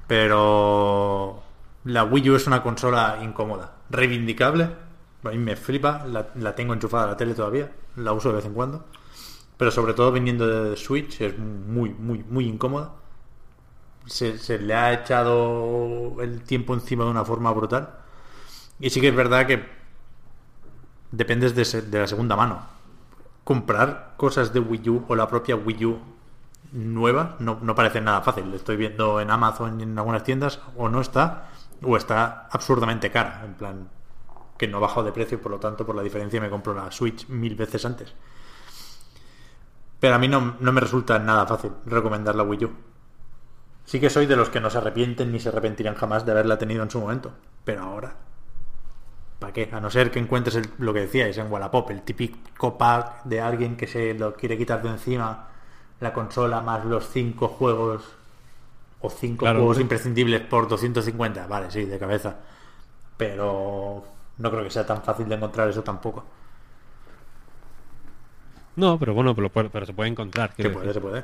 [0.07, 1.43] Pero.
[1.85, 3.71] La Wii U es una consola incómoda.
[3.89, 4.69] Reivindicable.
[5.23, 6.05] A mí me flipa.
[6.05, 7.71] La, la tengo enchufada a la tele todavía.
[7.95, 8.85] La uso de vez en cuando.
[9.57, 12.91] Pero sobre todo viniendo de Switch es muy, muy, muy incómoda.
[14.07, 17.89] Se, le ha echado el tiempo encima de una forma brutal.
[18.79, 19.65] Y sí que es verdad que
[21.11, 22.61] dependes de, se- de la segunda mano.
[23.43, 25.99] Comprar cosas de Wii U o la propia Wii U
[26.73, 28.53] nueva no, no parece nada fácil.
[28.53, 31.49] Estoy viendo en Amazon y en algunas tiendas o no está
[31.83, 33.43] o está absurdamente cara.
[33.45, 33.89] En plan,
[34.57, 36.91] que no ha bajado de precio, por lo tanto, por la diferencia me compro la
[36.91, 38.13] Switch mil veces antes.
[39.99, 42.71] Pero a mí no, no me resulta nada fácil recomendar la Wii U.
[43.87, 46.57] Sí que soy de los que no se arrepienten ni se arrepentirán jamás de haberla
[46.59, 47.31] tenido en su momento.
[47.63, 48.13] Pero ahora,
[49.39, 49.69] ¿para qué?
[49.71, 53.39] A no ser que encuentres el- lo que decíais en Wallapop, el típico pack de
[53.39, 55.47] alguien que se lo quiere quitar de encima,
[56.01, 58.03] la consola más los cinco juegos
[58.99, 59.59] o cinco Claro.
[59.59, 61.47] juegos imprescindibles por 250.
[61.47, 62.35] Vale, sí, de cabeza.
[63.15, 64.03] Pero
[64.37, 66.25] no creo que sea tan fácil de encontrar eso tampoco.
[68.75, 70.51] No, pero bueno, pero, pero se puede encontrar.
[70.55, 70.93] Se puede, decir.
[70.93, 71.23] se puede.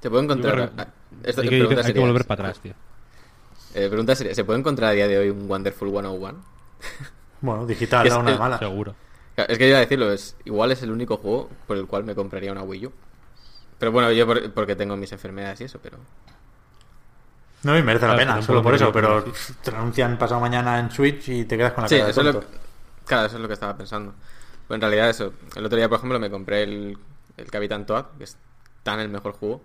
[0.00, 0.56] Se puede encontrar.
[0.58, 0.86] Yo creo-
[1.24, 2.72] esto- hay, que, pregunta hay que volver para atrás, tío.
[3.74, 6.38] eh, pregunta sería, ¿se puede encontrar a día de hoy un Wonderful 101?
[7.42, 8.58] Bueno, digital, Es no una el- mala.
[8.58, 8.94] Seguro.
[9.36, 12.04] Es que yo iba a decirlo, es, igual es el único juego por el cual
[12.04, 12.92] me compraría una Wii U.
[13.78, 15.96] Pero bueno, yo por- porque tengo mis enfermedades y eso, pero...
[17.62, 20.78] No, y merece la pena, solo por eso, pero que te lo anuncian pasado mañana
[20.78, 22.44] en Switch y te quedas con la Sí, cara de eso es lo,
[23.06, 24.14] claro, eso es lo que estaba pensando.
[24.66, 26.96] Pues en realidad eso, el otro día por ejemplo me compré el,
[27.36, 28.36] el Capitán Toad, que es
[28.82, 29.62] tan el mejor juego.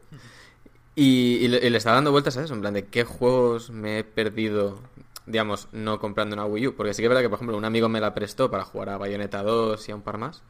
[0.96, 3.70] Y, y le, y le estaba dando vueltas a eso, en plan de qué juegos
[3.70, 4.80] me he perdido,
[5.26, 6.76] digamos, no comprando una Wii U.
[6.76, 8.90] Porque sí que es verdad que, por ejemplo, un amigo me la prestó para jugar
[8.90, 10.42] a Bayonetta 2 y a un par más.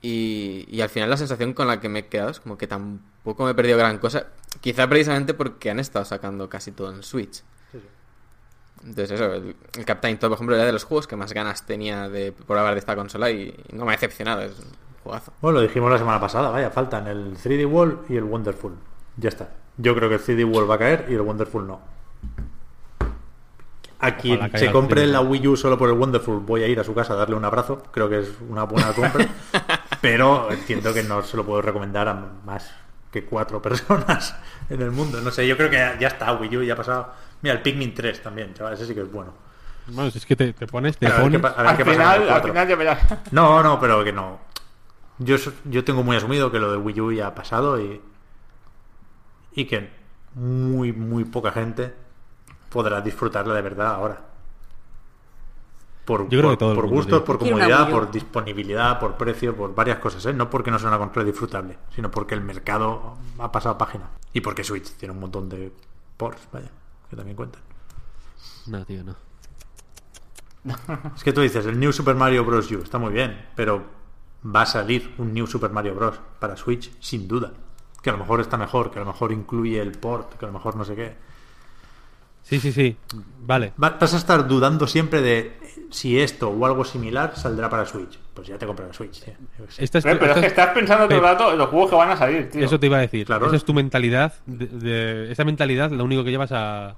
[0.00, 2.66] Y, y al final la sensación con la que me he quedado es como que
[2.66, 4.26] tampoco me he perdido gran cosa.
[4.60, 7.42] Quizá precisamente porque han estado sacando casi todo en Switch.
[8.84, 11.64] Entonces eso, el, el Captain Toad, por ejemplo, era de los juegos que más ganas
[11.66, 14.56] tenía de probar de esta consola y, y no me ha decepcionado, es
[15.04, 18.72] Bueno, lo dijimos la semana pasada, vaya, faltan el 3D Wall y el Wonderful.
[19.16, 19.50] Ya está.
[19.76, 21.80] Yo creo que el 3D Wall va a caer y el Wonderful no.
[23.98, 25.12] A quien se compre 3D.
[25.12, 27.36] la Wii U solo por el Wonderful, voy a ir a su casa a darle
[27.36, 27.82] un abrazo.
[27.92, 29.26] Creo que es una buena compra.
[30.00, 32.14] pero entiendo que no se lo puedo recomendar a
[32.44, 32.70] más
[33.12, 34.34] que cuatro personas
[34.68, 35.20] en el mundo.
[35.20, 37.12] No sé, yo creo que ya, está, Wii U ya ha pasado.
[37.42, 39.32] Mira, el Pikmin 3 también, chaval, ese sí que es bueno.
[39.88, 41.42] Bueno, si es que te, te pones, te pones.
[41.44, 42.52] Al final, el al 4.
[42.52, 42.98] final ya verás.
[43.32, 44.51] No, no, pero que no.
[45.18, 48.00] Yo, yo tengo muy asumido que lo de Wii U ya ha pasado y,
[49.52, 49.90] y que
[50.34, 51.94] muy, muy poca gente
[52.70, 54.20] podrá disfrutarla de verdad ahora.
[56.04, 59.54] Por, Yo creo por, que todo el por gustos, por comodidad, por disponibilidad, por precio,
[59.54, 60.32] por varias cosas, ¿eh?
[60.32, 64.10] No porque no sea una consola disfrutable, sino porque el mercado ha pasado página.
[64.32, 65.72] Y porque Switch tiene un montón de
[66.16, 66.70] ports, vaya,
[67.08, 67.62] que también cuentan.
[68.66, 69.14] No, tío, no.
[71.14, 72.70] Es que tú dices, el New Super Mario Bros.
[72.72, 73.84] U está muy bien, pero
[74.44, 76.18] va a salir un New Super Mario Bros.
[76.38, 77.52] para Switch, sin duda.
[78.02, 80.48] Que a lo mejor está mejor, que a lo mejor incluye el port, que a
[80.48, 81.14] lo mejor no sé qué.
[82.42, 82.96] Sí, sí, sí.
[83.46, 83.72] Vale.
[83.82, 87.86] Va- Vas a estar dudando siempre de eh, si esto o algo similar saldrá para
[87.86, 88.18] Switch.
[88.34, 89.34] Pues ya te compras la Switch, tío.
[89.78, 91.90] Esta es, Pero, pero es que es- estás pensando todo el rato en los juegos
[91.90, 92.64] que van a salir, tío.
[92.64, 93.26] Eso te iba a decir.
[93.26, 93.46] Claro.
[93.46, 94.34] Esa es tu mentalidad.
[94.46, 96.96] De, de- esa mentalidad lo único que llevas a,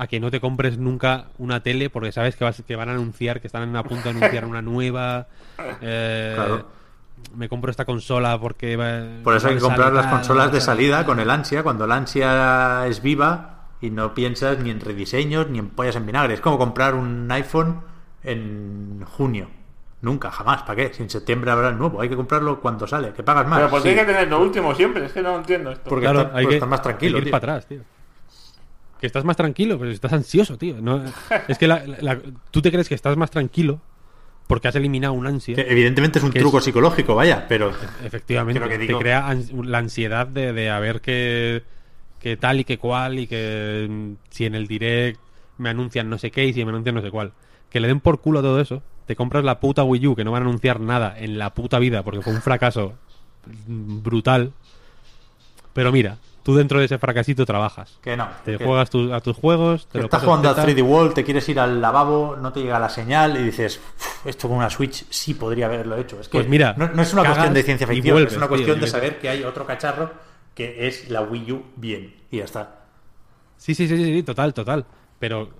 [0.00, 2.92] a que no te compres nunca una tele porque sabes que, vas, que van a
[2.92, 5.26] anunciar, que están a punto de anunciar una nueva.
[5.80, 6.78] eh, Claro.
[7.34, 11.04] Me compro esta consola porque va- Por eso hay que comprar las consolas de salida
[11.04, 15.58] con el ansia, cuando el ansia es viva y no piensas ni en rediseños ni
[15.58, 16.34] en pollas en vinagre.
[16.34, 17.80] Es como comprar un iPhone
[18.22, 19.48] en junio.
[20.00, 20.62] Nunca, jamás.
[20.62, 20.94] ¿Para qué?
[20.94, 22.00] Si en septiembre habrá el nuevo.
[22.00, 23.12] Hay que comprarlo cuando sale.
[23.12, 23.58] Que pagas más.
[23.58, 25.06] Pero ¿por qué Sí, hay que tener lo último siempre?
[25.06, 25.88] Es que no entiendo esto.
[25.90, 27.40] Porque Claro, está- hay pues que, estás más tranquilo, hay que ir tío.
[27.40, 27.80] para atrás, tío.
[29.00, 30.80] Que estás más tranquilo, pero estás ansioso, tío.
[30.80, 31.02] No-
[31.46, 32.18] es que la- la-
[32.50, 33.80] tú te crees que estás más tranquilo
[34.46, 35.54] porque has eliminado un ansia.
[35.54, 37.72] Que evidentemente es un Que truco es- psicológico, vaya, pero
[38.04, 41.62] Efectivamente, que te crea ans- la ansiedad de, de a ver qué,
[42.18, 45.20] qué tal y qué cual y que mm, si en el direct
[45.58, 47.32] me anuncian no sé qué y si me anuncian no sé cuál.
[47.70, 48.82] Que le den por culo a todo eso.
[49.06, 51.78] Te compras la puta Wii U que no van a anunciar nada en la puta
[51.78, 52.94] vida porque fue un fracaso
[53.66, 54.52] brutal.
[55.72, 56.18] Pero mira,
[56.48, 57.98] tú dentro de ese fracasito trabajas.
[58.00, 58.26] que no.
[58.42, 60.66] Te que- juegas tu- a tus juegos, te que lo estás jugando a teta.
[60.66, 64.26] 3D World, te quieres ir al lavabo, no te llega la señal y dices, "Uf,
[64.26, 66.18] esto con una Switch sí podría haberlo hecho.
[66.18, 68.48] Es que Pues mira, no, no es una cuestión de ciencia ficción, vuelves, es una
[68.48, 70.10] cuestión de saber que hay otro cacharro
[70.54, 72.14] que es la Wii U bien.
[72.30, 72.76] Y ya está.
[73.58, 74.86] Sí, sí, sí, sí, sí, total, total.
[75.18, 75.50] Pero.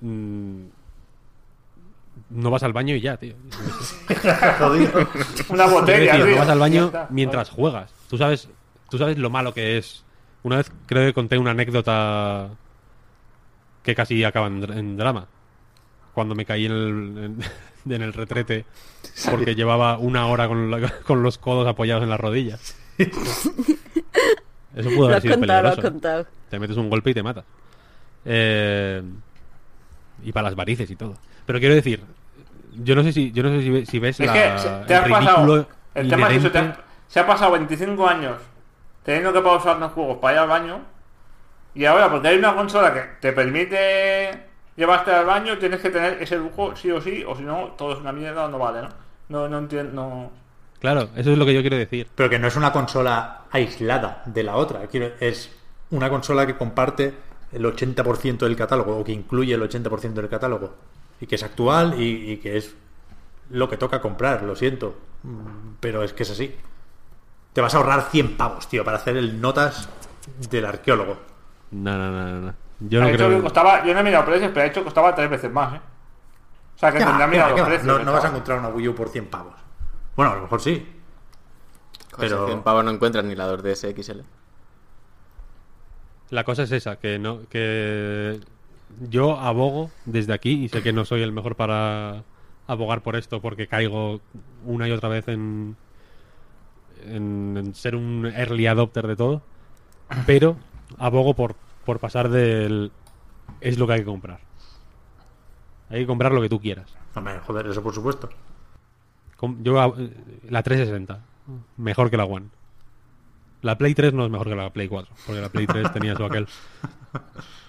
[0.00, 0.62] mm,
[2.30, 3.34] no vas al baño y ya, tío.
[5.48, 7.92] Una botella, tío, no vas al baño mientras juegas.
[8.08, 8.48] Tú sabes,
[8.92, 10.04] tú sabes lo malo que es.
[10.44, 12.50] Una vez creo que conté una anécdota
[13.82, 15.26] que casi acaba en, dr- en drama.
[16.14, 17.38] Cuando me caí en el, en,
[17.92, 18.64] en el retrete
[19.30, 22.76] porque llevaba una hora con, la- con los codos apoyados en las rodillas.
[24.74, 25.92] Eso pudo haber sido contado, lo has peligroso.
[25.92, 26.26] contado.
[26.50, 27.44] Te metes un golpe y te matas.
[28.24, 29.02] Eh,
[30.24, 31.16] y para las varices y todo.
[31.46, 32.02] Pero quiero decir,
[32.82, 34.68] yo no sé si, yo no sé si, ve- si ves Es la, que se-
[34.86, 35.68] te el has ridículo pasado.
[35.94, 38.36] El tema es eso, te inherente- has- se ha pasado 25 años
[39.02, 40.80] teniendo que pausar los juegos para ir al baño.
[41.74, 44.30] Y ahora, porque hay una consola que te permite
[44.76, 47.92] llevarte al baño, tienes que tener ese lujo sí o sí, o si no, todo
[47.94, 48.88] es una mierda, no vale, ¿no?
[49.28, 49.92] No, no entiendo.
[49.92, 50.30] No...
[50.80, 52.08] Claro, eso es lo que yo quiero decir.
[52.14, 54.86] Pero que no es una consola aislada de la otra.
[54.88, 55.50] Quiero- es
[55.90, 57.14] una consola que comparte
[57.52, 60.74] el 80% del catálogo, o que incluye el 80% del catálogo.
[61.20, 62.74] Y que es actual y, y que es
[63.50, 64.96] lo que toca comprar, lo siento.
[65.80, 66.54] Pero es que es así.
[67.52, 69.88] Te vas a ahorrar 100 pavos, tío, para hacer el notas
[70.50, 71.18] del arqueólogo.
[71.70, 72.54] No, no, no, no, no.
[72.80, 73.28] Yo no creo.
[73.28, 75.74] que costaba, yo no he mirado precios, pero ha dicho que costaba tres veces más,
[75.74, 75.80] ¿eh?
[76.74, 78.04] O sea, que ¿Qué va, tendrá mirado los precios.
[78.04, 79.54] No, vas a encontrar una Wii U por 100 pavos.
[80.16, 80.86] Bueno, a lo mejor sí.
[82.18, 84.20] Pero- si 100 pavos no encuentras ni la 2DS XL.
[86.30, 88.40] La cosa es esa, que no, que
[89.08, 92.24] yo abogo desde aquí y sé que no soy el mejor para
[92.66, 94.20] abogar por esto porque caigo
[94.64, 95.76] una y otra vez en,
[97.06, 99.42] en, en ser un early adopter de todo,
[100.26, 100.56] pero
[100.98, 102.92] abogo por, por pasar del
[103.60, 104.40] es lo que hay que comprar.
[105.90, 106.94] Hay que comprar lo que tú quieras.
[107.14, 108.28] Hombre, joder, eso por supuesto.
[109.60, 109.94] Yo a-
[110.48, 111.20] la 360
[111.76, 112.46] mejor que la One.
[113.60, 116.16] La Play 3 no es mejor que la Play 4, porque la Play 3 tenía
[116.16, 116.46] su aquel.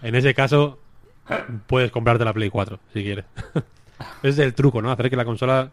[0.01, 0.79] En ese caso
[1.67, 3.25] puedes comprarte la Play 4 si quieres.
[4.23, 4.91] es el truco, ¿no?
[4.91, 5.71] Hacer que la consola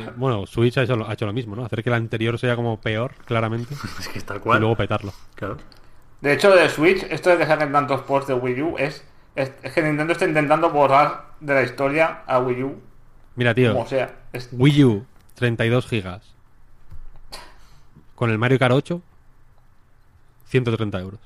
[0.00, 1.64] eh, bueno, Switch ha hecho, lo, ha hecho lo mismo, ¿no?
[1.64, 4.60] Hacer que la anterior sea como peor, claramente, Es que tal y cual.
[4.60, 5.12] luego petarlo.
[5.34, 5.56] Claro.
[6.20, 9.04] De hecho, de Switch, esto de que saquen tantos ports de Wii U es,
[9.36, 12.80] es, es que Nintendo está intentando borrar de la historia a Wii U,
[13.36, 14.14] Mira, tío, como sea.
[14.32, 15.06] Es- Wii U
[15.36, 16.34] 32 gigas.
[18.14, 19.00] Con el Mario Kart 8
[20.46, 21.20] 130 euros.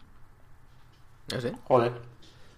[1.32, 1.52] No sé.
[1.64, 1.92] joder.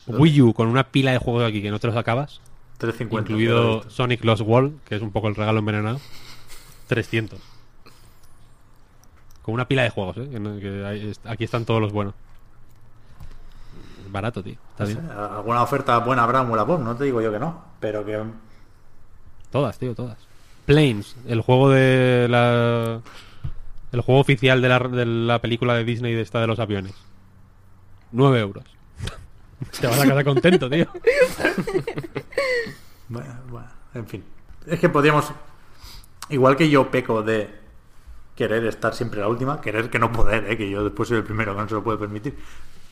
[0.08, 2.40] Wii U con una pila de juegos aquí que no te los acabas,
[2.78, 3.32] 350.
[3.32, 6.00] incluido Sonic Lost World, que es un poco el regalo envenenado,
[6.88, 7.40] 300.
[9.42, 10.28] Con una pila de juegos, ¿eh?
[10.30, 12.14] Que no- que hay- est- aquí están todos los buenos.
[14.10, 14.56] Barato, tío.
[14.70, 15.10] Está bien.
[15.10, 17.62] Alguna oferta buena habrá en Wallapop, no te digo yo que no.
[17.80, 18.22] Pero que.
[19.50, 20.18] Todas, tío, todas.
[20.64, 23.00] Planes, el juego de la...
[23.92, 26.92] El juego oficial de la, de la película de Disney de esta de los aviones.
[28.12, 28.64] 9 euros.
[29.80, 30.86] Te vas a casa contento, tío.
[33.08, 34.24] Bueno, bueno, en fin.
[34.66, 35.30] Es que podríamos.
[36.28, 37.48] Igual que yo peco de
[38.34, 40.56] querer estar siempre la última, querer que no poder, ¿eh?
[40.56, 42.36] que yo después soy el primero que no se lo puede permitir.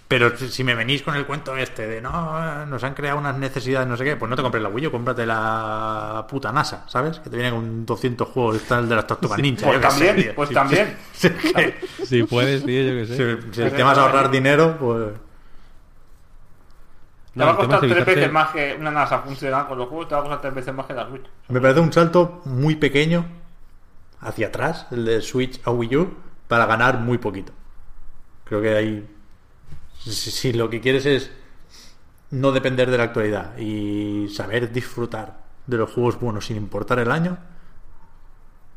[0.06, 3.88] Pero si- me venís con el cuento este de no, nos han creado unas necesidades,
[3.88, 7.18] no sé qué, pues no te compres la Wii U, cómprate la puta NASA, ¿sabes?
[7.18, 9.66] Que te viene con 200 juegos, está el de las Tortugas Ninja.
[9.66, 10.96] Pues sé, también, pues Sí, también.
[11.12, 11.74] sí, sí, que-
[12.06, 13.16] Si puedes, tío, yo qué sé.
[13.42, 15.08] si, si el tema es ahorrar dinero, pues.
[17.34, 19.88] Te va a costar es tres evitarse- veces más que una NASA funcional con los
[19.88, 21.24] juegos, te va a costar tres veces más que la Switch.
[21.48, 23.26] Me parece un salto muy pequeño
[24.20, 26.14] hacia atrás, el de Switch a Wii U,
[26.48, 27.52] para ganar muy poquito.
[28.44, 29.08] Creo que hay.
[29.98, 31.30] Si, si lo que quieres es
[32.30, 37.10] no depender de la actualidad y saber disfrutar de los juegos buenos sin importar el
[37.10, 37.38] año,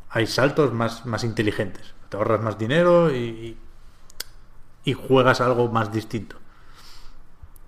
[0.10, 1.94] hay saltos más, más inteligentes.
[2.10, 3.58] Te ahorras más dinero y,
[4.86, 6.38] y juegas algo más distinto.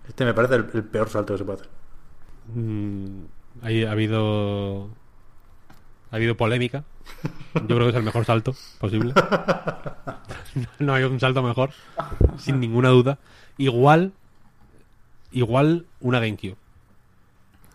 [0.09, 1.69] Este me parece el, el peor salto que se puede hacer.
[2.53, 3.23] Mm,
[3.61, 4.89] ahí ha habido
[6.11, 6.83] ha habido polémica
[7.53, 9.13] yo creo que es el mejor salto posible
[10.79, 11.69] no hay un salto mejor
[12.37, 13.19] sin ninguna duda
[13.59, 14.13] igual
[15.31, 16.55] igual una GameCube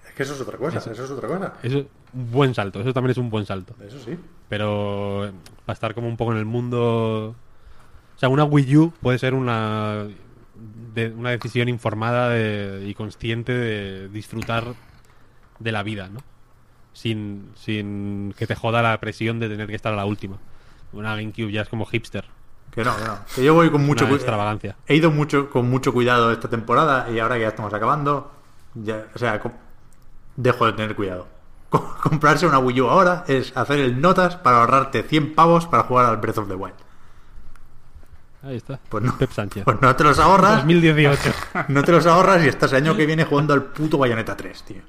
[0.08, 1.52] Es que eso es otra cosa, eso, es otra cosa.
[1.62, 4.18] eso es un buen salto eso también es un buen salto Eso sí.
[4.48, 7.36] pero eh, va a estar como un poco en el mundo
[8.16, 10.08] o sea una Wii U puede ser una
[10.94, 14.74] de, una decisión informada de- y consciente de disfrutar
[15.58, 16.20] de la vida no
[16.92, 20.38] sin, sin que te joda la presión de tener que estar a la última
[20.92, 22.24] una GameCube ya es como hipster
[22.70, 23.18] Que no, que no.
[23.34, 26.48] Que yo voy con mucho una cu- extravagancia He ido mucho con mucho cuidado esta
[26.48, 28.30] temporada y ahora que ya estamos acabando,
[28.74, 29.40] ya, o sea,
[30.36, 31.26] dejo de tener cuidado.
[31.70, 35.82] Co- Comprarse una Wii U ahora es hacer el notas para ahorrarte 100 pavos para
[35.84, 36.74] jugar al Breath of the Wild.
[38.44, 38.78] Ahí está.
[38.88, 39.16] Pues no.
[39.16, 39.64] Pep Sánchez.
[39.64, 40.56] Pues no te los ahorras.
[40.58, 41.32] 2018.
[41.68, 44.62] No te los ahorras y estás el año que viene jugando al puto Bayonetta 3,
[44.64, 44.82] tío.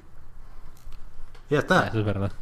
[1.48, 1.88] Y ya está.
[1.88, 2.32] Eso es verdad.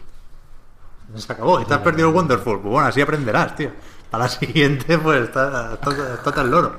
[1.14, 1.60] Se acabó.
[1.60, 2.60] Y te has perdido el Wonderful.
[2.60, 3.70] Pues bueno, así aprenderás, tío.
[4.10, 6.76] Para la siguiente, pues está, está, está tan loro.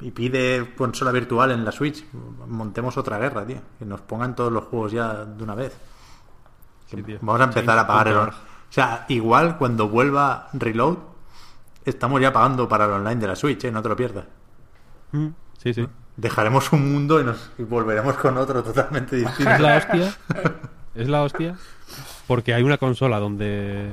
[0.00, 2.04] Y pide consola virtual en la Switch.
[2.48, 3.60] Montemos otra guerra, tío.
[3.78, 5.72] Que nos pongan todos los juegos ya de una vez.
[6.90, 7.18] Que Sí, tío.
[7.20, 8.16] Vamos a empezar a pagar el.
[8.16, 8.32] O
[8.68, 10.98] sea, igual cuando vuelva Reload,
[11.90, 13.72] estamos ya pagando para el online de la Switch, ¿eh?
[13.72, 14.24] No te lo pierdas.
[15.12, 15.86] Mm, Sí, sí.
[16.16, 19.50] Dejaremos un mundo y, nos, y volveremos con otro totalmente distinto.
[19.50, 20.16] Es la hostia.
[20.94, 21.56] Es la hostia.
[22.26, 23.92] Porque hay una consola donde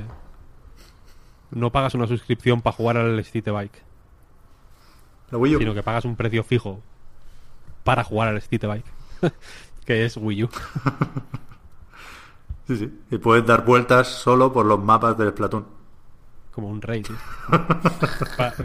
[1.50, 3.82] no pagas una suscripción para jugar al Street Bike,
[5.30, 5.58] La Wii U.
[5.58, 6.80] sino que pagas un precio fijo
[7.84, 8.86] para jugar al Street Bike,
[9.84, 10.48] que es Wii U.
[12.66, 13.00] Sí, sí.
[13.10, 15.66] Y puedes dar vueltas solo por los mapas del Splatoon.
[16.54, 17.16] Como un rey, tío.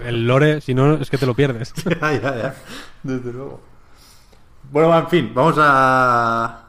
[0.05, 1.73] El lore, si no, es que te lo pierdes.
[2.01, 2.55] ya, ya, ya.
[3.01, 3.61] Desde luego.
[4.71, 6.67] Bueno, en fin, vamos a.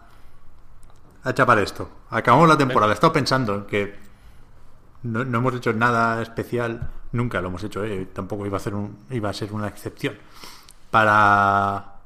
[1.23, 1.91] a chapar esto.
[2.09, 2.93] Acabamos la temporada.
[2.93, 3.99] He estado pensando en que
[5.03, 6.89] no, no hemos hecho nada especial.
[7.13, 8.09] Nunca lo hemos hecho, ¿eh?
[8.15, 10.17] Tampoco iba a, ser un, iba a ser una excepción.
[10.91, 11.97] Para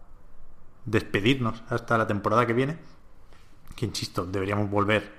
[0.87, 2.79] despedirnos hasta la temporada que viene.
[3.77, 5.13] Que insisto, deberíamos volver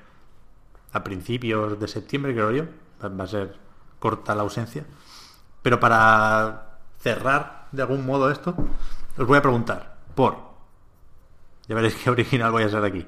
[0.91, 2.65] a principios de septiembre, creo yo.
[3.01, 3.64] Va a ser
[4.05, 4.85] corta la ausencia.
[5.63, 8.53] Pero para cerrar de algún modo esto,
[9.17, 10.37] os voy a preguntar por.
[11.67, 13.03] Ya veréis qué original voy a ser aquí.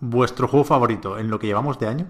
[0.00, 2.06] Vuestro juego favorito en lo que llevamos de año.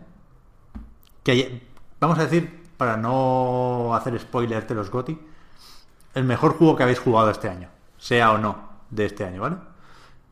[1.25, 5.19] Que hay- vamos a decir, para no hacer spoilers de los GOTI,
[6.15, 9.57] el mejor juego que habéis jugado este año, sea o no de este año, ¿vale?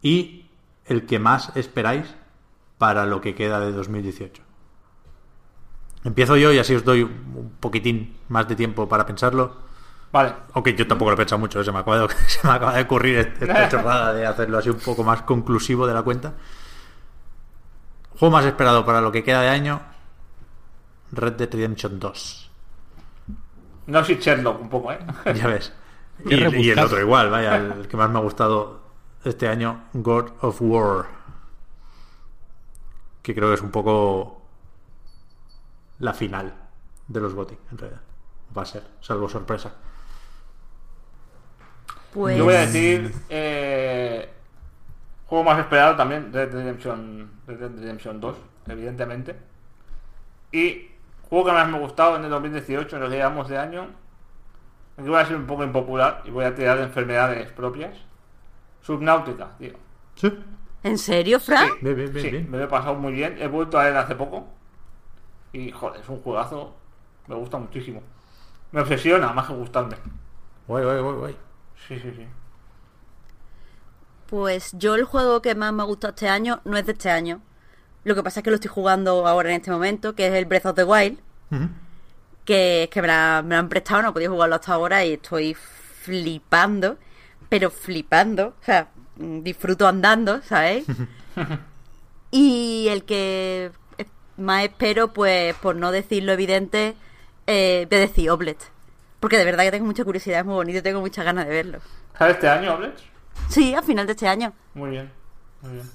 [0.02, 0.46] Y
[0.84, 2.14] el que más esperáis
[2.78, 4.42] para lo que queda de 2018.
[6.04, 9.56] Empiezo yo y así os doy un poquitín más de tiempo para pensarlo.
[10.12, 10.32] Vale.
[10.54, 12.82] Aunque yo tampoco lo he pensado mucho, se me acaba de, se me acaba de
[12.82, 16.34] ocurrir esta chorrada de hacerlo así un poco más conclusivo de la cuenta.
[18.18, 19.80] Juego más esperado para lo que queda de año:
[21.12, 22.50] Red Dead Redemption 2.
[23.86, 24.98] No soy Sherlock un poco, ¿eh?
[25.34, 25.72] Ya ves.
[26.24, 28.80] Y, y el otro igual, vaya, el que más me ha gustado
[29.24, 31.06] este año: God of War.
[33.22, 34.39] Que creo que es un poco
[36.00, 36.52] la final
[37.06, 38.00] de los GOTY, en realidad.
[38.56, 39.72] Va a ser, salvo sorpresa.
[42.12, 43.12] Pues Yo voy a decir.
[43.28, 44.28] Eh,
[45.26, 48.36] juego más esperado también: Red Dead Redemption, Red Dead Redemption 2,
[48.68, 49.36] evidentemente.
[50.50, 50.90] Y
[51.28, 53.88] juego que más me ha gustado en el 2018, en lo que llevamos de año.
[54.96, 57.96] Aquí voy a ser un poco impopular y voy a tirar de enfermedades propias.
[58.82, 59.74] Subnáutica, tío.
[60.16, 60.36] Sí,
[60.82, 61.68] ¿En serio, Fran?
[61.68, 62.24] Sí, bien, bien, bien.
[62.24, 62.50] sí, bien.
[62.50, 63.36] me lo he pasado muy bien.
[63.38, 64.48] He vuelto a él hace poco.
[65.52, 66.74] Y joder, es un juegazo.
[67.26, 68.02] Me gusta muchísimo.
[68.72, 69.96] Me obsesiona más que gustarme.
[70.66, 71.36] Guay, guay, guay, guay.
[71.88, 72.26] Sí, sí, sí.
[74.26, 77.10] Pues yo el juego que más me ha gustado este año no es de este
[77.10, 77.40] año.
[78.04, 80.44] Lo que pasa es que lo estoy jugando ahora en este momento, que es el
[80.46, 81.18] Breath of the Wild,
[82.44, 85.14] que, que me, la- me lo han prestado, no he podido jugarlo hasta ahora y
[85.14, 86.96] estoy flipando,
[87.48, 90.86] pero flipando, o sea, disfruto andando, ¿sabéis?
[92.30, 93.72] y el que
[94.40, 96.94] más espero, pues por no decir lo evidente,
[97.46, 98.58] eh, de decir Oblet.
[99.20, 101.52] Porque de verdad que tengo mucha curiosidad, es muy bonito y tengo muchas ganas de
[101.52, 101.78] verlo.
[102.18, 103.02] ¿Sabes este año, Oblets?
[103.48, 104.52] Sí, a final de este año.
[104.74, 105.10] Muy bien.
[105.62, 105.86] Muy bien.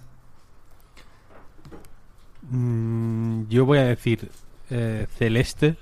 [2.50, 4.30] Mm, yo voy a decir
[4.70, 5.78] eh, Celeste,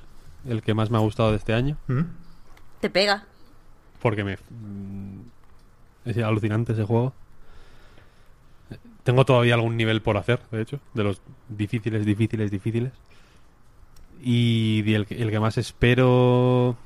[0.47, 2.05] el que más me ha gustado de este año, Ujú.
[2.79, 3.25] Te pega.
[4.01, 5.19] porque me mm,
[6.05, 7.13] es alucinante ese juego.
[9.03, 12.91] Eh, Tengo todavía algún nivel por hacer, de hecho, de los difíciles, difíciles, difíciles.
[14.21, 16.77] Y el, que- el que más espero...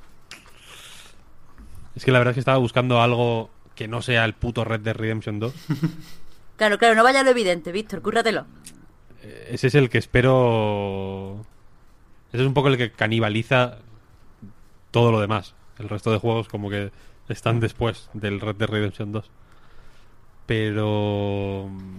[1.96, 4.82] Es que la verdad es que estaba buscando algo que no sea el puto Red
[4.82, 5.54] Dead Redemption 2.
[6.58, 8.48] Claro, claro, no vaya lo evidente, Víctor, cúrratelo.
[9.48, 11.46] Ese es el que espero.
[12.34, 13.78] Ese es un poco el que canibaliza
[14.90, 15.54] todo lo demás.
[15.78, 16.92] El resto de juegos, como que
[17.30, 19.30] están después del Red Dead Redemption 2.
[20.48, 21.68] Pero.
[21.70, 21.98] mm,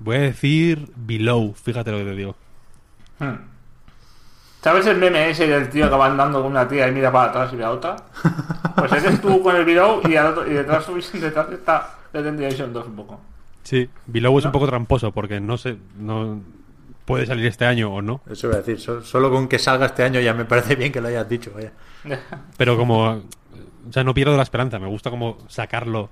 [0.00, 2.34] Voy a decir Below, fíjate lo que te digo.
[3.20, 3.34] Hmm.
[4.60, 7.30] ¿Sabes el meme ese del tío que va andando con una tía y mira para
[7.30, 7.96] atrás y ve a otra?
[8.76, 12.86] Pues eres tú con el video y, otro- y detrás, detrás está Dead Redemption 2
[12.86, 13.20] un poco.
[13.62, 15.76] Sí, Below es un poco tramposo porque no sé.
[15.98, 16.40] No,
[17.04, 18.22] puede salir este año o no.
[18.28, 20.90] Eso iba a decir, so- solo con que salga este año ya me parece bien
[20.90, 21.70] que lo hayas dicho, vaya.
[22.56, 23.04] Pero como.
[23.88, 24.78] O sea, no pierdo la esperanza.
[24.80, 26.08] Me gusta como sacarlo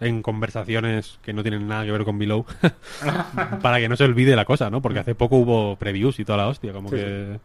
[0.00, 2.46] en conversaciones que no tienen nada que ver con Below.
[3.62, 4.80] para que no se olvide la cosa, ¿no?
[4.82, 6.72] Porque hace poco hubo previews y toda la hostia.
[6.72, 7.40] Como Sí, que.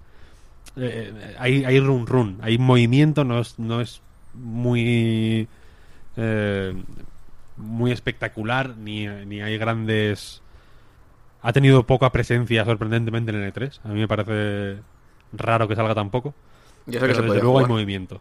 [0.77, 4.01] eh, hay, hay run run, hay movimiento, no es, no es
[4.33, 5.47] muy
[6.17, 6.73] eh,
[7.57, 10.41] muy espectacular, ni, ni hay grandes...
[11.41, 13.79] Ha tenido poca presencia sorprendentemente en el E3.
[13.83, 14.77] A mí me parece
[15.31, 16.33] raro que salga tan poco.
[16.85, 18.19] Pero que se desde luego hay movimiento.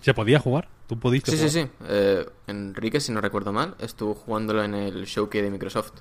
[0.00, 0.68] ¿Se podía jugar?
[0.86, 1.68] ¿Tú pudiste Sí, sí, jugar?
[1.68, 1.84] sí.
[1.88, 5.92] Eh, Enrique, si no recuerdo mal, estuvo jugándolo en el showcase de Microsoft.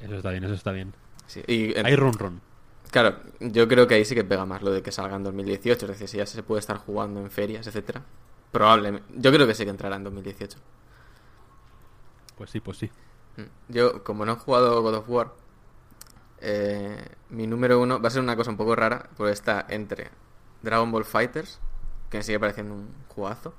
[0.00, 0.94] Eso está bien, eso está bien.
[1.26, 1.42] Sí.
[1.46, 2.40] Y, Hay run run.
[2.90, 5.86] Claro, yo creo que ahí sí que pega más lo de que salga en 2018.
[5.86, 8.02] Es decir, si ya se puede estar jugando en ferias, etcétera.
[8.52, 9.12] Probablemente.
[9.16, 10.58] Yo creo que sí que entrará en 2018.
[12.36, 12.90] Pues sí, pues sí.
[13.36, 13.72] Mm.
[13.72, 15.32] Yo, como no he jugado God of War,
[16.40, 20.10] eh, mi número uno va a ser una cosa un poco rara, porque está entre
[20.62, 21.60] Dragon Ball Fighters,
[22.10, 23.54] que me sigue pareciendo un jugazo,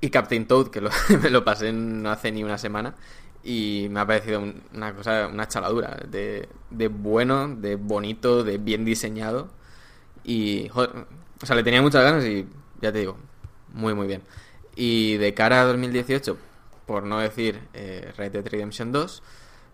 [0.00, 0.90] y Captain Toad, que lo-
[1.22, 2.94] me lo pasé no hace ni una semana,
[3.42, 8.58] y me ha parecido un- una cosa, una chaladura, de, de bueno, de bonito, de
[8.58, 9.48] bien diseñado,
[10.24, 10.90] y, joder,
[11.42, 12.46] o sea, le tenía muchas ganas y,
[12.80, 13.16] ya te digo,
[13.72, 14.22] muy, muy bien.
[14.76, 16.36] Y de cara a 2018,
[16.86, 19.22] por no decir eh, Red Dead Redemption 2,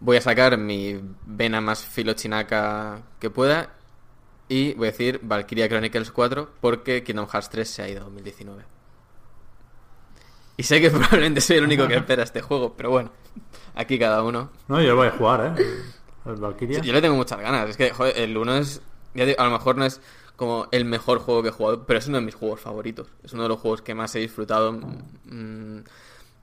[0.00, 3.70] voy a sacar mi vena más filochinaca que pueda
[4.48, 8.05] y voy a decir Valkyria Chronicles 4 porque Kingdom Hearts 3 se ha ido a
[8.05, 8.64] 2019.
[10.56, 13.10] Y sé que probablemente soy el único que espera este juego, pero bueno,
[13.74, 14.50] aquí cada uno.
[14.68, 15.64] No, yo lo voy a jugar, ¿eh?
[16.26, 16.81] El Valkyria.
[16.81, 17.70] Sí, yo le tengo muchas ganas.
[17.70, 18.81] Es que, joder, el 1 es.
[19.14, 20.00] ya digo, a lo mejor no es
[20.36, 23.08] como el mejor juego que he jugado, pero es uno de mis juegos favoritos.
[23.23, 24.73] Es uno de los juegos que más he disfrutado.
[24.73, 25.81] Mm,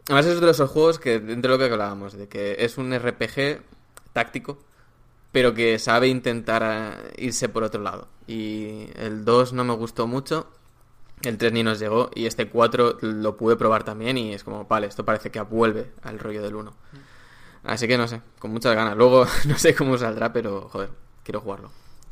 [0.05, 2.77] Además, es uno de esos juegos que, dentro de lo que hablábamos, de que es
[2.77, 3.61] un RPG
[4.13, 4.59] táctico,
[5.31, 8.07] pero que sabe intentar eh, irse por otro lado.
[8.27, 10.47] Y el 2 no me gustó mucho.
[11.23, 12.09] El 3 ni nos llegó.
[12.15, 14.17] Y este 4 lo pude probar también.
[14.17, 16.73] Y es como, vale, esto parece que vuelve al rollo del 1.
[17.63, 18.97] Así que no sé, con muchas ganas.
[18.97, 20.89] Luego no sé cómo saldrá, pero joder,
[21.23, 21.71] quiero jugarlo.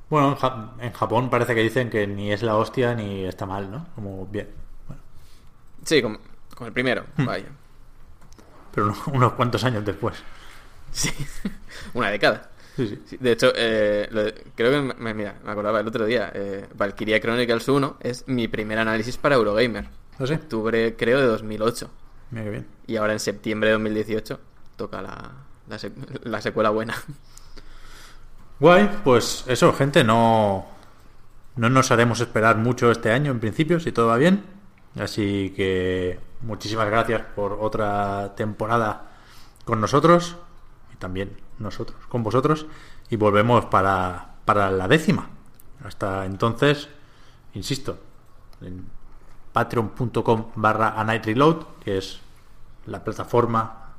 [0.09, 3.45] Bueno, en, Ja- en Japón parece que dicen que ni es la hostia ni está
[3.45, 3.87] mal, ¿no?
[3.95, 4.49] Como bien.
[4.87, 5.01] Bueno,
[5.85, 6.19] Sí, con,
[6.55, 7.45] con el primero, vaya.
[8.73, 10.15] pero unos, unos cuantos años después.
[10.91, 11.11] Sí,
[11.93, 12.49] una década.
[12.79, 13.01] Sí, sí.
[13.05, 16.31] Sí, de hecho, eh, lo de- creo que, me, mira, me acordaba el otro día,
[16.33, 19.89] eh, Valkyria Chronicles 1 es mi primer análisis para Eurogamer.
[20.17, 20.33] ¿Ah, sí?
[20.33, 21.89] Octubre, creo, de 2008.
[22.31, 22.67] Mira qué bien.
[22.87, 24.39] Y ahora en septiembre de 2018
[24.77, 25.31] toca la,
[25.67, 26.95] la, sec- la secuela buena.
[28.59, 30.65] Guay, pues eso, gente, no,
[31.55, 34.43] no nos haremos esperar mucho este año en principio, si todo va bien.
[34.99, 39.11] Así que muchísimas gracias por otra temporada
[39.65, 40.37] con nosotros
[40.99, 42.67] también nosotros con vosotros.
[43.09, 45.29] Y volvemos para, para la décima.
[45.83, 46.89] Hasta entonces,
[47.53, 47.97] insisto,
[48.61, 48.85] en
[49.53, 52.19] patreon.com barra reload, que es
[52.85, 53.95] la plataforma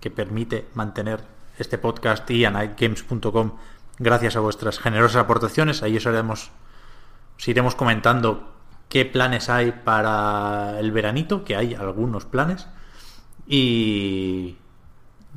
[0.00, 1.24] que permite mantener
[1.58, 3.52] este podcast y a nightgames.com
[3.98, 5.82] gracias a vuestras generosas aportaciones.
[5.82, 6.50] Ahí os haremos,
[7.38, 8.52] os iremos comentando
[8.88, 12.66] qué planes hay para el veranito, que hay algunos planes.
[13.46, 14.56] Y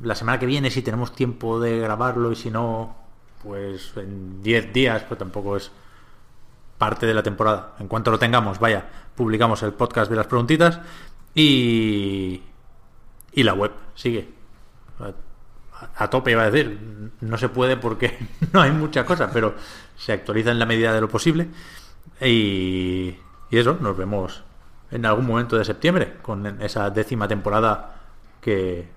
[0.02, 2.96] la semana que viene, si tenemos tiempo de grabarlo y si no,
[3.42, 5.70] pues en 10 días, pues tampoco es
[6.78, 7.74] parte de la temporada.
[7.78, 10.80] En cuanto lo tengamos, vaya, publicamos el podcast de las preguntitas
[11.34, 12.42] y,
[13.32, 14.28] y la web sigue.
[15.96, 18.18] A, tope iba a decir, no se puede porque
[18.52, 19.54] no hay mucha cosa, pero
[19.96, 21.48] se actualiza en la medida de lo posible.
[22.20, 23.16] Y,
[23.50, 24.42] y eso, nos vemos
[24.90, 27.96] en algún momento de septiembre con esa décima temporada
[28.40, 28.88] que,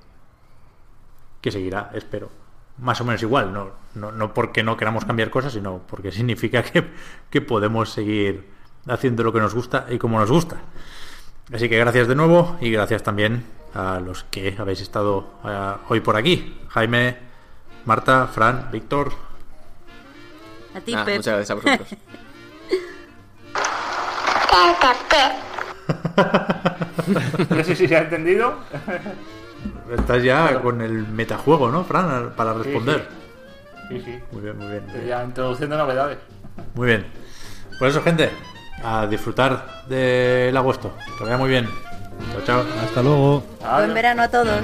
[1.43, 2.31] que seguirá, espero.
[2.77, 6.63] Más o menos igual, no, no, no porque no queramos cambiar cosas, sino porque significa
[6.63, 6.89] que,
[7.29, 8.47] que podemos seguir
[8.87, 10.55] haciendo lo que nos gusta y como nos gusta.
[11.53, 15.99] Así que gracias de nuevo y gracias también a los que habéis estado eh, hoy
[15.99, 16.57] por aquí.
[16.69, 17.17] Jaime,
[17.83, 19.11] Marta, Fran, Víctor.
[20.73, 21.17] A ti, Pep.
[21.17, 21.89] muchas gracias a vosotros.
[27.49, 28.55] No sé si se ha entendido.
[29.97, 32.33] Estás ya con el metajuego, ¿no, Fran?
[32.35, 33.07] Para responder.
[33.89, 34.19] Sí, sí.
[34.31, 35.07] Muy bien, muy bien.
[35.07, 36.17] Ya introduciendo novedades.
[36.75, 37.05] Muy bien.
[37.79, 38.31] Por eso, gente,
[38.83, 40.93] a disfrutar del agosto.
[41.17, 41.67] Que vaya muy bien.
[42.31, 42.63] Chao, chao.
[42.83, 43.43] Hasta luego.
[43.59, 43.93] Buen Adiós.
[43.93, 44.63] verano a todos.